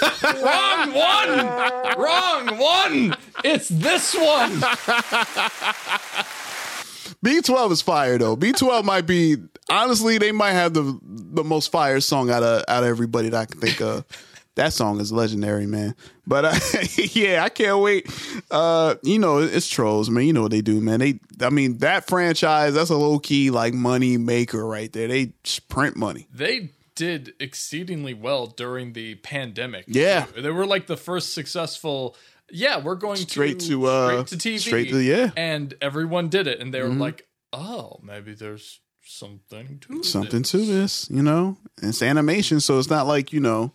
one 0.00 0.09
wrong 1.96 2.58
one 2.58 3.16
it's 3.44 3.68
this 3.68 4.14
one 4.14 4.60
B12 7.22 7.72
is 7.72 7.82
fire 7.82 8.16
though. 8.18 8.36
B12 8.36 8.84
might 8.84 9.06
be 9.06 9.36
honestly, 9.68 10.18
they 10.18 10.32
might 10.32 10.52
have 10.52 10.74
the 10.74 10.98
the 11.02 11.44
most 11.44 11.70
fire 11.70 12.00
song 12.00 12.30
out 12.30 12.42
of 12.42 12.64
out 12.68 12.82
of 12.82 12.88
everybody 12.88 13.28
that 13.28 13.40
I 13.40 13.44
can 13.46 13.60
think 13.60 13.80
of. 13.80 14.04
That 14.56 14.72
song 14.72 15.00
is 15.00 15.12
legendary, 15.12 15.66
man. 15.66 15.94
But 16.26 16.44
uh, 16.44 16.54
yeah, 17.12 17.44
I 17.44 17.48
can't 17.50 17.78
wait. 17.78 18.10
Uh, 18.50 18.96
you 19.02 19.18
know, 19.18 19.38
it's 19.38 19.68
trolls, 19.68 20.10
man. 20.10 20.26
You 20.26 20.32
know 20.32 20.42
what 20.42 20.50
they 20.50 20.60
do, 20.60 20.80
man. 20.80 21.00
They, 21.00 21.20
I 21.40 21.50
mean, 21.50 21.78
that 21.78 22.06
franchise, 22.08 22.74
that's 22.74 22.90
a 22.90 22.96
low 22.96 23.18
key 23.18 23.50
like 23.50 23.74
money 23.74 24.16
maker 24.16 24.66
right 24.66 24.92
there. 24.92 25.08
They 25.08 25.32
just 25.44 25.68
print 25.68 25.96
money. 25.96 26.26
they 26.32 26.70
did 27.04 27.32
exceedingly 27.40 28.14
well 28.14 28.46
during 28.46 28.92
the 28.92 29.14
pandemic. 29.16 29.84
Yeah. 29.88 30.26
They 30.36 30.50
were 30.50 30.66
like 30.74 30.86
the 30.86 30.96
first 30.96 31.32
successful 31.32 32.14
yeah, 32.52 32.76
we're 32.82 32.96
going 33.06 33.16
Straight 33.16 33.60
to, 33.60 33.68
to, 33.68 33.86
uh, 33.86 34.24
straight 34.26 34.40
to 34.40 34.48
TV. 34.48 34.58
straight 34.58 34.88
to- 34.90 34.98
yeah. 35.14 35.30
And 35.36 35.72
everyone 35.80 36.28
did 36.28 36.46
it 36.48 36.58
and 36.60 36.74
they 36.74 36.82
were 36.82 36.88
Mhm. 36.96 36.98
like, 37.06 37.28
"Oh, 37.52 38.00
maybe 38.02 38.34
there's 38.34 38.80
something 39.04 39.78
to 39.86 40.02
something 40.02 40.42
this. 40.42 40.50
to 40.50 40.58
this, 40.58 41.08
you 41.10 41.22
know. 41.22 41.56
It's 41.82 42.02
animation, 42.02 42.58
so 42.60 42.78
it's 42.80 42.90
not 42.90 43.06
like 43.06 43.32
you 43.32 43.40
know, 43.40 43.72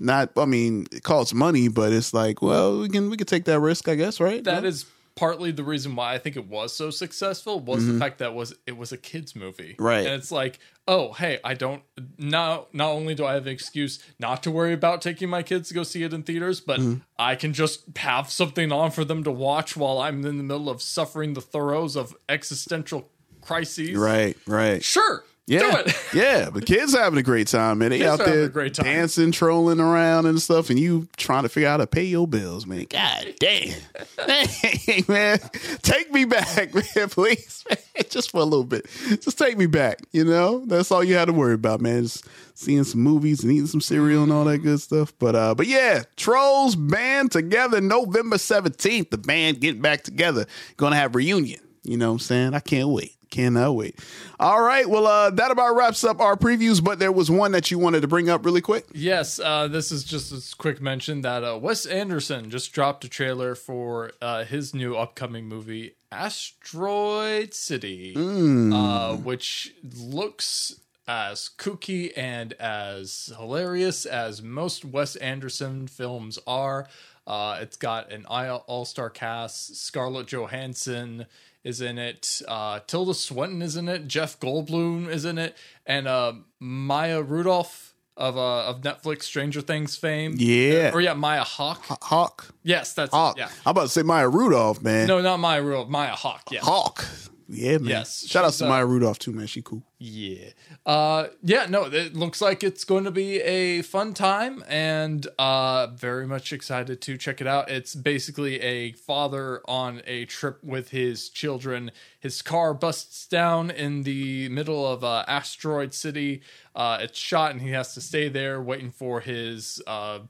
not. 0.00 0.30
I 0.36 0.44
mean, 0.44 0.86
it 0.92 1.02
costs 1.04 1.32
money, 1.34 1.68
but 1.68 1.92
it's 1.92 2.12
like, 2.12 2.42
well, 2.42 2.80
we 2.80 2.88
can 2.88 3.10
we 3.10 3.16
can 3.16 3.26
take 3.28 3.44
that 3.46 3.60
risk, 3.60 3.88
I 3.88 3.94
guess, 3.94 4.18
right? 4.20 4.42
That 4.44 4.64
is 4.64 4.84
partly 5.16 5.50
the 5.50 5.64
reason 5.64 5.96
why 5.96 6.14
I 6.14 6.18
think 6.18 6.36
it 6.36 6.46
was 6.46 6.72
so 6.74 6.90
successful 6.90 7.58
was 7.58 7.82
Mhm. 7.82 7.94
the 7.94 7.98
fact 7.98 8.18
that 8.18 8.34
was 8.34 8.54
it 8.66 8.76
was 8.76 8.92
a 8.92 8.96
kids 8.98 9.34
movie. 9.34 9.74
Right. 9.78 10.06
And 10.06 10.14
it's 10.14 10.30
like, 10.30 10.58
oh, 10.86 11.12
hey, 11.14 11.40
I 11.42 11.54
don't 11.54 11.82
now 12.18 12.66
not 12.72 12.90
only 12.90 13.14
do 13.14 13.24
I 13.24 13.32
have 13.34 13.46
an 13.46 13.52
excuse 13.52 13.98
not 14.18 14.42
to 14.44 14.50
worry 14.50 14.72
about 14.74 15.00
taking 15.02 15.28
my 15.28 15.42
kids 15.42 15.68
to 15.68 15.74
go 15.74 15.82
see 15.82 16.02
it 16.02 16.12
in 16.12 16.22
theaters, 16.22 16.60
but 16.60 16.78
Mhm. 16.80 17.00
I 17.18 17.34
can 17.34 17.52
just 17.54 17.80
have 17.96 18.30
something 18.30 18.70
on 18.70 18.90
for 18.90 19.04
them 19.04 19.24
to 19.24 19.30
watch 19.32 19.76
while 19.76 19.98
I'm 19.98 20.24
in 20.24 20.36
the 20.36 20.44
middle 20.44 20.68
of 20.68 20.80
suffering 20.82 21.32
the 21.32 21.40
throes 21.40 21.96
of 21.96 22.14
existential 22.28 23.10
crises. 23.40 23.96
right, 23.96 24.36
right. 24.46 24.82
Sure. 24.84 25.24
Yeah, 25.48 25.82
yeah, 26.12 26.50
but 26.50 26.66
kids 26.66 26.92
having 26.92 27.20
a 27.20 27.22
great 27.22 27.46
time, 27.46 27.78
man. 27.78 27.90
They 27.90 27.98
Kids 27.98 28.20
out 28.20 28.26
there 28.26 28.48
dancing, 28.68 29.30
trolling 29.30 29.78
around 29.78 30.26
and 30.26 30.42
stuff, 30.42 30.70
and 30.70 30.78
you 30.78 31.06
trying 31.16 31.44
to 31.44 31.48
figure 31.48 31.68
out 31.68 31.72
how 31.72 31.76
to 31.78 31.86
pay 31.86 32.02
your 32.02 32.26
bills, 32.26 32.66
man. 32.66 32.84
God 32.90 33.32
damn, 33.38 33.78
hey 34.26 35.04
man, 35.06 35.38
take 35.82 36.12
me 36.12 36.24
back, 36.24 36.74
man, 36.96 37.08
please, 37.10 37.64
man. 37.68 37.78
just 38.10 38.32
for 38.32 38.40
a 38.40 38.44
little 38.44 38.64
bit. 38.64 38.86
Just 39.20 39.38
take 39.38 39.56
me 39.56 39.66
back. 39.66 40.00
You 40.10 40.24
know, 40.24 40.64
that's 40.66 40.90
all 40.90 41.04
you 41.04 41.14
had 41.14 41.26
to 41.26 41.32
worry 41.32 41.54
about, 41.54 41.80
man. 41.80 42.02
Just 42.02 42.26
seeing 42.54 42.82
some 42.82 43.02
movies 43.02 43.44
and 43.44 43.52
eating 43.52 43.68
some 43.68 43.80
cereal 43.80 44.24
and 44.24 44.32
all 44.32 44.44
that 44.46 44.58
good 44.58 44.80
stuff. 44.80 45.12
But 45.20 45.36
uh, 45.36 45.54
but 45.54 45.68
yeah, 45.68 46.02
Trolls 46.16 46.74
band 46.74 47.30
together 47.30 47.80
November 47.80 48.38
seventeenth. 48.38 49.10
The 49.10 49.18
band 49.18 49.60
getting 49.60 49.80
back 49.80 50.02
together, 50.02 50.46
gonna 50.76 50.96
have 50.96 51.14
reunion. 51.14 51.60
You 51.84 51.96
know 51.96 52.08
what 52.08 52.14
I'm 52.14 52.18
saying? 52.18 52.54
I 52.54 52.58
can't 52.60 52.88
wait. 52.88 53.15
Cannot 53.30 53.72
wait. 53.72 53.98
All 54.38 54.62
right. 54.62 54.88
Well, 54.88 55.06
uh, 55.06 55.30
that 55.30 55.50
about 55.50 55.74
wraps 55.74 56.04
up 56.04 56.20
our 56.20 56.36
previews, 56.36 56.82
but 56.82 56.98
there 57.00 57.10
was 57.12 57.30
one 57.30 57.52
that 57.52 57.70
you 57.70 57.78
wanted 57.78 58.00
to 58.02 58.08
bring 58.08 58.28
up 58.30 58.44
really 58.44 58.60
quick. 58.60 58.86
Yes, 58.94 59.40
uh, 59.40 59.66
this 59.68 59.90
is 59.90 60.04
just 60.04 60.32
a 60.32 60.56
quick 60.56 60.80
mention 60.80 61.22
that 61.22 61.42
uh, 61.42 61.58
Wes 61.60 61.86
Anderson 61.86 62.50
just 62.50 62.72
dropped 62.72 63.04
a 63.04 63.08
trailer 63.08 63.54
for 63.56 64.12
uh, 64.22 64.44
his 64.44 64.72
new 64.74 64.94
upcoming 64.94 65.46
movie, 65.48 65.96
Asteroid 66.12 67.52
City, 67.52 68.14
Mm. 68.14 68.72
uh, 68.74 69.16
which 69.16 69.74
looks 69.96 70.80
as 71.08 71.50
kooky 71.58 72.12
and 72.16 72.52
as 72.54 73.32
hilarious 73.36 74.06
as 74.06 74.42
most 74.42 74.84
Wes 74.84 75.16
Anderson 75.16 75.86
films 75.88 76.38
are. 76.46 76.88
Uh, 77.26 77.58
it's 77.60 77.76
got 77.76 78.12
an 78.12 78.24
all 78.26 78.84
star 78.84 79.10
cast. 79.10 79.76
Scarlett 79.76 80.28
Johansson 80.28 81.26
is 81.66 81.80
in 81.80 81.98
it. 81.98 82.42
Uh, 82.46 82.78
Tilda 82.86 83.12
Swinton 83.12 83.60
is 83.60 83.76
in 83.76 83.88
it. 83.88 84.06
Jeff 84.06 84.38
Goldblum 84.38 85.08
is 85.08 85.24
in 85.24 85.36
it, 85.36 85.56
and 85.84 86.06
uh, 86.06 86.32
Maya 86.60 87.20
Rudolph 87.20 87.92
of 88.16 88.38
uh, 88.38 88.66
of 88.66 88.82
Netflix 88.82 89.24
Stranger 89.24 89.60
Things 89.60 89.96
fame. 89.96 90.36
Yeah. 90.38 90.92
or 90.94 91.00
yeah, 91.00 91.14
Maya 91.14 91.42
Hawke. 91.42 91.82
Hawke. 92.02 92.54
Yes, 92.62 92.92
that's 92.94 93.10
Hawke. 93.12 93.36
yeah. 93.36 93.48
I'm 93.66 93.72
about 93.72 93.82
to 93.82 93.88
say 93.88 94.02
Maya 94.02 94.28
Rudolph, 94.28 94.80
man. 94.80 95.08
No, 95.08 95.20
not 95.20 95.38
Maya 95.38 95.60
Rudolph. 95.60 95.88
Maya 95.88 96.12
Hawke. 96.12 96.52
Yes. 96.52 96.64
Hawke. 96.64 97.04
Yeah, 97.48 97.78
man. 97.78 97.88
Yes, 97.88 98.26
Shout 98.26 98.44
out 98.44 98.52
to 98.54 98.66
uh, 98.66 98.68
Maya 98.68 98.86
Rudolph 98.86 99.18
too, 99.18 99.32
man. 99.32 99.46
She 99.46 99.62
cool. 99.62 99.82
Yeah. 99.98 100.48
Uh 100.84 101.28
yeah, 101.42 101.66
no, 101.68 101.84
it 101.84 102.14
looks 102.14 102.40
like 102.40 102.64
it's 102.64 102.84
going 102.84 103.04
to 103.04 103.10
be 103.10 103.40
a 103.40 103.82
fun 103.82 104.14
time 104.14 104.64
and 104.68 105.26
uh 105.38 105.86
very 105.88 106.26
much 106.26 106.52
excited 106.52 107.00
to 107.02 107.16
check 107.16 107.40
it 107.40 107.46
out. 107.46 107.70
It's 107.70 107.94
basically 107.94 108.60
a 108.60 108.92
father 108.92 109.62
on 109.66 110.02
a 110.06 110.24
trip 110.26 110.62
with 110.64 110.90
his 110.90 111.28
children. 111.28 111.92
His 112.18 112.42
car 112.42 112.74
busts 112.74 113.26
down 113.26 113.70
in 113.70 114.02
the 114.02 114.48
middle 114.48 114.86
of 114.86 115.04
uh, 115.04 115.24
Asteroid 115.28 115.94
City. 115.94 116.42
Uh 116.74 116.98
it's 117.00 117.18
shot 117.18 117.52
and 117.52 117.62
he 117.62 117.70
has 117.70 117.94
to 117.94 118.00
stay 118.00 118.28
there 118.28 118.60
waiting 118.60 118.90
for 118.90 119.20
his 119.20 119.80
uh 119.86 120.20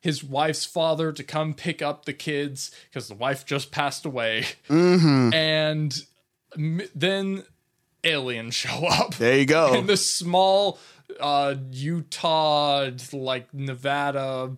his 0.00 0.22
wife's 0.22 0.64
father 0.64 1.12
to 1.12 1.22
come 1.22 1.54
pick 1.54 1.80
up 1.82 2.04
the 2.04 2.12
kids 2.12 2.70
because 2.90 3.08
the 3.08 3.14
wife 3.14 3.44
just 3.46 3.70
passed 3.70 4.04
away. 4.04 4.44
Mm-hmm. 4.68 5.32
And 5.34 6.04
then 6.56 7.44
aliens 8.02 8.54
show 8.64 8.86
up. 8.86 9.14
There 9.16 9.38
you 9.38 9.46
go. 9.46 9.74
In 9.78 9.86
this 9.86 10.08
small 10.10 10.78
uh 11.20 11.54
Utah 11.70 12.90
like 13.12 13.52
Nevada 13.52 14.56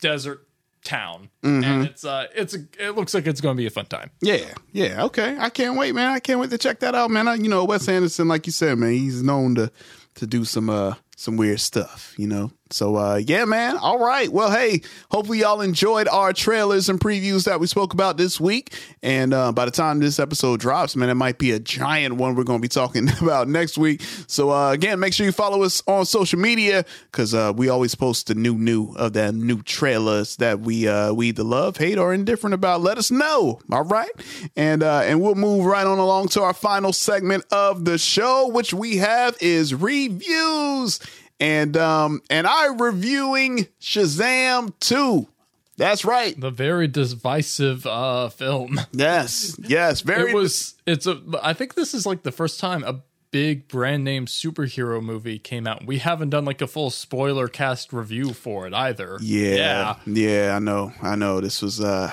desert 0.00 0.46
town. 0.84 1.30
Mhm. 1.42 1.64
And 1.64 1.86
it's 1.86 2.04
uh 2.04 2.26
it's 2.34 2.54
a 2.54 2.58
it 2.78 2.94
looks 2.94 3.12
like 3.14 3.26
it's 3.26 3.40
going 3.40 3.56
to 3.56 3.60
be 3.60 3.66
a 3.66 3.70
fun 3.70 3.86
time. 3.86 4.10
Yeah, 4.20 4.52
yeah, 4.72 5.04
okay. 5.04 5.36
I 5.38 5.48
can't 5.50 5.76
wait, 5.76 5.94
man. 5.94 6.12
I 6.12 6.20
can't 6.20 6.38
wait 6.38 6.50
to 6.50 6.58
check 6.58 6.80
that 6.80 6.94
out, 6.94 7.10
man. 7.10 7.26
I, 7.26 7.34
you 7.34 7.48
know, 7.48 7.64
Wes 7.64 7.88
Anderson, 7.88 8.28
like 8.28 8.46
you 8.46 8.52
said, 8.52 8.78
man, 8.78 8.92
he's 8.92 9.22
known 9.22 9.54
to 9.56 9.70
to 10.16 10.26
do 10.26 10.44
some 10.44 10.70
uh 10.70 10.94
some 11.16 11.36
weird 11.38 11.60
stuff, 11.60 12.14
you 12.18 12.26
know. 12.28 12.50
So 12.70 12.96
uh 12.96 13.16
yeah, 13.24 13.44
man. 13.44 13.76
All 13.76 13.98
right. 13.98 14.28
Well, 14.28 14.50
hey, 14.50 14.82
hopefully 15.08 15.38
y'all 15.38 15.60
enjoyed 15.60 16.08
our 16.08 16.32
trailers 16.32 16.88
and 16.88 16.98
previews 17.00 17.44
that 17.44 17.60
we 17.60 17.68
spoke 17.68 17.94
about 17.94 18.16
this 18.16 18.40
week. 18.40 18.74
And 19.04 19.32
uh 19.32 19.52
by 19.52 19.66
the 19.66 19.70
time 19.70 20.00
this 20.00 20.18
episode 20.18 20.58
drops, 20.60 20.96
man, 20.96 21.08
it 21.08 21.14
might 21.14 21.38
be 21.38 21.52
a 21.52 21.60
giant 21.60 22.16
one 22.16 22.34
we're 22.34 22.42
gonna 22.42 22.58
be 22.58 22.68
talking 22.68 23.08
about 23.22 23.46
next 23.48 23.78
week. 23.78 24.02
So 24.26 24.50
uh 24.50 24.72
again, 24.72 24.98
make 24.98 25.14
sure 25.14 25.24
you 25.24 25.32
follow 25.32 25.62
us 25.62 25.80
on 25.86 26.06
social 26.06 26.40
media 26.40 26.84
because 27.12 27.34
uh 27.34 27.52
we 27.54 27.68
always 27.68 27.94
post 27.94 28.26
the 28.26 28.34
new 28.34 28.54
new 28.58 28.92
of 28.96 29.12
the 29.12 29.30
new 29.32 29.62
trailers 29.62 30.34
that 30.36 30.58
we 30.60 30.88
uh 30.88 31.12
we 31.12 31.28
either 31.28 31.44
love, 31.44 31.76
hate, 31.76 31.98
or 31.98 32.12
indifferent 32.12 32.52
about. 32.52 32.80
Let 32.80 32.98
us 32.98 33.12
know. 33.12 33.60
All 33.70 33.84
right. 33.84 34.10
And 34.56 34.82
uh 34.82 35.02
and 35.04 35.22
we'll 35.22 35.36
move 35.36 35.66
right 35.66 35.86
on 35.86 35.98
along 35.98 36.28
to 36.30 36.42
our 36.42 36.54
final 36.54 36.92
segment 36.92 37.44
of 37.52 37.84
the 37.84 37.96
show, 37.96 38.48
which 38.48 38.74
we 38.74 38.96
have 38.96 39.36
is 39.40 39.72
reviews. 39.72 40.98
And 41.40 41.76
um 41.76 42.22
and 42.30 42.46
I 42.46 42.66
reviewing 42.66 43.68
Shazam 43.80 44.72
2. 44.80 45.28
That's 45.76 46.04
right. 46.06 46.38
The 46.40 46.50
very 46.50 46.88
divisive 46.88 47.86
uh 47.86 48.28
film. 48.30 48.80
Yes. 48.92 49.56
Yes. 49.58 50.00
Very 50.00 50.30
it 50.30 50.34
was 50.34 50.74
it's 50.86 51.06
a 51.06 51.20
I 51.42 51.52
think 51.52 51.74
this 51.74 51.94
is 51.94 52.06
like 52.06 52.22
the 52.22 52.32
first 52.32 52.58
time 52.60 52.82
a 52.84 53.02
big 53.30 53.68
brand 53.68 54.02
name 54.02 54.24
superhero 54.24 55.02
movie 55.02 55.38
came 55.38 55.66
out. 55.66 55.84
We 55.84 55.98
haven't 55.98 56.30
done 56.30 56.46
like 56.46 56.62
a 56.62 56.66
full 56.66 56.88
spoiler 56.88 57.48
cast 57.48 57.92
review 57.92 58.32
for 58.32 58.66
it 58.66 58.72
either. 58.72 59.18
Yeah, 59.20 59.96
yeah, 60.06 60.56
I 60.56 60.58
know, 60.58 60.92
I 61.02 61.16
know. 61.16 61.42
This 61.42 61.60
was 61.60 61.80
uh, 61.80 62.10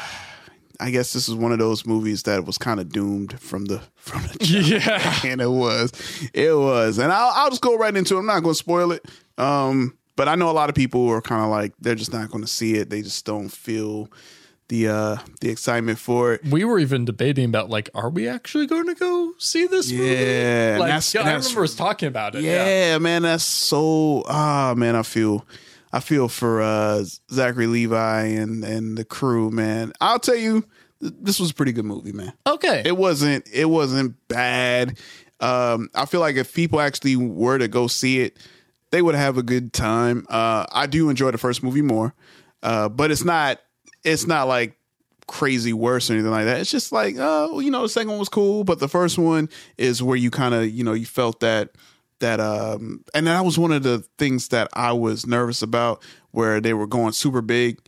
I 0.80 0.90
guess 0.92 1.14
this 1.14 1.30
is 1.30 1.36
one 1.36 1.52
of 1.52 1.60
those 1.60 1.86
movies 1.86 2.24
that 2.24 2.46
was 2.46 2.58
kind 2.58 2.80
of 2.80 2.90
doomed 2.90 3.40
from 3.40 3.66
the 3.66 3.82
from 3.96 4.24
the 4.24 4.38
jump. 4.40 4.68
Yeah. 4.86 5.20
and 5.32 5.42
it 5.42 5.50
was, 5.50 5.92
it 6.34 6.58
was, 6.58 6.98
and 6.98 7.12
I'll 7.12 7.32
I'll 7.36 7.50
just 7.50 7.62
go 7.62 7.78
right 7.78 7.96
into 7.96 8.16
it. 8.16 8.20
I'm 8.20 8.26
not 8.26 8.42
going 8.42 8.54
to 8.54 8.60
spoil 8.60 8.92
it. 8.92 9.06
Um, 9.38 9.98
but 10.16 10.28
I 10.28 10.36
know 10.36 10.50
a 10.50 10.52
lot 10.54 10.70
of 10.70 10.76
people 10.76 11.08
are 11.10 11.22
kind 11.22 11.44
of 11.44 11.50
like 11.50 11.74
they're 11.80 11.96
just 11.96 12.14
not 12.14 12.30
going 12.30 12.44
to 12.44 12.50
see 12.50 12.76
it. 12.76 12.90
They 12.90 13.02
just 13.02 13.26
don't 13.26 13.50
feel 13.50 14.12
the 14.70 14.88
uh 14.88 15.18
the 15.42 15.50
excitement 15.50 16.00
for 16.00 16.34
it. 16.34 16.46
We 16.46 16.64
were 16.66 16.80
even 16.80 17.04
debating 17.06 17.46
about 17.46 17.70
like, 17.70 17.90
are 17.94 18.10
we 18.10 18.28
actually 18.28 18.66
going 18.68 18.88
to 18.88 18.96
go 18.96 19.34
see 19.38 19.68
this 19.68 19.92
movie? 19.92 20.04
Yeah, 20.06 20.78
like 20.80 20.88
that's- 20.88 21.14
yeah, 21.14 21.22
I 21.22 21.34
remember 21.34 21.64
us 21.64 21.76
talking 21.76 22.08
about 22.08 22.36
it. 22.36 22.44
Yeah, 22.44 22.98
man, 23.00 23.24
that's 23.24 23.44
so 23.44 24.24
ah 24.28 24.74
man, 24.78 24.96
I 24.96 25.04
feel 25.04 25.46
I 25.94 26.00
feel 26.00 26.28
for 26.28 26.62
uh 26.62 27.04
Zachary 27.32 27.68
Levi 27.68 28.24
and 28.24 28.64
and 28.66 28.98
the 28.98 29.06
crew, 29.06 29.52
man. 29.52 29.94
I'll 30.02 30.20
tell 30.20 30.36
you, 30.36 30.66
this 31.00 31.40
was 31.40 31.52
a 31.52 31.54
pretty 31.54 31.72
good 31.72 31.86
movie, 31.86 32.12
man. 32.12 32.34
Okay. 32.48 32.82
It 32.84 32.98
wasn't 32.98 33.48
it 33.54 33.66
wasn't 33.66 34.16
bad. 34.28 34.98
Um 35.40 35.90
I 35.94 36.06
feel 36.06 36.20
like 36.20 36.36
if 36.36 36.54
people 36.54 36.82
actually 36.82 37.16
were 37.16 37.60
to 37.60 37.68
go 37.68 37.88
see 37.88 38.22
it, 38.22 38.38
they 38.92 39.02
would 39.04 39.16
have 39.16 39.38
a 39.38 39.44
good 39.44 39.72
time. 39.72 40.26
Uh 40.30 40.66
I 40.72 40.88
do 40.88 41.10
enjoy 41.10 41.30
the 41.32 41.38
first 41.38 41.62
movie 41.62 41.84
more. 41.84 42.16
Uh 42.64 42.90
but 42.90 43.12
it's 43.12 43.24
not 43.24 43.60
it's 44.04 44.26
not 44.26 44.48
like 44.48 44.76
crazy 45.28 45.74
worse 45.74 46.10
or 46.10 46.14
anything 46.14 46.32
like 46.32 46.46
that. 46.46 46.60
It's 46.60 46.72
just 46.72 46.92
like, 46.92 47.16
oh, 47.18 47.60
you 47.60 47.72
know, 47.72 47.84
the 47.84 47.90
second 47.90 48.10
one 48.10 48.20
was 48.20 48.30
cool, 48.30 48.64
but 48.64 48.80
the 48.80 48.90
first 48.90 49.18
one 49.18 49.48
is 49.78 50.04
where 50.04 50.18
you 50.18 50.30
kind 50.32 50.54
of, 50.54 50.70
you 50.70 50.84
know, 50.84 50.94
you 50.94 51.06
felt 51.06 51.40
that 51.42 51.70
that 52.24 52.40
um 52.40 53.04
and 53.14 53.28
that 53.28 53.46
was 53.46 53.58
one 53.60 53.72
of 53.72 53.84
the 53.84 54.00
things 54.18 54.48
that 54.50 54.68
I 54.74 54.92
was 54.94 55.28
nervous 55.28 55.62
about 55.62 56.04
where 56.32 56.60
they 56.60 56.74
were 56.74 56.88
going 56.88 57.12
super 57.14 57.42
big 57.42 57.80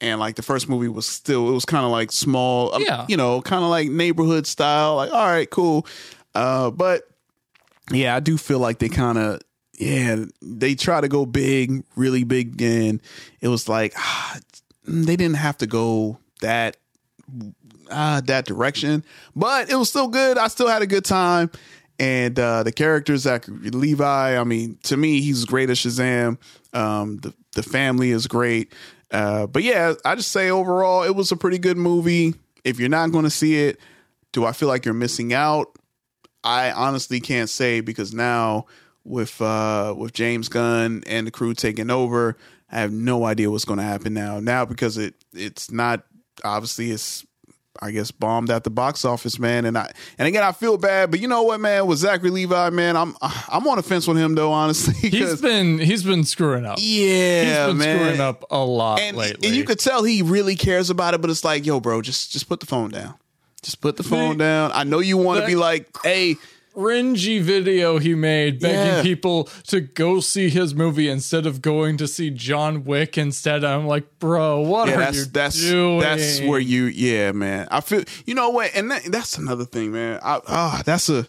and 0.00 0.20
like 0.20 0.36
the 0.36 0.42
first 0.42 0.68
movie 0.68 0.88
was 0.88 1.06
still 1.06 1.48
it 1.48 1.52
was 1.52 1.64
kind 1.64 1.84
of 1.84 1.90
like 1.90 2.12
small 2.12 2.74
um, 2.74 2.82
Yeah. 2.86 3.04
you 3.08 3.16
know 3.16 3.42
kind 3.42 3.64
of 3.64 3.70
like 3.70 3.88
neighborhood 3.90 4.46
style 4.46 4.96
like 4.96 5.10
all 5.12 5.26
right 5.26 5.50
cool 5.50 5.86
uh 6.34 6.70
but 6.70 7.02
yeah 7.90 8.14
i 8.14 8.20
do 8.20 8.36
feel 8.38 8.58
like 8.60 8.78
they 8.78 8.88
kind 8.88 9.18
of 9.18 9.40
yeah 9.78 10.24
they 10.40 10.74
try 10.74 11.00
to 11.00 11.08
go 11.08 11.26
big 11.26 11.82
really 11.96 12.22
big 12.24 12.60
and 12.62 13.00
it 13.40 13.48
was 13.48 13.68
like 13.68 13.92
ah, 13.96 14.38
they 14.84 15.16
didn't 15.16 15.36
have 15.36 15.56
to 15.58 15.66
go 15.66 16.18
that 16.40 16.76
uh, 17.90 18.20
that 18.22 18.44
direction, 18.44 19.02
but 19.34 19.70
it 19.70 19.76
was 19.76 19.88
still 19.88 20.08
good. 20.08 20.36
I 20.36 20.48
still 20.48 20.68
had 20.68 20.82
a 20.82 20.86
good 20.86 21.04
time. 21.06 21.50
And 21.98 22.38
uh, 22.38 22.62
the 22.62 22.72
characters, 22.72 23.22
Zach 23.22 23.46
Levi, 23.48 24.38
I 24.38 24.44
mean, 24.44 24.78
to 24.84 24.96
me, 24.96 25.20
he's 25.20 25.44
great 25.44 25.68
as 25.68 25.78
Shazam. 25.78 26.38
Um, 26.72 27.16
the 27.18 27.34
the 27.54 27.62
family 27.62 28.10
is 28.10 28.26
great. 28.26 28.72
Uh, 29.10 29.46
but 29.46 29.62
yeah, 29.62 29.94
I 30.04 30.14
just 30.14 30.30
say 30.30 30.50
overall, 30.50 31.02
it 31.02 31.14
was 31.16 31.32
a 31.32 31.36
pretty 31.36 31.58
good 31.58 31.76
movie. 31.76 32.34
If 32.64 32.78
you're 32.78 32.88
not 32.88 33.10
going 33.10 33.24
to 33.24 33.30
see 33.30 33.56
it, 33.56 33.80
do 34.32 34.44
I 34.44 34.52
feel 34.52 34.68
like 34.68 34.84
you're 34.84 34.94
missing 34.94 35.32
out? 35.32 35.76
I 36.44 36.70
honestly 36.70 37.20
can't 37.20 37.50
say 37.50 37.80
because 37.80 38.12
now 38.14 38.66
with 39.04 39.40
uh, 39.40 39.94
with 39.96 40.12
James 40.12 40.48
Gunn 40.48 41.02
and 41.06 41.26
the 41.26 41.30
crew 41.30 41.54
taking 41.54 41.90
over, 41.90 42.36
I 42.70 42.80
have 42.80 42.92
no 42.92 43.24
idea 43.24 43.50
what's 43.50 43.64
going 43.64 43.78
to 43.78 43.84
happen 43.84 44.14
now. 44.14 44.38
Now 44.40 44.64
because 44.64 44.98
it 44.98 45.14
it's 45.32 45.70
not 45.70 46.04
obviously 46.44 46.90
it's 46.90 47.26
I 47.80 47.90
guess 47.90 48.10
bombed 48.10 48.50
at 48.50 48.64
the 48.64 48.70
box 48.70 49.04
office, 49.04 49.38
man. 49.38 49.64
And 49.64 49.78
I 49.78 49.90
and 50.18 50.26
again 50.26 50.42
I 50.42 50.52
feel 50.52 50.76
bad, 50.76 51.10
but 51.10 51.20
you 51.20 51.28
know 51.28 51.42
what, 51.42 51.60
man? 51.60 51.86
With 51.86 51.98
Zachary 51.98 52.30
Levi, 52.30 52.70
man, 52.70 52.96
I'm 52.96 53.16
I'm 53.20 53.66
on 53.66 53.76
the 53.76 53.82
fence 53.82 54.06
with 54.06 54.16
him 54.16 54.34
though, 54.34 54.52
honestly. 54.52 54.94
He's 55.10 55.40
been 55.40 55.78
he's 55.78 56.02
been 56.02 56.24
screwing 56.24 56.66
up. 56.66 56.78
yeah, 56.80 57.44
he's 57.44 57.66
been 57.68 57.78
man. 57.78 57.98
screwing 57.98 58.20
up 58.20 58.44
a 58.50 58.64
lot 58.64 59.00
and, 59.00 59.16
lately. 59.16 59.48
and 59.48 59.56
you 59.56 59.64
could 59.64 59.78
tell 59.78 60.02
he 60.02 60.22
really 60.22 60.54
cares 60.56 60.90
about 60.90 61.14
it, 61.14 61.20
but 61.20 61.30
it's 61.30 61.44
like, 61.44 61.66
yo, 61.66 61.80
bro, 61.80 62.02
just 62.02 62.32
just 62.32 62.48
put 62.48 62.60
the 62.60 62.66
phone 62.66 62.90
down. 62.90 63.14
Just 63.62 63.80
put 63.80 63.96
the 63.96 64.04
phone 64.04 64.38
down. 64.38 64.70
I 64.72 64.84
know 64.84 65.00
you 65.00 65.16
want 65.16 65.40
to 65.40 65.46
be 65.46 65.56
like, 65.56 65.88
hey, 66.04 66.36
cringy 66.78 67.40
video 67.40 67.98
he 67.98 68.14
made 68.14 68.60
begging 68.60 68.96
Yeah. 68.96 69.02
people 69.02 69.44
to 69.66 69.80
go 69.80 70.20
see 70.20 70.48
his 70.48 70.74
movie 70.74 71.08
instead 71.08 71.44
of 71.44 71.60
going 71.60 71.96
to 71.96 72.06
see 72.06 72.30
John 72.30 72.84
Wick 72.84 73.18
instead. 73.18 73.64
I'm 73.64 73.86
like, 73.86 74.18
bro, 74.20 74.60
what 74.60 74.88
yeah, 74.88 74.94
are 74.94 74.98
that's 74.98 75.16
you 75.18 75.24
that's 75.24 75.60
doing? 75.60 76.00
that's 76.00 76.40
where 76.40 76.60
you, 76.60 76.84
yeah, 76.84 77.32
man. 77.32 77.66
I 77.70 77.80
feel, 77.80 78.04
you 78.26 78.34
know 78.34 78.50
what, 78.50 78.70
and 78.76 78.90
that, 78.92 79.04
that's 79.06 79.38
another 79.38 79.64
thing, 79.64 79.90
man. 79.92 80.20
I, 80.22 80.40
ah, 80.46 80.82
that's 80.84 81.08
a 81.08 81.26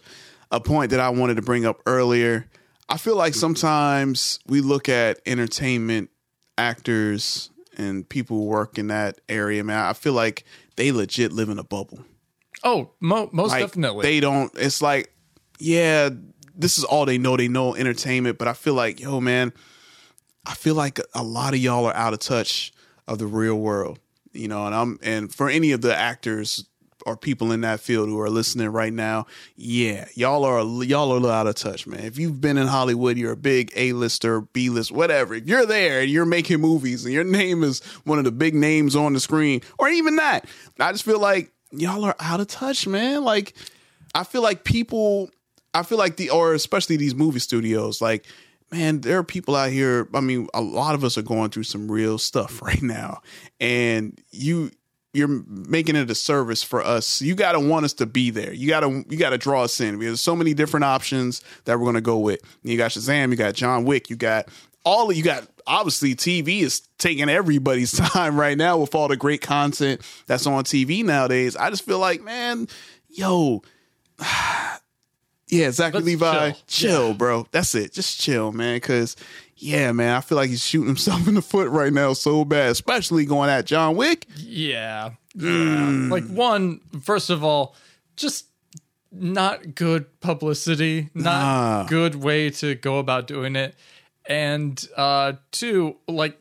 a 0.52 0.60
point 0.60 0.92
that 0.92 1.00
I 1.00 1.10
wanted 1.10 1.36
to 1.36 1.42
bring 1.44 1.66
up 1.66 1.80
earlier. 1.86 2.48
I 2.88 2.98
feel 2.98 3.16
like 3.16 3.36
sometimes 3.36 4.40
we 4.48 4.62
look 4.62 4.90
at 4.90 5.20
entertainment 5.28 6.10
actors 6.58 7.50
and 7.78 8.08
people 8.08 8.38
who 8.38 8.46
work 8.46 8.78
in 8.78 8.88
that 8.88 9.20
area, 9.30 9.64
man. 9.64 9.78
I 9.80 9.94
feel 9.94 10.14
like 10.14 10.44
they 10.76 10.92
legit 10.92 11.32
live 11.32 11.50
in 11.50 11.60
a 11.60 11.64
bubble. 11.64 12.00
Oh, 12.64 12.90
mo- 13.00 13.30
most 13.32 13.52
Like, 13.52 13.62
definitely. 13.62 14.04
They 14.04 14.20
don't. 14.20 14.52
It's 14.56 14.82
like, 14.82 15.14
yeah, 15.60 16.10
this 16.56 16.78
is 16.78 16.84
all 16.84 17.06
they 17.06 17.18
know. 17.18 17.38
They 17.38 17.48
know 17.48 17.76
entertainment, 17.76 18.38
but 18.38 18.48
I 18.48 18.54
feel 18.54 18.74
like, 18.74 19.00
yo, 19.00 19.20
man, 19.20 19.54
I 20.46 20.54
feel 20.56 20.76
like 20.76 21.00
a 21.14 21.24
lot 21.24 21.54
of 21.54 21.60
y'all 21.60 21.86
are 21.86 21.96
out 21.96 22.14
of 22.14 22.20
touch 22.20 22.72
of 23.08 23.20
the 23.20 23.28
real 23.28 23.56
world. 23.56 24.00
You 24.32 24.48
know, 24.48 24.66
and 24.66 24.76
I'm 24.76 25.00
and 25.02 25.34
for 25.34 25.50
any 25.50 25.72
of 25.72 25.82
the 25.82 25.96
actors 25.96 26.66
or 27.06 27.16
people 27.16 27.52
in 27.52 27.62
that 27.62 27.80
field 27.80 28.10
who 28.10 28.20
are 28.20 28.30
listening 28.30 28.70
right 28.70 28.94
now, 28.94 29.26
yeah, 29.56 30.08
y'all 30.14 30.44
are 30.44 30.62
y'all 30.84 31.12
are 31.12 31.18
a 31.18 31.20
little 31.20 31.32
out 31.32 31.48
of 31.48 31.56
touch, 31.56 31.88
man. 31.88 32.02
If 32.02 32.20
you've 32.20 32.40
been 32.40 32.58
in 32.58 32.68
Hollywood, 32.68 33.18
you're 33.18 33.32
a 33.32 33.38
big 33.38 33.72
A 33.76 33.94
lister, 33.94 34.42
B 34.42 34.70
list, 34.70 34.92
whatever. 34.92 35.34
If 35.34 35.48
you're 35.48 35.66
there 35.66 36.02
and 36.02 36.10
you're 36.10 36.26
making 36.26 36.62
movies 36.62 37.06
and 37.06 37.14
your 37.14 37.24
name 37.24 37.64
is 37.64 37.82
one 38.04 38.20
of 38.20 38.26
the 38.26 38.32
big 38.32 38.54
names 38.54 38.96
on 38.96 39.14
the 39.14 39.20
screen, 39.20 39.62
or 39.78 39.90
even 39.90 40.18
that, 40.18 40.46
I 40.80 40.92
just 40.92 41.04
feel 41.04 41.20
like 41.20 41.52
y'all 41.72 42.06
are 42.06 42.16
out 42.20 42.40
of 42.40 42.48
touch, 42.48 42.86
man. 42.86 43.24
Like 43.24 43.56
I 44.14 44.24
feel 44.24 44.42
like 44.42 44.64
people, 44.64 45.30
I 45.74 45.84
feel 45.84 45.98
like 45.98 46.18
the, 46.18 46.30
or 46.30 46.54
especially 46.54 46.98
these 46.98 47.16
movie 47.16 47.40
studios, 47.40 48.02
like, 48.02 48.26
man, 48.72 49.02
there 49.02 49.18
are 49.18 49.24
people 49.24 49.56
out 49.56 49.72
here. 49.72 50.08
I 50.14 50.22
mean, 50.22 50.48
a 50.54 50.62
lot 50.62 50.96
of 50.96 51.04
us 51.04 51.18
are 51.18 51.22
going 51.24 51.50
through 51.50 51.64
some 51.64 51.92
real 51.92 52.18
stuff 52.18 52.62
right 52.62 52.82
now, 52.82 53.22
and 53.60 54.20
you, 54.32 54.72
you're 55.14 55.28
making 55.28 55.96
it 55.96 56.10
a 56.10 56.16
service 56.16 56.62
for 56.62 56.84
us. 56.84 57.22
You 57.22 57.36
got 57.36 57.54
to 57.54 57.60
want 57.60 57.86
us 57.86 57.94
to 57.94 58.06
be 58.06 58.30
there. 58.30 58.54
You 58.54 58.68
got 58.68 58.82
to, 58.82 59.06
you 59.10 59.18
got 59.18 59.32
to 59.32 59.38
draw 59.38 59.64
us 59.64 59.80
in. 59.80 60.00
There's 60.00 60.22
so 60.22 60.36
many 60.36 60.54
different 60.54 60.84
options 60.84 61.42
that 61.66 61.78
we're 61.78 61.86
going 61.86 61.96
to 61.96 62.02
go 62.02 62.20
with. 62.20 62.42
You 62.64 62.78
got 62.78 62.92
Shazam, 62.92 63.32
you 63.32 63.36
got 63.36 63.56
John 63.56 63.86
Wick, 63.86 64.10
you 64.10 64.16
got 64.16 64.50
all, 64.86 65.10
of 65.10 65.18
you 65.18 65.24
got 65.24 65.48
obviously 65.68 66.16
TV 66.16 66.62
is 66.62 66.82
taking 66.98 67.30
everybody's 67.30 67.92
time 67.98 68.40
right 68.40 68.58
now 68.58 68.78
with 68.78 68.96
all 68.96 69.08
the 69.08 69.18
great 69.18 69.42
content 69.42 70.02
that's 70.26 70.48
on 70.48 70.64
TV 70.64 71.04
nowadays. 71.04 71.56
I 71.56 71.70
just 71.70 71.86
feel 71.86 72.00
like, 72.00 72.22
man, 72.24 72.68
yo, 73.10 73.62
yeah, 75.50 75.72
Zachary 75.72 76.00
Let's 76.00 76.06
Levi, 76.08 76.52
chill. 76.52 76.60
chill, 76.68 77.14
bro. 77.14 77.48
That's 77.52 77.74
it. 77.76 77.94
Just 77.94 78.20
chill, 78.22 78.52
man. 78.52 78.80
Cause 78.80 79.16
yeah, 79.58 79.92
man, 79.92 80.16
I 80.16 80.22
feel 80.22 80.38
like 80.38 80.50
he's 80.50 80.66
shooting 80.66 80.88
himself 80.96 81.28
in 81.28 81.34
the 81.36 81.42
foot 81.42 81.70
right 81.70 81.92
now 81.92 82.14
so 82.14 82.46
bad, 82.46 82.70
especially 82.72 83.26
going 83.26 83.50
at 83.50 83.66
John 83.66 83.96
Wick. 83.96 84.26
Yeah. 84.38 85.12
Yeah. 85.36 85.50
Mm. 85.50 86.10
Like 86.12 86.26
one, 86.28 86.80
first 87.02 87.30
of 87.30 87.44
all, 87.44 87.76
just 88.16 88.46
not 89.12 89.76
good 89.76 90.20
publicity, 90.22 91.10
not 91.14 91.24
Nah. 91.42 91.84
good 91.88 92.16
way 92.16 92.50
to 92.52 92.76
go 92.76 93.00
about 93.00 93.28
doing 93.28 93.56
it. 93.56 93.76
And 94.26 94.84
uh 94.96 95.34
two, 95.52 95.98
like 96.08 96.40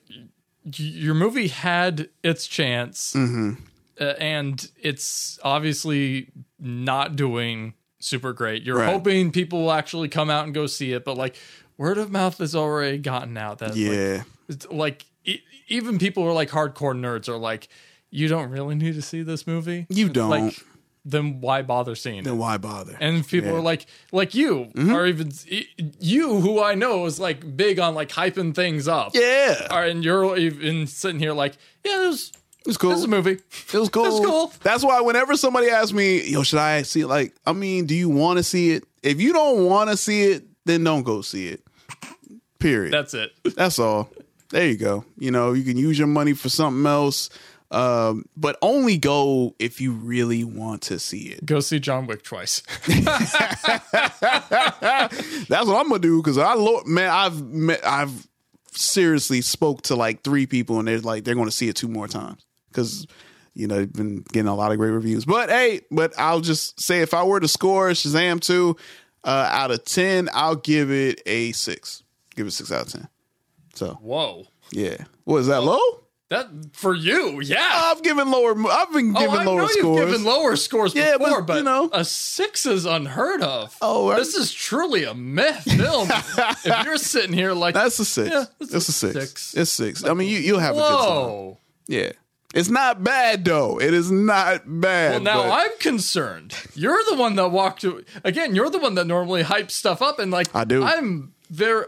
your 0.74 1.14
movie 1.14 1.48
had 1.48 2.09
its 2.22 2.46
chance 2.46 3.14
Mm-hmm. 3.14 3.54
uh, 4.00 4.04
and 4.20 4.70
it's 4.82 5.38
obviously 5.42 6.28
not 6.61 7.16
doing 7.16 7.72
super 8.01 8.32
great. 8.32 8.62
You're 8.62 8.78
Right. 8.78 8.92
hoping 8.92 9.30
people 9.32 9.61
will 9.62 9.72
actually 9.72 10.09
come 10.09 10.30
out 10.30 10.44
and 10.44 10.55
go 10.55 10.66
see 10.66 10.92
it, 10.92 11.05
but 11.05 11.16
like 11.16 11.36
word 11.76 11.99
of 11.99 12.11
mouth 12.11 12.38
has 12.38 12.55
already 12.55 12.99
gotten 12.99 13.36
out 13.36 13.59
that 13.59 13.76
Yeah. 13.76 14.22
it's 14.49 14.66
like 14.70 15.07
e- 15.24 15.40
even 15.68 15.99
people 15.99 16.22
who 16.24 16.28
are 16.30 16.34
like 16.34 16.51
hardcore 16.51 16.96
nerds 16.96 17.28
are 17.28 17.36
like, 17.38 17.68
you 18.11 18.26
don't 18.28 18.50
really 18.50 18.75
need 18.75 18.95
to 18.95 19.03
see 19.03 19.22
this 19.22 19.46
movie. 19.46 19.87
You 19.91 20.08
don't. 20.08 20.30
Like, 20.30 20.54
then 21.04 21.41
why 21.41 21.62
bother 21.62 21.95
seeing 21.95 22.22
Then 22.25 22.34
it? 22.34 22.37
why 22.37 22.57
bother? 22.58 22.96
And 23.00 23.26
people 23.26 23.49
Yeah. 23.49 23.53
Mm-hmm. 23.54 23.61
are 23.61 23.62
like, 23.64 23.87
like 24.12 24.34
you, 24.34 24.70
or 24.91 25.07
even 25.07 25.30
you, 26.00 26.41
who 26.41 26.62
I 26.62 26.75
know 26.75 27.07
is 27.07 27.18
like 27.18 27.57
big 27.57 27.79
on 27.79 27.95
like 27.95 28.11
hyping 28.11 28.54
things 28.54 28.87
up. 28.88 29.12
Yeah. 29.14 29.66
Or, 29.70 29.84
and 29.84 30.04
you're 30.04 30.37
even 30.37 30.87
sitting 30.87 31.18
here 31.20 31.33
like, 31.33 31.54
yeah, 31.84 32.04
it 32.04 32.07
was, 32.08 32.33
It's 32.67 32.76
cool. 32.76 32.93
It's 32.93 33.03
a 33.03 33.09
movie. 33.09 33.33
It 33.33 33.75
was 33.75 33.89
cool. 33.89 34.05
It's 34.07 34.26
cool. 34.26 34.53
That's 34.63 34.85
why 34.85 35.01
whenever 35.01 35.37
somebody 35.37 35.68
asks 35.68 35.93
me, 35.93 36.29
yo, 36.29 36.43
should 36.43 36.59
I 36.59 36.83
see 36.83 37.03
it? 37.03 37.07
Like, 37.07 37.35
I 37.47 37.53
mean, 37.53 37.87
do 37.87 37.95
you 37.95 38.09
want 38.09 38.39
to 38.39 38.43
see 38.43 38.72
it? 38.72 38.85
If 39.03 39.21
you 39.21 39.33
don't 39.33 39.64
want 39.64 39.91
to 39.91 39.97
see 39.97 40.25
it, 40.25 40.45
then 40.64 40.85
don't 40.85 41.03
go 41.03 41.22
see 41.22 41.49
it. 41.49 41.63
Period. 42.59 42.93
That's 42.93 43.14
it. 43.14 43.33
That's 43.57 43.79
all. 43.79 44.11
There 44.51 44.67
you 44.67 44.76
go. 44.76 45.05
You 45.18 45.30
know, 45.30 45.53
you 45.53 45.63
can 45.63 45.76
use 45.76 45.99
your 45.99 46.09
money 46.09 46.35
for 46.35 46.49
something 46.49 46.85
else, 46.87 47.30
um, 47.71 48.25
but 48.37 48.59
only 48.63 48.97
go 48.97 49.55
if 49.59 49.80
you 49.80 49.93
really 49.93 50.43
want 50.43 50.83
to 50.83 50.99
see 50.99 51.29
it. 51.29 51.47
Go 51.47 51.61
see 51.61 51.79
John 51.79 52.07
Wick 52.07 52.25
twice. 52.25 52.63
That's 52.87 53.35
what 55.67 55.76
I'm 55.76 55.89
gonna 55.89 55.99
do 55.99 56.21
because 56.21 56.39
I 56.39 56.55
lo- 56.55 56.83
man, 56.87 57.11
I've 57.11 57.43
met, 57.43 57.87
I've 57.87 58.26
seriously 58.72 59.43
spoke 59.43 59.83
to 59.83 59.97
like 59.97 60.22
three 60.22 60.47
people 60.47 60.79
and 60.79 60.89
they're 60.89 61.01
like 61.01 61.25
they're 61.25 61.35
gonna 61.35 61.51
see 61.51 61.68
it 61.68 61.76
two 61.76 61.89
more 61.89 62.09
times 62.09 62.45
because 62.79 63.07
you 63.55 63.67
know, 63.67 63.84
been 63.87 64.22
getting 64.33 64.46
a 64.49 64.55
lot 64.55 64.71
of 64.71 64.79
great 64.79 64.91
reviews. 64.91 65.25
But 65.25 65.50
hey, 65.50 65.80
but 65.91 66.13
I'll 66.17 66.41
just 66.41 66.80
say 66.80 67.00
if 67.00 67.13
I 67.13 67.25
were 67.25 67.41
to 67.41 67.49
score 67.49 67.88
Shazam 67.91 68.41
2 68.41 68.76
uh, 69.25 69.49
out 69.50 69.72
of 69.72 69.84
10, 69.84 70.29
I'll 70.33 70.55
give 70.55 70.92
it 70.92 71.21
a 71.26 71.50
6. 71.50 72.03
Give 72.37 72.46
it 72.46 72.53
6 72.53 72.71
out 72.71 72.87
of 72.87 72.92
10. 72.92 73.09
So, 73.75 73.99
Whoa. 74.00 74.46
yeah. 74.71 74.99
What 75.25 75.38
is 75.38 75.49
that 75.49 75.63
low? 75.64 75.80
That 76.30 76.46
for 76.75 76.95
you, 76.95 77.41
yeah. 77.41 77.68
I've 77.87 78.03
given 78.03 78.30
lower 78.30 78.50
I've 78.71 78.92
been 78.92 79.14
Oh, 79.17 79.21
giving 79.21 79.41
I 79.41 79.45
lower 79.45 79.63
know 79.63 79.67
scores. 79.67 79.99
you've 79.99 80.09
given 80.11 80.25
lower 80.25 80.55
scores 80.57 80.95
Yeah, 80.95 81.13
but, 81.18 81.25
before, 81.25 81.42
but, 81.42 81.57
you 81.57 81.63
know. 81.64 81.88
a 81.92 82.05
six 82.05 82.64
is 82.67 82.84
unheard 82.84 83.41
of. 83.42 83.75
Oh, 83.80 84.11
I- 84.11 84.18
this 84.18 84.34
is 84.37 84.53
truly 84.53 85.03
a 85.05 85.14
myth 85.14 85.63
film. 85.64 86.09
if 86.64 86.84
you're 86.84 86.96
sitting 86.99 87.33
here 87.33 87.55
like 87.55 87.75
That's 87.75 87.99
a 87.99 88.05
6. 88.05 88.30
Yeah, 88.30 88.45
it's, 88.61 88.72
it's 88.75 88.88
a 88.88 88.91
a 88.91 89.13
6. 89.13 89.13
six. 89.14 89.55
It's 89.55 89.71
6. 89.72 90.05
I 90.05 90.13
mean, 90.14 90.29
you 90.29 90.37
you'll 90.38 90.61
have 90.61 90.76
a 90.76 90.80
good 90.80 90.87
time. 90.87 90.99
whoa. 91.09 91.59
Yeah. 91.88 92.13
It's 92.59 92.68
not 92.71 93.05
bad 93.05 93.45
though. 93.45 93.80
It 93.80 93.95
is 93.95 94.11
not 94.11 94.63
bad. 94.67 95.11
Well, 95.13 95.21
now 95.21 95.43
but- 95.45 95.53
I'm 95.53 95.79
concerned. 95.79 96.55
You're 96.75 97.03
the 97.09 97.17
one 97.17 97.37
that 97.37 97.49
walked 97.51 97.85
again. 98.25 98.55
You're 98.55 98.71
the 98.71 98.79
one 98.79 98.95
that 98.97 99.07
normally 99.07 99.43
hypes 99.45 99.71
stuff 99.72 100.03
up, 100.03 100.18
and 100.18 100.30
like 100.30 100.49
I 100.55 100.64
do. 100.64 100.83
I'm 100.83 101.35
very. 101.51 101.87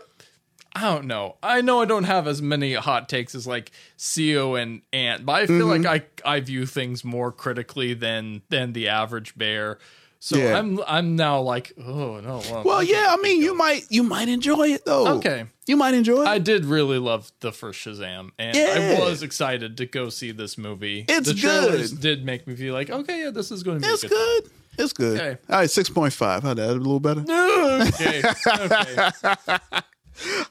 I 0.72 0.82
don't 0.82 1.06
know. 1.06 1.34
I 1.42 1.62
know 1.62 1.82
I 1.82 1.84
don't 1.84 2.04
have 2.04 2.28
as 2.28 2.40
many 2.40 2.74
hot 2.74 3.08
takes 3.08 3.34
as 3.34 3.44
like 3.44 3.72
CEO 3.98 4.60
and 4.60 4.82
Ant, 4.92 5.26
but 5.26 5.32
I 5.32 5.46
feel 5.48 5.66
Mm-hmm. 5.66 5.82
like 5.82 6.06
I 6.24 6.36
I 6.36 6.40
view 6.40 6.64
things 6.64 7.04
more 7.04 7.32
critically 7.32 7.92
than 7.94 8.42
than 8.50 8.72
the 8.72 8.88
average 8.88 9.36
bear. 9.36 9.78
So 10.22 10.36
Yeah. 10.36 10.58
I'm 10.58 10.78
I'm 10.86 11.16
now 11.16 11.40
like, 11.40 11.72
oh 11.78 12.20
no. 12.20 12.42
Well, 12.50 12.62
Well, 12.64 12.82
yeah, 12.82 13.06
I 13.08 13.16
mean, 13.22 13.40
you 13.40 13.56
might 13.56 13.86
you 13.88 14.02
might 14.02 14.28
enjoy 14.28 14.68
it 14.68 14.84
though. 14.84 15.16
Okay. 15.16 15.46
You 15.66 15.76
might 15.76 15.94
enjoy 15.94 16.22
it. 16.22 16.28
I 16.28 16.38
did 16.38 16.64
really 16.66 16.98
love 16.98 17.32
the 17.40 17.52
first 17.52 17.80
Shazam, 17.80 18.30
and 18.38 18.54
Yeah. 18.56 18.98
I 19.00 19.00
was 19.08 19.22
excited 19.22 19.76
to 19.78 19.86
go 19.86 20.10
see 20.10 20.30
this 20.32 20.58
movie. 20.58 21.04
It's 21.08 21.28
the 21.28 21.34
trailers 21.34 21.92
good. 21.92 22.00
Did 22.02 22.24
make 22.26 22.46
me 22.46 22.54
feel 22.54 22.74
like, 22.74 22.90
okay, 22.90 23.22
yeah, 23.24 23.30
this 23.30 23.50
is 23.50 23.62
going 23.62 23.80
to 23.80 23.86
be 23.86 23.92
it's 23.92 24.02
good. 24.02 24.10
good. 24.10 24.50
It's 24.78 24.92
good. 24.92 25.20
Okay. 25.20 25.40
All 25.48 25.58
right, 25.60 25.70
six 25.70 25.88
point 25.88 26.12
five. 26.12 26.42
How 26.42 26.52
that 26.54 26.68
a 26.70 26.72
little 26.74 27.00
better? 27.00 27.20
Okay, 27.22 28.22
okay. 28.46 29.58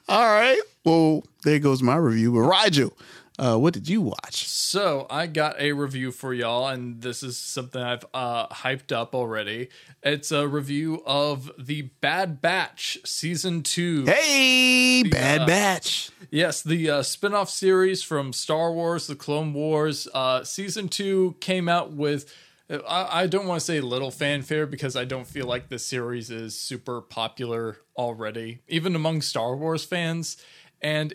All 0.07 0.25
right. 0.25 0.59
Well, 0.83 1.23
there 1.43 1.59
goes 1.59 1.83
my 1.83 1.95
review. 1.97 2.31
But 2.33 2.39
Rigel, 2.49 2.93
uh, 3.39 3.55
what 3.55 3.73
did 3.73 3.87
you 3.87 4.01
watch? 4.01 4.47
So 4.47 5.07
I 5.09 5.25
got 5.27 5.59
a 5.59 5.71
review 5.71 6.11
for 6.11 6.33
y'all, 6.33 6.67
and 6.67 7.01
this 7.01 7.23
is 7.23 7.37
something 7.37 7.81
I've 7.81 8.05
uh, 8.13 8.47
hyped 8.49 8.91
up 8.91 9.15
already. 9.15 9.69
It's 10.03 10.31
a 10.33 10.45
review 10.45 11.01
of 11.05 11.49
the 11.57 11.83
Bad 12.01 12.41
Batch 12.41 12.97
season 13.05 13.63
two. 13.63 14.03
Hey, 14.05 15.03
Bad 15.03 15.41
uh, 15.41 15.45
Batch. 15.45 16.11
Yes, 16.29 16.61
the 16.61 16.89
uh, 16.89 17.01
spin-off 17.01 17.49
series 17.49 18.03
from 18.03 18.33
Star 18.33 18.73
Wars, 18.73 19.07
The 19.07 19.15
Clone 19.15 19.53
Wars. 19.53 20.07
Uh, 20.13 20.43
season 20.43 20.89
two 20.89 21.37
came 21.39 21.69
out 21.69 21.93
with, 21.93 22.35
I, 22.69 23.21
I 23.21 23.27
don't 23.27 23.47
want 23.47 23.61
to 23.61 23.65
say 23.65 23.79
little 23.79 24.11
fanfare 24.11 24.67
because 24.67 24.97
I 24.97 25.05
don't 25.05 25.25
feel 25.25 25.45
like 25.45 25.69
the 25.69 25.79
series 25.79 26.29
is 26.29 26.59
super 26.59 26.99
popular 26.99 27.77
already, 27.95 28.59
even 28.67 28.95
among 28.95 29.21
Star 29.21 29.55
Wars 29.55 29.85
fans. 29.85 30.35
And 30.81 31.13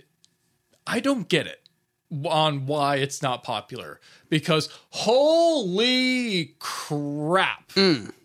I 0.86 1.00
don't 1.00 1.28
get 1.28 1.46
it 1.46 1.63
on 2.24 2.66
why 2.66 2.96
it's 2.96 3.22
not 3.22 3.42
popular 3.42 4.00
because 4.28 4.68
holy 4.90 6.54
crap 6.58 7.72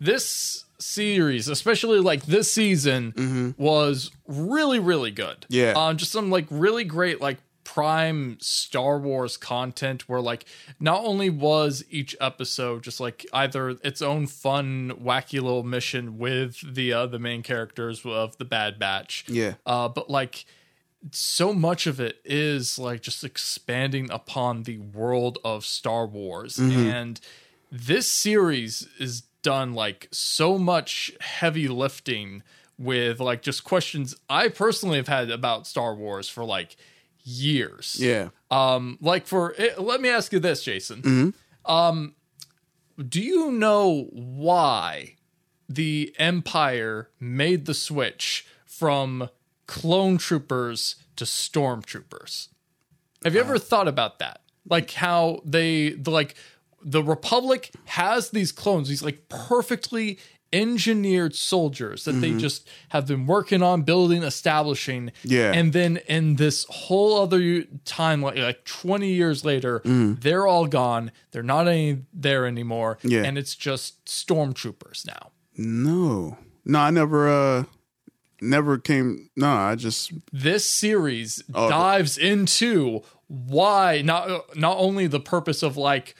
this 0.00 0.64
series 0.78 1.48
especially 1.48 1.98
like 2.00 2.24
this 2.26 2.52
season 2.52 3.54
was 3.58 4.10
really 4.26 4.78
really 4.78 5.10
good 5.10 5.44
Yeah. 5.48 5.72
um 5.76 5.96
just 5.96 6.12
some 6.12 6.30
like 6.30 6.46
really 6.50 6.84
great 6.84 7.20
like 7.20 7.38
prime 7.64 8.36
star 8.40 8.98
wars 8.98 9.36
content 9.36 10.08
where 10.08 10.20
like 10.20 10.44
not 10.80 11.04
only 11.04 11.30
was 11.30 11.84
each 11.90 12.16
episode 12.20 12.82
just 12.82 12.98
like 12.98 13.24
either 13.32 13.70
its 13.84 14.02
own 14.02 14.26
fun 14.26 14.92
wacky 15.00 15.34
little 15.34 15.62
mission 15.62 16.18
with 16.18 16.74
the 16.74 16.92
uh 16.92 17.06
the 17.06 17.18
main 17.18 17.42
characters 17.42 18.04
of 18.04 18.36
the 18.38 18.44
bad 18.44 18.78
batch 18.78 19.24
Yeah. 19.28 19.54
uh 19.66 19.86
but 19.88 20.10
like 20.10 20.44
so 21.12 21.52
much 21.54 21.86
of 21.86 21.98
it 22.00 22.20
is 22.24 22.78
like 22.78 23.00
just 23.00 23.24
expanding 23.24 24.10
upon 24.10 24.64
the 24.64 24.78
world 24.78 25.38
of 25.44 25.64
Star 25.64 26.06
Wars. 26.06 26.58
And 26.58 27.20
this 27.72 28.10
series 28.10 28.86
is 28.98 29.22
done 29.42 29.72
like 29.72 30.08
so 30.12 30.58
much 30.58 31.12
heavy 31.20 31.68
lifting 31.68 32.42
with 32.78 33.20
like 33.20 33.42
just 33.42 33.64
questions 33.64 34.14
I 34.28 34.48
personally 34.48 34.96
have 34.98 35.08
had 35.08 35.30
about 35.30 35.66
Star 35.66 35.94
Wars 35.94 36.28
for 36.28 36.44
like 36.44 36.76
years. 37.22 37.96
Yeah. 37.98 38.28
Um 38.50 38.98
like 39.00 39.26
for 39.26 39.54
eh, 39.58 39.70
let 39.78 40.00
me 40.00 40.08
ask 40.08 40.32
you 40.32 40.40
this 40.40 40.62
Jason. 40.62 41.34
Um 41.64 42.14
do 43.08 43.22
you 43.22 43.50
know 43.52 44.08
why 44.12 45.14
the 45.68 46.14
Empire 46.18 47.08
made 47.18 47.64
the 47.64 47.74
switch 47.74 48.46
from 48.66 49.30
clone 49.70 50.18
troopers 50.18 50.96
to 51.14 51.24
stormtroopers. 51.24 52.48
Have 53.22 53.34
you 53.34 53.40
ever 53.40 53.56
thought 53.56 53.86
about 53.86 54.18
that? 54.18 54.40
Like 54.68 54.90
how 54.90 55.40
they 55.44 55.90
the 55.90 56.10
like 56.10 56.34
the 56.82 57.04
Republic 57.04 57.70
has 57.84 58.30
these 58.30 58.50
clones, 58.50 58.88
these 58.88 59.02
like 59.02 59.28
perfectly 59.28 60.18
engineered 60.52 61.32
soldiers 61.36 62.04
that 62.04 62.14
they 62.14 62.32
just 62.36 62.68
have 62.88 63.06
been 63.06 63.26
working 63.26 63.62
on 63.62 63.82
building, 63.82 64.24
establishing. 64.24 65.12
Yeah. 65.22 65.52
And 65.52 65.72
then 65.72 65.98
in 66.08 66.34
this 66.34 66.66
whole 66.68 67.22
other 67.22 67.62
time, 67.84 68.22
like 68.22 68.36
like 68.38 68.64
20 68.64 69.12
years 69.12 69.44
later, 69.44 69.82
they're 69.84 70.48
all 70.48 70.66
gone. 70.66 71.12
They're 71.30 71.44
not 71.44 71.68
any 71.68 72.02
there 72.12 72.44
anymore. 72.44 72.98
Yeah. 73.04 73.22
And 73.22 73.38
it's 73.38 73.54
just 73.54 74.04
stormtroopers 74.06 75.06
now. 75.06 75.30
No. 75.56 76.38
No, 76.64 76.80
I 76.80 76.90
never 76.90 77.28
uh 77.28 77.64
never 78.42 78.78
came 78.78 79.30
no, 79.36 79.48
I 79.50 79.74
just 79.74 80.12
this 80.32 80.68
series 80.68 81.42
Oh. 81.54 81.68
dives 81.68 82.16
into 82.18 83.02
why 83.28 84.02
not 84.02 84.56
not 84.56 84.76
only 84.78 85.06
the 85.06 85.20
purpose 85.20 85.62
of 85.62 85.76
like 85.76 86.14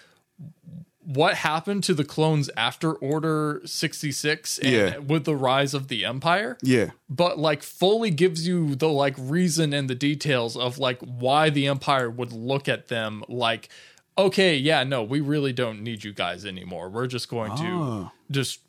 what 1.02 1.34
happened 1.34 1.82
to 1.82 1.94
the 1.94 2.05
clones 2.05 2.48
after 2.56 2.92
order 2.92 3.60
66 3.64 4.59
and 4.59 4.70
Yeah. 4.72 4.98
with 4.98 5.24
the 5.24 5.34
rise 5.34 5.74
of 5.74 5.88
the 5.88 6.05
empire 6.05 6.56
yeah. 6.62 6.90
but 7.09 7.38
like 7.38 7.62
fully 7.64 8.10
gives 8.10 8.47
you 8.47 8.76
the 8.76 8.88
like 8.88 9.14
reason 9.18 9.72
and 9.72 9.90
the 9.90 9.94
details 9.97 10.56
of 10.56 10.78
like 10.78 11.01
why 11.01 11.51
the 11.51 11.66
empire 11.66 12.09
would 12.09 12.32
look 12.32 12.68
at 12.68 12.88
them 12.88 13.24
like 13.28 13.68
okay 14.16 14.55
yeah 14.56 14.84
no 14.84 15.02
we 15.02 15.20
really 15.20 15.52
don't 15.52 15.82
need 15.82 16.05
you 16.05 16.12
guys 16.12 16.44
anymore 16.44 16.88
we're 16.90 17.06
just 17.09 17.28
going 17.28 17.56
to 17.56 17.64
Oh. 17.64 18.10
just 18.30 18.60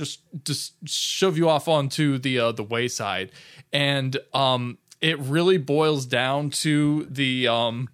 just 0.00 0.20
just 0.44 0.72
shove 0.88 1.36
you 1.36 1.48
off 1.48 1.68
onto 1.68 2.18
the 2.18 2.38
uh, 2.38 2.52
the 2.52 2.62
wayside 2.64 3.30
and 3.72 4.16
um 4.34 4.78
it 5.00 5.18
really 5.18 5.58
boils 5.58 6.06
down 6.06 6.50
to 6.50 7.06
the 7.10 7.46
um 7.48 7.88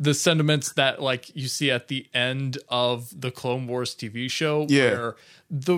the 0.00 0.14
sentiments 0.14 0.72
that 0.72 1.00
like 1.00 1.34
you 1.36 1.46
see 1.48 1.70
at 1.70 1.86
the 1.88 2.06
end 2.12 2.58
of 2.68 3.20
the 3.20 3.30
Clone 3.30 3.66
Wars 3.68 3.94
TV 3.94 4.28
show 4.30 4.66
Yeah. 4.68 4.90
where 4.90 5.16
the 5.48 5.76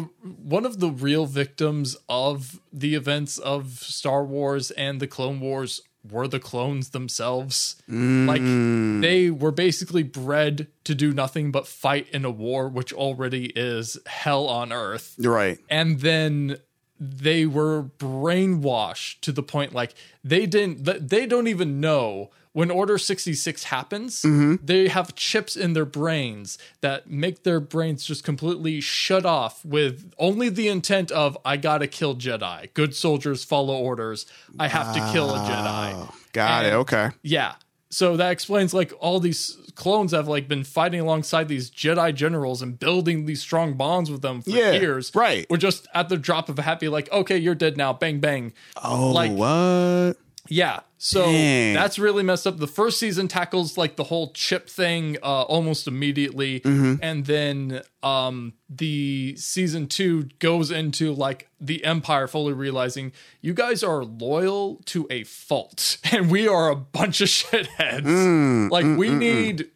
one 0.56 0.64
of 0.64 0.81
the 0.81 0.89
real 0.90 1.26
victims 1.26 1.97
of 2.09 2.60
the 2.72 2.94
events 2.94 3.39
of 3.39 3.72
Star 3.81 4.24
Wars 4.24 4.70
and 4.72 4.98
the 4.98 5.06
Clone 5.06 5.40
Wars 5.40 5.82
were 6.10 6.28
the 6.28 6.40
clones 6.40 6.90
themselves. 6.90 7.76
Mm. 7.90 8.26
Like 8.26 9.02
they 9.02 9.31
were 9.31 9.52
basically 9.52 10.02
bred 10.02 10.68
to 10.85 10.94
do 10.94 11.12
nothing 11.12 11.51
but 11.51 11.66
fight 11.66 12.09
in 12.10 12.24
a 12.24 12.31
war 12.31 12.68
which 12.68 12.93
already 12.93 13.47
is 13.56 13.98
hell 14.06 14.47
on 14.47 14.72
earth 14.72 15.14
right. 15.18 15.59
and 15.70 16.01
then 16.01 16.59
they 17.01 17.44
were 17.44 17.82
brainwashed 17.98 19.20
to 19.20 19.32
the 19.32 19.43
point 19.43 19.74
like 19.74 19.94
they 20.22 20.47
didn't 20.47 20.85
they 20.85 21.26
don't 21.26 21.48
even 21.48 21.81
know 21.81 22.31
when 22.55 22.70
order 22.70 22.97
66 22.97 23.64
happens 23.64 24.22
mm-hmm. 24.22 24.64
they 24.64 24.89
have 24.89 25.14
chips 25.14 25.55
in 25.56 25.74
their 25.74 25.85
brains 25.85 26.56
that 26.81 27.10
make 27.10 27.43
their 27.43 27.60
brains 27.60 28.05
just 28.05 28.24
completely 28.24 28.81
shut 28.81 29.26
off 29.26 29.62
with 29.64 30.10
only 30.18 30.48
the 30.48 30.68
intent 30.68 31.10
of 31.10 31.36
i 31.44 31.56
gotta 31.59 31.86
kill 31.86 32.16
jedi 32.16 32.72
good 32.72 32.94
soldiers 32.94 33.44
follow 33.44 33.76
orders 33.76 34.24
i 34.59 34.66
have 34.68 34.94
to 34.94 35.01
kill 35.12 35.35
a 35.35 35.39
jedi 35.40 36.10
Got 36.35 36.66
it. 36.66 36.72
Okay. 36.72 37.10
yeah. 37.22 37.55
So 37.90 38.16
that 38.16 38.32
explains 38.32 38.74
like 38.74 38.93
all 38.98 39.20
these 39.20 39.56
clones 39.76 40.10
have 40.10 40.26
like 40.26 40.48
been 40.48 40.64
fighting 40.64 40.98
alongside 40.98 41.47
these 41.47 41.70
Jedi 41.70 42.12
generals 42.12 42.60
and 42.60 42.76
building 42.76 43.24
these 43.26 43.40
strong 43.40 43.74
bonds 43.74 44.10
with 44.10 44.20
them 44.20 44.43
for 44.43 44.51
Yeah, 44.51 44.72
years. 44.72 45.12
right. 45.14 45.47
We're 45.48 45.59
just 45.59 45.86
at 45.94 46.09
the 46.09 46.16
drop 46.16 46.48
of 46.48 46.59
a 46.59 46.62
happy, 46.62 46.89
like, 46.89 47.10
okay, 47.12 47.39
you're 47.39 47.55
dead 47.55 47.76
now. 47.76 47.93
Bang 47.93 48.18
bang. 48.18 48.52
Oh, 48.82 49.12
Like- 49.12 49.31
what? 49.31 50.14
Yeah. 50.49 50.81
So 50.99 51.25
Dang. 51.25 51.75
that's 51.75 51.99
really 51.99 52.23
messed 52.23 52.47
up. 52.47 52.59
The 52.59 52.66
first 52.66 52.99
season 52.99 53.29
tackles 53.29 53.77
like 53.79 53.97
the 53.97 54.05
whole 54.05 54.33
chip 54.33 54.69
thing 54.69 55.16
uh, 55.23 55.43
almost 55.43 55.87
immediately, 55.87 56.61
Mm-hmm. 56.61 56.95
and 57.03 57.25
then 57.27 57.81
um, 58.03 58.53
the 58.69 59.35
season 59.37 59.87
two 59.87 60.25
goes 60.39 60.71
into 60.71 61.12
like 61.15 61.49
the 61.61 61.85
Empire 61.85 62.27
fully 62.27 62.53
realizing 62.53 63.12
you 63.41 63.55
guys 63.55 63.83
are 63.83 64.05
loyal 64.05 64.81
to 64.87 65.07
a 65.11 65.25
fault, 65.25 65.97
and 66.12 66.31
we 66.31 66.47
are 66.49 66.71
a 66.71 66.77
bunch 66.77 67.21
of 67.21 67.29
shitheads. 67.29 68.03
Mm, 68.03 68.71
like 68.71 68.85
we 68.99 69.11
need 69.11 69.71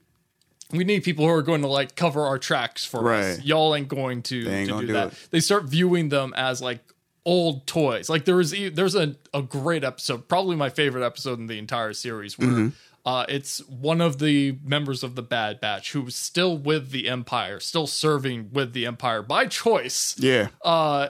we 0.71 0.85
need 0.85 1.03
people 1.03 1.25
who 1.27 1.31
are 1.31 1.41
going 1.43 1.63
to 1.63 1.69
like 1.69 1.95
cover 1.97 2.25
our 2.25 2.39
tracks 2.39 2.85
for 2.85 3.13
us. 3.15 3.41
Y'all 3.43 3.75
ain't 3.75 3.89
going 3.89 4.23
to, 4.25 4.49
ain't 4.51 4.69
to 4.69 4.81
do 4.83 4.93
that. 4.93 5.09
it. 5.15 5.29
They 5.31 5.41
start 5.41 5.65
viewing 5.65 6.11
them 6.11 6.35
as 6.37 6.61
like 6.61 6.81
old 7.29 7.67
toys. 7.67 8.09
Like 8.09 8.25
there 8.25 8.37
was 8.37 8.55
e- 8.55 8.71
there's 8.71 8.95
a, 8.95 9.15
a 9.35 9.43
great 9.43 9.85
episode, 9.85 10.29
probably 10.29 10.57
my 10.57 10.71
favorite 10.71 11.05
episode 11.05 11.39
in 11.39 11.47
the 11.47 11.59
entire 11.59 11.93
series, 11.93 12.39
where 12.39 12.49
Mhm. 12.49 12.73
uh, 13.05 13.27
it's 13.29 13.59
one 13.69 14.01
of 14.01 14.19
the 14.19 14.59
members 14.65 15.03
of 15.03 15.15
the 15.15 15.23
Bad 15.23 15.61
Batch 15.61 15.93
who's 15.93 16.17
still 16.17 16.57
with 16.57 16.91
the 16.91 17.09
Empire, 17.09 17.61
still 17.61 17.87
serving 17.87 18.51
with 18.53 18.73
the 18.73 18.87
Empire 18.87 19.23
by 19.23 19.47
choice 19.47 20.15
Yeah. 20.19 20.49
uh 20.65 21.09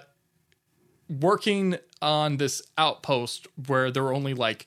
working 1.09 1.77
on 2.03 2.37
this 2.37 2.63
outpost 2.77 3.47
where 3.67 3.91
there 3.91 4.05
are 4.05 4.13
only 4.15 4.35
like 4.35 4.67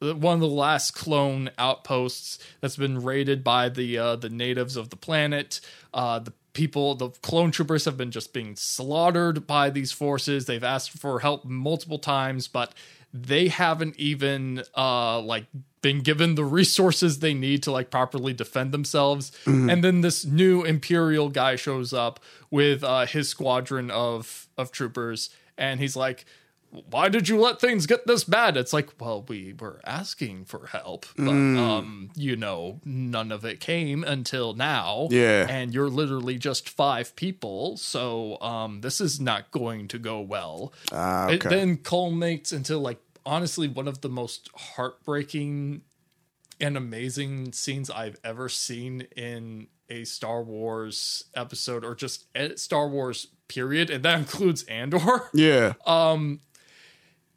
one 0.00 0.34
of 0.34 0.40
the 0.40 0.48
last 0.48 0.92
clone 0.94 1.50
outposts 1.58 2.38
that's 2.60 2.76
been 2.76 3.02
raided 3.02 3.44
by 3.44 3.68
the 3.68 3.98
uh 3.98 4.16
the 4.16 4.30
natives 4.30 4.76
of 4.76 4.88
the 4.90 4.96
planet 4.96 5.60
uh 5.94 6.18
the 6.18 6.32
people 6.52 6.94
the 6.94 7.08
clone 7.22 7.50
troopers 7.50 7.84
have 7.84 7.96
been 7.96 8.10
just 8.10 8.32
being 8.32 8.54
slaughtered 8.56 9.46
by 9.46 9.70
these 9.70 9.92
forces 9.92 10.46
they've 10.46 10.64
asked 10.64 10.90
for 10.90 11.20
help 11.20 11.44
multiple 11.44 11.98
times 11.98 12.46
but 12.48 12.72
they 13.14 13.48
haven't 13.48 13.96
even 13.98 14.62
uh 14.76 15.20
like 15.20 15.46
been 15.82 16.00
given 16.00 16.34
the 16.34 16.44
resources 16.44 17.18
they 17.18 17.34
need 17.34 17.62
to 17.62 17.72
like 17.72 17.90
properly 17.90 18.32
defend 18.32 18.70
themselves 18.72 19.32
Mhm. 19.44 19.72
and 19.72 19.82
then 19.84 20.00
this 20.02 20.24
new 20.24 20.62
imperial 20.62 21.28
guy 21.28 21.56
shows 21.56 21.92
up 21.92 22.20
with 22.50 22.84
uh 22.84 23.06
his 23.06 23.28
squadron 23.28 23.90
of 23.90 24.46
of 24.58 24.70
troopers 24.72 25.30
and 25.58 25.80
he's 25.80 25.96
like 25.96 26.24
why 26.90 27.08
did 27.10 27.28
you 27.28 27.38
let 27.38 27.60
things 27.60 27.86
get 27.86 28.06
this 28.06 28.24
bad 28.24 28.56
it's 28.56 28.72
like 28.72 28.88
well 28.98 29.24
we 29.28 29.54
were 29.60 29.78
asking 29.84 30.44
for 30.44 30.68
help 30.68 31.04
but 31.16 31.24
Mm. 31.24 31.58
um 31.58 32.10
you 32.16 32.34
know 32.34 32.80
none 32.84 33.30
of 33.30 33.44
it 33.44 33.60
came 33.60 34.02
until 34.04 34.54
now 34.54 35.08
Yeah. 35.10 35.46
and 35.48 35.74
you're 35.74 35.90
literally 35.90 36.38
just 36.38 36.68
five 36.68 37.14
people 37.14 37.76
so 37.76 38.40
um 38.40 38.80
this 38.80 39.00
is 39.00 39.20
not 39.20 39.50
going 39.50 39.86
to 39.88 39.98
go 39.98 40.20
well 40.20 40.72
Ah, 40.90 41.28
it 41.28 41.42
then 41.42 41.76
culminates 41.76 42.52
into 42.52 42.78
like 42.78 43.00
honestly 43.26 43.68
one 43.68 43.86
of 43.86 44.00
the 44.00 44.08
most 44.08 44.48
heartbreaking 44.54 45.82
and 46.60 46.76
amazing 46.76 47.52
scenes 47.52 47.90
I've 47.90 48.16
ever 48.24 48.48
seen 48.48 49.02
in 49.16 49.66
a 49.90 50.04
Star 50.04 50.42
Wars 50.42 51.24
episode 51.34 51.84
or 51.84 51.94
just 51.94 52.26
Star 52.56 52.88
Wars 52.88 53.28
period 53.48 53.90
and 53.90 54.02
that 54.04 54.18
includes 54.20 54.62
Andor. 54.64 55.28
Yeah. 55.34 55.74
Um 55.86 56.40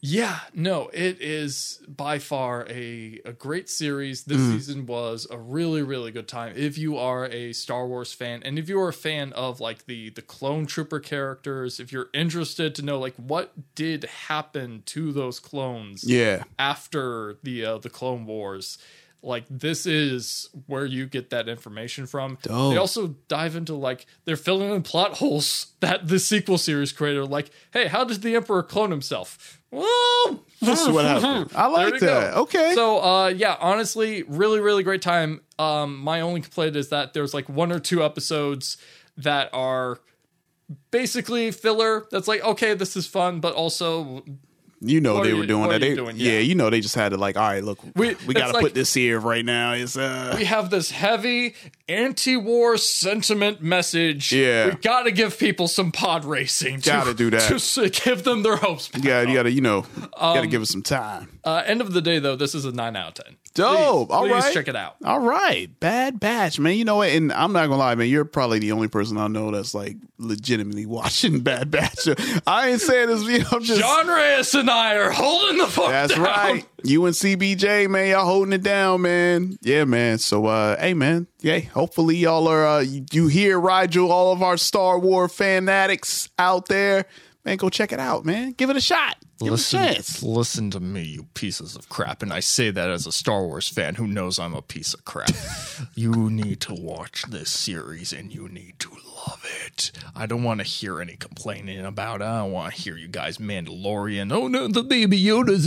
yeah, 0.08 0.40
no, 0.54 0.90
it 0.94 1.20
is 1.20 1.82
by 1.88 2.20
far 2.20 2.68
a, 2.70 3.20
a 3.26 3.34
great 3.34 3.70
series. 3.70 4.26
This 4.26 4.38
Mm. 4.40 4.52
season 4.52 4.86
was 4.86 5.26
a 5.32 5.38
really, 5.38 5.82
really 5.82 6.12
good 6.12 6.28
time. 6.28 6.54
If 6.56 6.78
you 6.78 6.96
are 6.98 7.26
a 7.26 7.54
Star 7.54 7.88
Wars 7.88 8.14
fan 8.14 8.44
and 8.44 8.60
if 8.60 8.70
you 8.70 8.80
are 8.80 8.90
a 8.90 8.94
fan 8.94 9.34
of 9.34 9.60
like 9.60 9.86
the 9.88 10.12
the 10.12 10.22
clone 10.22 10.68
trooper 10.68 11.00
characters, 11.00 11.80
if 11.80 11.92
you're 11.92 12.10
interested 12.14 12.76
to 12.76 12.82
know 12.84 13.00
like 13.00 13.16
what 13.16 13.54
did 13.74 14.04
happen 14.30 14.84
to 14.88 15.12
those 15.12 15.40
clones 15.40 16.04
Yeah. 16.04 16.44
after 16.60 17.38
the 17.42 17.66
uh, 17.66 17.78
the 17.80 17.90
Clone 17.90 18.26
Wars, 18.28 18.78
like 19.26 19.46
this 19.50 19.86
is 19.86 20.50
where 20.68 20.86
you 20.86 21.06
get 21.08 21.32
that 21.32 21.50
information 21.50 22.06
from. 22.06 22.38
Dope. 22.44 22.74
They 22.74 22.78
also 22.78 23.16
dive 23.28 23.56
into 23.56 23.74
like 23.74 24.06
they're 24.26 24.36
filling 24.38 24.72
in 24.72 24.84
plot 24.84 25.14
holes 25.18 25.74
that 25.80 26.08
the 26.08 26.20
sequel 26.20 26.58
series 26.58 26.92
created. 26.92 27.26
Like, 27.26 27.50
hey, 27.74 27.88
how 27.88 28.04
did 28.04 28.22
the 28.22 28.36
Emperor 28.36 28.64
clone 28.64 28.92
himself? 28.92 29.62
Well, 29.72 30.46
This 30.62 30.82
is 30.82 30.90
what 30.90 31.04
happened. 31.06 31.52
I 31.56 31.68
like 31.68 31.94
we 31.96 32.00
go. 32.00 32.06
that. 32.06 32.34
Okay. 32.36 32.74
So, 32.76 33.00
uh, 33.04 33.28
yeah, 33.28 33.58
honestly, 33.60 34.24
really, 34.24 34.62
really 34.62 34.84
great 34.84 35.02
time. 35.02 35.42
Um, 35.60 35.98
my 35.98 36.22
only 36.22 36.40
complaint 36.42 36.76
is 36.78 36.90
that 36.90 37.14
there's 37.14 37.34
like 37.34 37.50
one 37.50 37.72
or 37.74 37.80
two 37.80 38.02
episodes 38.04 38.78
that 39.18 39.50
are 39.52 40.00
basically 40.92 41.52
filler. 41.52 42.06
That's 42.12 42.28
like, 42.28 42.42
okay, 42.44 42.74
this 42.74 42.96
is 42.96 43.06
fun, 43.08 43.40
but 43.40 43.54
also 43.54 44.24
You 44.88 45.02
know 45.02 45.16
What 45.16 45.24
they 45.24 45.34
were 45.34 45.42
you- 45.42 45.48
doing 45.48 45.70
that. 45.70 45.82
They, 45.82 45.96
doing? 45.96 46.16
yeah. 46.18 46.34
Yeah. 46.34 46.40
you 46.40 46.56
know 46.56 46.70
they 46.70 46.80
just 46.82 46.96
had 46.96 47.10
to 47.10 47.18
like, 47.18 47.36
all 47.38 47.48
right, 47.48 47.64
look, 47.64 47.80
we, 47.96 48.10
it's 48.10 48.24
got 48.34 48.48
to 48.48 48.54
like- 48.54 48.62
put 48.64 48.74
this 48.74 48.94
here 48.94 49.20
right 49.20 49.44
now. 49.44 49.74
It's 49.74 49.98
uh, 49.98 50.34
we 50.38 50.46
have 50.46 50.70
this 50.70 50.92
heavy 50.92 51.56
anti-war 51.88 52.78
sentiment 52.78 53.62
message. 53.62 54.32
Yeah. 54.32 54.66
we 54.68 54.72
got 54.76 55.04
to 55.04 55.12
give 55.12 55.38
people 55.38 55.68
some 55.68 55.92
pod 55.92 56.26
racing. 56.26 56.82
To, 56.82 56.90
Gotta 56.90 57.14
do 57.14 57.30
that. 57.30 57.60
to 57.60 57.90
give 57.90 58.24
them 58.24 58.44
their 58.44 58.56
hopes. 58.58 58.88
got, 58.90 59.28
you 59.28 59.34
got 59.36 59.44
to, 59.44 59.52
you 59.52 59.62
know, 59.62 59.82
got 59.82 60.34
to 60.34 60.40
Um, 60.42 60.50
give 60.50 60.62
it 60.62 60.68
some 60.68 60.82
time. 60.84 61.40
Uh, 61.44 61.64
end 61.66 61.82
of 61.82 61.94
the 61.94 62.02
day, 62.02 62.20
though, 62.20 62.36
this 62.36 62.56
is 62.56 62.66
a 62.66 62.72
nine 62.72 62.96
out 62.96 63.20
of 63.20 63.26
ten. 63.26 63.36
Dope. 63.54 64.10
Please, 64.10 64.14
All 64.16 64.22
please 64.24 64.32
right. 64.32 64.54
check 64.54 64.68
it 64.68 64.76
out. 64.76 64.96
All 65.06 65.20
right. 65.22 65.70
Bad 65.80 66.20
batch, 66.20 66.60
man. 66.60 66.76
You 66.76 66.84
know 66.84 66.98
what? 66.98 67.10
And 67.10 67.32
I'm 67.32 67.54
not 67.54 67.68
gonna 67.68 67.78
lie, 67.78 67.96
man. 67.96 68.10
You're 68.10 68.26
probably 68.26 68.60
the 68.60 68.74
only 68.74 68.90
person 68.90 69.18
I 69.18 69.28
know 69.28 69.50
that's 69.52 69.74
like 69.74 69.96
legitimately 70.18 70.86
watching 70.88 71.40
Bad 71.40 71.72
Batch. 71.72 72.10
I 72.46 72.70
ain't 72.72 72.82
saying 72.82 73.08
this. 73.08 73.24
You 73.24 73.40
know, 73.40 73.46
I'm 73.54 73.64
just. 73.64 73.80
John 73.80 74.08
Reyes 74.08 74.54
and 74.56 74.70
I 74.70 74.96
are 74.96 75.12
holding 75.12 75.58
the 75.60 75.68
fuck 75.68 75.88
That's 75.90 76.14
down. 76.16 76.24
right. 76.24 76.66
You 76.86 77.08
and 77.08 77.16
CBJ, 77.16 77.90
man, 77.90 78.12
y'all 78.12 78.26
holding 78.26 78.54
it 78.54 78.62
down, 78.62 79.02
man. 79.02 79.58
Yeah, 79.64 79.86
man. 79.86 80.20
So, 80.20 80.46
uh, 80.46 80.80
hey, 80.80 80.94
man. 80.94 81.26
Yeah, 81.40 81.58
hopefully 81.60 82.16
y'all 82.16 82.48
are. 82.48 82.66
Uh, 82.68 82.80
you, 82.82 83.06
you 83.12 83.28
hear 83.28 83.60
Rigel, 83.60 84.12
all 84.12 84.32
of 84.32 84.44
our 84.44 84.56
Star 84.56 85.00
Wars 85.00 85.34
fanatics 85.34 86.30
out 86.38 86.68
there, 86.68 87.06
man. 87.44 87.58
Go 87.58 87.70
check 87.70 87.92
it 87.92 88.00
out, 88.00 88.24
man. 88.24 88.52
Give 88.52 88.70
it 88.70 88.78
a 88.78 88.82
shot. 88.82 89.18
Give 89.40 89.52
Listen, 89.52 89.82
it 89.82 89.84
a 89.84 89.94
chance. 89.96 90.24
listen 90.24 90.70
to 90.72 90.80
me, 90.80 91.02
you 91.02 91.24
pieces 91.34 91.76
of 91.76 91.90
crap. 91.90 92.22
And 92.22 92.32
I 92.32 92.40
say 92.40 92.70
that 92.70 92.90
as 92.92 93.08
a 93.08 93.12
Star 93.12 93.44
Wars 93.46 93.68
fan 93.68 93.96
who 93.96 94.06
knows 94.06 94.38
I'm 94.38 94.54
a 94.54 94.62
piece 94.62 94.94
of 94.94 95.04
crap. 95.06 95.32
you 95.96 96.30
need 96.30 96.62
to 96.62 96.74
watch 96.76 97.24
this 97.24 97.50
series 97.50 98.14
and 98.14 98.32
you 98.34 98.48
need 98.48 98.76
to 98.80 98.92
love 99.28 99.46
it. 99.66 99.92
I 100.16 100.26
don't 100.26 100.44
want 100.44 100.60
to 100.60 100.66
hear 100.66 101.02
any 101.02 101.16
complaining 101.16 101.86
about 101.86 102.22
it. 102.22 102.26
I 102.26 102.40
don't 102.40 102.52
want 102.52 102.74
to 102.74 102.82
hear 102.82 102.96
you 102.98 103.08
guys 103.08 103.38
Mandalorian. 103.38 104.32
Oh 104.32 104.48
no, 104.48 104.68
the 104.68 104.84
baby 104.84 105.22
Yoda's. 105.22 105.66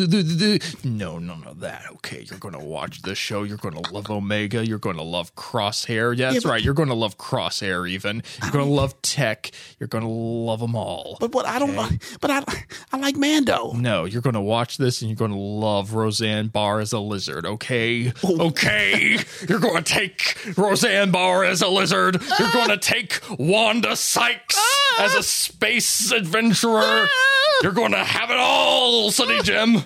No, 0.85 1.19
none 1.19 1.45
of 1.45 1.61
that. 1.61 1.85
Okay, 1.97 2.25
you're 2.29 2.39
going 2.39 2.55
to 2.59 2.65
watch 2.65 3.03
this 3.03 3.19
show. 3.19 3.43
You're 3.43 3.57
going 3.57 3.75
to 3.83 3.93
love 3.93 4.11
Omega. 4.11 4.67
You're 4.67 4.79
going 4.79 4.97
to 4.97 5.03
love 5.03 5.35
Crosshair. 5.35 6.17
Yeah, 6.17 6.33
that's 6.33 6.45
but- 6.45 6.51
right. 6.51 6.63
You're 6.63 6.75
going 6.75 6.89
to 6.89 6.95
love 6.95 7.19
Crosshair 7.19 7.89
even. 7.89 8.23
You're 8.43 8.51
going 8.53 8.65
to 8.67 8.71
love 8.71 9.01
Tech. 9.03 9.51
You're 9.79 9.89
going 9.89 10.05
to 10.05 10.11
love 10.11 10.61
them 10.61 10.75
all. 10.75 11.17
But 11.21 11.33
what 11.33 11.47
I 11.47 11.59
don't 11.59 11.75
like, 11.75 12.03
but 12.21 12.31
I 12.31 12.43
I 12.93 12.99
like 12.99 13.17
Mando. 13.17 13.73
No, 13.75 14.05
you're 14.05 14.23
going 14.23 14.35
to 14.35 14.41
watch 14.41 14.77
this 14.79 15.03
and 15.03 15.11
you're 15.11 15.17
going 15.17 15.31
to 15.33 15.37
love 15.37 15.95
Roseanne 15.95 16.49
Barr 16.49 16.81
as 16.81 16.93
a 16.93 16.99
lizard, 17.01 17.45
okay? 17.47 18.13
Oh. 18.23 18.49
Okay. 18.49 19.19
you're 19.49 19.59
going 19.59 19.83
to 19.83 19.93
take 19.93 20.37
Roseanne 20.57 21.11
Barr 21.11 21.45
as 21.45 21.61
a 21.63 21.69
lizard. 21.69 22.21
You're 22.39 22.53
going 22.53 22.69
to 22.71 22.77
take 22.79 23.21
Wanda 23.49 23.97
Sykes 23.97 24.57
ah! 24.59 25.05
as 25.05 25.15
a 25.15 25.23
space 25.23 26.13
adventurer. 26.13 26.83
Ah! 26.83 27.09
You're 27.63 27.73
going 27.73 27.93
to 27.93 28.05
have 28.05 28.31
it 28.31 28.37
all, 28.37 29.11
Sonny 29.11 29.41
Jim. 29.43 29.79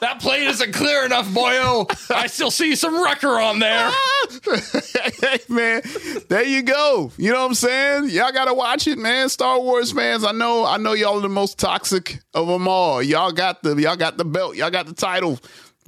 That 0.00 0.20
plate 0.20 0.46
isn't 0.46 0.74
clear 0.74 1.04
enough, 1.04 1.26
boyo. 1.28 1.90
I 2.14 2.28
still 2.28 2.52
see 2.52 2.76
some 2.76 3.02
wrecker 3.02 3.40
on 3.40 3.58
there. 3.58 3.90
Ah! 3.90 4.26
hey 5.20 5.38
man, 5.48 5.82
there 6.28 6.44
you 6.44 6.62
go. 6.62 7.10
You 7.16 7.32
know 7.32 7.40
what 7.40 7.46
I'm 7.46 7.54
saying? 7.54 8.10
Y'all 8.10 8.30
gotta 8.30 8.54
watch 8.54 8.86
it, 8.86 8.98
man. 8.98 9.28
Star 9.28 9.58
Wars 9.60 9.90
fans, 9.90 10.24
I 10.24 10.32
know, 10.32 10.64
I 10.64 10.76
know 10.76 10.92
y'all 10.92 11.18
are 11.18 11.22
the 11.22 11.28
most 11.28 11.58
toxic 11.58 12.20
of 12.34 12.46
them 12.46 12.68
all. 12.68 13.02
Y'all 13.02 13.32
got 13.32 13.62
the, 13.62 13.74
y'all 13.76 13.96
got 13.96 14.18
the 14.18 14.24
belt, 14.24 14.56
y'all 14.56 14.70
got 14.70 14.86
the 14.86 14.94
title. 14.94 15.40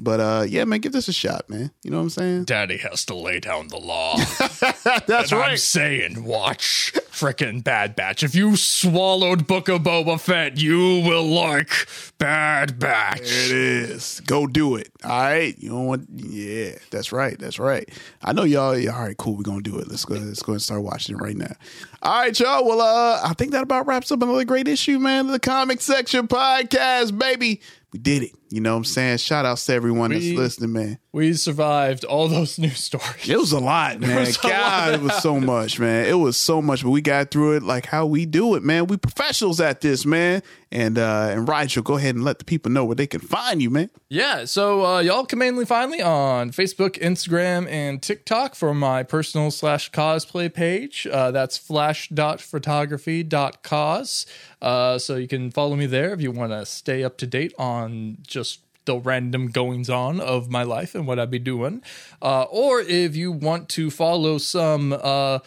But 0.02 0.20
uh, 0.20 0.46
yeah, 0.48 0.64
man, 0.64 0.80
give 0.80 0.92
this 0.92 1.08
a 1.08 1.12
shot, 1.12 1.50
man. 1.50 1.70
You 1.82 1.90
know 1.90 1.98
what 1.98 2.04
I'm 2.04 2.10
saying? 2.10 2.44
Daddy 2.44 2.78
has 2.78 3.04
to 3.04 3.14
lay 3.14 3.38
down 3.38 3.68
the 3.68 3.76
law. 3.76 4.16
That's 5.06 5.30
and 5.30 5.42
I'm 5.42 5.58
saying, 5.58 6.24
watch 6.24 6.94
frickin' 7.10 7.62
Bad 7.62 7.96
Batch. 7.96 8.22
If 8.22 8.34
you 8.34 8.56
swallowed 8.56 9.46
Book 9.46 9.68
of 9.68 9.82
Boba 9.82 10.18
Fett, 10.18 10.56
you 10.56 10.78
will 11.04 11.26
like 11.26 11.70
Bad 12.16 12.78
Batch. 12.78 13.20
There 13.20 13.44
it 13.44 13.50
is. 13.50 14.20
Go 14.20 14.46
do 14.46 14.76
it. 14.76 14.90
All 15.04 15.10
right. 15.10 15.54
You 15.58 15.68
don't 15.68 15.84
want 15.84 16.08
yeah, 16.14 16.76
that's 16.90 17.12
right. 17.12 17.38
That's 17.38 17.58
right. 17.58 17.86
I 18.22 18.32
know 18.32 18.44
y'all 18.44 18.70
all 18.88 19.02
right, 19.02 19.16
cool, 19.18 19.36
we're 19.36 19.42
gonna 19.42 19.60
do 19.60 19.78
it. 19.78 19.88
Let's 19.88 20.06
go 20.06 20.14
let's 20.14 20.42
go 20.42 20.52
and 20.52 20.62
start 20.62 20.82
watching 20.82 21.16
it 21.16 21.18
right 21.18 21.36
now. 21.36 21.54
All 22.00 22.22
right, 22.22 22.40
y'all. 22.40 22.64
Well, 22.64 22.80
uh, 22.80 23.20
I 23.22 23.34
think 23.34 23.52
that 23.52 23.64
about 23.64 23.86
wraps 23.86 24.10
up 24.10 24.22
another 24.22 24.46
great 24.46 24.66
issue, 24.66 24.98
man, 24.98 25.26
the 25.26 25.38
comic 25.38 25.82
section 25.82 26.26
podcast, 26.26 27.18
baby. 27.18 27.60
We 27.92 27.98
did 27.98 28.22
it. 28.22 28.39
You 28.52 28.60
know 28.60 28.72
what 28.72 28.78
I'm 28.78 28.84
saying? 28.84 29.18
Shout 29.18 29.46
outs 29.46 29.64
to 29.66 29.74
everyone 29.74 30.10
We- 30.10 30.30
that's 30.34 30.38
listening, 30.38 30.72
man. 30.72 30.98
We 31.12 31.32
survived 31.34 32.04
all 32.04 32.28
those 32.28 32.56
news 32.58 32.78
stories. 32.78 33.28
It 33.28 33.36
was 33.36 33.50
a 33.50 33.58
lot, 33.58 33.98
man. 34.00 34.28
God, 34.42 34.52
lot. 34.52 34.92
it 34.94 35.00
was 35.00 35.16
so 35.20 35.40
much, 35.40 35.80
man. 35.80 36.06
It 36.06 36.14
was 36.14 36.36
so 36.36 36.62
much, 36.62 36.84
but 36.84 36.90
we 36.90 37.00
got 37.00 37.32
through 37.32 37.56
it 37.56 37.64
like 37.64 37.86
how 37.86 38.06
we 38.06 38.26
do 38.26 38.54
it, 38.54 38.62
man. 38.62 38.86
We 38.86 38.96
professionals 38.96 39.60
at 39.60 39.80
this, 39.80 40.06
man. 40.06 40.40
And 40.72 40.98
uh 40.98 41.30
and 41.32 41.48
Rigel, 41.48 41.82
go 41.82 41.96
ahead 41.96 42.14
and 42.14 42.22
let 42.24 42.38
the 42.38 42.44
people 42.44 42.70
know 42.70 42.84
where 42.84 42.94
they 42.94 43.08
can 43.08 43.20
find 43.20 43.60
you, 43.60 43.70
man. 43.70 43.90
Yeah, 44.08 44.44
so 44.44 44.86
uh, 44.86 45.00
y'all 45.00 45.26
can 45.26 45.40
mainly 45.40 45.64
find 45.66 45.90
me 45.90 46.00
on 46.00 46.52
Facebook, 46.52 46.90
Instagram, 47.00 47.68
and 47.68 48.00
TikTok 48.00 48.54
for 48.54 48.72
my 48.72 49.02
personal 49.02 49.50
slash 49.50 49.90
cosplay 49.90 50.54
page. 50.54 51.08
Uh, 51.10 51.32
that's 51.32 51.58
flash.photography.cos. 51.58 54.26
Uh, 54.62 54.98
so 54.98 55.16
you 55.16 55.26
can 55.26 55.50
follow 55.50 55.74
me 55.74 55.86
there 55.86 56.12
if 56.12 56.20
you 56.20 56.30
want 56.30 56.52
to 56.52 56.64
stay 56.66 57.02
up 57.02 57.16
to 57.18 57.26
date 57.26 57.52
on 57.58 58.18
just 58.22 58.39
the 58.84 58.98
random 58.98 59.48
goings 59.48 59.90
on 59.90 60.20
of 60.20 60.50
my 60.50 60.62
life 60.62 60.94
and 60.94 61.06
what 61.06 61.18
I'd 61.18 61.30
be 61.30 61.38
doing. 61.38 61.82
Uh, 62.20 62.42
or 62.44 62.80
if 62.80 63.14
you 63.14 63.30
want 63.30 63.68
to 63.70 63.90
follow 63.90 64.38
some 64.38 64.92
uh, 64.92 65.40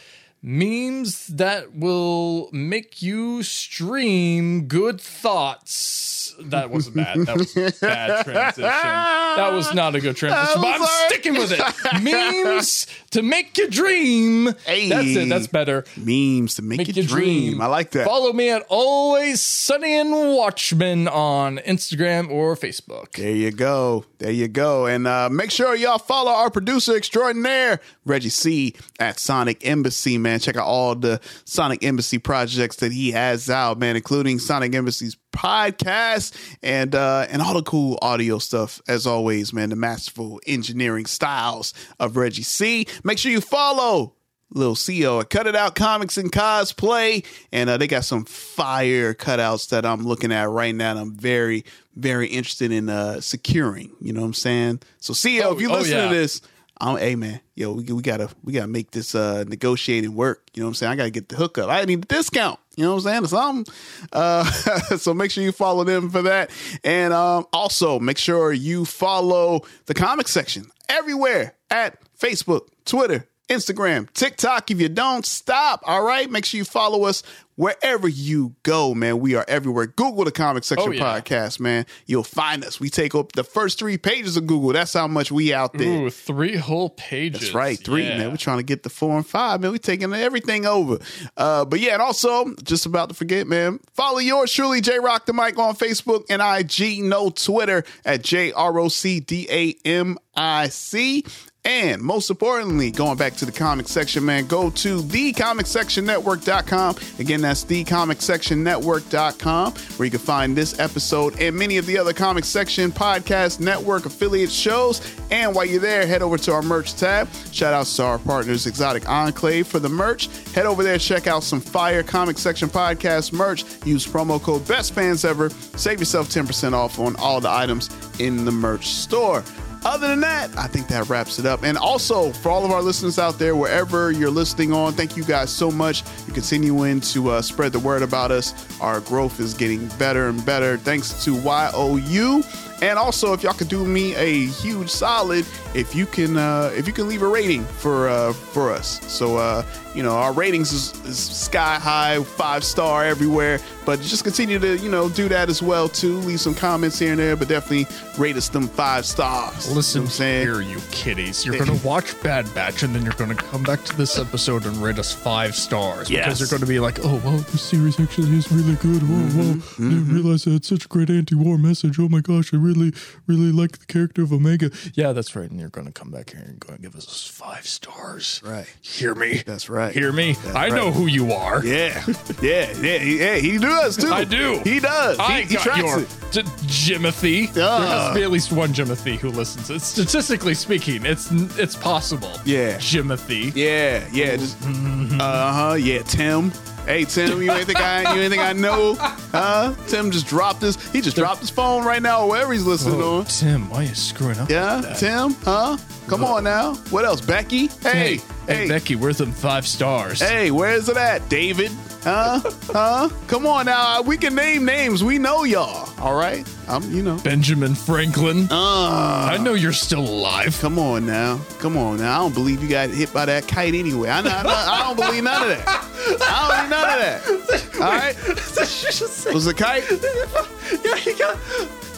memes 0.46 1.28
that 1.28 1.74
will 1.74 2.50
make 2.52 3.02
you 3.02 3.42
stream 3.44 4.68
good 4.68 5.00
thoughts. 5.00 6.36
That 6.40 6.70
wasn't 6.70 6.96
bad. 6.98 7.20
That 7.28 7.38
was 7.38 7.54
bad 7.82 8.24
transition. 8.26 8.64
That 8.64 9.52
was 9.54 9.74
not 9.74 9.96
a 9.96 10.02
good 10.02 10.16
transition, 10.18 10.62
but 10.62 10.68
I'm 10.68 10.84
sorry. 10.84 11.10
sticking 11.10 11.34
with 11.34 11.52
it. 11.52 11.62
Memes 12.02 12.88
to 13.12 13.22
make 13.22 13.58
you 13.58 13.70
dream. 13.70 14.54
Hey. 14.66 14.90
That's 14.90 15.08
it. 15.16 15.30
That's 15.30 15.48
better. 15.48 15.86
Memes 15.96 16.56
to 16.56 16.62
make, 16.64 16.80
Make 16.80 16.88
you 16.96 17.04
dream. 17.04 17.52
dream. 17.52 17.62
I 17.62 17.68
like 17.68 17.92
that. 17.92 18.06
Follow 18.06 18.34
me 18.34 18.50
at 18.50 18.66
Always 18.68 19.42
Sunny 19.42 19.96
and 19.96 20.12
Watchman 20.12 21.08
on 21.08 21.60
Instagram 21.60 22.30
or 22.32 22.56
Facebook. 22.56 23.12
There 23.14 23.32
you 23.32 23.52
go. 23.52 24.06
There 24.18 24.32
you 24.32 24.48
go. 24.48 24.88
And 24.88 25.06
uh, 25.08 25.30
make 25.30 25.52
sure 25.52 25.76
y'all 25.76 26.00
follow 26.00 26.32
our 26.32 26.50
producer 26.50 26.96
extraordinaire, 26.98 27.80
Reggie 28.06 28.30
C, 28.30 28.76
at 29.00 29.20
Sonic 29.20 29.66
Embassy, 29.68 30.18
man. 30.18 30.33
Check 30.40 30.56
out 30.58 30.66
all 30.66 30.96
the 30.96 31.20
Sonic 31.46 31.84
Embassy 31.84 32.18
projects 32.18 32.78
that 32.78 32.92
he 32.92 33.12
has 33.12 33.50
out, 33.50 33.80
man, 33.80 33.96
including 33.96 34.40
Sonic 34.40 34.74
Embassy's 34.76 35.18
podcast 35.32 36.36
and 36.62 36.94
uh, 36.96 37.26
and 37.30 37.42
all 37.42 37.54
the 37.56 37.64
cool 37.64 37.98
audio 38.02 38.38
stuff. 38.38 38.82
As 38.88 39.08
always, 39.08 39.54
man, 39.54 39.70
the 39.70 39.76
masterful 39.76 40.40
engineering 40.48 41.06
styles 41.06 41.74
of 42.00 42.18
Reggie 42.18 42.44
C. 42.44 42.86
Make 43.04 43.18
sure 43.18 43.32
you 43.32 43.42
follow 43.42 44.14
Little 44.56 44.76
CO 44.76 45.20
at 45.22 45.30
Cut 45.32 45.48
It 45.48 45.56
Out 45.56 45.74
Comics 45.76 46.18
and 46.18 46.32
Cosplay. 46.32 47.26
And 47.52 47.70
uh, 47.70 47.78
they 47.78 47.88
got 47.88 48.06
some 48.06 48.26
fire 48.26 49.14
cutouts 49.14 49.70
that 49.70 49.86
I'm 49.86 50.04
looking 50.06 50.32
at 50.32 50.48
right 50.50 50.76
now. 50.76 50.96
I'm 50.96 51.16
very, 51.16 51.66
very 51.96 52.28
interested 52.28 52.72
in 52.72 52.88
uh, 52.88 53.20
securing. 53.20 53.92
You 54.00 54.14
know 54.14 54.22
what 54.22 54.28
I'm 54.28 54.34
saying? 54.34 54.82
So 55.00 55.14
CO, 55.14 55.50
Oh, 55.50 55.56
if 55.56 55.62
you 55.62 55.72
oh, 55.72 55.78
listen 55.80 55.98
yeah. 55.98 56.10
to 56.10 56.14
this, 56.16 56.42
I'm 56.80 56.98
hey 56.98 57.16
man, 57.16 57.40
yo, 57.56 57.74
we, 57.74 57.84
we 57.84 58.02
gotta 58.02 58.30
we 58.44 58.54
gotta 58.54 58.68
make 58.68 58.92
this 58.92 59.16
uh 59.16 59.44
negotiating 59.48 60.16
work. 60.16 60.44
You 60.54 60.62
know 60.62 60.68
what 60.68 60.72
I'm 60.72 60.76
saying? 60.76 60.92
I 60.94 60.96
gotta 60.96 61.10
get 61.12 61.30
the 61.30 61.36
hookup. 61.36 61.70
I 61.70 61.86
need 61.86 62.04
a 62.04 62.08
discount. 62.08 62.60
You 62.76 62.86
know 62.86 62.96
what 62.96 63.06
I'm 63.06 63.24
saying? 63.24 63.24
Or 63.24 63.28
something. 63.28 63.74
Uh, 64.12 64.44
so 64.98 65.14
make 65.14 65.32
sure 65.32 65.44
you 65.44 65.52
follow 65.52 65.84
them 65.84 66.10
for 66.10 66.24
that. 66.24 66.50
And 66.84 67.14
um, 67.14 67.46
also 67.54 68.00
make 68.00 68.18
sure 68.18 68.52
you 68.52 68.86
follow 68.86 69.62
the 69.86 69.94
comic 69.94 70.28
section 70.28 70.66
everywhere 70.90 71.54
at 71.70 71.98
Facebook, 72.18 72.68
Twitter, 72.86 73.28
Instagram, 73.54 74.12
TikTok. 74.14 74.70
If 74.72 74.82
you 74.82 74.90
don't 74.90 75.26
stop, 75.26 75.82
all 75.86 76.04
right, 76.04 76.30
make 76.30 76.46
sure 76.46 76.58
you 76.58 76.66
follow 76.66 77.04
us 77.06 77.24
wherever 77.56 78.08
you 78.08 78.56
go, 78.64 78.96
man. 78.96 79.20
We 79.20 79.36
are 79.36 79.46
everywhere. 79.48 79.86
Google 79.86 80.26
the 80.26 80.32
Comic 80.32 80.64
Section 80.64 80.90
Oh, 80.90 80.92
yeah. 80.92 81.20
Podcast, 81.22 81.60
man. 81.60 81.86
You'll 82.08 82.24
find 82.24 82.66
us. 82.66 82.80
We 82.80 82.90
take 82.90 83.14
up 83.14 83.34
the 83.34 83.44
first 83.44 83.78
three 83.78 83.98
pages 84.00 84.38
of 84.38 84.48
Google. 84.48 84.74
That's 84.74 84.94
how 84.94 85.08
much 85.08 85.32
we 85.32 85.54
out 85.54 85.74
there. 85.74 86.06
Ooh, 86.06 86.10
three 86.10 86.56
whole 86.56 86.90
pages. 86.90 87.42
That's 87.42 87.54
right, 87.54 87.78
three, 87.78 88.06
Yeah. 88.08 88.18
man. 88.18 88.32
We're 88.32 88.38
trying 88.38 88.58
to 88.58 88.64
get 88.64 88.82
the 88.82 88.90
four 88.90 89.16
and 89.18 89.26
five, 89.28 89.62
man. 89.62 89.72
We're 89.72 89.78
taking 89.78 90.12
everything 90.14 90.66
over. 90.66 90.98
Uh, 91.38 91.64
but 91.66 91.80
yeah, 91.80 91.94
and 91.94 92.02
also, 92.02 92.56
just 92.64 92.88
about 92.88 93.10
to 93.10 93.16
forget, 93.16 93.46
man, 93.46 93.80
follow 93.94 94.18
yours 94.18 94.52
truly, 94.52 94.82
J 94.82 94.98
Rock 94.98 95.28
the 95.28 95.34
Mic 95.34 95.60
on 95.60 95.76
Facebook 95.76 96.24
and 96.32 96.42
IG, 96.42 97.04
no 97.04 97.30
Twitter 97.30 97.84
at 98.04 98.24
J 98.24 98.52
R 98.52 98.80
O 98.80 98.88
C 98.88 99.20
D 99.20 99.48
A 99.52 99.76
M 99.88 100.18
I 100.36 100.70
C. 100.70 101.24
And 101.66 102.02
most 102.02 102.30
importantly, 102.30 102.92
going 102.92 103.18
back 103.18 103.36
to 103.36 103.46
the 103.46 103.52
comic 103.54 103.88
section, 103.88 104.26
man, 104.26 104.48
go 104.48 104.70
to 104.70 105.02
thecomicsectionnetwork.com. 105.02 106.96
Again, 107.20 107.42
that's 107.42 107.64
thecomicsectionnetwork.com, 107.64 109.72
where 109.72 110.06
you 110.06 110.12
can 110.12 110.20
find 110.20 110.58
this 110.58 110.78
episode 110.78 111.40
and 111.40 111.56
many 111.56 111.78
of 111.78 111.86
the 111.86 111.98
other 111.98 112.12
Comic 112.12 112.44
Section 112.44 112.92
Podcast 112.92 113.62
Network 113.62 114.06
affiliate 114.06 114.52
shows. 114.52 115.02
And 115.32 115.56
while 115.56 115.64
you're 115.64 115.80
there, 115.80 116.06
head 116.06 116.22
over 116.22 116.38
to 116.40 116.52
our 116.52 116.62
merch 116.62 116.96
tab. 116.96 117.30
Shout 117.54 117.74
out 117.74 117.86
to 117.86 118.04
our 118.04 118.20
partners, 118.20 118.68
Exotic 118.68 119.08
Enclave, 119.08 119.66
for 119.66 119.80
the 119.80 119.88
merch. 119.88 120.28
Head 120.54 120.66
over 120.66 120.84
there, 120.84 120.98
check 120.98 121.28
out 121.28 121.44
some 121.44 121.62
fire 121.62 122.04
Comic 122.04 122.40
Section 122.40 122.68
Podcast 122.68 123.32
merch. 123.32 123.64
Use 123.86 124.06
promo 124.06 124.42
code 124.42 124.68
Best 124.68 124.94
Fans 124.94 125.24
Ever. 125.24 125.50
Save 125.78 126.00
yourself 126.00 126.28
10% 126.28 126.74
off 126.74 127.00
on 127.00 127.16
all 127.16 127.40
the 127.40 127.50
items 127.50 127.90
in 128.20 128.44
the 128.44 128.52
merch 128.52 128.88
store. 128.88 129.46
Other 129.86 130.08
than 130.08 130.22
that, 130.22 130.50
I 130.58 130.68
think 130.68 130.88
that 130.88 131.10
wraps 131.10 131.40
it 131.40 131.46
up. 131.46 131.64
And 131.64 131.78
also, 131.78 132.32
for 132.32 132.50
all 132.50 132.64
of 132.64 132.72
our 132.72 132.82
listeners 132.82 133.20
out 133.20 133.38
there, 133.38 133.56
wherever 133.56 134.12
you're 134.12 134.32
listening 134.32 134.72
on, 134.72 134.94
thank 134.94 135.18
you 135.18 135.26
guys 135.26 135.52
so 135.52 135.70
much. 135.70 136.04
You're 136.26 136.36
continuing 136.36 137.02
to 137.02 137.32
uh, 137.32 137.42
spread 137.42 137.74
the 137.74 137.80
word 137.80 138.02
about 138.02 138.32
us. 138.32 138.54
Our 138.80 139.02
growth 139.02 139.42
is 139.42 139.54
getting 139.54 139.88
better 140.00 140.30
and 140.30 140.46
better 140.46 140.78
thanks 140.78 141.24
to 141.26 141.36
YOU. 141.36 142.44
And 142.84 143.00
also, 143.00 143.32
if 143.32 143.44
y'all 143.44 143.54
could 143.54 143.70
do 143.70 143.86
me 143.86 144.14
a 144.16 144.48
huge 144.48 144.90
solid, 144.90 145.46
if 145.74 145.96
you 145.96 146.06
can, 146.06 146.36
uh, 146.36 146.70
if 146.76 146.86
you 146.86 146.92
can 146.92 147.08
leave 147.08 147.22
a 147.22 147.28
rating 147.28 147.64
for 147.64 148.10
uh, 148.10 148.34
for 148.34 148.74
us. 148.74 149.00
So, 149.10 149.38
uh, 149.38 149.64
you 149.96 150.04
know, 150.04 150.18
our 150.18 150.34
ratings 150.34 150.74
is, 150.74 150.94
is 151.06 151.18
sky 151.18 151.76
high, 151.76 152.22
five 152.24 152.64
star 152.64 153.06
everywhere. 153.06 153.60
But 153.86 154.00
just 154.02 154.24
continue 154.24 154.60
to, 154.60 154.78
you 154.78 154.90
know, 154.90 155.10
do 155.10 155.28
that 155.30 155.50
as 155.50 155.62
well 155.62 155.90
too. 155.90 156.18
Leave 156.20 156.40
some 156.40 156.56
comments 156.56 156.98
here 157.00 157.12
and 157.12 157.20
there, 157.20 157.36
but 157.36 157.48
definitely 157.48 157.86
rate 158.18 158.38
us 158.38 158.50
them 158.50 158.68
five 158.68 159.06
stars. 159.06 159.74
Listen 159.74 160.02
You 160.02 160.04
know 160.04 160.08
I'm 160.08 160.12
saying? 160.12 160.48
here, 160.48 160.62
you 160.62 160.80
kiddies. 160.92 161.46
You're 161.46 161.58
going 161.58 161.78
to 161.78 161.86
watch 161.86 162.22
Bad 162.24 162.54
Batch 162.54 162.84
and 162.84 162.96
then 162.96 163.04
you're 163.04 163.14
going 163.14 163.36
to 163.36 163.36
come 163.36 163.64
back 163.64 163.84
to 163.86 163.98
this 163.98 164.18
episode 164.18 164.66
and 164.66 164.78
rate 164.78 165.00
us 165.00 165.14
five 165.14 165.56
stars. 165.56 166.10
Yes. 166.10 166.26
Because 166.26 166.40
you're 166.40 166.50
going 166.50 166.62
to 166.62 166.68
be 166.68 166.80
like, 166.80 167.00
oh, 167.04 167.22
wow, 167.26 167.38
this 167.38 167.62
series 167.62 168.00
actually 168.00 168.36
is 168.38 168.52
really 168.52 168.76
good. 168.76 169.04
Whoa, 169.04 169.44
whoa. 169.44 169.54
Mm-hmm, 169.54 169.88
I 169.88 169.90
didn't 169.90 170.14
realize 170.14 170.48
it 170.48 170.54
had 170.54 170.66
such 170.66 170.86
a 170.86 170.88
great 170.88 171.10
anti 171.10 171.36
war 171.36 171.58
message. 171.58 172.00
Oh 172.00 172.10
my 172.10 172.22
gosh, 172.22 172.54
I 172.54 172.58
really, 172.58 172.73
really 172.74 172.94
really 173.28 173.52
like 173.52 173.78
the 173.80 173.86
character 173.86 174.22
of 174.24 174.32
Omega. 174.34 174.72
Yeah, 174.94 175.14
that's 175.14 175.36
right. 175.36 175.50
And 175.50 175.60
you're 175.60 175.70
going 175.70 175.88
to 175.88 175.94
come 175.94 176.12
back 176.12 176.32
here 176.32 176.42
and 176.42 176.60
go 176.60 176.74
and 176.74 176.82
give 176.82 176.96
us 176.96 177.28
five 177.28 177.66
stars. 177.68 178.42
Right. 178.44 178.68
Hear 178.82 179.16
me? 179.16 179.44
That's 179.46 179.70
right. 179.70 179.94
Hear 179.94 180.12
me? 180.12 180.34
That's 180.34 180.56
I 180.56 180.70
know 180.70 180.92
who 180.92 181.08
you 181.08 181.32
are. 181.32 181.64
Yeah, 181.66 182.04
yeah, 182.42 182.72
yeah, 182.80 183.02
yeah. 183.02 183.36
He 183.36 183.58
does 183.58 183.98
too. 183.98 184.08
I 184.12 184.24
do. 184.24 184.60
He 184.64 184.80
does. 184.80 185.18
I 185.20 185.42
he, 185.42 185.48
he 185.48 185.56
got 185.56 185.64
tracks 185.64 185.80
your. 185.80 186.00
J- 186.32 186.42
Jimothy. 186.66 187.54
There 187.54 187.66
has 187.66 188.10
to 188.10 188.16
be 188.16 188.24
at 188.24 188.32
least 188.32 188.52
one 188.52 188.74
Jimothy 188.74 189.18
who 189.18 189.30
listens. 189.30 189.70
It's 189.70 189.86
statistically 189.86 190.54
speaking, 190.54 191.06
it's 191.06 191.30
it's 191.58 191.76
possible. 191.76 192.32
Yeah. 192.46 192.78
Jimothy. 192.78 193.56
Yeah, 193.56 194.08
yeah. 194.12 194.38
Just 194.38 194.58
uh 194.64 195.52
huh. 195.54 195.74
Yeah, 195.80 196.02
Tim. 196.04 196.52
Hey 196.86 197.06
Tim, 197.06 197.42
you 197.42 197.50
ain't 197.52 197.66
think 197.66 197.80
I 197.80 198.14
you 198.14 198.22
ain't 198.22 198.32
think 198.32 198.44
I 198.44 198.52
know? 198.54 198.96
Huh? 198.96 199.74
Tim 199.88 200.12
just 200.12 200.28
dropped 200.28 200.62
his 200.62 200.76
he 200.92 201.00
just 201.02 201.16
dropped 201.16 201.40
his 201.40 201.50
phone 201.50 201.86
right 201.86 202.02
now 202.02 202.24
or 202.24 202.30
wherever 202.30 202.52
he's 202.52 202.66
listening 202.66 203.02
Oh, 203.02 203.20
on. 203.20 203.26
Tim, 203.26 203.70
why 203.70 203.78
are 203.80 203.84
you 203.84 203.96
screwing 203.96 204.38
up? 204.38 204.50
Yeah, 204.50 204.76
like? 204.82 204.98
Tim, 204.98 205.34
huh? 205.46 205.78
Come 206.08 206.26
on 206.26 206.44
now. 206.44 206.76
What 206.90 207.06
else? 207.06 207.22
Becky? 207.22 207.68
Hey, 207.82 208.18
Hey, 208.18 208.22
hey, 208.48 208.68
Becky, 208.68 208.96
where's 208.98 209.18
them 209.18 209.32
five 209.32 209.66
stars? 209.66 210.20
Hey, 210.20 210.52
where's 210.52 210.90
it 210.90 210.98
at? 210.98 211.28
David? 211.30 211.72
Huh? 212.04 212.42
huh? 212.74 213.10
Come 213.28 213.46
on 213.48 213.66
now. 213.66 214.02
We 214.02 214.18
can 214.18 214.36
name 214.36 214.66
names. 214.66 215.04
We 215.04 215.18
know 215.18 215.46
y'all. 215.46 215.90
All 216.02 216.16
right? 216.16 216.46
I'm, 216.68 216.84
you 216.92 217.02
know. 217.02 217.18
Benjamin 217.20 217.76
Franklin. 217.76 218.48
Uh, 218.52 219.30
I 219.32 219.38
know 219.38 219.54
you're 219.54 219.72
still 219.72 220.02
alive. 220.02 220.58
Come 220.60 220.78
on 220.78 221.06
now. 221.06 221.40
Come 221.60 221.78
on 221.78 222.00
now. 222.00 222.14
I 222.14 222.18
don't 222.18 222.34
believe 222.34 222.62
you 222.62 222.68
got 222.68 222.90
hit 222.90 223.14
by 223.14 223.26
that 223.26 223.48
kite 223.48 223.74
anyway. 223.74 224.10
I, 224.10 224.22
know, 224.22 224.32
I, 224.32 224.44
I 224.44 224.84
don't 224.84 224.98
believe 224.98 225.24
none 225.24 225.44
of 225.44 225.48
that. 225.48 225.66
I 225.68 226.40
don't 226.40 226.50
believe 226.58 226.70
none 226.70 226.90
of 226.90 227.00
that. 227.00 227.76
All 227.76 227.92
right? 227.94 229.34
Was 229.34 229.48
it 229.48 229.52
a 229.52 229.64
kite? 229.64 229.84
yeah, 230.86 230.96
he 230.98 231.14
got. 231.14 231.38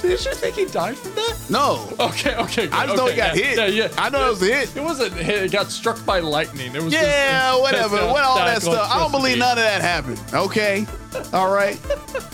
Did 0.02 0.24
you 0.24 0.34
think 0.34 0.56
he 0.56 0.66
died 0.66 0.98
from 0.98 1.16
that? 1.16 1.38
No. 1.50 1.90
Okay, 2.00 2.36
okay. 2.36 2.70
I 2.70 2.86
just 2.86 2.88
good, 2.88 2.98
know 2.98 3.08
he 3.08 3.16
got 3.16 3.36
yeah, 3.36 3.44
hit. 3.44 3.58
Yeah, 3.58 3.88
yeah. 3.88 3.90
I 3.98 4.10
know 4.10 4.28
it 4.28 4.30
was 4.30 4.42
a 4.42 4.46
hit. 4.46 4.76
It 4.76 4.84
wasn't 4.84 5.14
hit. 5.14 5.44
It 5.44 5.52
got 5.52 5.72
struck 5.72 6.04
by 6.06 6.20
lightning. 6.20 6.76
It 6.76 6.82
was. 6.82 6.94
Yeah, 6.94 7.52
just, 7.52 7.62
whatever. 7.62 7.96
What 8.08 8.24
all 8.24 8.38
that 8.38 8.62
stuff. 8.62 8.90
I 8.92 9.00
don't 9.00 9.12
believe 9.12 9.38
none 9.38 9.58
of 9.58 9.64
that 9.64 9.82
happened. 9.82 10.22
Okay. 10.34 10.86
All 11.34 11.52
right. 11.52 11.78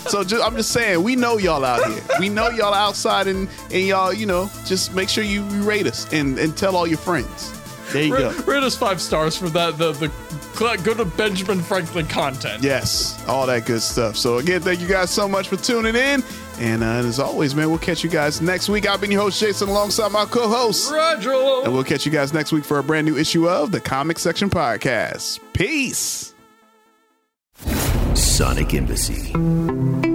So 0.09 0.23
just, 0.23 0.43
I'm 0.43 0.55
just 0.55 0.71
saying, 0.71 1.03
we 1.03 1.15
know 1.15 1.37
y'all 1.37 1.63
out 1.63 1.85
here. 1.89 2.01
We 2.19 2.29
know 2.29 2.49
y'all 2.49 2.73
outside, 2.73 3.27
and 3.27 3.47
and 3.71 3.87
y'all, 3.87 4.11
you 4.13 4.25
know, 4.25 4.49
just 4.65 4.93
make 4.95 5.09
sure 5.09 5.23
you 5.23 5.43
rate 5.61 5.87
us 5.87 6.11
and 6.11 6.39
and 6.39 6.57
tell 6.57 6.75
all 6.75 6.87
your 6.87 6.97
friends. 6.97 7.53
There 7.93 8.03
you 8.03 8.17
go. 8.17 8.29
Rate, 8.29 8.47
rate 8.47 8.63
us 8.63 8.75
five 8.75 9.01
stars 9.01 9.37
for 9.37 9.49
that. 9.49 9.77
The 9.77 9.91
the 9.91 10.11
go 10.55 10.93
to 10.93 11.05
Benjamin 11.05 11.61
Franklin 11.61 12.07
content. 12.07 12.63
Yes, 12.63 13.23
all 13.27 13.45
that 13.47 13.65
good 13.65 13.81
stuff. 13.81 14.15
So 14.15 14.37
again, 14.37 14.61
thank 14.61 14.79
you 14.79 14.87
guys 14.87 15.09
so 15.11 15.27
much 15.27 15.47
for 15.47 15.57
tuning 15.57 15.95
in. 15.95 16.23
And 16.59 16.83
uh, 16.83 17.07
as 17.07 17.19
always, 17.19 17.55
man, 17.55 17.69
we'll 17.69 17.79
catch 17.79 18.03
you 18.03 18.09
guys 18.09 18.41
next 18.41 18.69
week. 18.69 18.87
I've 18.87 19.01
been 19.01 19.11
your 19.11 19.21
host, 19.21 19.39
Jason, 19.39 19.69
alongside 19.69 20.11
my 20.11 20.25
co-host. 20.25 20.91
Roger. 20.91 21.33
And 21.63 21.73
we'll 21.73 21.83
catch 21.83 22.05
you 22.05 22.11
guys 22.11 22.33
next 22.33 22.51
week 22.51 22.65
for 22.65 22.77
a 22.77 22.83
brand 22.83 23.07
new 23.07 23.17
issue 23.17 23.49
of 23.49 23.71
the 23.71 23.79
Comic 23.79 24.19
Section 24.19 24.49
Podcast. 24.49 25.39
Peace. 25.53 26.33
Sonic 28.13 28.73
Embassy. 28.73 30.10